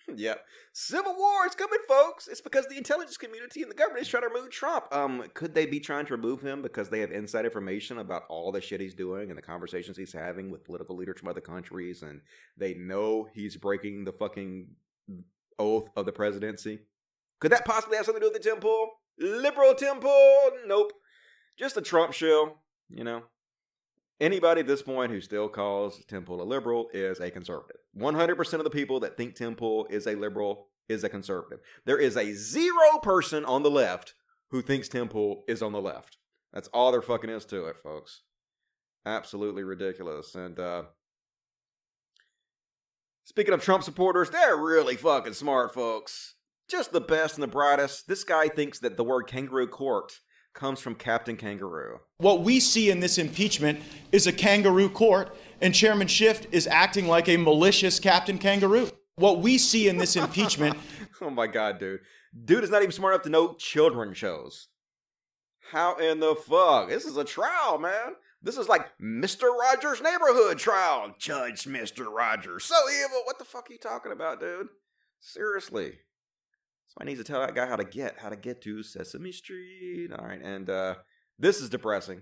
yep. 0.16 0.46
Civil 0.74 1.16
war 1.16 1.46
is 1.46 1.56
coming, 1.56 1.80
folks. 1.88 2.28
It's 2.28 2.42
because 2.42 2.68
the 2.68 2.78
intelligence 2.78 3.18
community 3.18 3.62
and 3.62 3.72
the 3.72 3.76
government 3.76 4.04
is 4.04 4.08
trying 4.08 4.24
to 4.24 4.30
remove 4.30 4.52
Trump. 4.52 4.86
Um, 4.92 5.24
could 5.34 5.54
they 5.54 5.66
be 5.66 5.80
trying 5.80 6.06
to 6.06 6.16
remove 6.16 6.42
him 6.42 6.62
because 6.62 6.90
they 6.90 7.00
have 7.00 7.12
inside 7.12 7.46
information 7.46 8.00
about 8.00 8.24
all 8.30 8.52
the 8.52 8.62
shit 8.62 8.80
he's 8.82 8.94
doing 8.94 9.30
and 9.30 9.38
the 9.38 9.42
conversations 9.42 9.98
he's 9.98 10.14
having 10.14 10.50
with 10.50 10.64
political 10.64 10.96
leaders 10.96 11.20
from 11.20 11.30
other 11.30 11.42
countries, 11.42 12.04
and 12.04 12.22
they 12.58 12.74
know 12.74 13.28
he's 13.34 13.58
breaking 13.58 14.06
the 14.06 14.14
fucking 14.14 14.68
oath 15.60 15.90
of 15.96 16.06
the 16.06 16.12
presidency? 16.12 16.80
Could 17.40 17.52
that 17.52 17.66
possibly 17.66 17.98
have 17.98 18.06
something 18.06 18.22
to 18.22 18.28
do 18.28 18.34
with 18.34 18.42
the 18.42 18.50
Tim 18.50 18.60
Pool? 18.60 18.90
Liberal 19.20 19.76
Tim 19.76 20.00
Pool? 20.00 20.52
Nope. 20.66 20.94
Just 21.58 21.78
a 21.78 21.82
Trump 21.82 22.14
show, 22.14 22.58
you 22.90 23.04
know. 23.04 23.24
Anybody 24.20 24.62
at 24.62 24.68
this 24.68 24.82
point 24.82 25.12
who 25.12 25.22
still 25.22 25.48
calls 25.48 26.04
Tim 26.08 26.24
Pool 26.26 26.42
a 26.42 26.44
liberal 26.44 26.90
is 26.92 27.20
a 27.20 27.30
conservative. 27.30 27.78
100% 27.96 28.54
of 28.54 28.64
the 28.64 28.70
people 28.70 29.00
that 29.02 29.16
think 29.16 29.36
Tim 29.36 29.56
Pool 29.56 29.86
is 29.92 30.08
a 30.08 30.16
liberal 30.16 30.70
is 30.90 31.04
a 31.04 31.10
conservative. 31.10 31.60
There 31.86 32.00
is 32.00 32.18
a 32.18 32.34
zero 32.34 33.00
person 33.04 33.46
on 33.46 33.62
the 33.62 33.70
left 33.70 34.16
who 34.50 34.62
thinks 34.62 34.90
Tim 34.90 35.08
Pool 35.08 35.44
is 35.48 35.62
on 35.62 35.72
the 35.72 35.82
left. 35.82 36.18
That's 36.52 36.70
all 36.70 36.92
there 36.92 37.02
fucking 37.02 37.30
is 37.30 37.46
to 37.46 37.66
it, 37.66 37.76
folks. 37.84 38.24
Absolutely 39.06 39.64
ridiculous. 39.64 40.34
And 40.34 40.60
uh 40.60 40.84
speaking 43.24 43.54
of 43.54 43.62
Trump 43.62 43.84
supporters, 43.84 44.32
they're 44.32 44.58
really 44.58 44.96
fucking 44.96 45.34
smart, 45.34 45.74
folks. 45.76 46.36
Just 46.68 46.92
the 46.92 47.02
best 47.02 47.36
and 47.36 47.44
the 47.44 47.48
brightest. 47.48 48.08
This 48.08 48.24
guy 48.24 48.48
thinks 48.48 48.80
that 48.80 48.98
the 48.98 49.04
word 49.04 49.28
kangaroo 49.28 49.68
court 49.68 50.20
comes 50.58 50.82
from 50.82 50.96
Captain 50.96 51.38
Kangaroo. 51.38 52.00
What 52.18 52.42
we 52.42 52.60
see 52.60 52.90
in 52.90 53.00
this 53.00 53.18
impeachment 53.18 53.80
is 54.12 54.28
a 54.28 54.34
kangaroo 54.34 54.90
court, 54.90 55.38
and 55.62 55.74
Chairman 55.74 56.08
Schiff 56.08 56.46
is 56.52 56.68
acting 56.68 57.08
like 57.08 57.30
a 57.30 57.38
malicious 57.38 58.00
Captain 58.00 58.38
Kangaroo. 58.38 58.90
What 59.16 59.40
we 59.40 59.58
see 59.58 59.88
in 59.88 59.98
this 59.98 60.16
impeachment. 60.16 60.76
oh 61.22 61.30
my 61.30 61.48
god, 61.48 61.80
dude. 61.80 62.02
Dude 62.44 62.64
is 62.64 62.70
not 62.70 62.82
even 62.82 62.92
smart 62.92 63.14
enough 63.14 63.24
to 63.24 63.30
know 63.30 63.54
children 63.54 64.14
shows. 64.14 64.68
How 65.72 65.96
in 65.96 66.20
the 66.20 66.36
fuck? 66.36 66.90
This 66.90 67.06
is 67.06 67.18
a 67.18 67.24
trial, 67.24 67.78
man. 67.78 68.16
This 68.42 68.58
is 68.58 68.68
like 68.68 68.88
Mr. 69.00 69.50
Rogers' 69.56 70.02
neighborhood 70.02 70.58
trial. 70.58 71.14
Judge 71.20 71.66
Mr. 71.66 72.06
Rogers. 72.12 72.66
So 72.66 72.76
evil. 72.90 73.22
What 73.26 73.40
the 73.40 73.46
fuck 73.46 73.70
are 73.70 73.74
you 73.74 73.80
talking 73.80 74.12
about, 74.12 74.40
dude? 74.40 74.68
Seriously. 75.20 76.00
I 77.00 77.06
need 77.06 77.18
to 77.18 77.24
tell 77.24 77.42
that 77.42 77.56
guy 77.56 77.68
how 77.68 77.76
to 77.76 77.84
get, 77.84 78.20
how 78.20 78.30
to 78.30 78.36
get 78.36 78.62
to 78.64 78.84
Sesame 78.84 79.32
Street. 79.32 80.12
All 80.18 80.26
right, 80.26 80.42
and 80.42 80.70
uh 80.70 80.96
this 81.40 81.62
is 81.62 81.70
depressing. 81.70 82.22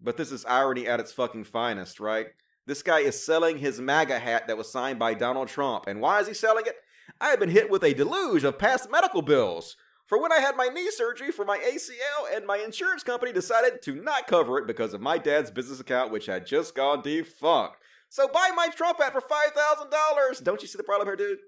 But 0.00 0.16
this 0.16 0.32
is 0.32 0.46
irony 0.46 0.86
at 0.86 1.00
its 1.00 1.12
fucking 1.12 1.44
finest, 1.44 2.00
right? 2.00 2.28
This 2.66 2.82
guy 2.82 3.00
is 3.00 3.22
selling 3.22 3.58
his 3.58 3.80
MAGA 3.80 4.18
hat 4.18 4.46
that 4.46 4.56
was 4.56 4.72
signed 4.72 4.98
by 4.98 5.12
Donald 5.14 5.48
Trump. 5.48 5.84
And 5.86 6.00
why 6.00 6.20
is 6.20 6.28
he 6.28 6.34
selling 6.34 6.66
it? 6.66 6.76
I 7.20 7.28
have 7.28 7.40
been 7.40 7.50
hit 7.50 7.70
with 7.70 7.82
a 7.84 7.92
deluge 7.92 8.44
of 8.44 8.58
past 8.58 8.90
medical 8.90 9.22
bills. 9.22 9.76
For 10.06 10.20
when 10.20 10.32
I 10.32 10.40
had 10.40 10.56
my 10.56 10.66
knee 10.66 10.90
surgery 10.90 11.30
for 11.30 11.44
my 11.44 11.58
ACL, 11.58 12.34
and 12.34 12.46
my 12.46 12.56
insurance 12.58 13.02
company 13.02 13.32
decided 13.32 13.82
to 13.82 13.94
not 13.94 14.26
cover 14.26 14.58
it 14.58 14.66
because 14.66 14.94
of 14.94 15.00
my 15.00 15.18
dad's 15.18 15.50
business 15.50 15.80
account, 15.80 16.10
which 16.10 16.26
had 16.26 16.46
just 16.46 16.74
gone 16.74 17.02
defunct. 17.02 17.76
So 18.08 18.26
buy 18.26 18.50
my 18.56 18.68
Trump 18.68 19.00
hat 19.00 19.12
for 19.12 19.20
five 19.20 19.52
thousand 19.54 19.90
dollars. 19.90 20.40
Don't 20.40 20.62
you 20.62 20.68
see 20.68 20.76
the 20.76 20.82
problem 20.82 21.06
here, 21.06 21.16
dude? 21.16 21.38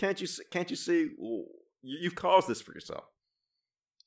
Can't 0.00 0.18
you? 0.18 0.28
Can't 0.50 0.70
you 0.70 0.76
see? 0.76 1.10
You've 1.82 2.14
caused 2.14 2.48
this 2.48 2.62
for 2.62 2.72
yourself. 2.72 3.04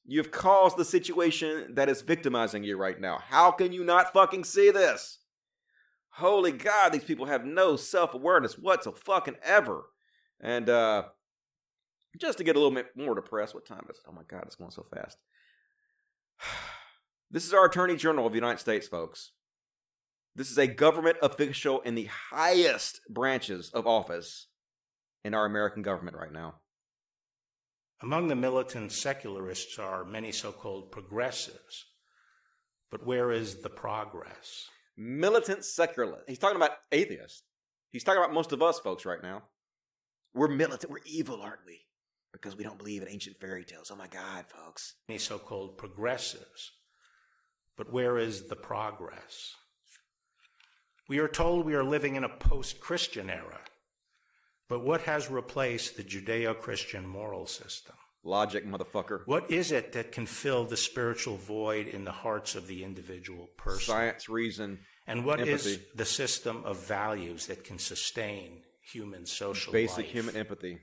You've 0.04 0.32
caused 0.32 0.76
the 0.76 0.86
situation 0.86 1.76
that 1.76 1.88
is 1.88 2.02
victimizing 2.02 2.64
you 2.64 2.78
right 2.78 3.00
now. 3.00 3.20
How 3.24 3.52
can 3.52 3.72
you 3.72 3.84
not 3.84 4.12
fucking 4.12 4.44
see 4.44 4.72
this? 4.72 5.20
Holy 6.14 6.52
God, 6.52 6.94
these 6.94 7.04
people 7.04 7.28
have 7.28 7.46
no 7.46 7.76
self 7.76 8.16
awareness 8.16 8.58
whatsoever. 8.58 9.38
ever. 9.44 9.84
And 10.42 10.68
uh 10.68 11.04
just 12.20 12.40
to 12.40 12.44
get 12.44 12.56
a 12.56 12.60
little 12.60 12.74
bit 12.74 12.88
more 12.98 13.14
depressed, 13.14 13.54
what 13.54 13.68
time 13.68 13.86
is 13.88 13.98
it? 13.98 14.04
Oh 14.10 14.14
my 14.14 14.24
God, 14.28 14.44
it's 14.48 14.56
going 14.56 14.72
so 14.72 14.86
fast. 14.94 15.18
This 17.32 17.48
is 17.48 17.54
our 17.54 17.66
Attorney 17.66 17.96
General 17.96 18.28
of 18.28 18.32
the 18.32 18.38
United 18.38 18.60
States, 18.60 18.88
folks. 18.88 19.32
This 20.36 20.52
is 20.52 20.60
a 20.60 20.68
government 20.68 21.18
official 21.20 21.82
in 21.82 21.96
the 21.96 22.08
highest 22.30 23.02
branches 23.10 23.72
of 23.74 23.88
office 23.88 24.50
in 25.24 25.34
our 25.34 25.46
American 25.46 25.82
government 25.82 26.18
right 26.18 26.32
now. 26.32 26.56
Among 28.02 28.28
the 28.28 28.36
militant 28.36 28.92
secularists 28.92 29.80
are 29.80 30.04
many 30.04 30.32
so 30.32 30.52
called 30.52 30.92
progressives. 30.92 31.86
But 32.92 33.06
where 33.06 33.32
is 33.32 33.62
the 33.62 33.70
progress? 33.70 34.68
Militant 34.98 35.64
secular. 35.66 36.20
He's 36.28 36.38
talking 36.38 36.58
about 36.58 36.78
atheists. 36.92 37.44
He's 37.92 38.04
talking 38.04 38.22
about 38.22 38.34
most 38.34 38.52
of 38.52 38.62
us 38.62 38.80
folks 38.80 39.06
right 39.06 39.24
now. 39.24 39.44
We're 40.34 40.50
militant. 40.50 40.92
We're 40.92 41.00
evil, 41.06 41.42
aren't 41.42 41.66
we? 41.66 41.80
Because 42.32 42.58
we 42.58 42.64
don't 42.64 42.78
believe 42.78 43.02
in 43.02 43.08
ancient 43.08 43.40
fairy 43.40 43.64
tales. 43.64 43.90
Oh 43.92 43.96
my 43.96 44.08
God, 44.08 44.46
folks. 44.48 44.96
Many 45.08 45.20
so 45.20 45.38
called 45.38 45.78
progressives. 45.78 46.72
But 47.78 47.92
where 47.92 48.18
is 48.18 48.48
the 48.48 48.56
progress? 48.56 49.54
We 51.08 51.20
are 51.20 51.28
told 51.28 51.66
we 51.66 51.76
are 51.76 51.84
living 51.84 52.16
in 52.16 52.24
a 52.24 52.30
post 52.30 52.80
Christian 52.80 53.30
era. 53.30 53.60
But 54.70 54.84
what 54.84 55.02
has 55.02 55.30
replaced 55.30 55.98
the 55.98 56.04
Judeo 56.04 56.58
Christian 56.58 57.06
moral 57.08 57.46
system? 57.46 57.96
Logic, 58.24 58.66
motherfucker. 58.66 59.22
What 59.26 59.52
is 59.52 59.72
it 59.74 59.92
that 59.94 60.14
can 60.14 60.26
fill 60.26 60.64
the 60.64 60.78
spiritual 60.78 61.36
void 61.36 61.88
in 61.88 62.06
the 62.06 62.12
hearts 62.12 62.56
of 62.56 62.68
the 62.68 62.84
individual 62.84 63.48
person? 63.58 63.82
Science, 63.82 64.30
reason, 64.30 64.80
And 65.06 65.26
what 65.26 65.42
is 65.42 65.68
empathy. 65.68 65.86
the 65.96 66.06
system 66.06 66.64
of 66.64 66.86
values 66.88 67.48
that 67.48 67.66
can 67.66 67.78
sustain 67.78 68.62
human 68.82 69.26
social 69.26 69.74
basic 69.74 69.98
life? 70.06 70.12
human 70.14 70.38
empathy. 70.38 70.80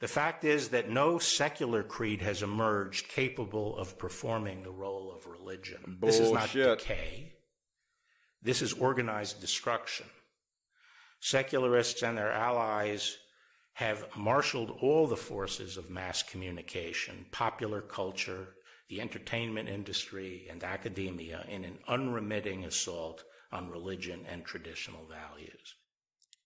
The 0.00 0.08
fact 0.08 0.42
is 0.42 0.70
that 0.70 0.90
no 0.90 1.20
secular 1.20 1.84
creed 1.84 2.22
has 2.22 2.42
emerged 2.42 3.06
capable 3.08 3.76
of 3.78 3.96
performing 3.96 4.64
the 4.64 4.72
role 4.72 5.14
of 5.16 5.28
religion. 5.28 5.98
This 6.00 6.18
is 6.18 6.32
not 6.32 6.50
decay. 6.52 7.34
This 8.42 8.62
is 8.62 8.72
organized 8.72 9.40
destruction. 9.40 10.06
Secularists 11.24 12.02
and 12.02 12.18
their 12.18 12.32
allies 12.32 13.16
have 13.74 14.08
marshaled 14.16 14.72
all 14.82 15.06
the 15.06 15.16
forces 15.16 15.76
of 15.76 15.88
mass 15.88 16.20
communication, 16.20 17.26
popular 17.30 17.80
culture, 17.80 18.56
the 18.88 19.00
entertainment 19.00 19.68
industry, 19.68 20.48
and 20.50 20.64
academia 20.64 21.46
in 21.48 21.62
an 21.62 21.78
unremitting 21.86 22.64
assault 22.64 23.22
on 23.52 23.70
religion 23.70 24.26
and 24.28 24.44
traditional 24.44 25.06
values. 25.06 25.76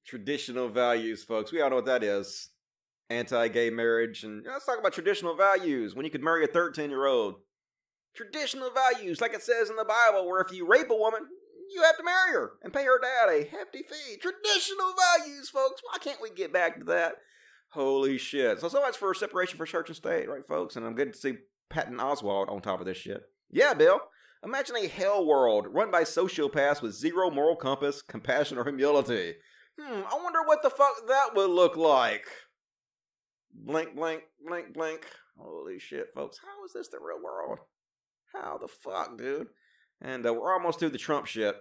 Traditional 0.06 0.68
values, 0.68 1.24
folks. 1.24 1.52
We 1.52 1.62
all 1.62 1.70
know 1.70 1.76
what 1.76 1.86
that 1.86 2.04
is. 2.04 2.50
Anti-gay 3.08 3.70
marriage, 3.70 4.24
and 4.24 4.44
let's 4.44 4.66
talk 4.66 4.78
about 4.78 4.92
traditional 4.92 5.34
values. 5.34 5.94
When 5.94 6.04
you 6.04 6.10
could 6.10 6.22
marry 6.22 6.44
a 6.44 6.48
thirteen-year-old. 6.48 7.36
Traditional 8.14 8.70
values, 8.70 9.22
like 9.22 9.32
it 9.32 9.42
says 9.42 9.70
in 9.70 9.76
the 9.76 9.84
Bible, 9.84 10.26
where 10.28 10.42
if 10.42 10.52
you 10.52 10.66
rape 10.66 10.90
a 10.90 10.94
woman, 10.94 11.22
you 11.74 11.82
have 11.82 11.96
to 11.96 12.04
marry 12.04 12.32
her 12.32 12.52
and 12.62 12.72
pay 12.72 12.84
her 12.84 13.00
dad 13.00 13.28
a 13.28 13.44
hefty 13.44 13.82
fee. 13.82 14.16
Traditional 14.16 14.94
values, 15.18 15.48
folks. 15.48 15.82
Why 15.90 15.98
can't 15.98 16.20
we 16.22 16.30
get 16.30 16.52
back 16.52 16.78
to 16.78 16.84
that? 16.86 17.16
Holy 17.70 18.18
shit. 18.18 18.60
So, 18.60 18.68
so 18.68 18.80
much 18.80 18.96
for 18.96 19.12
separation 19.14 19.58
for 19.58 19.66
church 19.66 19.88
and 19.88 19.96
state, 19.96 20.28
right, 20.28 20.46
folks? 20.48 20.76
And 20.76 20.86
I'm 20.86 20.94
good 20.94 21.12
to 21.12 21.18
see 21.18 21.34
Patton 21.68 21.98
Oswalt 21.98 22.50
on 22.50 22.60
top 22.60 22.80
of 22.80 22.86
this 22.86 22.96
shit. 22.96 23.22
Yeah, 23.50 23.74
Bill. 23.74 24.00
Imagine 24.44 24.76
a 24.76 24.86
hell 24.86 25.26
world 25.26 25.66
run 25.70 25.90
by 25.90 26.02
sociopaths 26.02 26.80
with 26.80 26.94
zero 26.94 27.30
moral 27.30 27.56
compass, 27.56 28.02
compassion, 28.02 28.58
or 28.58 28.64
humility. 28.64 29.34
Hmm, 29.78 30.02
I 30.10 30.18
wonder 30.22 30.42
what 30.44 30.62
the 30.62 30.70
fuck 30.70 31.06
that 31.08 31.34
would 31.34 31.50
look 31.50 31.76
like. 31.76 32.26
Blink, 33.52 33.96
blink, 33.96 34.22
blink, 34.46 34.72
blink. 34.72 35.06
Holy 35.38 35.78
shit, 35.78 36.08
folks. 36.14 36.38
How 36.38 36.64
is 36.64 36.72
this 36.72 36.88
the 36.88 36.98
real 36.98 37.22
world? 37.22 37.58
How 38.32 38.58
the 38.58 38.68
fuck, 38.68 39.18
dude? 39.18 39.48
And 40.00 40.26
uh, 40.26 40.34
we're 40.34 40.52
almost 40.52 40.78
through 40.78 40.90
the 40.90 40.98
Trump 40.98 41.26
shit. 41.26 41.56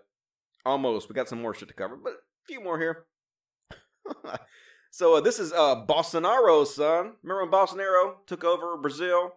Almost. 0.66 1.10
We 1.10 1.16
got 1.16 1.30
some 1.30 1.42
more 1.42 1.54
shit 1.54 1.68
to 1.68 1.74
cover, 1.74 1.96
but 1.96 2.14
a 2.14 2.46
few 2.48 2.62
more 2.62 2.80
here. 2.80 3.06
so 4.92 5.18
uh, 5.18 5.22
this 5.22 5.40
is 5.40 5.54
uh, 5.54 5.86
Bolsonaro's 5.86 6.76
son. 6.76 7.14
Remember 7.24 7.44
when 7.44 7.52
Bolsonaro 7.52 8.16
took 8.26 8.44
over 8.44 8.78
Brazil? 8.78 9.36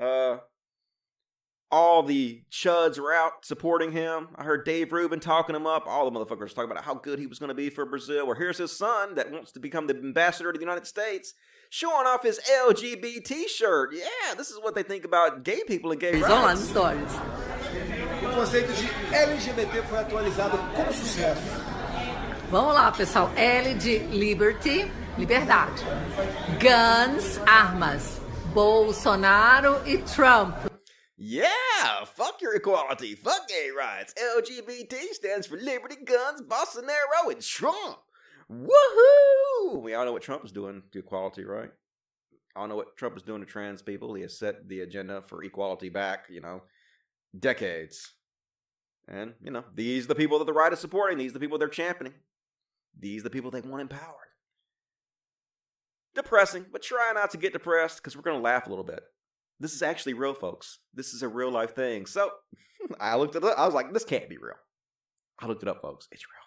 Uh, 0.00 0.38
all 1.70 2.02
the 2.02 2.42
chuds 2.50 2.98
were 2.98 3.12
out 3.12 3.44
supporting 3.44 3.92
him. 3.92 4.28
I 4.34 4.44
heard 4.44 4.64
Dave 4.64 4.92
Rubin 4.92 5.20
talking 5.20 5.54
him 5.54 5.66
up. 5.66 5.84
All 5.86 6.10
the 6.10 6.18
motherfuckers 6.18 6.54
talking 6.54 6.70
about 6.70 6.84
how 6.84 6.94
good 6.94 7.18
he 7.18 7.26
was 7.26 7.38
going 7.38 7.48
to 7.48 7.54
be 7.54 7.70
for 7.70 7.86
Brazil. 7.86 8.26
Well, 8.26 8.36
here's 8.36 8.58
his 8.58 8.76
son 8.76 9.14
that 9.14 9.30
wants 9.30 9.52
to 9.52 9.60
become 9.60 9.86
the 9.86 9.94
ambassador 9.96 10.52
to 10.52 10.58
the 10.58 10.64
United 10.64 10.86
States, 10.86 11.34
showing 11.68 12.06
off 12.06 12.22
his 12.24 12.40
LGBT 12.50 13.48
shirt. 13.48 13.94
Yeah, 13.94 14.34
this 14.36 14.50
is 14.50 14.58
what 14.60 14.74
they 14.74 14.82
think 14.82 15.04
about 15.04 15.44
gay 15.44 15.60
people 15.66 15.92
and 15.92 16.00
gay 16.00 16.20
lá 16.20 16.28
rights. 16.28 16.74
no 16.74 16.94
Stories. 16.94 17.59
O 18.30 18.32
conceito 18.32 18.72
de 18.72 18.86
LGBT 19.12 19.82
foi 19.82 19.98
atualizado 19.98 20.56
com 20.74 20.92
sucesso. 20.92 21.42
Vamos 22.48 22.74
lá, 22.74 22.92
pessoal. 22.92 23.28
L 23.34 23.74
de 23.74 23.98
Liberty, 23.98 24.90
liberdade. 25.18 25.82
Guns, 26.60 27.38
armas. 27.46 28.20
Bolsonaro 28.54 29.82
e 29.84 29.98
Trump. 29.98 30.56
Yeah, 31.16 32.04
fuck 32.06 32.40
your 32.40 32.54
equality, 32.54 33.16
fuck 33.16 33.48
gay 33.48 33.70
rights. 33.70 34.14
LGBT 34.14 34.94
stands 35.12 35.46
for 35.46 35.56
liberty, 35.56 35.96
guns, 35.96 36.40
Bolsonaro, 36.42 37.32
and 37.32 37.40
Trump. 37.40 37.98
Woohoo! 38.50 39.82
We 39.82 39.94
all 39.94 40.04
know 40.04 40.12
what 40.12 40.22
Trump 40.22 40.44
is 40.44 40.52
doing 40.52 40.82
to 40.92 40.98
equality, 41.00 41.44
right? 41.44 41.70
I 42.56 42.66
know 42.66 42.76
what 42.76 42.96
Trump 42.96 43.16
is 43.16 43.22
doing 43.22 43.40
to 43.40 43.46
trans 43.46 43.82
people. 43.82 44.14
He 44.14 44.22
has 44.22 44.38
set 44.38 44.68
the 44.68 44.80
agenda 44.80 45.22
for 45.22 45.42
equality 45.44 45.88
back, 45.88 46.26
you 46.30 46.40
know, 46.40 46.62
decades. 47.38 48.12
And, 49.10 49.34
you 49.42 49.50
know, 49.50 49.64
these 49.74 50.04
are 50.04 50.08
the 50.08 50.14
people 50.14 50.38
that 50.38 50.44
the 50.44 50.52
right 50.52 50.72
is 50.72 50.78
supporting. 50.78 51.18
These 51.18 51.32
are 51.32 51.34
the 51.34 51.40
people 51.40 51.58
they're 51.58 51.68
championing. 51.68 52.14
These 52.98 53.22
are 53.22 53.24
the 53.24 53.30
people 53.30 53.50
they 53.50 53.60
want 53.60 53.82
empowered. 53.82 54.14
Depressing, 56.14 56.66
but 56.72 56.82
try 56.82 57.12
not 57.14 57.30
to 57.30 57.36
get 57.36 57.52
depressed 57.52 57.98
because 57.98 58.16
we're 58.16 58.22
going 58.22 58.36
to 58.36 58.42
laugh 58.42 58.66
a 58.66 58.70
little 58.70 58.84
bit. 58.84 59.00
This 59.58 59.72
is 59.74 59.82
actually 59.82 60.14
real, 60.14 60.34
folks. 60.34 60.78
This 60.94 61.12
is 61.12 61.22
a 61.22 61.28
real 61.28 61.50
life 61.50 61.74
thing. 61.74 62.06
So 62.06 62.30
I 63.00 63.16
looked 63.16 63.36
it 63.36 63.44
up. 63.44 63.58
I 63.58 63.66
was 63.66 63.74
like, 63.74 63.92
this 63.92 64.04
can't 64.04 64.28
be 64.28 64.38
real. 64.38 64.54
I 65.40 65.46
looked 65.46 65.62
it 65.62 65.68
up, 65.68 65.82
folks. 65.82 66.08
It's 66.12 66.24
real. 66.24 66.40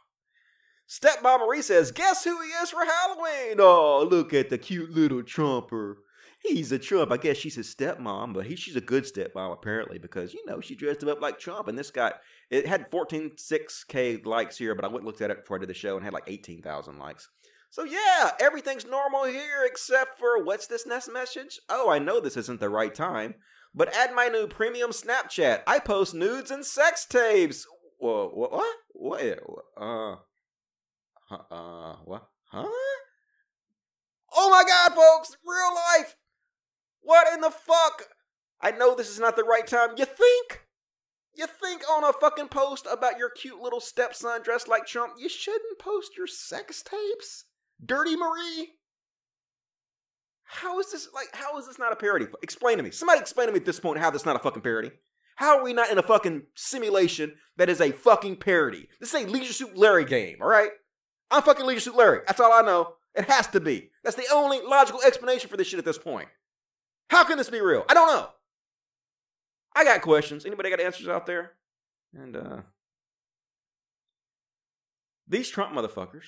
Stepmom 0.87 1.45
Marie 1.45 1.61
says, 1.61 1.91
guess 1.91 2.23
who 2.23 2.41
he 2.41 2.49
is 2.49 2.69
for 2.69 2.85
Halloween? 2.85 3.57
Oh, 3.59 4.07
look 4.09 4.33
at 4.33 4.49
the 4.49 4.57
cute 4.57 4.91
little 4.91 5.23
Trumper. 5.23 5.99
he's 6.41 6.71
a 6.71 6.79
Trump. 6.79 7.11
I 7.11 7.17
guess 7.17 7.37
she's 7.37 7.55
his 7.55 7.73
stepmom, 7.73 8.33
but 8.33 8.45
he 8.45 8.55
she's 8.55 8.75
a 8.75 8.81
good 8.81 9.05
stepmom 9.05 9.53
apparently 9.53 9.97
because 9.97 10.33
you 10.33 10.45
know 10.45 10.59
she 10.59 10.75
dressed 10.75 11.01
him 11.01 11.09
up 11.09 11.21
like 11.21 11.39
Trump, 11.39 11.67
and 11.67 11.77
this 11.77 11.89
guy 11.89 12.11
it 12.53 12.67
had 12.67 12.91
14.6k 12.91 14.25
likes 14.25 14.57
here, 14.57 14.75
but 14.75 14.85
I 14.85 14.87
went 14.87 14.99
and 14.99 15.07
looked 15.07 15.21
at 15.21 15.31
it 15.31 15.41
before 15.41 15.57
I 15.57 15.59
did 15.61 15.69
the 15.69 15.73
show 15.73 15.95
and 15.95 16.05
had 16.05 16.13
like 16.13 16.25
18,000 16.27 16.99
likes. 16.99 17.27
So 17.71 17.83
yeah, 17.83 18.31
everything's 18.39 18.85
normal 18.85 19.23
here 19.23 19.65
except 19.65 20.19
for 20.19 20.43
what's 20.43 20.67
this 20.67 20.85
next 20.85 21.11
message? 21.11 21.59
Oh, 21.67 21.89
I 21.89 21.97
know 21.97 22.19
this 22.19 22.37
isn't 22.37 22.59
the 22.59 22.69
right 22.69 22.93
time, 22.93 23.33
but 23.73 23.91
add 23.95 24.13
my 24.13 24.27
new 24.27 24.45
premium 24.45 24.91
Snapchat. 24.91 25.63
I 25.65 25.79
post 25.79 26.13
nudes 26.13 26.51
and 26.51 26.63
sex 26.63 27.05
tapes. 27.05 27.65
Whoa, 27.97 28.29
what? 28.29 28.51
What? 28.91 29.39
What? 29.43 29.65
Uh, 29.75 30.15
uh, 31.51 31.95
what? 32.05 32.27
Huh? 32.51 32.67
Oh 34.35 34.49
my 34.51 34.63
god, 34.67 34.95
folks! 34.95 35.35
Real 35.43 35.73
life! 35.73 36.15
What 37.01 37.33
in 37.33 37.41
the 37.41 37.49
fuck? 37.49 38.03
I 38.61 38.69
know 38.71 38.93
this 38.93 39.09
is 39.09 39.19
not 39.19 39.35
the 39.35 39.43
right 39.43 39.65
time. 39.65 39.95
You 39.97 40.05
think? 40.05 40.62
You 41.35 41.47
think 41.47 41.81
on 41.89 42.03
a 42.03 42.13
fucking 42.13 42.49
post 42.49 42.87
about 42.91 43.17
your 43.17 43.29
cute 43.29 43.59
little 43.59 43.79
stepson 43.79 44.41
dressed 44.43 44.67
like 44.67 44.85
Trump, 44.85 45.13
you 45.17 45.29
shouldn't 45.29 45.79
post 45.79 46.11
your 46.15 46.27
sex 46.27 46.83
tapes? 46.83 47.45
Dirty 47.83 48.15
Marie? 48.15 48.73
How 50.43 50.79
is 50.79 50.91
this 50.91 51.07
like 51.13 51.29
how 51.33 51.57
is 51.57 51.65
this 51.65 51.79
not 51.79 51.91
a 51.91 51.95
parody? 51.95 52.27
Explain 52.43 52.77
to 52.77 52.83
me. 52.83 52.91
Somebody 52.91 53.19
explain 53.19 53.47
to 53.47 53.53
me 53.53 53.59
at 53.59 53.65
this 53.65 53.79
point 53.79 53.97
how 53.97 54.11
this 54.11 54.25
not 54.25 54.35
a 54.35 54.39
fucking 54.39 54.61
parody. 54.61 54.91
How 55.35 55.57
are 55.57 55.63
we 55.63 55.73
not 55.73 55.89
in 55.89 55.97
a 55.97 56.03
fucking 56.03 56.43
simulation 56.53 57.33
that 57.57 57.69
is 57.69 57.81
a 57.81 57.91
fucking 57.91 58.35
parody? 58.35 58.87
This 58.99 59.15
ain't 59.15 59.31
Leisure 59.31 59.53
Suit 59.53 59.75
Larry 59.75 60.05
game, 60.05 60.37
alright? 60.39 60.69
I'm 61.31 61.41
fucking 61.41 61.65
Leisure 61.65 61.79
Suit 61.79 61.95
Larry. 61.95 62.19
That's 62.27 62.39
all 62.39 62.53
I 62.53 62.61
know. 62.61 62.93
It 63.15 63.29
has 63.29 63.47
to 63.47 63.59
be. 63.59 63.89
That's 64.03 64.15
the 64.15 64.27
only 64.31 64.61
logical 64.61 65.01
explanation 65.01 65.49
for 65.49 65.57
this 65.57 65.67
shit 65.67 65.79
at 65.79 65.85
this 65.85 65.97
point. 65.97 66.27
How 67.09 67.23
can 67.23 67.37
this 67.37 67.49
be 67.49 67.61
real? 67.61 67.85
I 67.89 67.95
don't 67.95 68.07
know. 68.07 68.29
I 69.75 69.83
got 69.83 70.01
questions. 70.01 70.45
Anybody 70.45 70.69
got 70.69 70.79
answers 70.79 71.07
out 71.07 71.25
there? 71.25 71.53
And 72.13 72.35
uh 72.35 72.61
these 75.27 75.49
Trump 75.49 75.73
motherfuckers, 75.73 76.25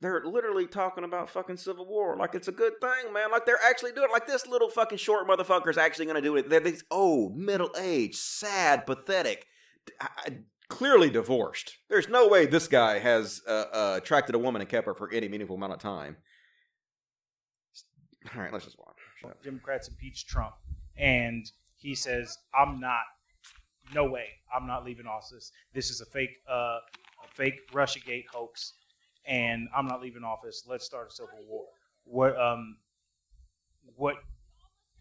they're 0.00 0.24
literally 0.24 0.66
talking 0.66 1.04
about 1.04 1.30
fucking 1.30 1.56
civil 1.56 1.86
war 1.86 2.16
like 2.16 2.34
it's 2.34 2.48
a 2.48 2.52
good 2.52 2.74
thing, 2.80 3.12
man. 3.12 3.30
Like 3.30 3.46
they're 3.46 3.62
actually 3.62 3.92
doing 3.92 4.08
it. 4.10 4.12
Like 4.12 4.26
this 4.26 4.46
little 4.46 4.68
fucking 4.68 4.98
short 4.98 5.28
motherfucker 5.28 5.68
is 5.68 5.78
actually 5.78 6.06
gonna 6.06 6.20
do 6.20 6.36
it. 6.36 6.50
They're 6.50 6.60
these 6.60 6.84
old, 6.90 7.36
middle 7.36 7.70
aged, 7.78 8.16
sad, 8.16 8.86
pathetic, 8.86 9.46
clearly 10.68 11.10
divorced. 11.10 11.76
There's 11.90 12.08
no 12.08 12.28
way 12.28 12.46
this 12.46 12.68
guy 12.68 12.98
has 12.98 13.42
uh, 13.46 13.64
uh, 13.72 13.94
attracted 13.98 14.34
a 14.34 14.38
woman 14.38 14.62
and 14.62 14.68
kept 14.68 14.86
her 14.86 14.94
for 14.94 15.12
any 15.12 15.28
meaningful 15.28 15.56
amount 15.56 15.74
of 15.74 15.78
time. 15.78 16.16
All 18.34 18.42
right, 18.42 18.52
let's 18.52 18.64
just 18.64 18.78
watch. 18.78 19.34
Democrats 19.44 19.88
impeach 19.88 20.26
Trump, 20.26 20.54
and 20.96 21.44
he 21.80 21.94
says, 21.94 22.36
"I'm 22.54 22.80
not. 22.80 23.02
No 23.94 24.04
way. 24.04 24.26
I'm 24.54 24.66
not 24.66 24.84
leaving 24.84 25.06
office. 25.06 25.50
This 25.74 25.90
is 25.90 26.00
a 26.00 26.06
fake, 26.06 26.30
uh, 26.48 26.78
a 27.24 27.28
fake 27.34 27.70
RussiaGate 27.72 28.26
hoax, 28.32 28.74
and 29.26 29.68
I'm 29.74 29.86
not 29.86 30.00
leaving 30.00 30.22
office. 30.22 30.64
Let's 30.68 30.84
start 30.84 31.08
a 31.10 31.14
civil 31.14 31.38
war." 31.48 31.64
What 32.04 32.40
um, 32.40 32.76
what 33.96 34.16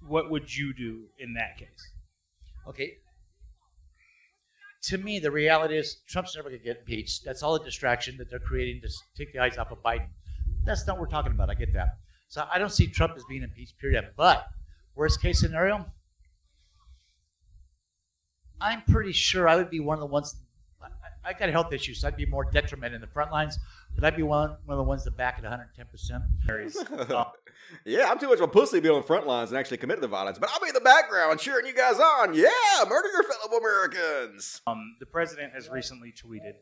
what 0.07 0.30
would 0.30 0.56
you 0.56 0.73
do 0.73 1.06
in 1.18 1.34
that 1.34 1.57
case? 1.57 1.91
Okay. 2.68 2.93
To 4.84 4.97
me, 4.97 5.19
the 5.19 5.31
reality 5.31 5.77
is 5.77 5.97
Trump's 6.07 6.35
never 6.35 6.49
going 6.49 6.61
to 6.61 6.65
get 6.65 6.77
impeached. 6.77 7.26
That's 7.26 7.43
all 7.43 7.56
a 7.56 7.64
distraction 7.64 8.15
that 8.18 8.30
they're 8.30 8.39
creating 8.39 8.81
to 8.81 8.89
take 9.18 9.34
the 9.34 9.39
eyes 9.39 9.57
off 9.57 9.72
of 9.72 9.84
Biden. 9.84 10.07
That's 10.64 10.88
not 10.88 10.97
what 10.97 11.01
we're 11.01 11.11
talking 11.11 11.34
about. 11.34 11.49
I 11.49 11.53
get 11.53 11.73
that. 11.73 11.97
So 12.30 12.45
I 12.51 12.60
don't 12.60 12.72
see 12.72 12.88
Trump 12.88 13.14
as 13.18 13.23
being 13.27 13.43
impeached, 13.43 13.77
period. 13.80 14.06
But 14.15 14.45
worst 14.95 15.22
case 15.22 15.39
scenario, 15.39 15.85
I'm 18.61 18.81
pretty 18.84 19.11
sure 19.11 19.48
I 19.48 19.56
would 19.56 19.69
be 19.69 19.80
one 19.80 19.95
of 19.95 20.02
the 20.02 20.06
ones. 20.06 20.36
I, 20.81 20.88
I 21.30 21.34
got 21.34 21.49
health 21.49 21.73
issues, 21.73 22.02
so 22.02 22.07
I'd 22.07 22.18
be 22.18 22.26
more 22.26 22.45
detriment 22.45 22.94
in 22.94 23.02
the 23.02 23.07
front 23.07 23.31
lines, 23.31 23.60
but 23.95 24.03
I'd 24.03 24.15
be 24.15 24.23
one, 24.23 24.57
one 24.65 24.76
of 24.76 24.77
the 24.77 24.84
ones 24.84 25.03
that 25.06 25.18
back 25.18 25.41
at 25.44 25.44
110%. 25.44 27.11
Um, 27.11 27.26
yeah, 27.86 28.10
I'm 28.10 28.19
too 28.19 28.27
much 28.27 28.40
of 28.40 28.44
a 28.44 28.48
pussy 28.48 28.77
to 28.77 28.81
be 28.81 28.90
on 28.90 29.02
the 29.02 29.07
front 29.07 29.27
lines 29.27 29.52
and 29.52 29.60
actually 29.60 29.77
commit 29.77 30.02
the 30.02 30.07
violence, 30.07 30.40
but 30.40 30.49
I'll 30.52 30.60
be 30.60 30.69
in 30.69 30.73
the 30.73 30.81
background 30.81 31.40
cheering 31.40 31.65
you 31.65 31.73
guys 31.73 31.99
on. 31.99 32.34
Yeah, 32.34 32.49
murder 32.88 33.10
your 33.14 33.23
fellow 33.23 33.57
Americans. 33.57 34.61
Um, 34.68 34.95
the 34.99 35.06
president 35.06 35.53
has 35.53 35.69
recently 35.69 36.11
tweeted 36.11 36.53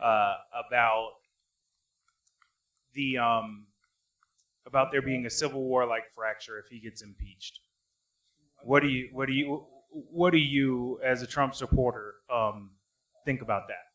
uh, 0.00 0.34
about 0.66 1.10
the 2.94 3.18
um, 3.18 3.66
about 4.66 4.92
there 4.92 5.02
being 5.02 5.26
a 5.26 5.30
civil 5.30 5.62
war 5.62 5.86
like 5.86 6.04
fracture 6.14 6.58
if 6.58 6.66
he 6.68 6.78
gets 6.78 7.02
impeached. 7.02 7.60
What 8.62 8.80
do 8.80 8.88
you 8.88 9.08
what 9.12 9.26
do 9.26 9.32
you 9.32 9.66
what 9.90 10.30
do 10.30 10.38
you 10.38 11.00
as 11.04 11.22
a 11.22 11.26
Trump 11.26 11.54
supporter 11.54 12.14
um, 12.32 12.70
think 13.24 13.42
about 13.42 13.68
that? 13.68 13.88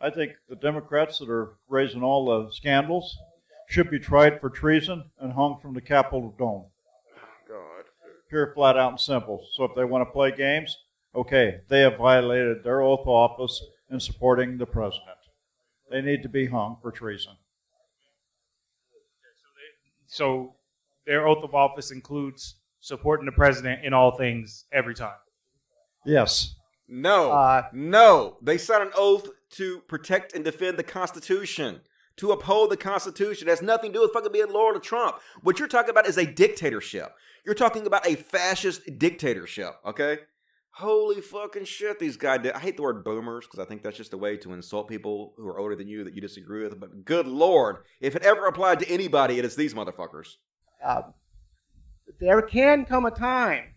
I 0.00 0.10
think 0.10 0.32
the 0.48 0.56
Democrats 0.56 1.18
that 1.18 1.30
are 1.30 1.56
raising 1.68 2.02
all 2.02 2.26
the 2.26 2.52
scandals 2.52 3.16
should 3.68 3.90
be 3.90 3.98
tried 3.98 4.40
for 4.40 4.50
treason 4.50 5.04
and 5.18 5.32
hung 5.32 5.58
from 5.60 5.74
the 5.74 5.80
Capitol 5.80 6.34
dome. 6.38 6.66
God. 7.48 7.84
Pure, 8.28 8.52
flat 8.54 8.76
out, 8.76 8.90
and 8.90 9.00
simple. 9.00 9.46
So 9.52 9.64
if 9.64 9.74
they 9.74 9.84
want 9.84 10.06
to 10.06 10.12
play 10.12 10.30
games, 10.30 10.76
okay, 11.14 11.60
they 11.68 11.80
have 11.80 11.96
violated 11.96 12.62
their 12.62 12.82
oath 12.82 13.00
of 13.00 13.08
office 13.08 13.62
in 13.90 14.00
supporting 14.00 14.58
the 14.58 14.66
president. 14.66 15.16
They 15.90 16.02
need 16.02 16.22
to 16.22 16.28
be 16.28 16.46
hung 16.46 16.76
for 16.82 16.90
treason. 16.90 17.34
So 20.06 20.54
their 21.06 21.26
oath 21.26 21.42
of 21.44 21.54
office 21.54 21.90
includes 21.90 22.56
supporting 22.84 23.24
the 23.24 23.32
president 23.32 23.82
in 23.82 23.94
all 23.94 24.14
things 24.14 24.66
every 24.70 24.94
time. 24.94 25.16
Yes. 26.04 26.54
No. 26.86 27.32
Uh, 27.32 27.62
no. 27.72 28.36
They 28.42 28.58
signed 28.58 28.82
an 28.82 28.90
oath 28.94 29.26
to 29.52 29.80
protect 29.88 30.34
and 30.34 30.44
defend 30.44 30.76
the 30.76 30.82
Constitution, 30.82 31.80
to 32.18 32.30
uphold 32.30 32.70
the 32.70 32.76
Constitution. 32.76 33.48
It 33.48 33.52
has 33.52 33.62
nothing 33.62 33.90
to 33.90 33.98
do 33.98 34.02
with 34.02 34.12
fucking 34.12 34.32
being 34.32 34.52
loyal 34.52 34.74
to 34.74 34.80
Trump. 34.80 35.16
What 35.40 35.58
you're 35.58 35.66
talking 35.66 35.90
about 35.90 36.06
is 36.06 36.18
a 36.18 36.26
dictatorship. 36.26 37.14
You're 37.46 37.54
talking 37.54 37.86
about 37.86 38.06
a 38.06 38.16
fascist 38.16 38.82
dictatorship, 38.98 39.72
okay? 39.86 40.18
Holy 40.72 41.22
fucking 41.22 41.64
shit, 41.64 41.98
these 41.98 42.18
guys 42.18 42.42
did. 42.42 42.52
I 42.52 42.58
hate 42.58 42.76
the 42.76 42.82
word 42.82 43.02
boomers 43.02 43.46
because 43.46 43.60
I 43.60 43.66
think 43.66 43.82
that's 43.82 43.96
just 43.96 44.12
a 44.12 44.18
way 44.18 44.36
to 44.38 44.52
insult 44.52 44.88
people 44.88 45.32
who 45.38 45.46
are 45.46 45.58
older 45.58 45.76
than 45.76 45.88
you 45.88 46.04
that 46.04 46.14
you 46.14 46.20
disagree 46.20 46.64
with. 46.64 46.78
But 46.78 47.06
good 47.06 47.26
lord, 47.26 47.76
if 48.00 48.14
it 48.14 48.24
ever 48.24 48.44
applied 48.44 48.80
to 48.80 48.90
anybody, 48.90 49.38
it 49.38 49.46
is 49.46 49.56
these 49.56 49.72
motherfuckers. 49.72 50.34
Uh, 50.84 51.02
there 52.18 52.42
can 52.42 52.84
come 52.84 53.06
a 53.06 53.10
time 53.10 53.74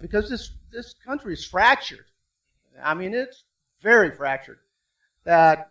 because 0.00 0.28
this 0.28 0.52
this 0.72 0.94
country 1.04 1.32
is 1.32 1.44
fractured. 1.44 2.06
I 2.82 2.94
mean, 2.94 3.14
it's 3.14 3.44
very 3.82 4.10
fractured. 4.10 4.58
That 5.24 5.70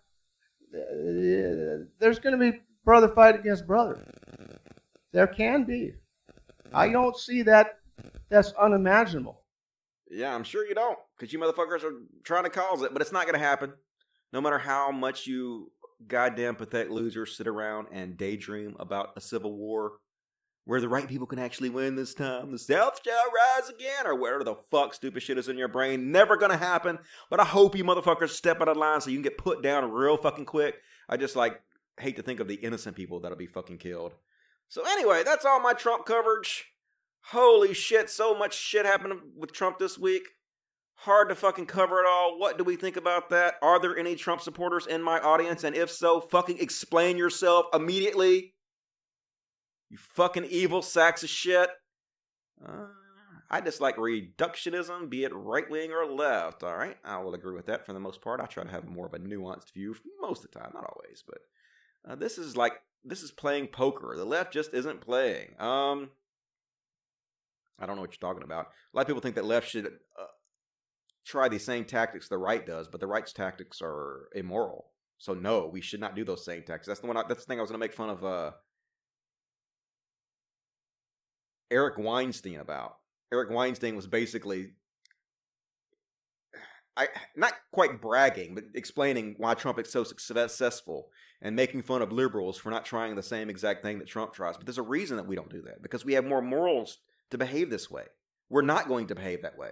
uh, 0.73 1.85
there's 1.99 2.19
going 2.19 2.39
to 2.39 2.51
be 2.51 2.61
brother 2.85 3.09
fight 3.09 3.35
against 3.35 3.67
brother. 3.67 4.03
There 5.11 5.27
can 5.27 5.63
be. 5.63 5.93
I 6.73 6.89
don't 6.89 7.17
see 7.17 7.43
that. 7.43 7.79
That's 8.29 8.53
unimaginable. 8.53 9.41
Yeah, 10.09 10.33
I'm 10.33 10.43
sure 10.43 10.65
you 10.65 10.73
don't, 10.73 10.97
because 11.15 11.31
you 11.33 11.39
motherfuckers 11.39 11.83
are 11.83 12.01
trying 12.23 12.43
to 12.43 12.49
cause 12.49 12.81
it, 12.81 12.93
but 12.93 13.01
it's 13.01 13.11
not 13.11 13.25
going 13.25 13.39
to 13.39 13.45
happen. 13.45 13.73
No 14.31 14.41
matter 14.41 14.57
how 14.57 14.91
much 14.91 15.27
you 15.27 15.71
goddamn 16.07 16.55
pathetic 16.55 16.91
losers 16.91 17.37
sit 17.37 17.47
around 17.47 17.87
and 17.91 18.17
daydream 18.17 18.75
about 18.79 19.11
a 19.15 19.21
civil 19.21 19.55
war 19.55 19.93
where 20.65 20.79
the 20.79 20.89
right 20.89 21.07
people 21.07 21.27
can 21.27 21.39
actually 21.39 21.69
win 21.69 21.95
this 21.95 22.13
time. 22.13 22.51
The 22.51 22.59
South 22.59 23.01
shall 23.03 23.23
rise 23.25 23.69
again, 23.69 24.05
or 24.05 24.15
whatever 24.15 24.43
the 24.43 24.55
fuck 24.55 24.93
stupid 24.93 25.21
shit 25.21 25.37
is 25.37 25.49
in 25.49 25.57
your 25.57 25.67
brain. 25.67 26.11
Never 26.11 26.37
gonna 26.37 26.57
happen. 26.57 26.99
But 27.29 27.39
I 27.39 27.45
hope 27.45 27.75
you 27.75 27.83
motherfuckers 27.83 28.29
step 28.29 28.61
out 28.61 28.69
of 28.69 28.77
line 28.77 29.01
so 29.01 29.09
you 29.09 29.17
can 29.17 29.23
get 29.23 29.37
put 29.37 29.61
down 29.61 29.91
real 29.91 30.17
fucking 30.17 30.45
quick. 30.45 30.75
I 31.09 31.17
just 31.17 31.35
like 31.35 31.61
hate 31.99 32.15
to 32.15 32.23
think 32.23 32.39
of 32.39 32.47
the 32.47 32.55
innocent 32.55 32.95
people 32.95 33.19
that'll 33.19 33.37
be 33.37 33.47
fucking 33.47 33.77
killed. 33.77 34.13
So 34.69 34.83
anyway, 34.87 35.23
that's 35.23 35.45
all 35.45 35.59
my 35.59 35.73
Trump 35.73 36.05
coverage. 36.05 36.65
Holy 37.27 37.73
shit, 37.73 38.09
so 38.09 38.37
much 38.37 38.55
shit 38.57 38.85
happened 38.85 39.13
with 39.37 39.53
Trump 39.53 39.79
this 39.79 39.97
week. 39.97 40.23
Hard 40.95 41.29
to 41.29 41.35
fucking 41.35 41.65
cover 41.65 41.99
it 41.99 42.07
all. 42.07 42.39
What 42.39 42.57
do 42.57 42.63
we 42.63 42.75
think 42.75 42.97
about 42.97 43.29
that? 43.29 43.55
Are 43.61 43.79
there 43.79 43.97
any 43.97 44.15
Trump 44.15 44.41
supporters 44.41 44.87
in 44.87 45.01
my 45.01 45.19
audience? 45.19 45.63
And 45.63 45.75
if 45.75 45.91
so, 45.91 46.21
fucking 46.21 46.59
explain 46.59 47.17
yourself 47.17 47.65
immediately. 47.73 48.52
You 49.93 49.99
fucking 49.99 50.45
evil 50.45 50.81
sacks 50.81 51.21
of 51.21 51.29
shit. 51.29 51.69
Uh, 52.67 52.87
I 53.51 53.61
dislike 53.61 53.95
reductionism, 53.97 55.07
be 55.07 55.23
it 55.23 55.31
right 55.35 55.69
wing 55.69 55.91
or 55.91 56.11
left. 56.11 56.63
All 56.63 56.75
right, 56.75 56.97
I 57.05 57.19
will 57.19 57.35
agree 57.35 57.53
with 57.53 57.67
that 57.67 57.85
for 57.85 57.93
the 57.93 57.99
most 57.99 58.19
part. 58.19 58.41
I 58.41 58.47
try 58.47 58.63
to 58.63 58.71
have 58.71 58.89
more 58.89 59.05
of 59.05 59.13
a 59.13 59.19
nuanced 59.19 59.71
view 59.71 59.95
most 60.19 60.43
of 60.43 60.49
the 60.49 60.59
time, 60.59 60.71
not 60.73 60.91
always, 60.91 61.23
but 61.23 61.37
uh, 62.09 62.15
this 62.15 62.39
is 62.39 62.57
like 62.57 62.73
this 63.03 63.21
is 63.21 63.29
playing 63.29 63.67
poker. 63.67 64.15
The 64.17 64.25
left 64.25 64.51
just 64.51 64.73
isn't 64.73 64.99
playing. 65.01 65.49
Um, 65.59 66.09
I 67.77 67.85
don't 67.85 67.95
know 67.95 68.01
what 68.01 68.19
you're 68.19 68.27
talking 68.27 68.43
about. 68.43 68.65
A 68.65 68.97
lot 68.97 69.01
of 69.03 69.07
people 69.07 69.21
think 69.21 69.35
that 69.35 69.45
left 69.45 69.69
should 69.69 69.85
uh, 69.85 70.25
try 71.23 71.49
the 71.49 71.59
same 71.59 71.85
tactics 71.85 72.27
the 72.27 72.39
right 72.39 72.65
does, 72.65 72.87
but 72.87 72.99
the 72.99 73.05
right's 73.05 73.31
tactics 73.31 73.77
are 73.79 74.27
immoral. 74.33 74.85
So 75.19 75.35
no, 75.35 75.69
we 75.71 75.81
should 75.81 75.99
not 75.99 76.15
do 76.15 76.25
those 76.25 76.43
same 76.43 76.63
tactics. 76.63 76.87
That's 76.87 77.01
the 77.01 77.05
one. 77.05 77.17
I, 77.17 77.25
that's 77.27 77.41
the 77.41 77.45
thing 77.45 77.59
I 77.59 77.61
was 77.61 77.69
going 77.69 77.79
to 77.79 77.85
make 77.85 77.93
fun 77.93 78.09
of. 78.09 78.25
Uh, 78.25 78.51
Eric 81.73 81.97
Weinstein 81.97 82.59
about. 82.59 82.97
Eric 83.33 83.49
Weinstein 83.49 83.95
was 83.95 84.07
basically 84.07 84.73
I 86.95 87.07
not 87.35 87.53
quite 87.71 88.01
bragging, 88.01 88.53
but 88.53 88.65
explaining 88.75 89.35
why 89.37 89.55
Trump 89.55 89.79
is 89.79 89.91
so 89.91 90.03
successful 90.03 91.09
and 91.41 91.55
making 91.55 91.81
fun 91.81 92.01
of 92.01 92.11
liberals 92.11 92.57
for 92.57 92.69
not 92.69 92.85
trying 92.85 93.15
the 93.15 93.23
same 93.23 93.49
exact 93.49 93.81
thing 93.81 93.97
that 93.99 94.07
Trump 94.07 94.33
tries. 94.33 94.57
But 94.57 94.67
there's 94.67 94.77
a 94.77 94.83
reason 94.83 95.17
that 95.17 95.27
we 95.27 95.35
don't 95.35 95.49
do 95.49 95.63
that 95.63 95.81
because 95.81 96.05
we 96.05 96.13
have 96.13 96.25
more 96.25 96.41
morals 96.41 96.99
to 97.31 97.37
behave 97.37 97.69
this 97.69 97.89
way. 97.89 98.05
We're 98.49 98.61
not 98.61 98.87
going 98.87 99.07
to 99.07 99.15
behave 99.15 99.41
that 99.41 99.57
way. 99.57 99.71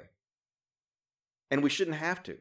And 1.51 1.61
we 1.61 1.69
shouldn't 1.69 1.97
have 1.97 2.23
to. 2.23 2.37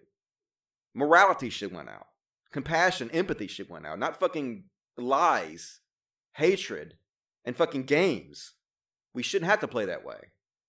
Morality 0.94 1.50
should 1.50 1.72
win 1.72 1.88
out. 1.88 2.06
Compassion, 2.50 3.10
empathy 3.10 3.46
should 3.46 3.68
win 3.68 3.84
out. 3.84 3.98
Not 3.98 4.18
fucking 4.18 4.64
lies, 4.96 5.80
hatred, 6.34 6.94
and 7.44 7.54
fucking 7.54 7.84
games. 7.84 8.54
We 9.14 9.22
shouldn't 9.22 9.50
have 9.50 9.60
to 9.60 9.68
play 9.68 9.86
that 9.86 10.04
way. 10.04 10.18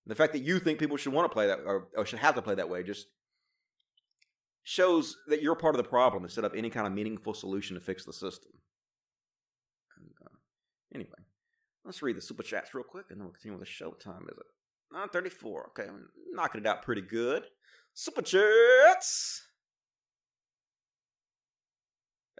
The 0.07 0.15
fact 0.15 0.33
that 0.33 0.39
you 0.39 0.59
think 0.59 0.79
people 0.79 0.97
should 0.97 1.13
want 1.13 1.29
to 1.29 1.33
play 1.33 1.47
that 1.47 1.59
or, 1.65 1.87
or 1.95 2.05
should 2.05 2.19
have 2.19 2.35
to 2.35 2.41
play 2.41 2.55
that 2.55 2.69
way 2.69 2.83
just 2.83 3.07
shows 4.63 5.15
that 5.27 5.41
you're 5.41 5.55
part 5.55 5.75
of 5.75 5.83
the 5.83 5.89
problem 5.89 6.23
instead 6.23 6.43
of 6.43 6.55
any 6.55 6.69
kind 6.69 6.87
of 6.87 6.93
meaningful 6.93 7.33
solution 7.33 7.75
to 7.75 7.81
fix 7.81 8.05
the 8.05 8.13
system. 8.13 8.51
And, 9.97 10.09
uh, 10.25 10.37
anyway, 10.95 11.09
let's 11.85 12.01
read 12.01 12.17
the 12.17 12.21
super 12.21 12.43
chats 12.43 12.73
real 12.73 12.83
quick 12.83 13.05
and 13.09 13.19
then 13.19 13.25
we'll 13.25 13.33
continue 13.33 13.57
with 13.57 13.67
the 13.67 13.71
show. 13.71 13.91
Time 13.91 14.25
is 14.31 14.37
it? 14.37 14.45
934. 14.91 15.67
Okay, 15.69 15.87
I'm 15.87 16.09
knocking 16.31 16.61
it 16.61 16.67
out 16.67 16.81
pretty 16.81 17.01
good. 17.01 17.43
Super 17.93 18.21
chats! 18.21 19.45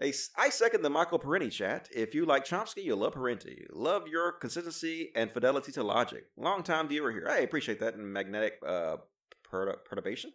I 0.02 0.50
second 0.50 0.82
the 0.82 0.90
Michael 0.90 1.18
Parenti 1.18 1.48
chat. 1.48 1.88
If 1.94 2.14
you 2.14 2.24
like 2.24 2.44
Chomsky, 2.44 2.82
you'll 2.82 2.98
love 2.98 3.12
Parenti. 3.12 3.66
Love 3.72 4.08
your 4.08 4.32
consistency 4.32 5.12
and 5.14 5.30
fidelity 5.30 5.70
to 5.72 5.82
logic. 5.82 6.24
Long 6.36 6.62
time 6.62 6.88
viewer 6.88 7.12
here. 7.12 7.28
I 7.30 7.38
appreciate 7.38 7.78
that 7.80 7.94
in 7.94 8.12
magnetic 8.12 8.54
uh, 8.66 8.96
perturbation. 9.48 10.32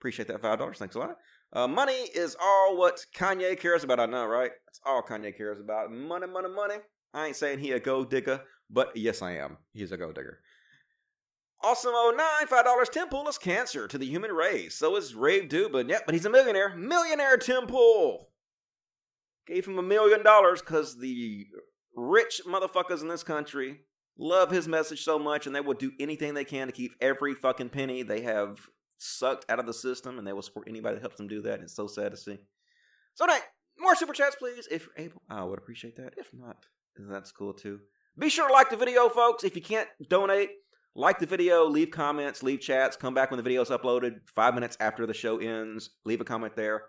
Appreciate 0.00 0.28
that 0.28 0.40
five 0.40 0.58
dollars. 0.58 0.78
Thanks 0.78 0.94
a 0.94 0.98
lot. 0.98 1.16
Uh, 1.52 1.68
money 1.68 1.92
is 1.92 2.36
all 2.40 2.76
what 2.76 3.04
Kanye 3.14 3.58
cares 3.58 3.84
about. 3.84 4.00
I 4.00 4.06
know, 4.06 4.26
right? 4.26 4.50
That's 4.66 4.80
all 4.84 5.02
Kanye 5.02 5.36
cares 5.36 5.60
about. 5.60 5.92
Money, 5.92 6.26
money, 6.26 6.48
money. 6.48 6.76
I 7.12 7.28
ain't 7.28 7.36
saying 7.36 7.60
he 7.60 7.72
a 7.72 7.80
gold 7.80 8.10
digger, 8.10 8.40
but 8.70 8.96
yes, 8.96 9.22
I 9.22 9.32
am. 9.36 9.58
He's 9.72 9.92
a 9.92 9.96
gold 9.96 10.16
digger. 10.16 10.40
Awesome 11.62 11.94
09, 11.94 12.46
$5 12.46 12.90
Tim 12.90 13.08
Pool 13.08 13.26
is 13.28 13.38
cancer 13.38 13.88
to 13.88 13.96
the 13.96 14.04
human 14.04 14.32
race. 14.32 14.74
So 14.74 14.96
is 14.96 15.14
Rave 15.14 15.48
Dubin. 15.48 15.88
Yep, 15.88 16.02
but 16.04 16.14
he's 16.14 16.26
a 16.26 16.30
millionaire. 16.30 16.76
Millionaire 16.76 17.38
Tim 17.38 17.66
Pool. 17.66 18.28
Gave 19.46 19.66
him 19.66 19.78
a 19.78 19.82
million 19.82 20.22
dollars 20.22 20.60
because 20.60 20.98
the 20.98 21.46
rich 21.94 22.40
motherfuckers 22.46 23.02
in 23.02 23.08
this 23.08 23.22
country 23.22 23.80
love 24.18 24.50
his 24.50 24.66
message 24.68 25.02
so 25.02 25.18
much 25.18 25.46
and 25.46 25.54
they 25.54 25.60
will 25.60 25.74
do 25.74 25.92
anything 26.00 26.34
they 26.34 26.44
can 26.44 26.66
to 26.66 26.72
keep 26.72 26.92
every 27.00 27.34
fucking 27.34 27.68
penny 27.68 28.02
they 28.02 28.22
have 28.22 28.58
sucked 28.98 29.44
out 29.48 29.58
of 29.58 29.66
the 29.66 29.74
system 29.74 30.18
and 30.18 30.26
they 30.26 30.32
will 30.32 30.42
support 30.42 30.68
anybody 30.68 30.94
that 30.94 31.02
helps 31.02 31.16
them 31.16 31.28
do 31.28 31.42
that. 31.42 31.54
And 31.54 31.64
It's 31.64 31.76
so 31.76 31.86
sad 31.86 32.12
to 32.12 32.16
see. 32.16 32.38
So, 33.14 33.26
tonight, 33.26 33.42
more 33.78 33.94
super 33.94 34.12
chats, 34.12 34.36
please, 34.36 34.66
if 34.70 34.86
you're 34.86 35.06
able. 35.06 35.22
I 35.28 35.44
would 35.44 35.58
appreciate 35.58 35.96
that. 35.96 36.14
If 36.16 36.30
not, 36.32 36.56
that's 36.96 37.32
cool 37.32 37.52
too. 37.52 37.80
Be 38.18 38.28
sure 38.28 38.46
to 38.46 38.52
like 38.52 38.70
the 38.70 38.76
video, 38.76 39.08
folks. 39.08 39.44
If 39.44 39.56
you 39.56 39.62
can't 39.62 39.88
donate, 40.08 40.50
like 40.94 41.18
the 41.18 41.26
video, 41.26 41.64
leave 41.66 41.90
comments, 41.90 42.42
leave 42.42 42.60
chats, 42.60 42.96
come 42.96 43.14
back 43.14 43.30
when 43.30 43.38
the 43.38 43.42
video 43.42 43.62
is 43.62 43.70
uploaded 43.70 44.20
five 44.34 44.54
minutes 44.54 44.76
after 44.78 45.06
the 45.06 45.14
show 45.14 45.38
ends. 45.38 45.90
Leave 46.04 46.20
a 46.20 46.24
comment 46.24 46.54
there. 46.54 46.84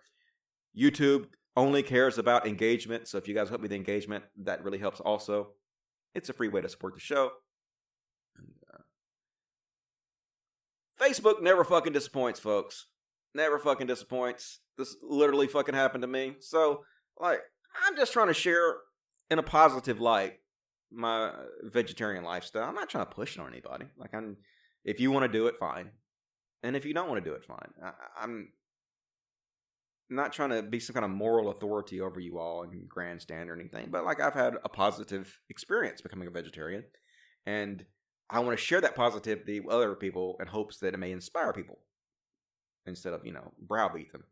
YouTube 0.79 1.25
only 1.55 1.83
cares 1.83 2.17
about 2.17 2.45
engagement, 2.45 3.07
so 3.07 3.17
if 3.17 3.27
you 3.27 3.33
guys 3.33 3.49
help 3.49 3.61
me 3.61 3.65
with 3.65 3.71
the 3.71 3.77
engagement, 3.77 4.25
that 4.43 4.63
really 4.63 4.77
helps 4.77 4.99
also. 4.99 5.51
It's 6.13 6.29
a 6.29 6.33
free 6.33 6.49
way 6.49 6.61
to 6.61 6.69
support 6.69 6.93
the 6.93 6.99
show. 6.99 7.31
Uh, 8.73 8.77
Facebook 11.01 11.41
never 11.41 11.63
fucking 11.63 11.93
disappoints, 11.93 12.39
folks. 12.39 12.87
Never 13.33 13.59
fucking 13.59 13.87
disappoints. 13.87 14.59
This 14.77 14.95
literally 15.01 15.47
fucking 15.47 15.75
happened 15.75 16.01
to 16.03 16.07
me. 16.07 16.35
So, 16.39 16.83
like, 17.19 17.39
I'm 17.85 17.95
just 17.95 18.13
trying 18.13 18.27
to 18.27 18.33
share 18.33 18.75
in 19.29 19.39
a 19.39 19.43
positive 19.43 19.99
light 19.99 20.39
my 20.91 21.31
vegetarian 21.63 22.23
lifestyle. 22.23 22.63
I'm 22.63 22.75
not 22.75 22.89
trying 22.89 23.05
to 23.05 23.11
push 23.11 23.35
it 23.35 23.41
on 23.41 23.51
anybody. 23.51 23.85
Like, 23.97 24.13
I'm, 24.13 24.37
if 24.83 24.99
you 24.99 25.11
want 25.11 25.23
to 25.23 25.37
do 25.37 25.47
it, 25.47 25.55
fine. 25.59 25.91
And 26.63 26.75
if 26.75 26.85
you 26.85 26.93
don't 26.93 27.09
want 27.09 27.23
to 27.23 27.29
do 27.29 27.35
it, 27.35 27.43
fine. 27.43 27.73
I, 27.83 27.91
I'm 28.21 28.49
not 30.09 30.33
trying 30.33 30.51
to 30.51 30.61
be 30.61 30.79
some 30.79 30.93
kind 30.93 31.05
of 31.05 31.11
moral 31.11 31.49
authority 31.49 32.01
over 32.01 32.19
you 32.19 32.37
all 32.37 32.63
and 32.63 32.87
grandstand 32.87 33.49
or 33.49 33.55
anything, 33.55 33.87
but 33.91 34.05
like, 34.05 34.21
I've 34.21 34.33
had 34.33 34.55
a 34.63 34.69
positive 34.69 35.39
experience 35.49 36.01
becoming 36.01 36.27
a 36.27 36.31
vegetarian. 36.31 36.83
And 37.45 37.85
I 38.29 38.39
want 38.39 38.57
to 38.57 38.63
share 38.63 38.81
that 38.81 38.95
positivity 38.95 39.59
with 39.59 39.73
other 39.73 39.95
people 39.95 40.37
in 40.39 40.47
hopes 40.47 40.79
that 40.79 40.93
it 40.93 40.97
may 40.97 41.11
inspire 41.11 41.53
people 41.53 41.79
instead 42.87 43.13
of, 43.13 43.25
you 43.25 43.33
know, 43.33 43.53
browbeat 43.59 44.11
them. 44.11 44.23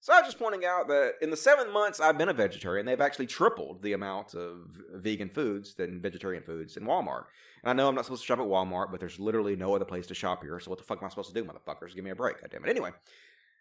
So 0.00 0.12
I 0.12 0.20
was 0.20 0.28
just 0.28 0.38
pointing 0.38 0.64
out 0.64 0.88
that 0.88 1.14
in 1.20 1.30
the 1.30 1.36
seven 1.36 1.72
months 1.72 1.98
I've 1.98 2.18
been 2.18 2.28
a 2.28 2.34
vegetarian, 2.34 2.86
they've 2.86 3.00
actually 3.00 3.26
tripled 3.26 3.82
the 3.82 3.94
amount 3.94 4.34
of 4.34 4.68
vegan 4.94 5.30
foods 5.30 5.74
than 5.74 6.00
vegetarian 6.00 6.42
foods 6.42 6.76
in 6.76 6.84
Walmart. 6.84 7.24
And 7.62 7.70
I 7.70 7.72
know 7.72 7.88
I'm 7.88 7.94
not 7.94 8.04
supposed 8.04 8.22
to 8.22 8.26
shop 8.26 8.38
at 8.38 8.44
Walmart, 8.44 8.90
but 8.90 9.00
there's 9.00 9.18
literally 9.18 9.56
no 9.56 9.74
other 9.74 9.84
place 9.84 10.06
to 10.08 10.14
shop 10.14 10.42
here. 10.42 10.60
So 10.60 10.70
what 10.70 10.78
the 10.78 10.84
fuck 10.84 10.98
am 10.98 11.06
I 11.06 11.08
supposed 11.08 11.34
to 11.34 11.42
do, 11.42 11.48
motherfuckers? 11.48 11.94
Give 11.94 12.04
me 12.04 12.10
a 12.10 12.14
break, 12.14 12.36
goddammit. 12.40 12.68
Anyway, 12.68 12.90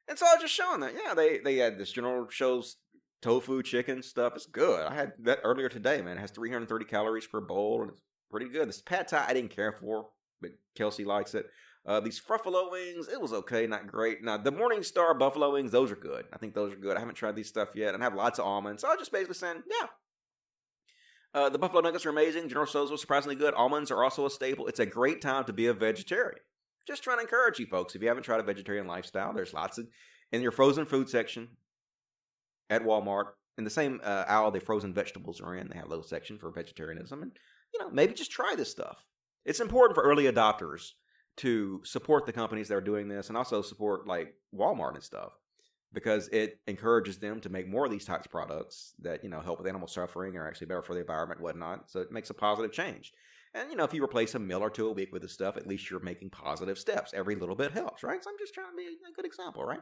and 0.07 0.18
so 0.18 0.26
I 0.26 0.36
was 0.36 0.41
just 0.41 0.53
showing 0.53 0.82
that, 0.82 0.94
yeah, 0.94 1.14
they 1.14 1.40
they 1.40 1.57
had 1.57 1.77
this 1.77 1.91
General 1.91 2.27
Tso's 2.27 2.77
tofu, 3.22 3.64
chicken 3.64 4.03
stuff. 4.03 4.34
It's 4.36 4.45
good. 4.45 4.86
I 4.86 4.94
had 4.94 5.14
that 5.23 5.40
earlier 5.44 5.69
today, 5.69 6.02
man. 6.02 6.18
It 6.18 6.22
has 6.22 6.32
330 6.32 6.86
calories 6.86 7.27
per 7.27 7.41
bowl, 7.41 7.82
and 7.82 7.91
it's 7.91 8.02
pretty 8.30 8.49
good. 8.49 8.68
This 8.68 8.82
pad 8.82 9.07
thai 9.07 9.26
I 9.27 9.34
didn't 9.34 9.56
care 9.56 9.72
for, 9.72 10.10
but 10.41 10.52
Kelsey 10.76 11.06
likes 11.06 11.34
it. 11.34 11.48
Uh, 11.88 11.99
these 11.99 12.19
Fruffalo 12.19 12.72
wings, 12.72 13.07
it 13.07 13.22
was 13.22 13.32
okay, 13.32 13.68
not 13.68 13.88
great. 13.88 14.23
Now 14.23 14.38
the 14.38 14.52
Morningstar 14.52 15.18
Buffalo 15.18 15.53
wings, 15.53 15.72
those 15.72 15.91
are 15.91 15.95
good. 15.95 16.26
I 16.34 16.38
think 16.38 16.56
those 16.56 16.73
are 16.73 16.77
good. 16.77 16.98
I 16.98 16.99
haven't 16.99 17.15
tried 17.15 17.36
these 17.36 17.48
stuff 17.48 17.69
yet, 17.76 17.94
and 17.94 18.02
I 18.02 18.06
have 18.06 18.15
lots 18.15 18.40
of 18.40 18.45
almonds. 18.45 18.82
So 18.82 18.88
I 18.88 18.91
was 18.91 18.99
just 18.99 19.11
basically 19.11 19.36
saying, 19.36 19.64
yeah. 19.69 19.88
Uh, 21.34 21.49
the 21.49 21.60
buffalo 21.60 21.82
nuggets 21.82 22.06
are 22.06 22.11
amazing. 22.11 22.48
General 22.48 22.65
Tso's 22.65 22.91
was 22.91 23.02
surprisingly 23.02 23.36
good. 23.36 23.53
Almonds 23.56 23.91
are 23.91 24.03
also 24.03 24.26
a 24.26 24.30
staple. 24.30 24.68
It's 24.68 24.80
a 24.80 24.86
great 24.86 25.22
time 25.22 25.44
to 25.44 25.53
be 25.53 25.68
a 25.68 25.73
vegetarian. 25.73 26.40
Just 26.88 27.03
trying 27.03 27.18
to 27.18 27.24
encourage 27.24 27.60
you 27.60 27.66
folks. 27.66 27.95
If 27.95 28.02
you 28.02 28.07
haven't 28.07 28.24
tried 28.24 28.40
a 28.40 28.44
vegetarian 28.44 28.88
lifestyle, 28.88 29.34
there's 29.34 29.53
lots 29.53 29.78
of 29.78 29.88
in 30.32 30.41
your 30.41 30.52
frozen 30.52 30.86
food 30.86 31.10
section 31.10 31.49
at 32.70 32.84
Walmart. 32.84 33.26
In 33.57 33.64
the 33.64 33.70
same 33.70 34.02
uh, 34.03 34.26
aisle 34.28 34.52
the 34.52 34.60
frozen 34.60 34.94
vegetables 34.94 35.40
are 35.40 35.56
in, 35.56 35.70
they 35.70 35.78
have 35.78 35.86
a 35.86 35.90
little 35.90 36.03
section 36.03 36.38
for 36.38 36.52
vegetarianism. 36.52 37.24
And 37.24 37.32
you 37.74 37.80
know, 37.80 37.90
maybe 37.90 38.14
just 38.14 38.32
try 38.32 38.53
this 38.56 38.70
stuff. 38.70 39.03
It's 39.45 39.60
important 39.60 39.95
for 39.95 40.03
early 40.03 40.26
adopters 40.26 40.91
to 41.38 41.82
support 41.84 42.26
the 42.26 42.34
companies 42.34 42.68
that 42.68 42.76
are 42.76 42.82
doing 42.82 43.07
this 43.07 43.30
and 43.30 43.38
also 43.38 43.62
support 43.62 44.07
like 44.07 44.34
Walmart 44.53 44.95
and 44.95 45.03
stuff 45.03 45.32
because 45.94 46.28
it 46.30 46.60
encourages 46.68 47.18
them 47.18 47.40
to 47.41 47.49
make 47.49 47.68
more 47.68 47.86
of 47.86 47.91
these 47.91 48.06
types 48.06 48.26
of 48.26 48.32
products 48.32 48.94
that, 48.99 49.24
you 49.24 49.30
know, 49.30 49.40
help 49.40 49.60
with 49.60 49.68
animal 49.68 49.88
suffering 49.88 50.36
or 50.36 50.48
actually 50.48 50.68
better 50.68 50.82
for 50.82 50.94
the 50.94 50.99
environment 50.99 51.41
whatnot. 51.41 51.90
So 51.90 52.02
it 52.02 52.12
makes 52.12 52.30
a 52.30 52.34
positive 52.34 52.72
change. 52.72 53.14
And, 53.56 53.72
you 53.72 53.77
know, 53.77 53.86
if 53.86 53.94
you 53.94 54.03
replace 54.03 54.36
a 54.36 54.40
meal 54.40 54.60
or 54.60 54.69
two 54.69 54.88
a 54.88 54.91
week 54.91 55.14
with 55.14 55.22
this 55.22 55.32
stuff, 55.32 55.56
at 55.56 55.65
least 55.65 55.90
you're 55.90 56.02
making 56.02 56.30
positive 56.30 56.77
steps. 56.77 57.14
Every 57.14 57.36
little 57.36 57.56
bit 57.56 57.72
helps, 57.72 58.03
right? 58.03 58.22
So 58.22 58.30
I'm 58.30 58.36
just 58.38 58.53
trying 58.53 58.72
to 58.72 58.76
be 58.76 58.84
a 58.84 59.15
good 59.15 59.26
example, 59.26 59.64
right? 59.64 59.80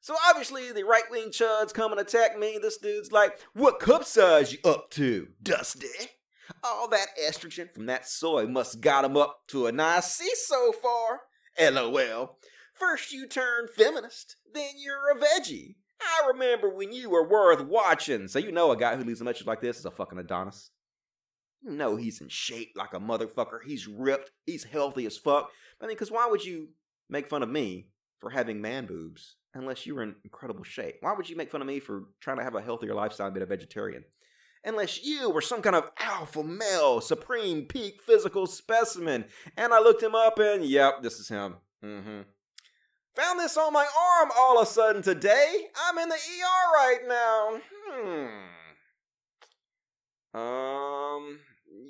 So 0.00 0.16
obviously 0.28 0.72
the 0.72 0.84
right 0.84 1.08
wing 1.08 1.28
chuds 1.28 1.72
come 1.72 1.92
and 1.92 2.00
attack 2.00 2.36
me. 2.36 2.58
This 2.60 2.76
dude's 2.76 3.12
like, 3.12 3.38
what 3.54 3.78
cup 3.78 4.02
size 4.02 4.52
you 4.52 4.58
up 4.64 4.90
to, 4.90 5.28
Dusty? 5.40 5.86
All 6.64 6.88
that 6.88 7.08
estrogen 7.22 7.72
from 7.72 7.86
that 7.86 8.08
soy 8.08 8.46
must 8.46 8.80
got 8.80 9.04
him 9.04 9.16
up 9.16 9.42
to 9.48 9.66
a 9.66 9.72
nice 9.72 10.14
C 10.14 10.28
so 10.34 10.72
far. 10.72 11.20
LOL. 11.60 12.38
First 12.74 13.12
you 13.12 13.28
turn 13.28 13.68
feminist, 13.68 14.36
then 14.52 14.70
you're 14.76 15.10
a 15.10 15.20
veggie. 15.20 15.76
I 16.00 16.28
remember 16.28 16.68
when 16.68 16.92
you 16.92 17.10
were 17.10 17.28
worth 17.28 17.60
watching. 17.60 18.28
So 18.28 18.38
you 18.38 18.50
know 18.50 18.72
a 18.72 18.76
guy 18.76 18.96
who 18.96 19.04
leaves 19.04 19.20
a 19.20 19.24
message 19.24 19.46
like 19.46 19.60
this 19.60 19.78
is 19.78 19.84
a 19.84 19.90
fucking 19.90 20.18
Adonis. 20.18 20.70
You 21.62 21.72
know 21.72 21.96
he's 21.96 22.20
in 22.20 22.28
shape 22.28 22.72
like 22.76 22.94
a 22.94 23.00
motherfucker. 23.00 23.58
He's 23.66 23.86
ripped. 23.86 24.30
He's 24.46 24.64
healthy 24.64 25.06
as 25.06 25.16
fuck. 25.16 25.50
I 25.80 25.86
mean, 25.86 25.96
because 25.96 26.10
why 26.10 26.26
would 26.26 26.44
you 26.44 26.68
make 27.08 27.28
fun 27.28 27.42
of 27.42 27.48
me 27.48 27.88
for 28.20 28.30
having 28.30 28.60
man 28.60 28.86
boobs 28.86 29.36
unless 29.54 29.86
you 29.86 29.94
were 29.94 30.02
in 30.02 30.14
incredible 30.24 30.64
shape? 30.64 30.96
Why 31.00 31.14
would 31.14 31.28
you 31.28 31.36
make 31.36 31.50
fun 31.50 31.60
of 31.60 31.66
me 31.66 31.80
for 31.80 32.04
trying 32.20 32.38
to 32.38 32.44
have 32.44 32.54
a 32.54 32.62
healthier 32.62 32.94
lifestyle 32.94 33.26
and 33.26 33.34
be 33.34 33.42
a 33.42 33.46
vegetarian? 33.46 34.04
unless 34.64 35.04
you 35.04 35.30
were 35.30 35.40
some 35.40 35.62
kind 35.62 35.76
of 35.76 35.90
alpha 35.98 36.42
male, 36.42 37.00
supreme 37.00 37.64
peak 37.64 38.02
physical 38.02 38.46
specimen. 38.46 39.24
And 39.56 39.72
I 39.72 39.80
looked 39.80 40.02
him 40.02 40.14
up 40.14 40.38
and 40.38 40.64
yep, 40.64 41.02
this 41.02 41.18
is 41.18 41.28
him. 41.28 41.56
Mm-hmm. 41.84 42.20
Found 43.16 43.40
this 43.40 43.56
on 43.56 43.72
my 43.72 43.86
arm 44.20 44.30
all 44.36 44.60
of 44.60 44.68
a 44.68 44.70
sudden 44.70 45.02
today. 45.02 45.68
I'm 45.84 45.98
in 45.98 46.08
the 46.08 46.14
ER 46.14 46.72
right 46.74 47.00
now. 47.08 47.60
Hmm. 47.90 48.48
Um, 50.38 51.38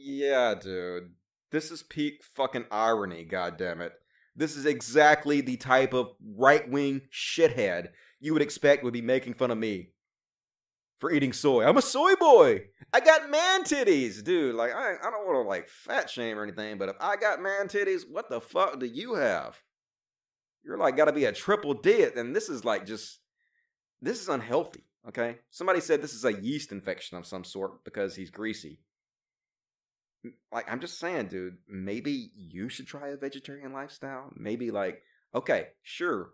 yeah, 0.09 0.55
dude. 0.55 1.11
This 1.51 1.71
is 1.71 1.83
peak 1.83 2.23
fucking 2.35 2.65
irony, 2.71 3.27
goddammit. 3.31 3.91
This 4.35 4.57
is 4.57 4.67
exactly 4.67 5.41
the 5.41 5.57
type 5.57 5.93
of 5.93 6.13
right 6.37 6.69
wing 6.69 7.03
shithead 7.13 7.89
you 8.21 8.33
would 8.33 8.43
expect 8.43 8.85
would 8.85 8.93
be 8.93 9.03
making 9.03 9.35
fun 9.35 9.51
of 9.51 9.59
me 9.59 9.91
for 10.99 11.13
eating 11.13 11.33
soy. 11.33 11.65
I'm 11.65 11.77
a 11.77 11.83
soy 11.83 12.15
boy. 12.15 12.65
I 12.93 13.01
got 13.01 13.31
man 13.31 13.65
titties, 13.65 14.25
dude. 14.25 14.55
Like 14.55 14.73
I, 14.73 14.95
I 14.95 15.11
don't 15.11 15.27
want 15.27 15.45
to 15.45 15.49
like 15.49 15.69
fat 15.69 16.11
shame 16.11 16.39
or 16.39 16.43
anything, 16.43 16.79
but 16.79 16.89
if 16.89 16.97
I 17.01 17.17
got 17.17 17.43
man 17.43 17.69
titties, 17.69 18.03
what 18.09 18.31
the 18.31 18.41
fuck 18.41 18.81
do 18.81 18.87
you 18.87 19.15
have? 19.15 19.59
You're 20.65 20.79
like 20.79 20.97
got 20.97 21.07
to 21.07 21.13
be 21.13 21.27
a 21.27 21.33
triple 21.33 21.75
D, 21.75 22.07
and 22.17 22.35
this 22.35 22.49
is 22.49 22.65
like 22.65 22.87
just 22.87 23.21
this 24.01 24.21
is 24.21 24.29
unhealthy. 24.29 24.85
Okay, 25.07 25.39
somebody 25.51 25.81
said 25.81 26.03
this 26.03 26.15
is 26.15 26.25
a 26.25 26.41
yeast 26.41 26.73
infection 26.73 27.17
of 27.17 27.27
some 27.27 27.45
sort 27.45 27.85
because 27.85 28.17
he's 28.17 28.31
greasy. 28.31 28.81
Like 30.53 30.71
I'm 30.71 30.81
just 30.81 30.99
saying, 30.99 31.29
dude. 31.29 31.59
Maybe 31.69 32.31
you 32.35 32.69
should 32.69 32.87
try 32.87 33.09
a 33.09 33.17
vegetarian 33.17 33.73
lifestyle. 33.73 34.31
Maybe 34.37 34.71
like 34.71 35.03
okay, 35.35 35.69
sure, 35.83 36.31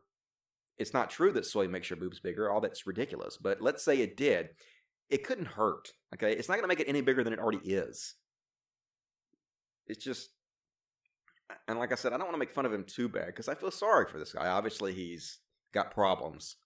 it's 0.79 0.95
not 0.95 1.11
true 1.11 1.33
that 1.33 1.47
soy 1.47 1.69
makes 1.69 1.91
your 1.91 1.99
boobs 1.99 2.21
bigger. 2.21 2.51
All 2.51 2.61
that's 2.61 2.87
ridiculous. 2.87 3.37
But 3.37 3.61
let's 3.61 3.85
say 3.85 4.01
it 4.01 4.17
did. 4.17 4.51
It 5.11 5.25
couldn't 5.25 5.47
hurt. 5.47 5.93
Okay. 6.15 6.33
It's 6.33 6.49
not 6.49 6.55
going 6.55 6.65
to 6.65 6.69
make 6.69 6.81
it 6.81 6.89
any 6.89 7.01
bigger 7.01 7.23
than 7.23 7.33
it 7.33 7.39
already 7.39 7.59
is. 7.59 8.15
It's 9.87 10.03
just. 10.03 10.31
And 11.69 11.79
like 11.79 11.93
I 11.93 11.97
said, 11.97 12.13
I 12.13 12.17
don't 12.17 12.27
want 12.27 12.35
to 12.35 12.39
make 12.39 12.51
fun 12.51 12.67
of 12.67 12.73
him 12.73 12.85
too 12.85 13.09
bad 13.09 13.27
because 13.27 13.49
I 13.49 13.55
feel 13.55 13.71
sorry 13.71 14.07
for 14.11 14.19
this 14.19 14.33
guy. 14.33 14.49
Obviously, 14.49 14.95
he's 14.95 15.41
got 15.73 15.93
problems 15.93 16.57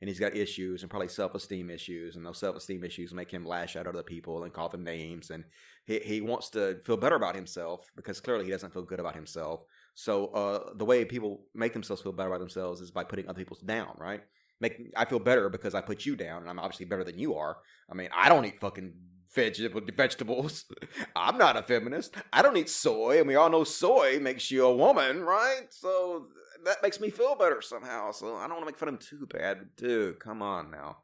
and 0.00 0.08
he's 0.08 0.20
got 0.20 0.36
issues 0.36 0.82
and 0.82 0.90
probably 0.90 1.08
self 1.08 1.34
esteem 1.34 1.70
issues. 1.70 2.16
And 2.16 2.26
those 2.26 2.38
self 2.38 2.56
esteem 2.56 2.84
issues 2.84 3.14
make 3.14 3.30
him 3.30 3.46
lash 3.46 3.76
out 3.76 3.86
at 3.86 3.94
other 3.94 4.02
people 4.02 4.44
and 4.44 4.52
call 4.52 4.68
them 4.68 4.84
names. 4.84 5.30
And 5.30 5.44
he, 5.86 6.00
he 6.00 6.20
wants 6.20 6.50
to 6.50 6.78
feel 6.84 6.96
better 6.96 7.16
about 7.16 7.34
himself 7.34 7.90
because 7.96 8.20
clearly 8.20 8.44
he 8.44 8.50
doesn't 8.50 8.72
feel 8.72 8.82
good 8.82 9.00
about 9.00 9.14
himself. 9.14 9.62
So 9.94 10.26
uh, 10.26 10.74
the 10.76 10.84
way 10.84 11.04
people 11.04 11.46
make 11.54 11.72
themselves 11.72 12.02
feel 12.02 12.12
better 12.12 12.28
about 12.28 12.40
themselves 12.40 12.80
is 12.80 12.90
by 12.90 13.04
putting 13.04 13.28
other 13.28 13.38
people 13.38 13.56
down, 13.64 13.94
right? 13.98 14.22
Make 14.60 14.92
I 14.96 15.04
feel 15.04 15.18
better 15.18 15.48
because 15.48 15.74
I 15.74 15.80
put 15.80 16.06
you 16.06 16.16
down, 16.16 16.42
and 16.42 16.50
I'm 16.50 16.58
obviously 16.58 16.86
better 16.86 17.04
than 17.04 17.18
you 17.18 17.34
are. 17.34 17.58
I 17.90 17.94
mean, 17.94 18.08
I 18.14 18.28
don't 18.28 18.44
eat 18.44 18.60
fucking 18.60 18.94
vegetable 19.34 19.82
vegetables. 19.94 20.64
I'm 21.16 21.36
not 21.36 21.56
a 21.56 21.62
feminist. 21.62 22.14
I 22.32 22.42
don't 22.42 22.56
eat 22.56 22.70
soy, 22.70 23.18
and 23.18 23.28
we 23.28 23.34
all 23.34 23.50
know 23.50 23.64
soy 23.64 24.18
makes 24.18 24.50
you 24.50 24.64
a 24.66 24.74
woman, 24.74 25.22
right? 25.22 25.66
So 25.70 26.28
that 26.64 26.82
makes 26.82 27.00
me 27.00 27.10
feel 27.10 27.34
better 27.34 27.60
somehow. 27.60 28.12
So 28.12 28.36
I 28.36 28.42
don't 28.42 28.56
want 28.56 28.62
to 28.62 28.66
make 28.66 28.78
fun 28.78 28.88
of 28.88 28.94
him 28.94 29.00
too 29.00 29.26
bad, 29.26 29.58
but 29.58 29.76
dude, 29.76 30.20
come 30.20 30.42
on 30.42 30.70
now. 30.70 30.98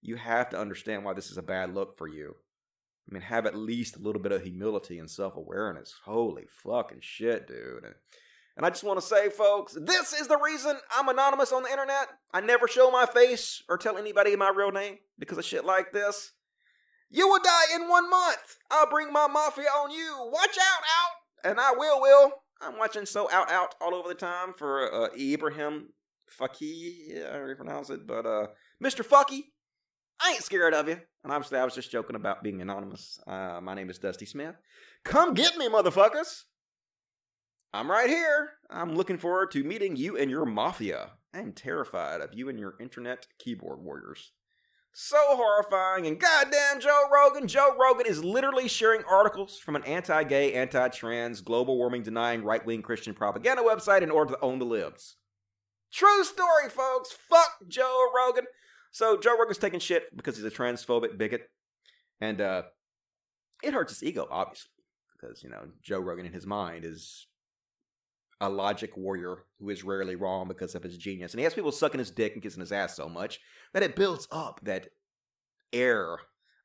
You 0.00 0.16
have 0.16 0.50
to 0.50 0.60
understand 0.60 1.04
why 1.04 1.14
this 1.14 1.30
is 1.30 1.38
a 1.38 1.42
bad 1.42 1.74
look 1.74 1.96
for 1.98 2.06
you. 2.06 2.34
I 3.08 3.14
mean, 3.14 3.22
have 3.22 3.46
at 3.46 3.56
least 3.56 3.96
a 3.96 4.02
little 4.02 4.20
bit 4.20 4.32
of 4.32 4.42
humility 4.42 4.98
and 4.98 5.10
self 5.10 5.36
awareness. 5.36 5.94
Holy 6.04 6.44
fucking 6.62 7.00
shit, 7.00 7.48
dude. 7.48 7.84
And 8.56 8.66
I 8.66 8.70
just 8.70 8.84
want 8.84 9.00
to 9.00 9.06
say, 9.06 9.30
folks, 9.30 9.76
this 9.80 10.12
is 10.12 10.26
the 10.26 10.36
reason 10.36 10.76
I'm 10.96 11.08
anonymous 11.08 11.52
on 11.52 11.62
the 11.62 11.70
internet. 11.70 12.08
I 12.34 12.40
never 12.40 12.66
show 12.66 12.90
my 12.90 13.06
face 13.06 13.62
or 13.68 13.78
tell 13.78 13.96
anybody 13.96 14.34
my 14.36 14.52
real 14.54 14.72
name 14.72 14.98
because 15.18 15.38
of 15.38 15.44
shit 15.44 15.64
like 15.64 15.92
this. 15.92 16.32
You 17.10 17.28
will 17.28 17.40
die 17.42 17.74
in 17.76 17.88
one 17.88 18.10
month. 18.10 18.58
I'll 18.70 18.90
bring 18.90 19.12
my 19.12 19.26
mafia 19.28 19.68
on 19.68 19.90
you. 19.90 20.28
Watch 20.32 20.58
out, 20.58 20.82
out. 20.82 21.50
And 21.50 21.60
I 21.60 21.72
will, 21.72 22.00
will. 22.02 22.32
I'm 22.60 22.78
watching 22.78 23.06
So 23.06 23.30
Out 23.30 23.50
Out 23.50 23.74
all 23.80 23.94
over 23.94 24.08
the 24.08 24.14
time 24.14 24.52
for 24.56 24.92
uh, 24.92 25.08
Ibrahim 25.18 25.88
Fucky. 26.40 26.92
Yeah, 27.08 27.30
I 27.30 27.38
don't 27.38 27.56
pronounce 27.56 27.90
it, 27.90 28.06
but 28.06 28.26
uh, 28.26 28.46
Mr. 28.82 29.04
Fucky. 29.04 29.42
I 30.20 30.32
ain't 30.32 30.42
scared 30.42 30.74
of 30.74 30.88
you. 30.88 30.98
And 31.22 31.32
obviously, 31.32 31.58
I 31.58 31.64
was 31.64 31.74
just 31.74 31.92
joking 31.92 32.16
about 32.16 32.42
being 32.42 32.60
anonymous. 32.60 33.20
Uh, 33.26 33.60
my 33.62 33.74
name 33.74 33.88
is 33.88 33.98
Dusty 33.98 34.26
Smith. 34.26 34.56
Come 35.04 35.34
get 35.34 35.56
me, 35.56 35.68
motherfuckers. 35.68 36.42
I'm 37.72 37.90
right 37.90 38.08
here. 38.08 38.50
I'm 38.70 38.96
looking 38.96 39.18
forward 39.18 39.50
to 39.52 39.62
meeting 39.62 39.94
you 39.94 40.16
and 40.16 40.30
your 40.30 40.44
mafia. 40.44 41.12
I'm 41.34 41.52
terrified 41.52 42.20
of 42.20 42.30
you 42.32 42.48
and 42.48 42.58
your 42.58 42.74
internet 42.80 43.26
keyboard 43.38 43.80
warriors. 43.80 44.32
So 44.92 45.16
horrifying, 45.36 46.06
and 46.06 46.18
goddamn 46.18 46.80
Joe 46.80 47.04
Rogan. 47.12 47.46
Joe 47.46 47.76
Rogan 47.78 48.06
is 48.06 48.24
literally 48.24 48.66
sharing 48.66 49.04
articles 49.04 49.56
from 49.56 49.76
an 49.76 49.84
anti 49.84 50.24
gay, 50.24 50.54
anti 50.54 50.88
trans, 50.88 51.40
global 51.40 51.76
warming 51.76 52.02
denying 52.02 52.42
right 52.42 52.64
wing 52.66 52.82
Christian 52.82 53.14
propaganda 53.14 53.62
website 53.62 54.02
in 54.02 54.10
order 54.10 54.34
to 54.34 54.40
own 54.40 54.58
the 54.58 54.64
libs. 54.64 55.16
True 55.92 56.24
story, 56.24 56.68
folks. 56.68 57.12
Fuck 57.12 57.68
Joe 57.68 58.08
Rogan. 58.14 58.46
So 58.90 59.16
Joe 59.16 59.38
Rogan's 59.38 59.58
taking 59.58 59.80
shit 59.80 60.14
because 60.16 60.36
he's 60.36 60.44
a 60.44 60.50
transphobic 60.50 61.16
bigot. 61.16 61.48
And 62.20 62.40
uh, 62.40 62.62
it 63.62 63.74
hurts 63.74 63.92
his 63.92 64.02
ego, 64.02 64.26
obviously. 64.30 64.72
Because, 65.12 65.44
you 65.44 65.50
know, 65.50 65.68
Joe 65.80 66.00
Rogan 66.00 66.26
in 66.26 66.32
his 66.32 66.46
mind 66.46 66.84
is 66.84 67.27
a 68.40 68.48
logic 68.48 68.96
warrior 68.96 69.44
who 69.58 69.68
is 69.70 69.84
rarely 69.84 70.14
wrong 70.14 70.46
because 70.48 70.74
of 70.74 70.82
his 70.82 70.96
genius. 70.96 71.32
And 71.32 71.40
he 71.40 71.44
has 71.44 71.54
people 71.54 71.72
sucking 71.72 71.98
his 71.98 72.10
dick 72.10 72.34
and 72.34 72.42
kissing 72.42 72.60
his 72.60 72.72
ass 72.72 72.94
so 72.94 73.08
much 73.08 73.40
that 73.72 73.82
it 73.82 73.96
builds 73.96 74.28
up 74.30 74.60
that 74.62 74.88
air 75.72 76.18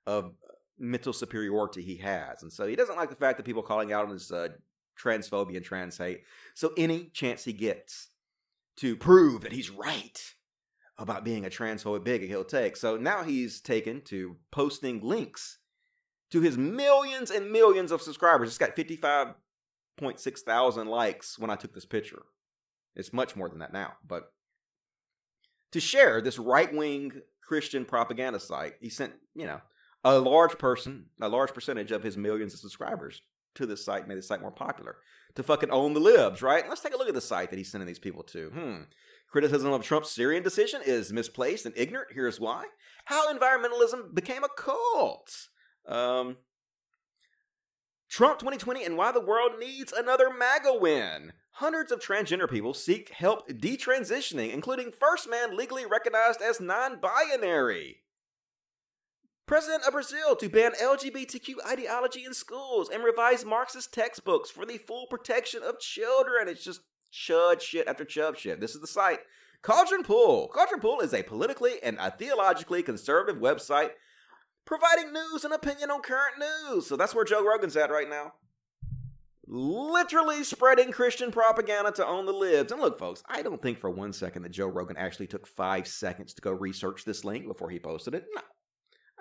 of 0.05 0.33
mental 0.77 1.13
superiority 1.13 1.81
he 1.81 1.97
has. 1.97 2.43
And 2.43 2.51
so 2.51 2.67
he 2.67 2.75
doesn't 2.75 2.95
like 2.95 3.09
the 3.09 3.15
fact 3.15 3.37
that 3.37 3.45
people 3.45 3.63
calling 3.63 3.91
out 3.91 4.05
on 4.05 4.11
his 4.11 4.31
uh, 4.31 4.49
transphobia 4.99 5.57
and 5.57 5.65
trans 5.65 5.97
hate. 5.97 6.21
So 6.53 6.71
any 6.77 7.09
chance 7.13 7.43
he 7.43 7.53
gets 7.53 8.09
to 8.77 8.95
prove 8.95 9.41
that 9.41 9.51
he's 9.51 9.69
right 9.69 10.19
about 10.97 11.23
being 11.23 11.45
a 11.45 11.49
transphobic 11.49 12.03
bigot, 12.03 12.29
he'll 12.29 12.43
take. 12.43 12.77
So 12.77 12.97
now 12.97 13.23
he's 13.23 13.61
taken 13.61 14.01
to 14.01 14.37
posting 14.51 15.01
links 15.01 15.59
to 16.31 16.41
his 16.41 16.57
millions 16.57 17.31
and 17.31 17.51
millions 17.51 17.91
of 17.91 18.01
subscribers. 18.01 18.49
It's 18.49 18.57
got 18.57 18.75
55 18.75 19.33
0.6 19.99 20.39
thousand 20.39 20.87
likes 20.87 21.37
when 21.37 21.49
I 21.49 21.55
took 21.55 21.73
this 21.73 21.85
picture. 21.85 22.23
It's 22.95 23.13
much 23.13 23.35
more 23.35 23.49
than 23.49 23.59
that 23.59 23.73
now. 23.73 23.93
But 24.05 24.31
to 25.71 25.79
share 25.79 26.21
this 26.21 26.37
right 26.37 26.73
wing 26.73 27.21
Christian 27.45 27.85
propaganda 27.85 28.39
site, 28.39 28.75
he 28.79 28.89
sent, 28.89 29.13
you 29.35 29.45
know, 29.45 29.61
a 30.03 30.19
large 30.19 30.57
person, 30.57 31.05
a 31.21 31.29
large 31.29 31.53
percentage 31.53 31.91
of 31.91 32.03
his 32.03 32.17
millions 32.17 32.53
of 32.53 32.59
subscribers 32.59 33.21
to 33.55 33.65
this 33.65 33.83
site, 33.85 34.07
made 34.07 34.17
the 34.17 34.21
site 34.21 34.41
more 34.41 34.51
popular. 34.51 34.97
To 35.35 35.43
fucking 35.43 35.71
own 35.71 35.93
the 35.93 35.99
libs, 35.99 36.43
right? 36.43 36.67
Let's 36.69 36.81
take 36.81 36.93
a 36.93 36.97
look 36.97 37.07
at 37.07 37.15
the 37.15 37.21
site 37.21 37.49
that 37.49 37.57
he's 37.57 37.71
sending 37.71 37.87
these 37.87 37.99
people 37.99 38.23
to. 38.23 38.49
Hmm. 38.49 38.81
Criticism 39.31 39.73
of 39.73 39.81
Trump's 39.81 40.11
Syrian 40.11 40.43
decision 40.43 40.81
is 40.85 41.11
misplaced 41.11 41.65
and 41.65 41.75
ignorant. 41.75 42.09
Here's 42.13 42.39
why. 42.39 42.65
How 43.05 43.33
environmentalism 43.33 44.13
became 44.13 44.43
a 44.43 44.49
cult. 44.55 45.47
Um, 45.87 46.37
Trump 48.13 48.37
2020 48.37 48.85
and 48.85 48.95
why 48.95 49.11
the 49.11 49.19
world 49.19 49.53
needs 49.59 49.91
another 49.91 50.29
MAGA 50.29 50.75
win. 50.75 51.33
Hundreds 51.53 51.91
of 51.91 51.99
transgender 51.99 52.47
people 52.47 52.75
seek 52.75 53.09
help 53.09 53.49
detransitioning, 53.49 54.53
including 54.53 54.91
first 54.91 55.27
man 55.27 55.57
legally 55.57 55.83
recognized 55.83 56.39
as 56.39 56.61
non 56.61 56.99
binary. 56.99 58.01
President 59.47 59.81
of 59.87 59.93
Brazil 59.93 60.35
to 60.35 60.47
ban 60.47 60.73
LGBTQ 60.79 61.55
ideology 61.67 62.23
in 62.23 62.35
schools 62.35 62.87
and 62.87 63.03
revise 63.03 63.45
Marxist 63.45 63.91
textbooks 63.91 64.51
for 64.51 64.63
the 64.63 64.77
full 64.77 65.07
protection 65.07 65.63
of 65.63 65.79
children. 65.79 66.47
It's 66.47 66.63
just 66.63 66.81
chud 67.11 67.61
shit 67.61 67.87
after 67.87 68.05
chub 68.05 68.37
shit. 68.37 68.61
This 68.61 68.75
is 68.75 68.81
the 68.81 68.85
site. 68.85 69.21
Cauldron 69.63 70.03
Pool. 70.03 70.51
Cauldron 70.53 70.81
Pool 70.81 70.99
is 70.99 71.15
a 71.15 71.23
politically 71.23 71.81
and 71.81 71.97
a 71.99 72.11
theologically 72.11 72.83
conservative 72.83 73.41
website 73.41 73.89
providing 74.65 75.13
news 75.13 75.43
and 75.43 75.53
opinion 75.53 75.91
on 75.91 76.01
current 76.01 76.35
news. 76.39 76.87
So 76.87 76.95
that's 76.95 77.13
where 77.13 77.25
Joe 77.25 77.45
Rogan's 77.45 77.77
at 77.77 77.91
right 77.91 78.09
now. 78.09 78.33
Literally 79.45 80.43
spreading 80.43 80.91
Christian 80.91 81.31
propaganda 81.31 81.91
to 81.91 82.07
own 82.07 82.25
the 82.25 82.31
libs. 82.31 82.71
And 82.71 82.81
look, 82.81 82.97
folks, 82.97 83.23
I 83.27 83.41
don't 83.41 83.61
think 83.61 83.79
for 83.79 83.89
one 83.89 84.13
second 84.13 84.43
that 84.43 84.51
Joe 84.51 84.67
Rogan 84.67 84.97
actually 84.97 85.27
took 85.27 85.45
five 85.45 85.87
seconds 85.87 86.33
to 86.35 86.41
go 86.41 86.51
research 86.51 87.03
this 87.03 87.25
link 87.25 87.45
before 87.45 87.69
he 87.69 87.79
posted 87.79 88.15
it. 88.15 88.25
No. 88.33 88.41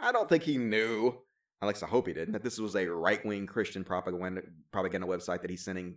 I 0.00 0.12
don't 0.12 0.28
think 0.28 0.44
he 0.44 0.58
knew, 0.58 1.14
at 1.60 1.68
least 1.68 1.82
I 1.82 1.86
hope 1.86 2.06
he 2.06 2.12
didn't, 2.12 2.32
that 2.32 2.42
this 2.42 2.58
was 2.58 2.76
a 2.76 2.86
right 2.86 3.24
wing 3.26 3.46
Christian 3.46 3.84
propaganda, 3.84 4.42
propaganda 4.70 5.06
website 5.06 5.42
that 5.42 5.50
he's 5.50 5.64
sending 5.64 5.96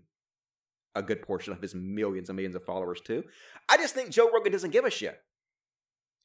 a 0.96 1.04
good 1.04 1.22
portion 1.22 1.54
of 1.54 1.62
his 1.62 1.76
millions 1.76 2.30
and 2.30 2.36
millions 2.36 2.56
of 2.56 2.66
followers 2.66 3.02
to. 3.02 3.24
I 3.70 3.78
just 3.78 3.94
think 3.94 4.10
Joe 4.10 4.32
Rogan 4.34 4.52
doesn't 4.52 4.72
give 4.72 4.86
a 4.86 4.92
shit. 4.92 5.20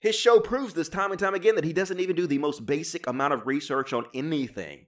His 0.01 0.15
show 0.15 0.41
proves 0.41 0.75
this 0.75 0.89
time 0.89 1.11
and 1.11 1.21
time 1.21 1.35
again 1.35 1.55
that 1.57 1.65
he 1.65 1.73
doesn't 1.73 2.01
even 2.01 2.17
do 2.17 2.27
the 2.27 2.39
most 2.39 2.65
basic 2.65 3.07
amount 3.07 3.35
of 3.35 3.47
research 3.47 3.93
on 3.93 4.07
anything. 4.15 4.87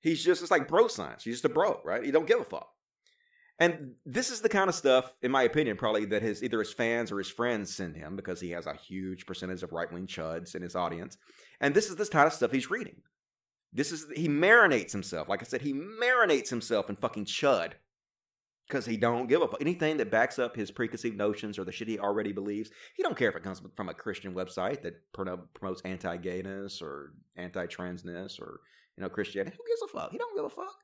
He's 0.00 0.24
just, 0.24 0.40
it's 0.40 0.50
like 0.50 0.66
bro 0.66 0.88
science. 0.88 1.24
He's 1.24 1.34
just 1.34 1.44
a 1.44 1.50
bro, 1.50 1.80
right? 1.84 2.02
He 2.02 2.10
don't 2.10 2.26
give 2.26 2.40
a 2.40 2.44
fuck. 2.44 2.70
And 3.58 3.92
this 4.06 4.30
is 4.30 4.40
the 4.40 4.48
kind 4.48 4.70
of 4.70 4.74
stuff, 4.74 5.12
in 5.20 5.30
my 5.30 5.42
opinion, 5.42 5.76
probably 5.76 6.06
that 6.06 6.22
his 6.22 6.42
either 6.42 6.58
his 6.60 6.72
fans 6.72 7.12
or 7.12 7.18
his 7.18 7.28
friends 7.28 7.76
send 7.76 7.94
him 7.94 8.16
because 8.16 8.40
he 8.40 8.50
has 8.52 8.64
a 8.64 8.74
huge 8.74 9.26
percentage 9.26 9.62
of 9.62 9.72
right 9.72 9.92
wing 9.92 10.06
chuds 10.06 10.54
in 10.54 10.62
his 10.62 10.74
audience. 10.74 11.18
And 11.60 11.74
this 11.74 11.90
is 11.90 11.96
this 11.96 12.08
kind 12.08 12.26
of 12.26 12.32
stuff 12.32 12.52
he's 12.52 12.70
reading. 12.70 13.02
This 13.74 13.92
is 13.92 14.06
he 14.16 14.28
marinates 14.28 14.92
himself. 14.92 15.28
Like 15.28 15.42
I 15.42 15.44
said, 15.44 15.60
he 15.60 15.74
marinates 15.74 16.48
himself 16.48 16.88
in 16.88 16.96
fucking 16.96 17.26
chud 17.26 17.72
because 18.70 18.86
he 18.86 18.96
don't 18.96 19.26
give 19.26 19.42
a 19.42 19.48
fuck. 19.48 19.60
Anything 19.60 19.96
that 19.96 20.10
backs 20.10 20.38
up 20.38 20.54
his 20.54 20.70
preconceived 20.70 21.16
notions 21.16 21.58
or 21.58 21.64
the 21.64 21.72
shit 21.72 21.88
he 21.88 21.98
already 21.98 22.32
believes, 22.32 22.70
he 22.94 23.02
don't 23.02 23.16
care 23.16 23.28
if 23.28 23.36
it 23.36 23.42
comes 23.42 23.60
from 23.74 23.88
a 23.88 23.94
Christian 23.94 24.32
website 24.32 24.82
that 24.82 25.12
promotes 25.12 25.82
anti-gayness 25.82 26.80
or 26.80 27.12
anti-transness 27.36 28.40
or 28.40 28.60
you 28.96 29.02
know 29.02 29.08
Christianity. 29.08 29.56
Who 29.56 29.64
gives 29.66 29.82
a 29.82 29.98
fuck? 29.98 30.12
He 30.12 30.18
don't 30.18 30.36
give 30.36 30.44
a 30.44 30.50
fuck. 30.50 30.76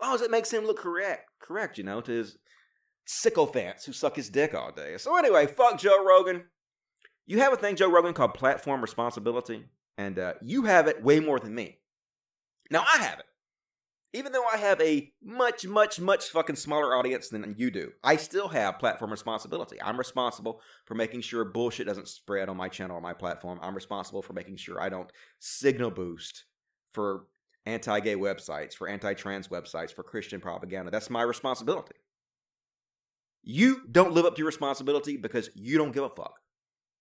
As 0.00 0.06
long 0.06 0.14
as 0.14 0.22
it 0.22 0.30
makes 0.30 0.52
him 0.52 0.66
look 0.66 0.78
correct, 0.78 1.30
correct, 1.40 1.78
you 1.78 1.84
know, 1.84 2.00
to 2.02 2.12
his 2.12 2.36
sycophants 3.06 3.86
who 3.86 3.92
suck 3.92 4.16
his 4.16 4.28
dick 4.28 4.54
all 4.54 4.72
day. 4.72 4.96
So 4.98 5.16
anyway, 5.16 5.46
fuck 5.46 5.78
Joe 5.78 6.04
Rogan. 6.04 6.44
You 7.26 7.38
have 7.40 7.52
a 7.52 7.56
thing, 7.56 7.76
Joe 7.76 7.90
Rogan, 7.90 8.12
called 8.12 8.34
platform 8.34 8.82
responsibility. 8.82 9.64
And 9.98 10.18
uh, 10.18 10.34
you 10.42 10.64
have 10.64 10.88
it 10.88 11.02
way 11.02 11.20
more 11.20 11.40
than 11.40 11.54
me. 11.54 11.78
Now, 12.70 12.80
I 12.82 12.98
have 12.98 13.18
it. 13.18 13.24
Even 14.12 14.32
though 14.32 14.46
I 14.50 14.56
have 14.56 14.80
a 14.80 15.12
much, 15.22 15.66
much, 15.66 16.00
much 16.00 16.30
fucking 16.30 16.56
smaller 16.56 16.94
audience 16.94 17.28
than 17.28 17.54
you 17.58 17.70
do, 17.70 17.92
I 18.02 18.16
still 18.16 18.48
have 18.48 18.78
platform 18.78 19.10
responsibility. 19.10 19.80
I'm 19.82 19.98
responsible 19.98 20.60
for 20.86 20.94
making 20.94 21.20
sure 21.20 21.44
bullshit 21.44 21.86
doesn't 21.86 22.08
spread 22.08 22.48
on 22.48 22.56
my 22.56 22.68
channel 22.68 22.96
or 22.96 23.00
my 23.00 23.12
platform. 23.12 23.58
I'm 23.62 23.74
responsible 23.74 24.22
for 24.22 24.32
making 24.32 24.56
sure 24.56 24.80
I 24.80 24.88
don't 24.88 25.10
signal 25.38 25.90
boost 25.90 26.44
for 26.94 27.26
anti 27.66 28.00
gay 28.00 28.14
websites, 28.14 28.74
for 28.74 28.88
anti 28.88 29.12
trans 29.14 29.48
websites, 29.48 29.92
for 29.92 30.02
Christian 30.02 30.40
propaganda. 30.40 30.90
That's 30.90 31.10
my 31.10 31.22
responsibility. 31.22 31.96
You 33.42 33.82
don't 33.90 34.12
live 34.12 34.24
up 34.24 34.34
to 34.36 34.38
your 34.38 34.46
responsibility 34.46 35.16
because 35.16 35.50
you 35.54 35.78
don't 35.78 35.92
give 35.92 36.04
a 36.04 36.08
fuck. 36.08 36.40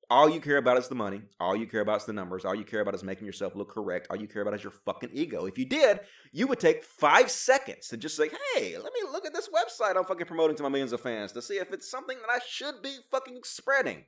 All 0.10 0.30
you 0.30 0.40
care 0.40 0.58
about 0.58 0.78
is 0.78 0.88
the 0.88 0.96
money. 0.96 1.22
All 1.40 1.56
you 1.56 1.66
care 1.66 1.82
about 1.82 2.02
is 2.02 2.06
the 2.06 2.14
numbers. 2.14 2.46
All 2.46 2.54
you 2.54 2.64
care 2.64 2.82
about 2.82 2.94
is 2.94 3.04
making 3.04 3.26
yourself 3.26 3.56
look 3.56 3.74
correct. 3.74 4.08
All 4.10 4.18
you 4.18 4.28
care 4.28 4.42
about 4.42 4.54
is 4.54 4.64
your 4.64 4.72
fucking 4.72 5.10
ego. 5.14 5.46
If 5.46 5.58
you 5.58 5.66
did, 5.66 6.02
you 6.32 6.48
would 6.48 6.60
take 6.60 6.84
five 6.84 7.32
seconds 7.32 7.88
to 7.88 7.98
just 7.98 8.16
say, 8.16 8.30
hey, 8.54 8.78
let 8.78 8.94
me 8.94 9.00
look 9.12 9.26
at 9.26 9.34
this 9.34 9.50
website 9.50 9.98
I'm 9.98 10.06
fucking 10.06 10.28
promoting 10.28 10.56
to 10.58 10.64
my 10.64 10.70
millions 10.70 10.94
of 10.94 11.02
fans 11.02 11.32
to 11.34 11.42
see 11.42 11.56
if 11.56 11.74
it's 11.74 11.90
something 11.90 12.18
that 12.20 12.32
I 12.32 12.40
should 12.48 12.82
be 12.84 12.98
fucking 13.10 13.40
spreading. 13.44 14.06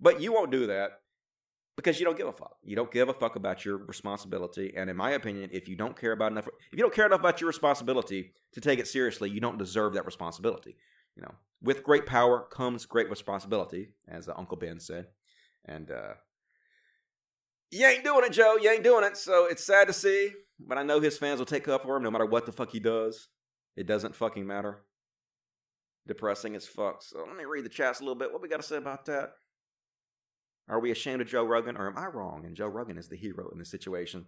But 0.00 0.20
you 0.20 0.32
won't 0.32 0.50
do 0.50 0.66
that 0.66 1.00
because 1.76 1.98
you 1.98 2.04
don't 2.04 2.16
give 2.16 2.28
a 2.28 2.32
fuck. 2.32 2.56
You 2.62 2.76
don't 2.76 2.90
give 2.90 3.08
a 3.08 3.14
fuck 3.14 3.36
about 3.36 3.64
your 3.64 3.78
responsibility. 3.78 4.74
And 4.76 4.90
in 4.90 4.96
my 4.96 5.12
opinion, 5.12 5.50
if 5.52 5.68
you 5.68 5.76
don't 5.76 5.98
care 5.98 6.12
about 6.12 6.32
enough, 6.32 6.48
if 6.48 6.78
you 6.78 6.82
don't 6.82 6.94
care 6.94 7.06
enough 7.06 7.20
about 7.20 7.40
your 7.40 7.48
responsibility 7.48 8.32
to 8.52 8.60
take 8.60 8.78
it 8.78 8.88
seriously, 8.88 9.30
you 9.30 9.40
don't 9.40 9.58
deserve 9.58 9.94
that 9.94 10.06
responsibility. 10.06 10.76
You 11.16 11.22
know, 11.22 11.34
with 11.62 11.82
great 11.82 12.06
power 12.06 12.46
comes 12.50 12.86
great 12.86 13.10
responsibility, 13.10 13.90
as 14.08 14.28
uh, 14.28 14.34
Uncle 14.36 14.56
Ben 14.56 14.80
said. 14.80 15.06
And 15.64 15.90
uh, 15.90 16.14
you 17.70 17.86
ain't 17.86 18.04
doing 18.04 18.24
it, 18.24 18.32
Joe. 18.32 18.56
You 18.60 18.70
ain't 18.70 18.84
doing 18.84 19.04
it. 19.04 19.16
So 19.16 19.46
it's 19.46 19.64
sad 19.64 19.86
to 19.88 19.92
see, 19.92 20.30
but 20.58 20.78
I 20.78 20.82
know 20.82 21.00
his 21.00 21.18
fans 21.18 21.38
will 21.38 21.46
take 21.46 21.68
up 21.68 21.82
for 21.82 21.96
him 21.96 22.02
no 22.02 22.10
matter 22.10 22.26
what 22.26 22.46
the 22.46 22.52
fuck 22.52 22.70
he 22.70 22.80
does. 22.80 23.28
It 23.76 23.86
doesn't 23.86 24.14
fucking 24.14 24.46
matter. 24.46 24.84
Depressing 26.06 26.54
as 26.54 26.66
fuck. 26.66 27.02
So 27.02 27.24
let 27.26 27.36
me 27.36 27.44
read 27.44 27.64
the 27.64 27.70
chats 27.70 28.00
a 28.00 28.02
little 28.02 28.14
bit. 28.14 28.32
What 28.32 28.42
we 28.42 28.48
got 28.48 28.60
to 28.60 28.66
say 28.66 28.76
about 28.76 29.06
that? 29.06 29.32
Are 30.68 30.80
we 30.80 30.90
ashamed 30.90 31.20
of 31.20 31.28
Joe 31.28 31.44
Rogan, 31.44 31.76
or 31.76 31.86
am 31.88 31.98
I 31.98 32.06
wrong? 32.06 32.44
And 32.44 32.56
Joe 32.56 32.66
Rogan 32.68 32.98
is 32.98 33.08
the 33.08 33.16
hero 33.16 33.48
in 33.50 33.58
this 33.58 33.70
situation. 33.70 34.26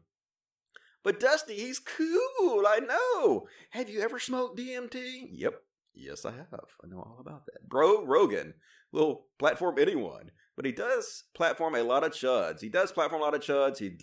But 1.02 1.20
Dusty, 1.20 1.54
he's 1.54 1.78
cool. 1.78 2.64
I 2.66 2.80
know. 2.80 3.46
Have 3.70 3.88
you 3.88 4.00
ever 4.00 4.18
smoked 4.18 4.58
DMT? 4.58 5.28
Yep. 5.32 5.54
Yes, 5.96 6.26
I 6.26 6.32
have. 6.32 6.68
I 6.84 6.86
know 6.86 6.98
all 6.98 7.16
about 7.20 7.46
that. 7.46 7.66
Bro 7.68 8.04
Rogan 8.04 8.54
will 8.92 9.26
platform 9.38 9.78
anyone, 9.78 10.30
but 10.54 10.66
he 10.66 10.72
does 10.72 11.24
platform 11.34 11.74
a 11.74 11.82
lot 11.82 12.04
of 12.04 12.12
chuds. 12.12 12.60
He 12.60 12.68
does 12.68 12.92
platform 12.92 13.22
a 13.22 13.24
lot 13.24 13.34
of 13.34 13.40
chuds. 13.40 13.78
He, 13.78 13.98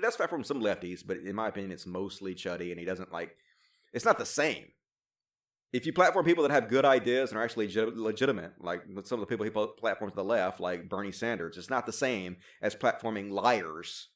does 0.00 0.16
platform 0.16 0.44
some 0.44 0.62
lefties, 0.62 1.00
but 1.04 1.18
in 1.18 1.34
my 1.34 1.48
opinion, 1.48 1.72
it's 1.72 1.86
mostly 1.86 2.34
chuddy, 2.34 2.70
and 2.70 2.78
he 2.78 2.86
doesn't 2.86 3.12
like. 3.12 3.36
It's 3.92 4.04
not 4.04 4.18
the 4.18 4.24
same. 4.26 4.66
If 5.72 5.86
you 5.86 5.92
platform 5.92 6.24
people 6.24 6.44
that 6.44 6.52
have 6.52 6.68
good 6.68 6.84
ideas 6.84 7.30
and 7.30 7.38
are 7.38 7.42
actually 7.42 7.66
legit- 7.66 7.96
legitimate, 7.96 8.52
like 8.60 8.82
some 9.02 9.20
of 9.20 9.20
the 9.20 9.26
people 9.26 9.44
he 9.44 9.50
pl- 9.50 9.74
platforms 9.76 10.12
to 10.12 10.16
the 10.16 10.24
left, 10.24 10.60
like 10.60 10.88
Bernie 10.88 11.10
Sanders, 11.10 11.58
it's 11.58 11.70
not 11.70 11.84
the 11.84 11.92
same 11.92 12.36
as 12.62 12.76
platforming 12.76 13.32
liars 13.32 14.08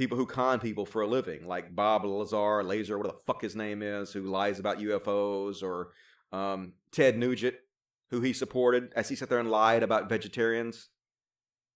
people 0.00 0.16
who 0.16 0.24
con 0.24 0.58
people 0.60 0.86
for 0.86 1.02
a 1.02 1.06
living, 1.06 1.46
like 1.46 1.76
Bob 1.76 2.06
Lazar, 2.06 2.64
Laser, 2.64 2.96
whatever 2.96 3.18
the 3.18 3.22
fuck 3.26 3.42
his 3.42 3.54
name 3.54 3.82
is, 3.82 4.10
who 4.10 4.22
lies 4.22 4.58
about 4.58 4.78
UFOs, 4.78 5.62
or 5.62 5.92
um, 6.32 6.72
Ted 6.90 7.18
Nugent, 7.18 7.56
who 8.10 8.22
he 8.22 8.32
supported 8.32 8.94
as 8.96 9.10
he 9.10 9.14
sat 9.14 9.28
there 9.28 9.40
and 9.40 9.50
lied 9.50 9.82
about 9.82 10.08
vegetarians, 10.08 10.88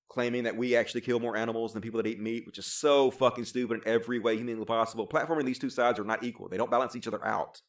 claiming 0.09 0.45
that 0.45 0.57
we 0.57 0.75
actually 0.75 1.03
kill 1.03 1.21
more 1.21 1.37
animals 1.37 1.75
than 1.75 1.83
people 1.83 1.99
that 1.99 2.09
eat 2.09 2.19
meat, 2.19 2.47
which 2.47 2.57
is 2.57 2.65
so 2.65 3.11
fucking 3.11 3.45
stupid 3.45 3.83
in 3.83 3.93
every 3.93 4.19
way 4.19 4.39
humanly 4.39 4.65
possible. 4.65 5.07
Platforming 5.07 5.45
these 5.45 5.59
two 5.59 5.69
sides 5.69 5.99
are 5.99 6.05
not 6.05 6.25
equal; 6.25 6.49
they 6.49 6.57
don't 6.57 6.71
balance 6.71 6.97
each 6.97 7.07
other 7.07 7.23
out. 7.23 7.61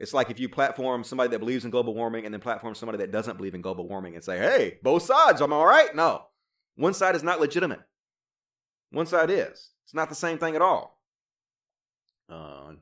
It's 0.00 0.12
like 0.12 0.30
if 0.30 0.40
you 0.40 0.48
platform 0.48 1.04
somebody 1.04 1.30
that 1.30 1.38
believes 1.38 1.64
in 1.64 1.70
global 1.70 1.94
warming 1.94 2.24
and 2.24 2.34
then 2.34 2.40
platform 2.40 2.74
somebody 2.74 2.98
that 2.98 3.12
doesn't 3.12 3.36
believe 3.36 3.54
in 3.54 3.62
global 3.62 3.86
warming 3.86 4.16
and 4.16 4.24
say, 4.24 4.38
"Hey, 4.38 4.78
both 4.82 5.04
sides, 5.04 5.40
I'm 5.40 5.52
all 5.52 5.64
right." 5.64 5.94
No, 5.94 6.24
one 6.74 6.92
side 6.92 7.14
is 7.14 7.22
not 7.22 7.38
legitimate. 7.38 7.82
One 8.90 9.06
side 9.06 9.30
is. 9.30 9.70
It's 9.84 9.94
not 9.94 10.08
the 10.08 10.14
same 10.14 10.38
thing 10.38 10.56
at 10.56 10.62
all. 10.62 11.00
Uh, 12.28 12.72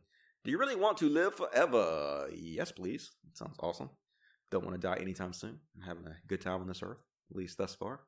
do 0.45 0.51
you 0.51 0.59
really 0.59 0.77
want 0.77 0.99
to 0.99 1.09
live 1.09 1.35
forever? 1.35 2.29
Yes, 2.33 2.73
please. 2.73 3.13
That 3.25 3.37
sounds 3.37 3.57
awesome. 3.61 3.91
Don't 4.51 4.65
want 4.65 4.81
to 4.81 4.87
die 4.87 4.99
anytime 5.01 5.33
soon. 5.33 5.59
I'm 5.77 5.83
having 5.83 6.07
a 6.07 6.17
good 6.29 6.41
time 6.41 6.61
on 6.61 6.69
this 6.69 6.83
earth, 6.83 6.99
at 7.31 7.37
least 7.37 7.59
thus 7.59 7.75
far. 7.75 8.01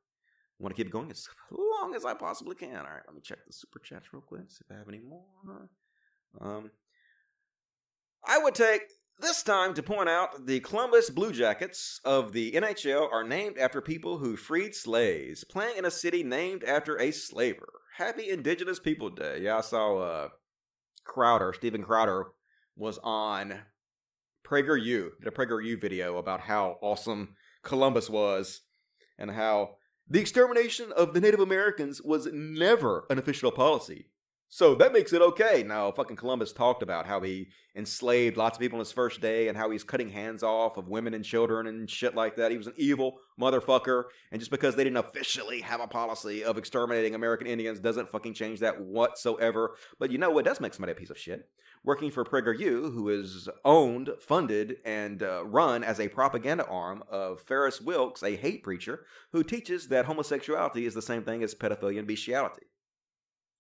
want 0.59 0.75
to 0.77 0.83
keep 0.83 0.93
going 0.93 1.11
as 1.11 1.29
long 1.51 1.95
as 1.97 2.05
I 2.05 2.15
possibly 2.15 2.55
can. 2.55 2.77
All 2.77 2.83
right, 2.83 3.03
let 3.07 3.15
me 3.15 3.21
check 3.21 3.39
the 3.47 3.53
super 3.53 3.81
chats 3.81 4.13
real 4.13 4.23
quick, 4.23 4.51
see 4.51 4.63
if 4.69 4.75
I 4.75 4.79
have 4.79 4.89
any 4.89 5.01
more. 5.01 5.69
Um, 6.41 6.71
I 8.25 8.39
would 8.39 8.55
take 8.55 8.83
this 9.19 9.43
time 9.43 9.75
to 9.75 9.83
point 9.83 10.09
out 10.09 10.47
the 10.47 10.61
Columbus 10.61 11.11
Blue 11.11 11.33
Jackets 11.33 12.01
of 12.05 12.33
the 12.33 12.53
NHL 12.53 13.11
are 13.13 13.25
named 13.25 13.59
after 13.59 13.81
people 13.81 14.19
who 14.19 14.37
freed 14.37 14.77
slaves, 14.77 15.43
playing 15.43 15.77
in 15.77 15.85
a 15.85 15.91
city 15.91 16.23
named 16.23 16.63
after 16.63 17.01
a 17.01 17.11
slaver. 17.11 17.78
Happy 17.99 18.31
Indigenous 18.31 18.79
People 18.79 19.11
Day. 19.11 19.41
Yeah, 19.43 19.57
I 19.57 19.61
saw 19.61 19.99
uh, 19.99 20.29
Crowder, 21.03 21.53
Stephen 21.53 21.83
Crowder, 21.83 22.27
was 22.77 22.97
on 23.03 23.63
PragerU, 24.47 25.11
did 25.19 25.27
a 25.27 25.33
PragerU 25.33 25.81
video 25.81 26.17
about 26.17 26.43
how 26.43 26.77
awesome 26.81 27.35
Columbus 27.65 28.09
was 28.09 28.61
and 29.19 29.33
how 29.33 29.79
the 30.09 30.21
extermination 30.21 30.93
of 30.93 31.13
the 31.13 31.21
Native 31.21 31.41
Americans 31.41 32.01
was 32.01 32.29
never 32.33 33.05
an 33.11 33.19
official 33.19 33.51
policy. 33.51 34.07
So 34.51 34.75
that 34.77 34.95
makes 34.95 35.13
it 35.13 35.21
okay. 35.21 35.63
Now, 35.63 35.93
fucking 35.93 36.17
Columbus 36.17 36.55
talked 36.55 36.83
about 36.83 37.07
how 37.07 37.21
he 37.21 37.49
enslaved 37.77 38.39
lots 38.39 38.57
of 38.57 38.61
people 38.61 38.77
on 38.77 38.81
his 38.81 38.93
first 38.93 39.21
day 39.21 39.49
and 39.49 39.59
how 39.59 39.69
he's 39.69 39.85
cutting 39.85 40.09
hands 40.09 40.43
off 40.43 40.79
of 40.79 40.89
women 40.89 41.13
and 41.13 41.23
children 41.23 41.67
and 41.67 41.89
shit 41.89 42.15
like 42.15 42.37
that. 42.37 42.51
He 42.51 42.57
was 42.57 42.67
an 42.67 42.73
evil 42.79 43.19
motherfucker. 43.39 44.05
And 44.33 44.41
just 44.41 44.51
because 44.51 44.75
they 44.75 44.85
didn't 44.85 44.97
officially 44.97 45.61
have 45.61 45.83
a 45.83 45.87
policy 45.87 46.45
of 46.45 46.57
exterminating 46.57 47.15
American 47.15 47.47
Indians 47.47 47.79
doesn't 47.79 48.11
fucking 48.11 48.33
change 48.33 48.61
that 48.61 48.81
whatsoever. 48.81 49.77
But 49.99 50.11
you 50.11 50.17
know 50.17 50.31
what 50.31 50.47
does 50.47 50.61
make 50.61 50.73
somebody 50.73 50.93
a 50.93 50.97
piece 50.97 51.11
of 51.11 51.19
shit? 51.19 51.47
Working 51.85 52.11
for 52.11 52.25
PragerU, 52.25 52.95
who 52.95 53.11
is 53.11 53.51
owned, 53.67 54.11
funded, 54.19 54.79
and 54.85 55.23
uh, 55.23 55.45
run 55.45 55.85
as 55.85 56.01
a 56.01 56.09
propaganda 56.09 56.65
arm 56.67 57.05
of 57.11 57.43
Farris 57.43 57.83
Wilks, 57.83 58.23
a 58.23 58.35
hate 58.35 58.63
preacher 58.63 59.05
who 59.33 59.45
teaches 59.45 59.89
that 59.89 60.07
homosexuality 60.07 60.87
is 60.87 60.95
the 60.95 61.03
same 61.03 61.23
thing 61.23 61.43
as 61.43 61.55
pedophilia 61.55 61.99
and 61.99 62.09
bestiality 62.09 62.67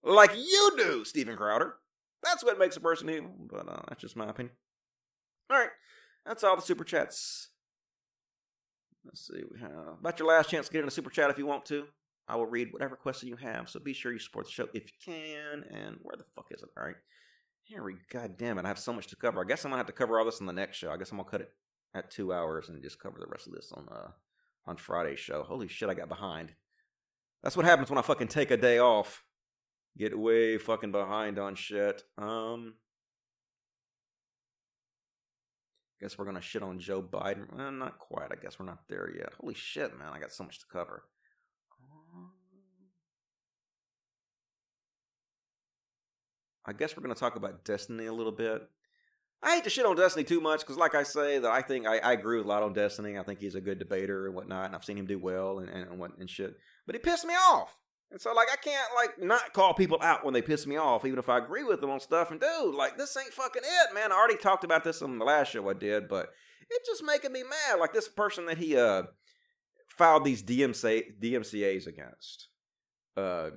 like 0.02 0.34
you 0.36 0.72
do, 0.76 1.04
Stephen 1.04 1.36
Crowder. 1.36 1.74
That's 2.22 2.44
what 2.44 2.58
makes 2.58 2.76
a 2.76 2.80
person 2.80 3.10
evil, 3.10 3.32
but 3.50 3.68
uh, 3.68 3.82
that's 3.88 4.00
just 4.00 4.16
my 4.16 4.28
opinion. 4.28 4.54
All 5.50 5.58
right, 5.58 5.70
that's 6.26 6.44
all 6.44 6.56
the 6.56 6.62
super 6.62 6.84
chats. 6.84 7.48
Let's 9.04 9.26
see, 9.26 9.42
we 9.50 9.60
have 9.60 9.98
about 10.00 10.18
your 10.18 10.28
last 10.28 10.50
chance 10.50 10.66
to 10.66 10.72
get 10.72 10.82
in 10.82 10.88
a 10.88 10.90
super 10.90 11.10
chat 11.10 11.30
if 11.30 11.38
you 11.38 11.46
want 11.46 11.64
to. 11.66 11.86
I 12.26 12.36
will 12.36 12.46
read 12.46 12.72
whatever 12.72 12.96
question 12.96 13.28
you 13.28 13.36
have, 13.36 13.70
so 13.70 13.80
be 13.80 13.94
sure 13.94 14.12
you 14.12 14.18
support 14.18 14.46
the 14.46 14.52
show 14.52 14.68
if 14.74 14.84
you 14.84 14.96
can. 15.02 15.64
And 15.70 15.96
where 16.02 16.16
the 16.16 16.24
fuck 16.34 16.48
is 16.50 16.62
it? 16.62 16.68
All 16.76 16.84
right, 16.84 16.96
we. 17.82 17.96
God 18.10 18.36
damn 18.36 18.58
it, 18.58 18.64
I 18.64 18.68
have 18.68 18.78
so 18.78 18.92
much 18.92 19.06
to 19.08 19.16
cover. 19.16 19.40
I 19.40 19.46
guess 19.46 19.64
I'm 19.64 19.70
gonna 19.70 19.78
have 19.78 19.86
to 19.86 19.92
cover 19.92 20.18
all 20.18 20.24
this 20.24 20.40
on 20.40 20.46
the 20.46 20.52
next 20.52 20.76
show. 20.76 20.90
I 20.90 20.96
guess 20.96 21.10
I'm 21.10 21.18
gonna 21.18 21.30
cut 21.30 21.40
it 21.40 21.52
at 21.94 22.10
two 22.10 22.32
hours 22.32 22.68
and 22.68 22.82
just 22.82 23.00
cover 23.00 23.18
the 23.18 23.26
rest 23.26 23.46
of 23.46 23.54
this 23.54 23.72
on 23.72 23.88
uh 23.90 24.10
on 24.66 24.76
Friday's 24.76 25.18
show. 25.20 25.42
Holy 25.42 25.68
shit, 25.68 25.88
I 25.88 25.94
got 25.94 26.08
behind. 26.08 26.52
That's 27.42 27.56
what 27.56 27.64
happens 27.64 27.88
when 27.88 27.98
I 27.98 28.02
fucking 28.02 28.28
take 28.28 28.50
a 28.50 28.56
day 28.56 28.78
off 28.78 29.24
get 29.98 30.18
way 30.18 30.58
fucking 30.58 30.92
behind 30.92 31.38
on 31.38 31.54
shit. 31.54 32.02
Um, 32.16 32.74
guess 36.00 36.16
we're 36.16 36.24
gonna 36.24 36.40
shit 36.40 36.62
on 36.62 36.78
Joe 36.78 37.02
Biden. 37.02 37.46
Eh, 37.58 37.70
not 37.70 37.98
quite. 37.98 38.30
I 38.30 38.36
guess 38.40 38.58
we're 38.58 38.66
not 38.66 38.88
there 38.88 39.10
yet. 39.14 39.32
Holy 39.40 39.54
shit, 39.54 39.98
man! 39.98 40.12
I 40.12 40.20
got 40.20 40.32
so 40.32 40.44
much 40.44 40.60
to 40.60 40.66
cover. 40.66 41.04
I 46.64 46.72
guess 46.72 46.96
we're 46.96 47.02
gonna 47.02 47.14
talk 47.14 47.36
about 47.36 47.64
Destiny 47.64 48.06
a 48.06 48.12
little 48.12 48.32
bit. 48.32 48.68
I 49.42 49.54
hate 49.54 49.64
to 49.64 49.70
shit 49.70 49.86
on 49.86 49.96
Destiny 49.96 50.24
too 50.24 50.40
much 50.40 50.60
because, 50.60 50.76
like 50.76 50.94
I 50.94 51.04
say, 51.04 51.38
that 51.38 51.50
I 51.50 51.62
think 51.62 51.86
I, 51.86 51.98
I 51.98 52.12
agree 52.12 52.38
with 52.38 52.46
a 52.46 52.48
lot 52.48 52.62
on 52.62 52.72
Destiny. 52.72 53.16
I 53.18 53.22
think 53.22 53.40
he's 53.40 53.54
a 53.54 53.60
good 53.60 53.78
debater 53.78 54.26
and 54.26 54.34
whatnot, 54.34 54.66
and 54.66 54.74
I've 54.74 54.84
seen 54.84 54.98
him 54.98 55.06
do 55.06 55.18
well 55.18 55.60
and, 55.60 55.68
and, 55.68 55.90
and 55.90 55.98
what 55.98 56.18
and 56.18 56.28
shit. 56.28 56.56
But 56.86 56.94
he 56.94 56.98
pissed 56.98 57.24
me 57.24 57.34
off. 57.34 57.74
And 58.10 58.20
so, 58.20 58.32
like, 58.32 58.48
I 58.50 58.56
can't 58.56 58.88
like 58.94 59.22
not 59.22 59.52
call 59.52 59.74
people 59.74 59.98
out 60.00 60.24
when 60.24 60.32
they 60.32 60.40
piss 60.40 60.66
me 60.66 60.76
off, 60.76 61.04
even 61.04 61.18
if 61.18 61.28
I 61.28 61.38
agree 61.38 61.64
with 61.64 61.80
them 61.80 61.90
on 61.90 62.00
stuff. 62.00 62.30
And 62.30 62.40
dude, 62.40 62.74
like, 62.74 62.96
this 62.96 63.16
ain't 63.16 63.34
fucking 63.34 63.62
it, 63.62 63.94
man. 63.94 64.12
I 64.12 64.16
already 64.16 64.38
talked 64.38 64.64
about 64.64 64.82
this 64.82 65.02
on 65.02 65.18
the 65.18 65.24
last 65.24 65.52
show 65.52 65.68
I 65.68 65.74
did, 65.74 66.08
but 66.08 66.30
it's 66.70 66.88
just 66.88 67.04
making 67.04 67.32
me 67.32 67.42
mad. 67.42 67.78
Like 67.78 67.92
this 67.92 68.08
person 68.08 68.46
that 68.46 68.58
he 68.58 68.76
uh 68.76 69.04
filed 69.88 70.24
these 70.24 70.42
DMCA 70.42 71.20
DMCA's 71.20 71.86
against. 71.86 72.48
Uh, 73.16 73.50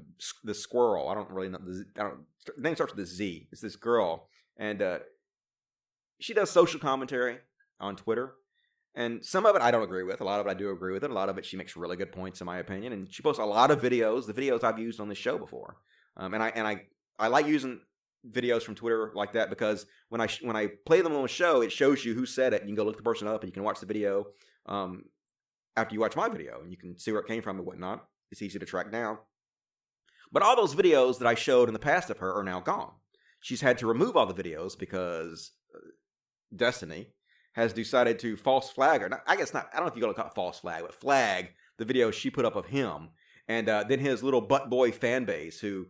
the 0.44 0.56
squirrel. 0.56 1.08
I 1.08 1.14
don't 1.14 1.30
really 1.30 1.50
know. 1.50 1.60
The, 1.64 1.86
I 1.98 2.04
don't. 2.04 2.22
Name 2.58 2.74
starts 2.76 2.96
with 2.96 3.06
a 3.06 3.08
Z. 3.08 3.48
It's 3.52 3.62
this 3.62 3.76
girl, 3.76 4.28
and 4.58 4.82
uh, 4.82 5.00
she 6.20 6.34
does 6.34 6.50
social 6.50 6.80
commentary 6.80 7.38
on 7.80 7.96
Twitter, 7.96 8.34
And 8.94 9.24
some 9.26 9.46
of 9.46 9.56
it 9.56 9.62
I 9.62 9.72
don't 9.72 9.84
agree 9.84 10.04
with. 10.04 10.22
A 10.22 10.26
lot 10.26 10.40
of 10.40 10.48
it 10.48 10.50
I 10.50 10.54
do 10.54 10.72
agree 10.72 10.94
with 10.94 11.04
it. 11.04 11.12
A 11.12 11.14
lot 11.14 11.30
of 11.30 11.38
it 11.38 11.46
she 11.46 11.58
makes 11.58 11.78
really 11.78 11.96
good 11.96 12.12
points 12.12 12.42
in 12.42 12.46
my 12.46 12.58
opinion. 12.58 12.94
And 12.94 13.14
she 13.14 13.24
posts 13.24 13.40
a 13.40 13.46
lot 13.46 13.72
of 13.72 13.82
videos, 13.82 14.26
the 14.26 14.34
videos 14.34 14.64
I've 14.64 14.80
used 14.80 15.00
on 15.00 15.08
this 15.08 15.18
show 15.18 15.38
before. 15.38 15.78
Um, 16.18 16.34
and 16.34 16.44
I 16.44 16.50
and 16.50 16.68
I 16.68 16.84
I 17.18 17.28
like 17.28 17.48
using 17.48 17.82
videos 18.30 18.64
from 18.64 18.76
Twitter 18.76 19.12
like 19.16 19.34
that 19.34 19.50
because 19.50 19.86
when 20.10 20.22
I 20.22 20.28
when 20.42 20.56
I 20.56 20.68
play 20.86 21.02
them 21.02 21.16
on 21.16 21.22
the 21.22 21.28
show, 21.28 21.62
it 21.62 21.72
shows 21.72 22.04
you 22.04 22.14
who 22.14 22.26
said 22.26 22.54
it. 22.54 22.62
You 22.62 22.68
can 22.68 22.76
go 22.76 22.84
look 22.84 22.98
the 22.98 23.04
person 23.04 23.28
up 23.28 23.42
and 23.42 23.50
you 23.50 23.54
can 23.54 23.64
watch 23.64 23.80
the 23.80 23.86
video 23.86 24.26
um, 24.66 25.06
after 25.78 25.94
you 25.94 26.02
watch 26.02 26.16
my 26.16 26.30
video, 26.30 26.62
and 26.62 26.72
you 26.72 26.78
can 26.78 26.98
see 27.00 27.12
where 27.12 27.22
it 27.22 27.28
came 27.28 27.42
from 27.42 27.58
and 27.58 27.66
whatnot. 27.66 28.06
It's 28.30 28.42
easy 28.42 28.60
to 28.60 28.66
track 28.66 28.92
down. 28.92 29.18
But 30.32 30.44
all 30.44 30.56
those 30.56 30.76
videos 30.76 31.20
that 31.20 31.28
I 31.28 31.36
showed 31.36 31.68
in 31.68 31.74
the 31.74 31.80
past 31.80 32.10
of 32.10 32.20
her 32.20 32.34
are 32.34 32.44
now 32.44 32.62
gone. 32.62 32.94
She's 33.42 33.62
had 33.62 33.78
to 33.80 33.88
remove 33.88 34.16
all 34.16 34.26
the 34.26 34.44
videos 34.44 34.78
because 34.78 35.52
uh, 35.76 35.80
Destiny 36.56 37.08
has 37.54 37.74
decided 37.74 38.20
to 38.20 38.38
false 38.38 38.70
flag, 38.70 39.02
or 39.02 39.10
not, 39.10 39.24
I 39.28 39.36
guess 39.36 39.54
not. 39.54 39.70
I 39.74 39.78
don't 39.78 39.86
know 39.86 39.92
if 39.92 39.98
you're 39.98 40.02
gonna 40.02 40.14
call 40.14 40.28
it 40.28 40.36
false 40.36 40.60
flag, 40.60 40.84
but 40.84 40.94
flag 40.94 41.50
the 41.78 41.86
video 41.86 42.12
she 42.12 42.30
put 42.30 42.46
up 42.46 42.56
of 42.56 42.68
him, 42.68 43.10
and 43.48 43.68
uh, 43.68 43.84
then 43.88 44.00
his 44.00 44.24
little 44.24 44.42
butt 44.42 44.70
boy 44.70 44.92
fan 44.92 45.26
base, 45.26 45.60
who, 45.60 45.88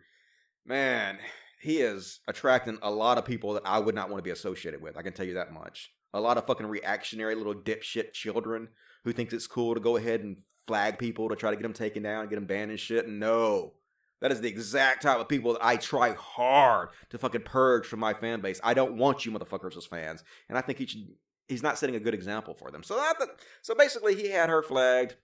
man, 0.65 1.19
he 1.61 1.77
is 1.77 2.19
attracting 2.27 2.79
a 2.81 2.89
lot 2.89 3.17
of 3.17 3.25
people 3.25 3.53
that 3.53 3.63
I 3.65 3.79
would 3.79 3.95
not 3.95 4.09
want 4.09 4.19
to 4.19 4.27
be 4.27 4.31
associated 4.31 4.81
with. 4.81 4.97
I 4.97 5.03
can 5.03 5.13
tell 5.13 5.25
you 5.25 5.35
that 5.35 5.53
much. 5.53 5.91
A 6.13 6.19
lot 6.19 6.37
of 6.37 6.47
fucking 6.47 6.65
reactionary 6.65 7.35
little 7.35 7.53
dipshit 7.53 8.13
children 8.13 8.69
who 9.03 9.13
thinks 9.13 9.33
it's 9.33 9.47
cool 9.47 9.75
to 9.75 9.79
go 9.79 9.95
ahead 9.95 10.21
and 10.21 10.37
flag 10.67 10.97
people 10.97 11.29
to 11.29 11.35
try 11.35 11.51
to 11.51 11.55
get 11.55 11.63
them 11.63 11.73
taken 11.73 12.03
down, 12.03 12.27
get 12.27 12.35
them 12.35 12.45
banned 12.45 12.71
and 12.71 12.79
shit. 12.79 13.07
No. 13.07 13.73
That 14.21 14.31
is 14.31 14.41
the 14.41 14.47
exact 14.47 15.01
type 15.01 15.19
of 15.19 15.27
people 15.27 15.53
that 15.53 15.65
I 15.65 15.77
try 15.77 16.13
hard 16.13 16.89
to 17.09 17.17
fucking 17.17 17.41
purge 17.41 17.85
from 17.85 17.99
my 17.99 18.13
fan 18.13 18.39
base. 18.39 18.59
I 18.63 18.73
don't 18.73 18.97
want 18.97 19.25
you 19.25 19.31
motherfuckers 19.31 19.77
as 19.77 19.85
fans. 19.85 20.23
And 20.47 20.57
I 20.57 20.61
think 20.61 20.77
he 20.77 20.85
should 20.85 21.07
he's 21.51 21.63
not 21.63 21.77
setting 21.77 21.95
a 21.95 21.99
good 21.99 22.13
example 22.13 22.53
for 22.53 22.71
them. 22.71 22.81
So 22.83 22.95
that, 22.95 23.15
so 23.61 23.75
basically 23.75 24.15
he 24.15 24.29
had 24.29 24.49
her 24.49 24.63
flagged 24.63 25.15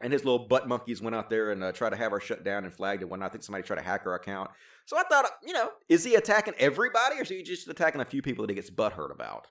and 0.00 0.12
his 0.12 0.24
little 0.24 0.46
butt 0.46 0.68
monkeys 0.68 1.00
went 1.00 1.14
out 1.14 1.30
there 1.30 1.50
and 1.50 1.62
uh, 1.62 1.72
tried 1.72 1.90
to 1.90 1.96
have 1.96 2.12
her 2.12 2.20
shut 2.20 2.44
down 2.44 2.64
and 2.64 2.72
flagged 2.72 3.02
and 3.02 3.10
whatnot. 3.10 3.30
I 3.30 3.32
think 3.32 3.44
somebody 3.44 3.64
tried 3.64 3.78
to 3.78 3.84
hack 3.84 4.04
her 4.04 4.14
account. 4.14 4.50
So 4.86 4.98
I 4.98 5.02
thought, 5.04 5.26
you 5.42 5.52
know, 5.52 5.70
is 5.88 6.04
he 6.04 6.14
attacking 6.14 6.54
everybody 6.58 7.18
or 7.18 7.22
is 7.22 7.28
he 7.28 7.42
just 7.42 7.68
attacking 7.68 8.00
a 8.00 8.04
few 8.04 8.22
people 8.22 8.42
that 8.44 8.50
he 8.50 8.54
gets 8.54 8.70
butthurt 8.70 9.12
about 9.12 9.48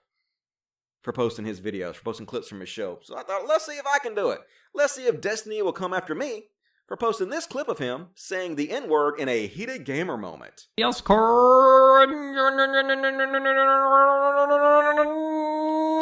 for 1.02 1.12
posting 1.12 1.46
his 1.46 1.60
videos, 1.60 1.96
for 1.96 2.04
posting 2.04 2.26
clips 2.26 2.48
from 2.50 2.60
his 2.60 2.70
show? 2.70 3.00
So 3.04 3.18
I 3.18 3.24
thought, 3.24 3.48
let's 3.48 3.66
see 3.66 3.74
if 3.74 3.86
I 3.86 4.00
can 4.00 4.16
do 4.16 4.30
it. 4.30 4.42
Let's 4.74 4.94
see 4.94 5.08
if 5.08 5.22
Destiny 5.22 5.62
will 5.62 5.74
come 5.74 5.94
after 5.94 6.14
me 6.14 6.48
for 6.88 6.98
posting 6.98 7.30
this 7.30 7.46
clip 7.46 7.68
of 7.68 7.80
him 7.80 8.08
saying 8.14 8.56
the 8.56 8.70
N 8.70 8.90
word 8.90 9.20
in 9.20 9.30
a 9.30 9.48
heated 9.48 9.86
gamer 9.86 10.18
moment. 10.18 10.68
Yes, 10.78 11.02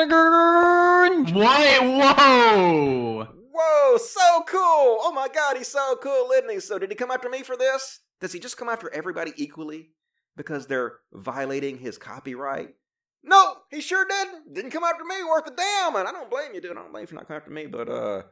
Why? 0.10 1.78
Whoa! 1.82 3.28
Whoa, 3.54 3.98
so 3.98 4.44
cool! 4.48 4.98
Oh 5.02 5.12
my 5.14 5.28
god, 5.28 5.58
he's 5.58 5.68
so 5.68 5.98
cool, 6.02 6.32
isn't 6.32 6.50
he? 6.50 6.60
So, 6.60 6.80
did 6.80 6.90
he 6.90 6.96
come 6.96 7.12
after 7.12 7.30
me 7.30 7.44
for 7.44 7.56
this? 7.56 8.00
Does 8.20 8.34
he 8.34 8.40
just 8.40 8.58
come 8.58 8.70
after 8.70 8.92
everybody 8.94 9.34
equally 9.36 9.92
because 10.36 10.68
they're 10.68 11.00
violating 11.14 11.78
his 11.78 11.98
copyright? 11.98 12.76
No, 13.24 13.56
he 13.70 13.82
sure 13.82 14.06
didn't. 14.06 14.54
Didn't 14.54 14.72
come 14.72 14.84
after 14.84 15.04
me 15.04 15.24
worth 15.24 15.48
a 15.48 15.56
damn, 15.56 15.96
and 15.96 16.08
I 16.08 16.12
don't 16.12 16.32
blame 16.32 16.54
you, 16.56 16.62
dude. 16.62 16.72
I 16.72 16.76
don't 16.76 16.92
blame 16.92 17.04
you 17.04 17.08
for 17.08 17.16
not 17.16 17.28
coming 17.28 17.38
after 17.40 17.52
me, 17.52 17.68
but 17.68 17.88
uh, 17.90 18.24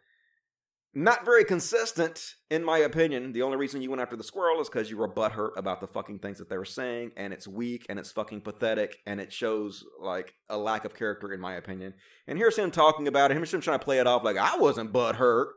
not 0.93 1.23
very 1.23 1.43
consistent, 1.43 2.33
in 2.49 2.63
my 2.63 2.79
opinion. 2.79 3.31
The 3.31 3.43
only 3.43 3.57
reason 3.57 3.81
you 3.81 3.89
went 3.89 4.01
after 4.01 4.15
the 4.15 4.23
squirrel 4.23 4.59
is 4.59 4.69
because 4.69 4.89
you 4.89 4.97
were 4.97 5.07
butthurt 5.07 5.51
about 5.55 5.81
the 5.81 5.87
fucking 5.87 6.19
things 6.19 6.39
that 6.39 6.49
they 6.49 6.57
were 6.57 6.65
saying, 6.65 7.11
and 7.15 7.31
it's 7.31 7.47
weak, 7.47 7.85
and 7.89 7.99
it's 7.99 8.11
fucking 8.11 8.41
pathetic, 8.41 8.97
and 9.05 9.21
it 9.21 9.31
shows 9.31 9.83
like 10.01 10.33
a 10.49 10.57
lack 10.57 10.85
of 10.85 10.95
character, 10.95 11.31
in 11.31 11.39
my 11.39 11.55
opinion. 11.55 11.93
And 12.27 12.37
here's 12.37 12.57
him 12.57 12.71
talking 12.71 13.07
about 13.07 13.29
it. 13.31 13.37
Here's 13.37 13.53
him 13.53 13.61
trying 13.61 13.79
to 13.79 13.85
play 13.85 13.99
it 13.99 14.07
off 14.07 14.23
like 14.23 14.37
I 14.37 14.57
wasn't 14.57 14.91
butthurt. 14.91 15.47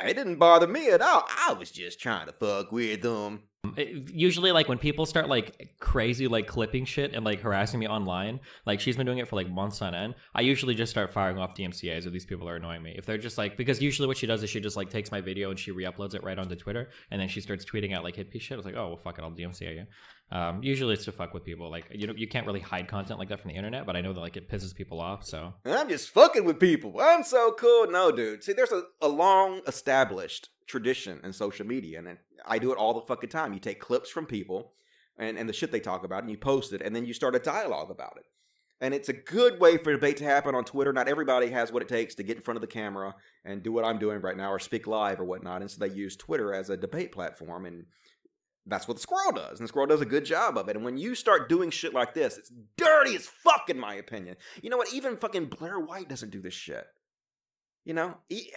It 0.00 0.14
didn't 0.14 0.40
bother 0.40 0.66
me 0.66 0.90
at 0.90 1.00
all. 1.00 1.24
I 1.28 1.52
was 1.52 1.70
just 1.70 2.00
trying 2.00 2.26
to 2.26 2.32
fuck 2.32 2.72
with 2.72 3.02
them. 3.02 3.44
It- 3.76 4.10
usually 4.12 4.52
like 4.52 4.68
when 4.68 4.78
people 4.78 5.06
start 5.06 5.28
like 5.28 5.74
crazy 5.80 6.28
like 6.28 6.46
clipping 6.46 6.84
shit 6.84 7.14
and 7.14 7.24
like 7.24 7.40
harassing 7.40 7.80
me 7.80 7.88
online 7.88 8.40
like 8.66 8.80
she's 8.80 8.96
been 8.96 9.06
doing 9.06 9.18
it 9.18 9.28
for 9.28 9.36
like 9.36 9.48
months 9.48 9.82
on 9.82 9.94
end 9.94 10.14
i 10.34 10.40
usually 10.40 10.74
just 10.74 10.90
start 10.90 11.12
firing 11.12 11.38
off 11.38 11.54
dmcas 11.54 12.06
if 12.06 12.12
these 12.12 12.24
people 12.26 12.48
are 12.48 12.56
annoying 12.56 12.82
me 12.82 12.94
if 12.96 13.06
they're 13.06 13.18
just 13.18 13.38
like 13.38 13.56
because 13.56 13.80
usually 13.82 14.06
what 14.08 14.16
she 14.16 14.26
does 14.26 14.42
is 14.42 14.50
she 14.50 14.60
just 14.60 14.76
like 14.76 14.90
takes 14.90 15.10
my 15.10 15.20
video 15.20 15.50
and 15.50 15.58
she 15.58 15.70
re-uploads 15.70 16.14
it 16.14 16.22
right 16.22 16.38
onto 16.38 16.54
twitter 16.54 16.90
and 17.10 17.20
then 17.20 17.28
she 17.28 17.40
starts 17.40 17.64
tweeting 17.64 17.94
out 17.94 18.04
like 18.04 18.16
hit 18.16 18.30
piece 18.30 18.42
shit 18.42 18.54
i 18.54 18.56
was 18.56 18.66
like 18.66 18.76
oh 18.76 18.88
well 18.88 18.96
fuck 18.96 19.18
it 19.18 19.22
i'll 19.22 19.30
dmca 19.30 19.74
you 19.74 19.86
um, 20.32 20.62
usually 20.62 20.94
it's 20.94 21.04
to 21.04 21.12
fuck 21.12 21.34
with 21.34 21.44
people 21.44 21.70
like 21.70 21.86
you 21.92 22.06
know 22.06 22.14
you 22.16 22.26
can't 22.26 22.46
really 22.46 22.60
hide 22.60 22.88
content 22.88 23.18
like 23.18 23.28
that 23.28 23.40
from 23.40 23.50
the 23.50 23.56
internet 23.56 23.84
but 23.86 23.94
i 23.94 24.00
know 24.00 24.12
that 24.12 24.20
like 24.20 24.36
it 24.36 24.48
pisses 24.48 24.74
people 24.74 25.00
off 25.00 25.24
so 25.24 25.52
I'm 25.66 25.88
just 25.88 26.10
fucking 26.10 26.44
with 26.44 26.60
people. 26.60 26.94
I'm 27.00 27.22
so 27.24 27.52
cool. 27.58 27.90
No, 27.90 28.10
dude. 28.12 28.42
See, 28.44 28.52
there's 28.52 28.72
a, 28.72 28.84
a 29.00 29.08
long 29.08 29.60
established 29.66 30.48
tradition 30.66 31.20
in 31.22 31.32
social 31.32 31.66
media, 31.66 31.98
and 31.98 32.18
I 32.46 32.58
do 32.58 32.72
it 32.72 32.78
all 32.78 32.94
the 32.94 33.06
fucking 33.06 33.30
time. 33.30 33.52
You 33.52 33.60
take 33.60 33.80
clips 33.80 34.10
from 34.10 34.26
people 34.26 34.72
and, 35.18 35.38
and 35.38 35.48
the 35.48 35.52
shit 35.52 35.70
they 35.70 35.80
talk 35.80 36.04
about, 36.04 36.22
and 36.22 36.30
you 36.30 36.38
post 36.38 36.72
it, 36.72 36.82
and 36.82 36.94
then 36.94 37.04
you 37.04 37.14
start 37.14 37.36
a 37.36 37.38
dialogue 37.38 37.90
about 37.90 38.16
it. 38.16 38.24
And 38.80 38.92
it's 38.92 39.08
a 39.08 39.14
good 39.14 39.60
way 39.60 39.78
for 39.78 39.92
debate 39.92 40.16
to 40.18 40.24
happen 40.24 40.54
on 40.54 40.64
Twitter. 40.64 40.92
Not 40.92 41.08
everybody 41.08 41.48
has 41.50 41.72
what 41.72 41.82
it 41.82 41.88
takes 41.88 42.14
to 42.16 42.22
get 42.22 42.36
in 42.36 42.42
front 42.42 42.56
of 42.56 42.60
the 42.60 42.66
camera 42.66 43.14
and 43.44 43.62
do 43.62 43.72
what 43.72 43.84
I'm 43.84 43.98
doing 43.98 44.20
right 44.20 44.36
now 44.36 44.50
or 44.52 44.58
speak 44.58 44.86
live 44.86 45.20
or 45.20 45.24
whatnot. 45.24 45.62
And 45.62 45.70
so 45.70 45.78
they 45.78 45.94
use 45.94 46.16
Twitter 46.16 46.52
as 46.52 46.70
a 46.70 46.76
debate 46.76 47.12
platform. 47.12 47.66
And 47.66 47.86
that's 48.66 48.88
what 48.88 48.96
the 48.96 49.00
squirrel 49.00 49.32
does. 49.32 49.58
And 49.58 49.64
the 49.64 49.68
squirrel 49.68 49.86
does 49.86 50.00
a 50.00 50.06
good 50.06 50.24
job 50.24 50.58
of 50.58 50.68
it. 50.68 50.76
And 50.76 50.84
when 50.84 50.98
you 50.98 51.14
start 51.14 51.48
doing 51.48 51.70
shit 51.70 51.94
like 51.94 52.14
this, 52.14 52.36
it's 52.36 52.52
dirty 52.76 53.14
as 53.14 53.26
fuck, 53.26 53.70
in 53.70 53.78
my 53.78 53.94
opinion. 53.94 54.36
You 54.60 54.70
know 54.70 54.76
what? 54.76 54.92
Even 54.92 55.16
fucking 55.16 55.46
Blair 55.46 55.78
White 55.78 56.08
doesn't 56.08 56.30
do 56.30 56.42
this 56.42 56.54
shit. 56.54 56.84
You 57.84 57.94
know? 57.94 58.16
He- 58.28 58.52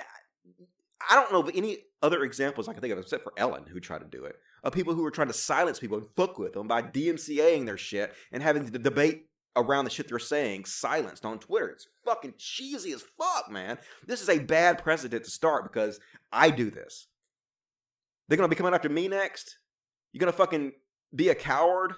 I 1.10 1.15
don't 1.15 1.32
know 1.32 1.41
of 1.41 1.52
any 1.56 1.80
other 2.02 2.24
examples 2.24 2.68
I 2.68 2.74
can 2.74 2.82
think 2.82 2.94
of, 2.94 2.99
except 2.99 3.24
for 3.24 3.34
Ellen, 3.38 3.65
who 3.68 3.80
tried 3.80 3.99
to 3.99 4.06
do 4.06 4.26
it, 4.26 4.36
of 4.64 4.74
people 4.74 4.94
who 4.94 5.03
were 5.03 5.11
trying 5.11 5.28
to 5.28 5.34
silence 5.34 5.80
people 5.80 5.98
and 5.98 6.07
fuck 6.15 6.38
with 6.38 6.53
them 6.53 6.68
by 6.68 6.82
DMCAing 6.82 7.65
their 7.65 7.78
shit 7.78 8.14
and 8.32 8.41
having 8.41 8.65
the 8.65 8.80
debate 8.80 9.28
around 9.56 9.86
the 9.86 9.91
shit 9.91 10.07
they're 10.07 10.19
saying 10.19 10.65
silenced 10.65 11.26
on 11.26 11.40
Twitter. 11.40 11.69
It's 11.69 11.88
fucking 12.06 12.36
cheesy 12.38 12.91
as 12.94 13.03
fuck, 13.18 13.49
man. 13.52 13.78
This 14.06 14.22
is 14.22 14.30
a 14.30 14.40
bad 14.40 14.84
precedent 14.84 15.24
to 15.26 15.32
start 15.32 15.64
because 15.64 15.99
I 16.32 16.52
do 16.52 16.69
this. 16.69 17.07
They're 18.28 18.38
gonna 18.38 18.48
be 18.48 18.56
coming 18.56 18.74
after 18.74 18.90
me 18.90 19.07
next. 19.07 19.57
You're 20.14 20.19
gonna 20.19 20.32
fucking 20.32 20.74
be 21.15 21.30
a 21.30 21.36
coward 21.36 21.94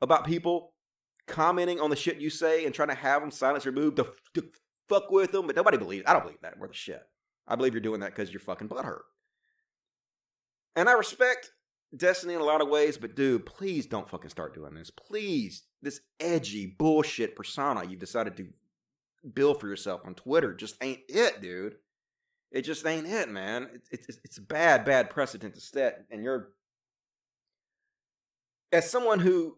about 0.00 0.26
people 0.26 0.72
commenting 1.26 1.80
on 1.80 1.90
the 1.90 1.96
shit 1.96 2.20
you 2.20 2.30
say 2.30 2.64
and 2.64 2.74
trying 2.74 2.88
to 2.88 2.94
have 2.94 3.20
them 3.20 3.30
silence 3.30 3.66
removed 3.66 3.96
to, 3.96 4.06
to 4.34 4.48
fuck 4.88 5.10
with 5.10 5.32
them, 5.32 5.46
but 5.46 5.56
nobody 5.56 5.76
believes. 5.76 6.04
I 6.06 6.12
don't 6.12 6.22
believe 6.22 6.40
that. 6.42 6.58
Worth 6.58 6.70
of 6.70 6.76
shit. 6.76 7.02
I 7.48 7.56
believe 7.56 7.74
you're 7.74 7.80
doing 7.80 8.00
that 8.00 8.14
because 8.14 8.32
you're 8.32 8.40
fucking 8.40 8.68
butthurt. 8.68 9.02
And 10.74 10.88
I 10.88 10.92
respect 10.92 11.52
Destiny 11.96 12.34
in 12.34 12.40
a 12.40 12.44
lot 12.44 12.60
of 12.60 12.68
ways, 12.68 12.98
but 12.98 13.14
dude, 13.14 13.46
please 13.46 13.86
don't 13.86 14.08
fucking 14.08 14.30
start 14.30 14.54
doing 14.54 14.74
this. 14.74 14.90
Please, 14.90 15.62
this 15.82 16.00
edgy 16.20 16.66
bullshit 16.66 17.36
persona 17.36 17.84
you've 17.84 18.00
decided 18.00 18.36
to 18.36 18.48
build 19.34 19.60
for 19.60 19.68
yourself 19.68 20.02
on 20.04 20.14
Twitter 20.14 20.54
just 20.54 20.76
ain't 20.82 21.00
it, 21.08 21.40
dude. 21.40 21.76
It 22.50 22.62
just 22.62 22.86
ain't 22.86 23.06
it, 23.06 23.28
man. 23.28 23.68
It's 23.90 24.08
it's, 24.08 24.18
it's 24.24 24.38
bad, 24.38 24.84
bad 24.84 25.10
precedent 25.10 25.54
to 25.54 25.60
set, 25.60 26.04
and 26.10 26.22
you're 26.22 26.52
as 28.72 28.90
someone 28.90 29.20
who 29.20 29.56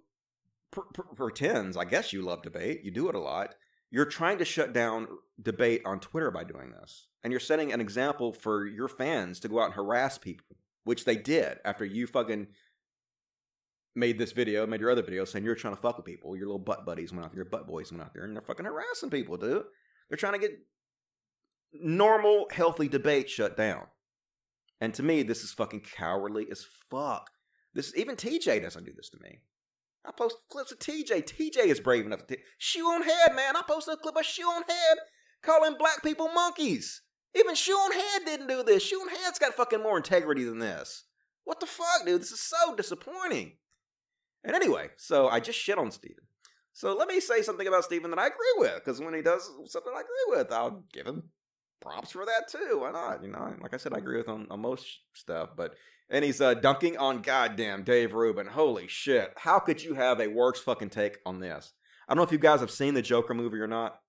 pr- 0.70 0.80
pr- 0.92 1.14
pretends, 1.14 1.76
I 1.76 1.84
guess 1.84 2.12
you 2.12 2.22
love 2.22 2.42
debate, 2.42 2.82
you 2.84 2.90
do 2.90 3.08
it 3.08 3.14
a 3.14 3.20
lot. 3.20 3.54
You're 3.90 4.04
trying 4.04 4.38
to 4.38 4.44
shut 4.44 4.72
down 4.72 5.08
debate 5.40 5.82
on 5.84 6.00
Twitter 6.00 6.30
by 6.30 6.44
doing 6.44 6.70
this, 6.70 7.08
and 7.22 7.32
you're 7.32 7.40
setting 7.40 7.72
an 7.72 7.80
example 7.80 8.32
for 8.32 8.66
your 8.66 8.88
fans 8.88 9.40
to 9.40 9.48
go 9.48 9.60
out 9.60 9.66
and 9.66 9.74
harass 9.74 10.18
people, 10.18 10.56
which 10.84 11.04
they 11.04 11.16
did 11.16 11.58
after 11.64 11.84
you 11.84 12.06
fucking 12.06 12.48
made 13.94 14.18
this 14.18 14.32
video, 14.32 14.66
made 14.66 14.80
your 14.80 14.90
other 14.90 15.02
video 15.02 15.24
saying 15.24 15.44
you're 15.44 15.54
trying 15.54 15.74
to 15.74 15.80
fuck 15.80 15.96
with 15.96 16.06
people. 16.06 16.36
Your 16.36 16.46
little 16.46 16.58
butt 16.58 16.86
buddies 16.86 17.12
went 17.12 17.24
out 17.24 17.32
there, 17.32 17.38
your 17.38 17.50
butt 17.50 17.66
boys 17.66 17.90
went 17.90 18.02
out 18.02 18.14
there, 18.14 18.24
and 18.24 18.34
they're 18.34 18.42
fucking 18.42 18.66
harassing 18.66 19.10
people, 19.10 19.36
dude. 19.36 19.64
They're 20.08 20.16
trying 20.16 20.34
to 20.34 20.38
get 20.38 20.58
normal, 21.72 22.46
healthy 22.50 22.88
debate 22.88 23.28
shut 23.28 23.56
down. 23.56 23.86
And 24.80 24.94
to 24.94 25.02
me, 25.02 25.22
this 25.22 25.42
is 25.42 25.52
fucking 25.52 25.80
cowardly 25.80 26.46
as 26.50 26.64
fuck. 26.90 27.30
This 27.74 27.96
even 27.96 28.16
TJ 28.16 28.62
doesn't 28.62 28.86
do 28.86 28.92
this 28.96 29.10
to 29.10 29.18
me. 29.20 29.40
I 30.06 30.12
post 30.12 30.36
clips 30.50 30.72
of 30.72 30.78
TJ. 30.78 31.24
TJ 31.24 31.66
is 31.66 31.80
brave 31.80 32.06
enough 32.06 32.26
to 32.26 32.36
t- 32.36 32.42
shoe 32.56 32.86
on 32.86 33.02
head, 33.02 33.34
man. 33.34 33.56
I 33.56 33.62
posted 33.66 33.94
a 33.94 33.96
clip 33.96 34.16
of 34.16 34.24
shoe 34.24 34.46
on 34.46 34.62
head 34.62 34.98
calling 35.42 35.76
black 35.78 36.02
people 36.02 36.28
monkeys. 36.28 37.02
Even 37.34 37.54
shoe 37.54 37.72
on 37.72 37.92
head 37.92 38.22
didn't 38.24 38.46
do 38.46 38.62
this. 38.62 38.82
Shoe 38.82 39.00
on 39.00 39.08
head's 39.08 39.38
got 39.38 39.54
fucking 39.54 39.82
more 39.82 39.96
integrity 39.96 40.44
than 40.44 40.58
this. 40.58 41.04
What 41.44 41.60
the 41.60 41.66
fuck, 41.66 42.04
dude? 42.04 42.20
This 42.20 42.32
is 42.32 42.40
so 42.40 42.74
disappointing. 42.74 43.52
And 44.44 44.54
anyway, 44.54 44.90
so 44.96 45.28
I 45.28 45.40
just 45.40 45.58
shit 45.58 45.78
on 45.78 45.90
Steven. 45.90 46.24
So 46.72 46.94
let 46.96 47.08
me 47.08 47.20
say 47.20 47.42
something 47.42 47.66
about 47.66 47.84
Steven 47.84 48.10
that 48.10 48.20
I 48.20 48.26
agree 48.28 48.54
with, 48.56 48.76
because 48.76 49.00
when 49.00 49.14
he 49.14 49.22
does 49.22 49.50
something 49.66 49.92
I 49.94 50.00
agree 50.00 50.38
with, 50.38 50.52
I'll 50.52 50.84
give 50.92 51.06
him 51.06 51.24
props 51.80 52.12
for 52.12 52.24
that 52.24 52.48
too. 52.50 52.80
Why 52.80 52.90
not? 52.92 53.22
You 53.22 53.30
know, 53.30 53.54
like 53.60 53.74
I 53.74 53.76
said, 53.76 53.94
I 53.94 53.98
agree 53.98 54.18
with 54.18 54.28
him 54.28 54.46
on 54.50 54.60
most 54.60 54.86
stuff, 55.14 55.50
but 55.56 55.74
and 56.10 56.24
he's 56.24 56.40
uh, 56.40 56.54
dunking 56.54 56.96
on 56.96 57.20
goddamn 57.22 57.82
Dave 57.84 58.14
Rubin. 58.14 58.46
Holy 58.46 58.88
shit! 58.88 59.32
How 59.36 59.58
could 59.58 59.82
you 59.82 59.94
have 59.94 60.20
a 60.20 60.28
worse 60.28 60.60
fucking 60.60 60.90
take 60.90 61.18
on 61.26 61.40
this? 61.40 61.72
I 62.08 62.12
don't 62.14 62.18
know 62.18 62.24
if 62.24 62.32
you 62.32 62.38
guys 62.38 62.60
have 62.60 62.70
seen 62.70 62.94
the 62.94 63.02
Joker 63.02 63.34
movie 63.34 63.58
or 63.58 63.66
not, 63.66 64.00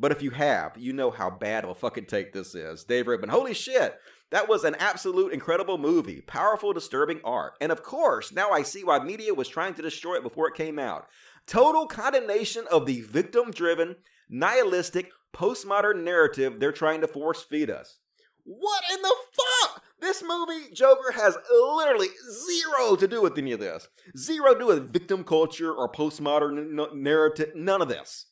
But 0.00 0.12
if 0.12 0.22
you 0.22 0.30
have, 0.30 0.76
you 0.78 0.92
know 0.92 1.10
how 1.10 1.28
bad 1.28 1.64
of 1.64 1.70
a 1.70 1.74
fucking 1.74 2.06
take 2.06 2.32
this 2.32 2.54
is. 2.54 2.84
Dave 2.84 3.08
Rubin, 3.08 3.28
holy 3.30 3.52
shit. 3.54 3.98
That 4.30 4.48
was 4.48 4.62
an 4.62 4.76
absolute 4.76 5.32
incredible 5.32 5.78
movie. 5.78 6.20
Powerful, 6.20 6.72
disturbing 6.72 7.20
art. 7.24 7.54
And 7.60 7.72
of 7.72 7.82
course, 7.82 8.30
now 8.30 8.50
I 8.50 8.62
see 8.62 8.84
why 8.84 8.98
media 9.00 9.34
was 9.34 9.48
trying 9.48 9.74
to 9.74 9.82
destroy 9.82 10.16
it 10.16 10.22
before 10.22 10.46
it 10.48 10.54
came 10.54 10.78
out. 10.78 11.06
Total 11.46 11.86
condemnation 11.86 12.64
of 12.70 12.86
the 12.86 13.00
victim 13.00 13.50
driven, 13.50 13.96
nihilistic, 14.28 15.10
postmodern 15.34 16.04
narrative 16.04 16.58
they're 16.58 16.72
trying 16.72 17.00
to 17.00 17.08
force 17.08 17.42
feed 17.42 17.70
us. 17.70 17.98
What 18.44 18.82
in 18.92 19.02
the 19.02 19.14
fuck? 19.32 19.82
This 20.00 20.22
movie, 20.22 20.72
Joker, 20.72 21.12
has 21.12 21.36
literally 21.50 22.08
zero 22.46 22.96
to 22.96 23.08
do 23.08 23.20
with 23.20 23.36
any 23.36 23.52
of 23.52 23.60
this. 23.60 23.88
Zero 24.16 24.54
to 24.54 24.58
do 24.58 24.66
with 24.66 24.92
victim 24.92 25.24
culture 25.24 25.72
or 25.72 25.90
postmodern 25.90 26.94
narrative. 26.94 27.50
None 27.54 27.82
of 27.82 27.88
this. 27.88 28.26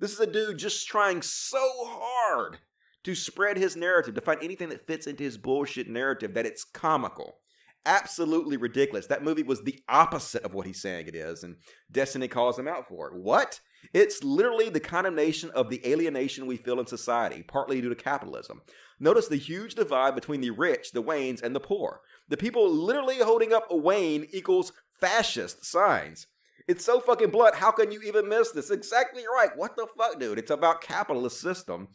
This 0.00 0.12
is 0.12 0.20
a 0.20 0.26
dude 0.26 0.58
just 0.58 0.86
trying 0.86 1.22
so 1.22 1.58
hard 1.86 2.58
to 3.04 3.14
spread 3.14 3.56
his 3.56 3.76
narrative, 3.76 4.14
to 4.14 4.20
find 4.20 4.42
anything 4.42 4.68
that 4.68 4.86
fits 4.86 5.06
into 5.06 5.24
his 5.24 5.38
bullshit 5.38 5.88
narrative 5.88 6.34
that 6.34 6.46
it's 6.46 6.64
comical. 6.64 7.38
Absolutely 7.86 8.56
ridiculous. 8.56 9.06
That 9.06 9.24
movie 9.24 9.44
was 9.44 9.62
the 9.62 9.80
opposite 9.88 10.42
of 10.42 10.52
what 10.52 10.66
he's 10.66 10.82
saying 10.82 11.06
it 11.06 11.14
is, 11.14 11.42
and 11.42 11.56
Destiny 11.90 12.28
calls 12.28 12.58
him 12.58 12.68
out 12.68 12.88
for 12.88 13.08
it. 13.08 13.14
What? 13.14 13.60
It's 13.94 14.22
literally 14.22 14.68
the 14.68 14.80
condemnation 14.80 15.50
of 15.50 15.70
the 15.70 15.80
alienation 15.86 16.46
we 16.46 16.56
feel 16.56 16.80
in 16.80 16.86
society, 16.86 17.42
partly 17.42 17.80
due 17.80 17.88
to 17.88 17.94
capitalism. 17.94 18.62
Notice 19.00 19.28
the 19.28 19.36
huge 19.36 19.74
divide 19.74 20.14
between 20.14 20.40
the 20.40 20.50
rich, 20.50 20.92
the 20.92 21.02
Waynes, 21.02 21.42
and 21.42 21.54
the 21.54 21.60
poor. 21.60 22.00
The 22.28 22.36
people 22.36 22.70
literally 22.70 23.18
holding 23.18 23.52
up 23.52 23.66
a 23.70 23.76
Wayne 23.76 24.26
equals 24.32 24.72
fascist 25.00 25.64
signs. 25.64 26.26
It's 26.66 26.84
so 26.84 27.00
fucking 27.00 27.30
blunt. 27.30 27.54
How 27.54 27.70
can 27.70 27.90
you 27.92 28.02
even 28.02 28.28
miss 28.28 28.50
this? 28.50 28.70
Exactly 28.70 29.22
right. 29.32 29.56
What 29.56 29.76
the 29.76 29.86
fuck, 29.96 30.20
dude? 30.20 30.38
It's 30.38 30.50
about 30.50 30.82
capitalist 30.82 31.40
system 31.40 31.88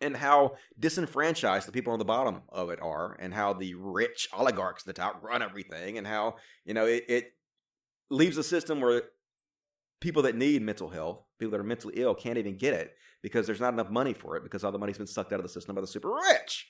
and 0.00 0.16
how 0.16 0.56
disenfranchised 0.78 1.66
the 1.66 1.72
people 1.72 1.92
on 1.92 1.98
the 1.98 2.04
bottom 2.04 2.42
of 2.50 2.70
it 2.70 2.80
are, 2.80 3.16
and 3.18 3.34
how 3.34 3.52
the 3.52 3.74
rich 3.74 4.28
oligarchs 4.32 4.82
at 4.82 4.86
the 4.86 4.92
top 4.92 5.22
run 5.24 5.42
everything, 5.42 5.98
and 5.98 6.06
how 6.06 6.36
you 6.64 6.74
know 6.74 6.86
it, 6.86 7.04
it 7.08 7.32
leaves 8.10 8.36
a 8.36 8.44
system 8.44 8.80
where 8.80 9.02
people 10.00 10.22
that 10.22 10.36
need 10.36 10.62
mental 10.62 10.88
health, 10.88 11.22
people 11.38 11.52
that 11.52 11.60
are 11.60 11.64
mentally 11.64 11.94
ill, 11.96 12.14
can't 12.14 12.38
even 12.38 12.56
get 12.56 12.74
it 12.74 12.94
because 13.22 13.46
there's 13.46 13.60
not 13.60 13.72
enough 13.72 13.90
money 13.90 14.12
for 14.12 14.36
it 14.36 14.42
because 14.42 14.64
all 14.64 14.72
the 14.72 14.78
money's 14.78 14.98
been 14.98 15.06
sucked 15.06 15.32
out 15.32 15.40
of 15.40 15.44
the 15.44 15.48
system 15.48 15.74
by 15.74 15.80
the 15.80 15.86
super 15.86 16.12
rich. 16.12 16.68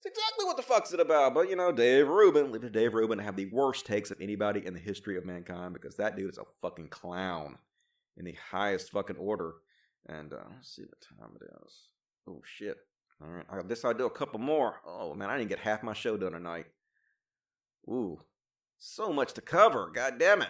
It's 0.00 0.16
exactly 0.16 0.44
what 0.44 0.56
the 0.56 0.62
fuck's 0.62 0.92
it 0.92 1.00
about. 1.00 1.34
But 1.34 1.50
you 1.50 1.56
know, 1.56 1.72
Dave 1.72 2.08
Rubin, 2.08 2.52
leave 2.52 2.62
it 2.62 2.66
to 2.66 2.70
Dave 2.70 2.94
Rubin 2.94 3.18
to 3.18 3.24
have 3.24 3.36
the 3.36 3.50
worst 3.50 3.84
takes 3.84 4.10
of 4.10 4.20
anybody 4.20 4.64
in 4.64 4.74
the 4.74 4.80
history 4.80 5.16
of 5.16 5.26
mankind 5.26 5.74
because 5.74 5.96
that 5.96 6.16
dude 6.16 6.30
is 6.30 6.38
a 6.38 6.44
fucking 6.62 6.88
clown 6.88 7.58
in 8.16 8.24
the 8.24 8.36
highest 8.50 8.90
fucking 8.90 9.16
order. 9.16 9.54
And 10.06 10.32
uh, 10.32 10.44
let's 10.54 10.74
see 10.74 10.82
what 10.82 11.00
time 11.00 11.36
it 11.40 11.50
is. 11.64 11.72
Oh 12.28 12.40
shit! 12.44 12.76
All 13.20 13.28
right, 13.28 13.44
I 13.50 13.60
guess 13.62 13.84
I'll 13.84 13.92
do 13.92 14.06
a 14.06 14.10
couple 14.10 14.38
more. 14.38 14.76
Oh 14.86 15.14
man, 15.14 15.30
I 15.30 15.36
didn't 15.36 15.50
get 15.50 15.58
half 15.58 15.82
my 15.82 15.94
show 15.94 16.16
done 16.16 16.32
tonight. 16.32 16.66
Ooh, 17.88 18.20
so 18.78 19.12
much 19.12 19.32
to 19.32 19.40
cover. 19.40 19.90
God 19.92 20.18
damn 20.18 20.42
it! 20.42 20.48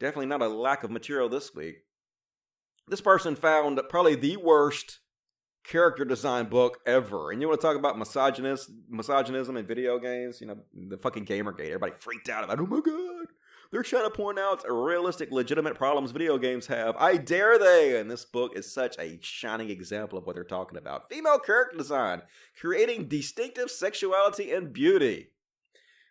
Definitely 0.00 0.26
not 0.26 0.42
a 0.42 0.48
lack 0.48 0.82
of 0.82 0.90
material 0.90 1.28
this 1.28 1.54
week. 1.54 1.84
This 2.88 3.02
person 3.02 3.36
found 3.36 3.80
probably 3.88 4.16
the 4.16 4.38
worst 4.38 5.00
character 5.62 6.04
design 6.04 6.46
book 6.46 6.78
ever. 6.86 7.30
And 7.30 7.40
you 7.40 7.48
want 7.48 7.60
to 7.60 7.66
talk 7.66 7.76
about 7.76 7.98
misogynist, 7.98 8.70
misogynism 8.88 9.56
in 9.58 9.66
video 9.66 9.98
games? 9.98 10.40
You 10.40 10.48
know, 10.48 10.58
the 10.74 10.96
fucking 10.96 11.26
Gamergate. 11.26 11.66
Everybody 11.66 11.92
freaked 12.00 12.30
out 12.30 12.44
about, 12.44 12.58
oh 12.58 12.66
my 12.66 12.80
god, 12.80 13.26
they're 13.70 13.82
trying 13.82 14.04
to 14.04 14.10
point 14.10 14.38
out 14.38 14.64
realistic, 14.68 15.30
legitimate 15.30 15.76
problems 15.76 16.10
video 16.10 16.38
games 16.38 16.66
have. 16.66 16.96
I 16.96 17.16
dare 17.18 17.58
they! 17.58 18.00
And 18.00 18.10
this 18.10 18.24
book 18.24 18.56
is 18.56 18.72
such 18.72 18.96
a 18.98 19.18
shining 19.20 19.70
example 19.70 20.18
of 20.18 20.26
what 20.26 20.34
they're 20.34 20.44
talking 20.44 20.78
about. 20.78 21.08
Female 21.10 21.38
character 21.38 21.76
design, 21.76 22.22
creating 22.58 23.08
distinctive 23.08 23.70
sexuality 23.70 24.50
and 24.50 24.72
beauty. 24.72 25.28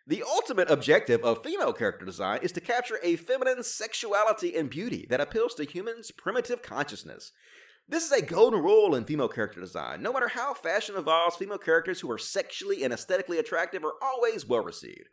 The 0.09 0.23
ultimate 0.23 0.71
objective 0.71 1.23
of 1.23 1.43
female 1.43 1.71
character 1.71 2.03
design 2.03 2.39
is 2.41 2.51
to 2.53 2.61
capture 2.61 2.97
a 3.03 3.15
feminine 3.15 3.61
sexuality 3.61 4.55
and 4.55 4.67
beauty 4.67 5.05
that 5.07 5.21
appeals 5.21 5.53
to 5.53 5.65
humans' 5.65 6.09
primitive 6.09 6.63
consciousness. 6.63 7.31
This 7.87 8.05
is 8.05 8.11
a 8.11 8.25
golden 8.25 8.63
rule 8.63 8.95
in 8.95 9.05
female 9.05 9.27
character 9.27 9.61
design. 9.61 10.01
No 10.01 10.11
matter 10.11 10.29
how 10.29 10.55
fashion 10.55 10.95
evolves, 10.95 11.35
female 11.35 11.59
characters 11.59 11.99
who 11.99 12.09
are 12.09 12.17
sexually 12.17 12.83
and 12.83 12.91
aesthetically 12.91 13.37
attractive 13.37 13.85
are 13.85 13.93
always 14.01 14.47
well 14.47 14.63
received. 14.63 15.09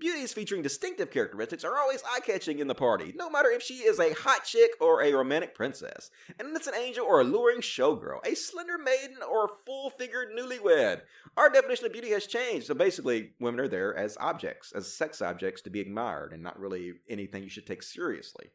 Beauties 0.00 0.32
featuring 0.32 0.62
distinctive 0.62 1.10
characteristics 1.10 1.62
are 1.62 1.78
always 1.78 2.02
eye 2.04 2.20
catching 2.20 2.58
in 2.58 2.68
the 2.68 2.74
party, 2.74 3.12
no 3.14 3.28
matter 3.28 3.50
if 3.50 3.62
she 3.62 3.74
is 3.74 4.00
a 4.00 4.14
hot 4.14 4.44
chick 4.44 4.70
or 4.80 5.02
a 5.02 5.12
romantic 5.12 5.54
princess, 5.54 6.10
and 6.38 6.56
it's 6.56 6.66
an 6.66 6.74
angel 6.74 7.04
or 7.04 7.20
alluring 7.20 7.60
showgirl, 7.60 8.26
a 8.26 8.34
slender 8.34 8.78
maiden 8.78 9.18
or 9.30 9.44
a 9.44 9.48
full 9.66 9.90
figured 9.90 10.28
newlywed. 10.34 11.02
Our 11.36 11.50
definition 11.50 11.84
of 11.84 11.92
beauty 11.92 12.10
has 12.12 12.26
changed, 12.26 12.66
so 12.66 12.74
basically, 12.74 13.32
women 13.40 13.60
are 13.60 13.68
there 13.68 13.94
as 13.94 14.16
objects, 14.18 14.72
as 14.72 14.90
sex 14.90 15.20
objects 15.20 15.60
to 15.62 15.70
be 15.70 15.82
admired, 15.82 16.32
and 16.32 16.42
not 16.42 16.58
really 16.58 16.94
anything 17.08 17.42
you 17.42 17.50
should 17.50 17.66
take 17.66 17.82
seriously. 17.82 18.46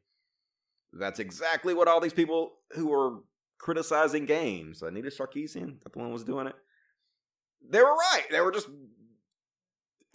That's 0.93 1.19
exactly 1.19 1.75
what 1.75 1.87
all 1.87 2.01
these 2.01 2.11
people 2.11 2.53
who 2.71 2.87
were 2.87 3.19
criticizing 3.59 4.25
games, 4.25 4.81
Anita 4.81 5.09
Sarkeesian, 5.09 5.83
that 5.83 5.93
the 5.93 5.99
one 5.99 6.11
was 6.11 6.23
doing 6.23 6.47
it. 6.47 6.55
They 7.67 7.81
were 7.81 7.95
right. 7.95 8.25
They 8.31 8.41
were 8.41 8.51
just 8.51 8.67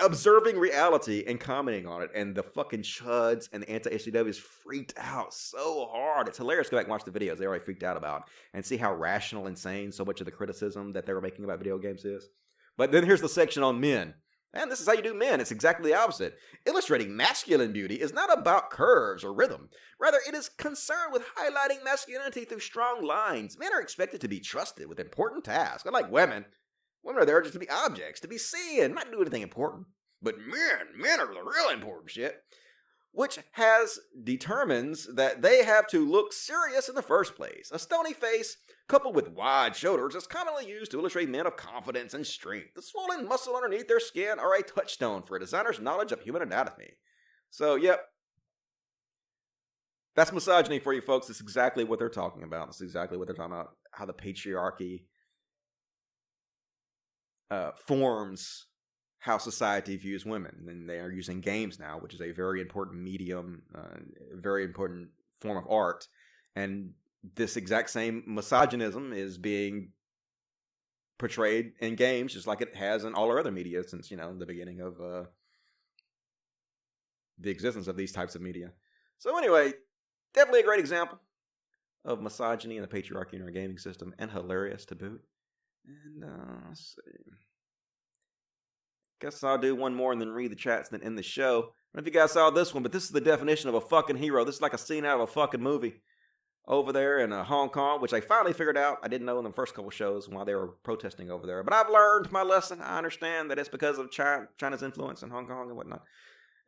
observing 0.00 0.58
reality 0.58 1.24
and 1.26 1.38
commenting 1.38 1.86
on 1.86 2.02
it, 2.02 2.10
and 2.14 2.34
the 2.34 2.42
fucking 2.42 2.82
chuds 2.82 3.48
and 3.52 3.62
the 3.62 3.70
anti 3.70 3.90
SJWs 3.90 4.36
freaked 4.36 4.94
out 4.96 5.32
so 5.34 5.88
hard. 5.92 6.28
It's 6.28 6.38
hilarious. 6.38 6.68
Go 6.68 6.76
back 6.76 6.86
and 6.86 6.90
watch 6.90 7.04
the 7.04 7.10
videos 7.10 7.38
they 7.38 7.46
already 7.46 7.64
freaked 7.64 7.82
out 7.82 7.96
about 7.96 8.28
and 8.54 8.64
see 8.64 8.76
how 8.76 8.94
rational, 8.94 9.46
insane 9.46 9.92
so 9.92 10.04
much 10.04 10.20
of 10.20 10.24
the 10.24 10.32
criticism 10.32 10.92
that 10.92 11.06
they 11.06 11.12
were 11.12 11.20
making 11.20 11.44
about 11.44 11.58
video 11.58 11.78
games 11.78 12.04
is. 12.04 12.28
But 12.76 12.92
then 12.92 13.04
here's 13.04 13.20
the 13.20 13.28
section 13.28 13.62
on 13.62 13.80
men. 13.80 14.14
And 14.52 14.70
this 14.70 14.80
is 14.80 14.86
how 14.86 14.94
you 14.94 15.02
do 15.02 15.14
men. 15.14 15.40
It's 15.40 15.52
exactly 15.52 15.90
the 15.90 15.98
opposite. 15.98 16.36
Illustrating 16.66 17.16
masculine 17.16 17.72
beauty 17.72 17.94
is 17.94 18.12
not 18.12 18.36
about 18.36 18.70
curves 18.70 19.22
or 19.22 19.32
rhythm. 19.32 19.68
Rather, 20.00 20.18
it 20.26 20.34
is 20.34 20.48
concerned 20.48 21.12
with 21.12 21.22
highlighting 21.38 21.84
masculinity 21.84 22.44
through 22.44 22.58
strong 22.58 23.04
lines. 23.04 23.56
Men 23.58 23.72
are 23.72 23.80
expected 23.80 24.20
to 24.22 24.28
be 24.28 24.40
trusted 24.40 24.88
with 24.88 24.98
important 24.98 25.44
tasks, 25.44 25.86
unlike 25.86 26.10
women. 26.10 26.46
Women 27.02 27.22
are 27.22 27.26
there 27.26 27.40
just 27.40 27.54
to 27.54 27.58
be 27.58 27.70
objects, 27.70 28.20
to 28.20 28.28
be 28.28 28.38
seen, 28.38 28.94
not 28.94 29.10
do 29.10 29.20
anything 29.20 29.42
important. 29.42 29.86
But 30.22 30.38
men, 30.38 30.96
men 30.96 31.20
are 31.20 31.26
the 31.26 31.42
real 31.42 31.70
important 31.70 32.10
shit. 32.10 32.42
Which 33.12 33.40
has 33.52 33.98
determines 34.22 35.12
that 35.16 35.42
they 35.42 35.64
have 35.64 35.88
to 35.88 36.08
look 36.08 36.32
serious 36.32 36.88
in 36.88 36.94
the 36.94 37.02
first 37.02 37.34
place. 37.34 37.70
A 37.72 37.78
stony 37.78 38.12
face, 38.12 38.56
coupled 38.88 39.16
with 39.16 39.32
wide 39.32 39.74
shoulders, 39.74 40.14
is 40.14 40.28
commonly 40.28 40.68
used 40.68 40.92
to 40.92 40.98
illustrate 40.98 41.28
men 41.28 41.46
of 41.46 41.56
confidence 41.56 42.14
and 42.14 42.24
strength. 42.24 42.74
The 42.76 42.82
swollen 42.82 43.26
muscle 43.26 43.56
underneath 43.56 43.88
their 43.88 43.98
skin 43.98 44.38
are 44.38 44.54
a 44.54 44.62
touchstone 44.62 45.22
for 45.22 45.36
a 45.36 45.40
designer's 45.40 45.80
knowledge 45.80 46.12
of 46.12 46.20
human 46.20 46.42
anatomy. 46.42 46.92
So, 47.50 47.74
yep. 47.74 48.00
That's 50.14 50.32
misogyny 50.32 50.78
for 50.78 50.92
you 50.92 51.00
folks. 51.00 51.30
It's 51.30 51.40
exactly 51.40 51.82
what 51.82 51.98
they're 51.98 52.08
talking 52.08 52.44
about. 52.44 52.66
That's 52.66 52.80
exactly 52.80 53.18
what 53.18 53.26
they're 53.26 53.34
talking 53.34 53.54
about. 53.54 53.70
How 53.90 54.06
the 54.06 54.12
patriarchy 54.12 55.04
uh, 57.50 57.72
forms 57.86 58.66
how 59.20 59.38
society 59.38 59.96
views 59.96 60.24
women. 60.24 60.64
And 60.68 60.88
they 60.88 60.98
are 60.98 61.10
using 61.10 61.40
games 61.40 61.78
now, 61.78 61.98
which 61.98 62.14
is 62.14 62.20
a 62.20 62.32
very 62.32 62.60
important 62.60 63.02
medium, 63.02 63.62
uh, 63.74 63.98
very 64.34 64.64
important 64.64 65.08
form 65.40 65.58
of 65.58 65.70
art. 65.70 66.08
And 66.56 66.92
this 67.34 67.56
exact 67.56 67.90
same 67.90 68.22
misogynism 68.26 69.12
is 69.12 69.36
being 69.36 69.92
portrayed 71.18 71.72
in 71.80 71.96
games 71.96 72.32
just 72.32 72.46
like 72.46 72.62
it 72.62 72.74
has 72.74 73.04
in 73.04 73.12
all 73.14 73.28
our 73.30 73.38
other 73.38 73.50
media 73.50 73.84
since, 73.84 74.10
you 74.10 74.16
know, 74.16 74.34
the 74.38 74.46
beginning 74.46 74.80
of 74.80 75.00
uh, 75.00 75.24
the 77.38 77.50
existence 77.50 77.88
of 77.88 77.96
these 77.96 78.12
types 78.12 78.34
of 78.34 78.40
media. 78.40 78.72
So, 79.18 79.36
anyway, 79.36 79.74
definitely 80.32 80.60
a 80.60 80.64
great 80.64 80.80
example 80.80 81.18
of 82.06 82.22
misogyny 82.22 82.78
and 82.78 82.88
the 82.88 83.02
patriarchy 83.02 83.34
in 83.34 83.42
our 83.42 83.50
gaming 83.50 83.76
system, 83.76 84.14
and 84.18 84.30
hilarious 84.30 84.86
to 84.86 84.94
boot. 84.94 85.22
And 85.86 86.24
uh, 86.24 86.68
let's 86.68 86.94
see. 86.94 87.32
Guess 89.20 89.44
I'll 89.44 89.58
do 89.58 89.74
one 89.74 89.94
more 89.94 90.12
and 90.12 90.20
then 90.20 90.30
read 90.30 90.50
the 90.50 90.56
chats 90.56 90.90
and 90.90 91.00
then 91.00 91.06
end 91.06 91.18
the 91.18 91.22
show. 91.22 91.58
I 91.58 91.60
don't 91.60 91.66
know 91.94 92.00
if 92.00 92.06
you 92.06 92.20
guys 92.20 92.32
saw 92.32 92.50
this 92.50 92.72
one, 92.72 92.82
but 92.82 92.92
this 92.92 93.04
is 93.04 93.10
the 93.10 93.20
definition 93.20 93.68
of 93.68 93.74
a 93.74 93.80
fucking 93.80 94.16
hero. 94.16 94.44
This 94.44 94.56
is 94.56 94.62
like 94.62 94.72
a 94.72 94.78
scene 94.78 95.04
out 95.04 95.20
of 95.20 95.28
a 95.28 95.32
fucking 95.32 95.62
movie. 95.62 96.02
Over 96.68 96.92
there 96.92 97.18
in 97.18 97.32
uh, 97.32 97.42
Hong 97.42 97.70
Kong, 97.70 98.00
which 98.00 98.12
I 98.12 98.20
finally 98.20 98.52
figured 98.52 98.78
out. 98.78 98.98
I 99.02 99.08
didn't 99.08 99.26
know 99.26 99.38
in 99.38 99.44
the 99.44 99.50
first 99.50 99.74
couple 99.74 99.90
shows 99.90 100.28
why 100.28 100.44
they 100.44 100.54
were 100.54 100.68
protesting 100.84 101.30
over 101.30 101.44
there. 101.44 101.64
But 101.64 101.74
I've 101.74 101.90
learned 101.90 102.30
my 102.30 102.42
lesson. 102.42 102.80
I 102.80 102.96
understand 102.96 103.50
that 103.50 103.58
it's 103.58 103.68
because 103.68 103.98
of 103.98 104.10
China, 104.12 104.46
China's 104.56 104.82
influence 104.82 105.22
in 105.22 105.30
Hong 105.30 105.48
Kong 105.48 105.68
and 105.68 105.76
whatnot. 105.76 106.02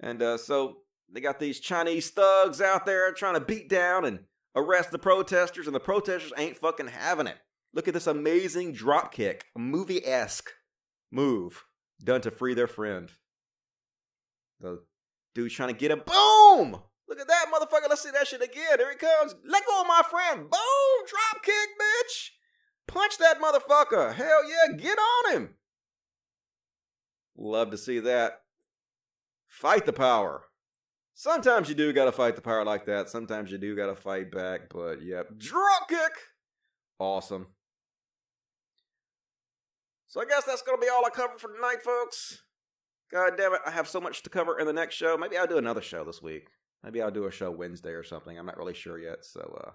And 0.01 0.20
uh, 0.20 0.39
so 0.39 0.78
they 1.12 1.20
got 1.20 1.39
these 1.39 1.60
Chinese 1.60 2.10
thugs 2.10 2.60
out 2.60 2.84
there 2.84 3.12
trying 3.12 3.34
to 3.34 3.40
beat 3.40 3.68
down 3.68 4.05
and 4.05 4.20
arrest 4.56 4.90
the 4.90 4.98
protesters, 4.98 5.66
and 5.66 5.76
the 5.76 5.80
protesters 5.80 6.32
ain't 6.36 6.59
fucking 6.59 6.89
having 6.89 7.28
it. 7.28 7.36
Look 7.74 7.89
at 7.89 7.94
this 7.94 8.07
amazing 8.07 8.73
drop 8.73 9.12
kick, 9.12 9.47
movie 9.57 10.05
esque 10.05 10.51
move 11.11 11.65
done 12.03 12.20
to 12.23 12.31
free 12.31 12.55
their 12.55 12.66
friend. 12.66 13.11
The 14.61 14.82
dude's 15.35 15.55
trying 15.55 15.70
to 15.70 15.78
get 15.78 15.90
him. 15.90 16.03
Boom! 16.05 16.82
Look 17.09 17.20
at 17.20 17.28
that 17.28 17.47
motherfucker. 17.53 17.89
Let's 17.89 18.03
see 18.03 18.11
that 18.11 18.27
shit 18.27 18.43
again. 18.43 18.78
Here 18.78 18.90
he 18.90 18.97
comes. 18.97 19.35
Let 19.47 19.66
go 19.66 19.81
of 19.81 19.86
my 19.86 20.03
friend. 20.09 20.51
Boom! 20.51 21.07
Drop 21.07 21.43
kick, 21.43 21.69
bitch. 21.81 22.31
Punch 22.86 23.19
that 23.19 23.40
motherfucker. 23.40 24.15
Hell 24.15 24.49
yeah, 24.49 24.77
get 24.77 24.99
on 24.99 25.32
him. 25.32 25.55
Love 27.36 27.70
to 27.70 27.78
see 27.78 28.01
that. 28.01 28.43
Fight 29.49 29.86
the 29.86 29.93
power. 29.93 30.44
Sometimes 31.15 31.69
you 31.69 31.74
do 31.74 31.93
gotta 31.93 32.12
fight 32.12 32.36
the 32.36 32.43
power 32.43 32.65
like 32.65 32.86
that. 32.86 33.09
Sometimes 33.09 33.51
you 33.51 33.59
do 33.59 33.77
gotta 33.77 33.94
fight 33.94 34.31
back, 34.31 34.70
but 34.70 35.03
yep. 35.03 35.36
Drop 35.36 35.89
kick! 35.89 36.12
Awesome. 36.99 37.49
So 40.12 40.20
I 40.20 40.26
guess 40.26 40.44
that's 40.44 40.60
gonna 40.60 40.76
be 40.76 40.90
all 40.90 41.06
I 41.06 41.09
cover 41.09 41.39
for 41.39 41.55
tonight, 41.55 41.82
folks. 41.82 42.43
God 43.10 43.32
damn 43.39 43.55
it, 43.55 43.62
I 43.64 43.70
have 43.70 43.89
so 43.89 43.98
much 43.98 44.22
to 44.24 44.28
cover 44.28 44.59
in 44.59 44.66
the 44.66 44.72
next 44.74 44.94
show. 44.94 45.16
Maybe 45.16 45.39
I'll 45.39 45.47
do 45.47 45.56
another 45.56 45.80
show 45.80 46.05
this 46.05 46.20
week. 46.20 46.48
Maybe 46.84 47.01
I'll 47.01 47.10
do 47.10 47.24
a 47.24 47.30
show 47.30 47.51
Wednesday 47.51 47.93
or 47.93 48.02
something. 48.02 48.39
I'm 48.39 48.44
not 48.44 48.59
really 48.59 48.74
sure 48.74 48.98
yet. 48.98 49.24
So, 49.24 49.40
uh, 49.64 49.70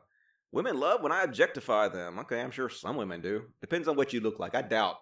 women 0.52 0.80
love 0.80 1.02
when 1.02 1.12
I 1.12 1.24
objectify 1.24 1.88
them. 1.88 2.20
Okay, 2.20 2.40
I'm 2.40 2.52
sure 2.52 2.70
some 2.70 2.98
women 2.98 3.20
do. 3.20 3.46
Depends 3.62 3.88
on 3.88 3.96
what 3.96 4.14
you 4.14 4.20
look 4.20 4.38
like. 4.38 4.54
I 4.54 4.62
doubt. 4.62 4.98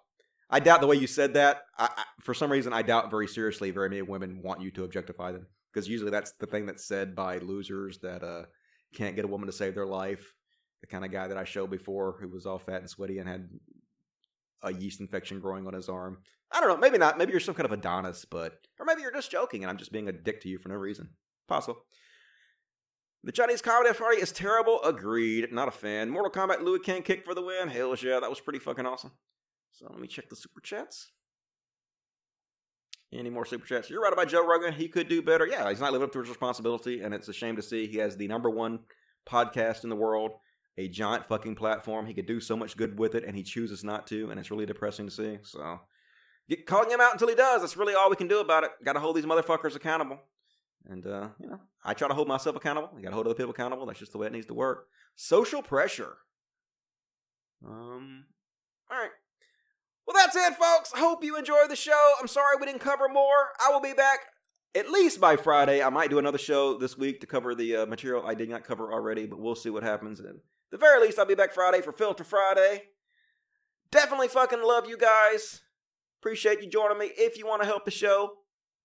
I 0.50 0.62
doubt 0.62 0.80
the 0.80 0.88
way 0.88 0.96
you 0.96 1.06
said 1.06 1.34
that. 1.34 1.64
I, 1.78 1.90
I, 1.98 2.04
for 2.22 2.34
some 2.34 2.50
reason, 2.50 2.72
I 2.72 2.82
doubt 2.82 3.12
very 3.12 3.28
seriously 3.28 3.72
very 3.72 3.90
many 3.90 4.04
women 4.04 4.42
want 4.42 4.62
you 4.62 4.72
to 4.72 4.86
objectify 4.86 5.34
them 5.34 5.48
because 5.74 5.90
usually 5.90 6.12
that's 6.12 6.32
the 6.40 6.48
thing 6.48 6.66
that's 6.66 6.88
said 6.88 7.14
by 7.14 7.40
losers 7.40 7.98
that 7.98 8.24
uh, 8.24 8.44
can't 8.94 9.18
get 9.18 9.26
a 9.26 9.28
woman 9.28 9.48
to 9.48 9.54
save 9.54 9.76
their 9.76 9.86
life. 9.86 10.34
The 10.80 10.88
kind 10.88 11.04
of 11.04 11.12
guy 11.12 11.28
that 11.28 11.38
I 11.38 11.44
showed 11.44 11.72
before 11.72 12.16
who 12.22 12.30
was 12.30 12.46
all 12.46 12.60
fat 12.60 12.80
and 12.80 12.90
sweaty 12.90 13.18
and 13.20 13.28
had 13.28 13.50
a 14.62 14.74
yeast 14.74 15.00
infection 15.00 15.40
growing 15.40 15.68
on 15.68 15.74
his 15.74 15.90
arm. 15.90 16.20
I 16.52 16.60
don't 16.60 16.70
know. 16.70 16.78
Maybe 16.78 16.98
not. 16.98 17.18
Maybe 17.18 17.32
you're 17.32 17.40
some 17.40 17.56
kind 17.56 17.66
of 17.66 17.72
Adonis, 17.72 18.26
but 18.26 18.54
or 18.80 18.86
maybe 18.86 19.02
you're 19.02 19.12
just 19.12 19.32
joking 19.32 19.64
and 19.64 19.70
I'm 19.70 19.78
just 19.78 19.92
being 19.92 20.08
a 20.08 20.14
dick 20.14 20.42
to 20.42 20.50
you 20.50 20.58
for 20.58 20.70
no 20.70 20.76
reason. 20.76 21.10
Possible. 21.48 21.86
The 23.24 23.32
Chinese 23.32 23.62
Comedy 23.62 23.92
Party 23.98 24.22
is 24.22 24.32
terrible. 24.32 24.84
Agreed. 24.84 25.52
Not 25.52 25.68
a 25.68 25.72
fan. 25.72 26.10
Mortal 26.10 26.32
Kombat 26.32 26.62
Liu 26.62 26.80
Kang 26.80 27.02
kick 27.02 27.26
for 27.26 27.34
the 27.34 27.42
win. 27.42 27.70
Hell 27.70 27.96
yeah, 27.96 28.20
that 28.20 28.30
was 28.30 28.40
pretty 28.40 28.60
fucking 28.60 28.86
awesome. 28.86 29.12
So 29.72 29.88
let 29.90 30.00
me 30.00 30.08
check 30.08 30.30
the 30.30 30.36
super 30.36 30.62
chats. 30.62 31.12
Any 33.12 33.30
more 33.30 33.46
super 33.46 33.66
chats? 33.66 33.90
You're 33.90 34.02
right 34.02 34.14
about 34.14 34.28
Joe 34.28 34.46
Rogan. 34.46 34.74
He 34.74 34.88
could 34.88 35.08
do 35.08 35.22
better. 35.22 35.48
Yeah, 35.48 35.70
he's 35.70 35.80
not 35.80 35.92
living 35.92 36.06
up 36.06 36.14
to 36.14 36.20
his 36.20 36.30
responsibility, 36.30 37.02
and 37.02 37.14
it's 37.14 37.28
a 37.28 37.34
shame 37.34 37.56
to 37.56 37.62
see. 37.62 37.88
He 37.88 37.98
has 37.98 38.18
the 38.18 38.28
number 38.28 38.50
one 38.50 38.80
podcast 39.28 39.84
in 39.84 39.90
the 39.90 39.96
world, 39.96 40.32
a 40.78 40.88
giant 40.88 41.26
fucking 41.26 41.56
platform. 41.56 42.06
He 42.06 42.14
could 42.14 42.26
do 42.26 42.40
so 42.40 42.56
much 42.56 42.78
good 42.78 43.00
with 43.00 43.16
it, 43.16 43.24
and 43.26 43.36
he 43.36 43.44
chooses 43.44 43.84
not 43.84 44.08
to, 44.08 44.30
and 44.30 44.40
it's 44.40 44.52
really 44.52 44.66
depressing 44.66 45.06
to 45.06 45.12
see. 45.12 45.38
So, 45.44 45.80
get 46.50 46.66
calling 46.66 46.90
him 46.90 47.02
out 47.02 47.14
until 47.14 47.30
he 47.30 47.36
does. 47.36 47.62
That's 47.62 47.78
really 47.78 47.94
all 47.94 48.10
we 48.10 48.16
can 48.16 48.28
do 48.28 48.40
about 48.40 48.64
it. 48.64 48.72
Got 48.84 48.94
to 48.94 49.00
hold 49.00 49.16
these 49.16 49.26
motherfuckers 49.26 49.76
accountable. 49.76 50.20
And, 50.88 51.06
uh, 51.06 51.30
you 51.40 51.48
know, 51.48 51.60
I 51.84 51.94
try 51.94 52.08
to 52.08 52.14
hold 52.14 52.28
myself 52.28 52.56
accountable. 52.56 52.90
You 52.96 53.02
got 53.02 53.10
to 53.10 53.16
hold 53.16 53.26
other 53.26 53.36
people 53.36 53.52
accountable. 53.52 53.86
That's 53.86 54.00
just 54.00 54.12
the 54.12 54.18
way 54.18 54.28
it 54.28 54.34
needs 54.34 54.46
to 54.48 54.54
work. 54.54 54.88
Social 55.16 55.64
pressure. 55.64 56.18
Um, 57.66 58.26
all 58.92 58.98
right. 58.98 59.10
Well, 60.06 60.16
that's 60.16 60.36
it, 60.36 60.54
folks. 60.54 60.92
Hope 60.96 61.24
you 61.24 61.38
enjoyed 61.38 61.70
the 61.70 61.76
show. 61.76 62.14
I'm 62.22 62.28
sorry 62.28 62.58
we 62.60 62.68
didn't 62.68 62.82
cover 62.82 63.10
more. 63.10 63.50
I 63.60 63.72
will 63.72 63.82
be 63.82 63.94
back 63.94 64.20
at 64.76 64.92
least 64.92 65.20
by 65.20 65.36
Friday. 65.36 65.82
I 65.82 65.90
might 65.90 66.12
do 66.12 66.20
another 66.20 66.38
show 66.38 66.78
this 66.78 66.98
week 66.98 67.22
to 67.22 67.28
cover 67.28 67.56
the 67.56 67.78
uh, 67.78 67.86
material 67.88 68.28
I 68.28 68.36
did 68.36 68.50
not 68.50 68.64
cover 68.64 68.92
already, 68.92 69.26
but 69.26 69.40
we'll 69.40 69.56
see 69.56 69.70
what 69.70 69.84
happens. 69.84 70.20
And 70.20 70.40
the 70.72 70.78
very 70.78 71.02
least, 71.02 71.20
I'll 71.20 71.26
be 71.26 71.36
back 71.36 71.54
Friday 71.54 71.82
for 71.82 71.92
Filter 71.92 72.24
Friday. 72.24 72.84
Definitely 73.92 74.28
fucking 74.28 74.64
love 74.64 74.90
you 74.90 74.98
guys. 74.98 75.62
Appreciate 76.22 76.62
you 76.62 76.70
joining 76.70 76.98
me. 76.98 77.12
If 77.18 77.38
you 77.38 77.46
want 77.46 77.62
to 77.62 77.68
help 77.68 77.86
the 77.86 77.92
show, 77.92 78.32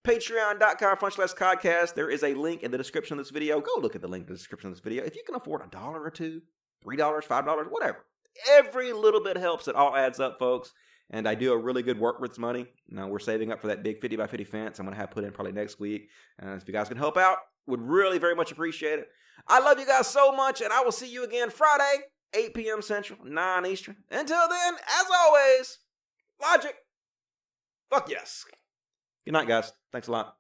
patreon.com 0.07 0.98
front 0.98 1.15
slash 1.15 1.32
podcast. 1.32 1.94
There 1.94 2.11
is 2.11 2.23
a 2.23 2.35
link 2.35 2.62
in 2.62 2.70
the 2.70 2.78
description 2.78 3.19
of 3.19 3.24
this 3.24 3.32
video. 3.32 3.61
Go 3.61 3.73
look 3.81 3.94
at 3.94 4.02
the 4.02 4.09
link 4.09 4.27
in 4.27 4.32
the 4.32 4.39
description 4.39 4.69
of 4.69 4.74
this 4.77 4.82
video. 4.82 5.05
If 5.05 5.16
you 5.16 5.23
can 5.24 5.35
afford 5.35 5.62
a 5.62 5.69
dollar 5.69 6.02
or 6.02 6.11
two, 6.11 6.43
three 6.82 6.97
dollars, 6.97 7.24
five 7.24 7.44
dollars, 7.44 7.66
whatever. 7.69 8.05
Every 8.51 8.93
little 8.93 9.23
bit 9.23 9.36
helps. 9.36 9.69
It 9.69 9.74
all 9.74 9.97
adds 9.97 10.20
up, 10.20 10.39
folks. 10.39 10.73
And 11.11 11.27
I 11.27 11.35
do 11.35 11.52
a 11.52 11.59
really 11.59 11.82
good 11.82 11.98
work 11.98 12.20
with 12.20 12.39
money. 12.39 12.69
Now 12.89 13.09
we're 13.09 13.19
saving 13.19 13.51
up 13.51 13.61
for 13.61 13.66
that 13.66 13.82
big 13.82 14.01
50 14.01 14.16
by 14.16 14.28
50 14.28 14.44
fence. 14.44 14.78
I'm 14.78 14.86
going 14.86 14.94
to 14.94 15.01
have 15.01 15.11
put 15.11 15.24
in 15.24 15.32
probably 15.32 15.52
next 15.52 15.81
week. 15.81 16.09
And 16.39 16.61
if 16.61 16.69
you 16.69 16.73
guys 16.73 16.89
can 16.89 16.97
help 16.97 17.16
out, 17.16 17.39
would 17.66 17.82
really 17.82 18.19
very 18.19 18.36
much 18.36 18.52
appreciate 18.52 19.01
it. 19.01 19.09
I 19.47 19.61
love 19.61 19.79
you 19.79 19.87
guys 19.87 20.07
so 20.07 20.33
much, 20.33 20.61
and 20.61 20.73
I 20.73 20.83
will 20.83 20.93
see 20.93 21.11
you 21.11 21.25
again 21.25 21.51
Friday, 21.51 22.05
8 22.35 22.55
p.m. 22.55 22.83
Central, 22.83 23.19
9 23.25 23.67
Eastern. 23.67 23.97
Until 24.11 24.49
then, 24.49 24.75
as 24.75 25.07
always, 25.12 25.79
logic. 26.41 26.75
Fuck 27.91 28.09
yes. 28.11 28.45
Good 29.25 29.33
night, 29.33 29.49
guys. 29.49 29.73
Thanks 29.93 30.09
a 30.09 30.12
lot. 30.12 30.37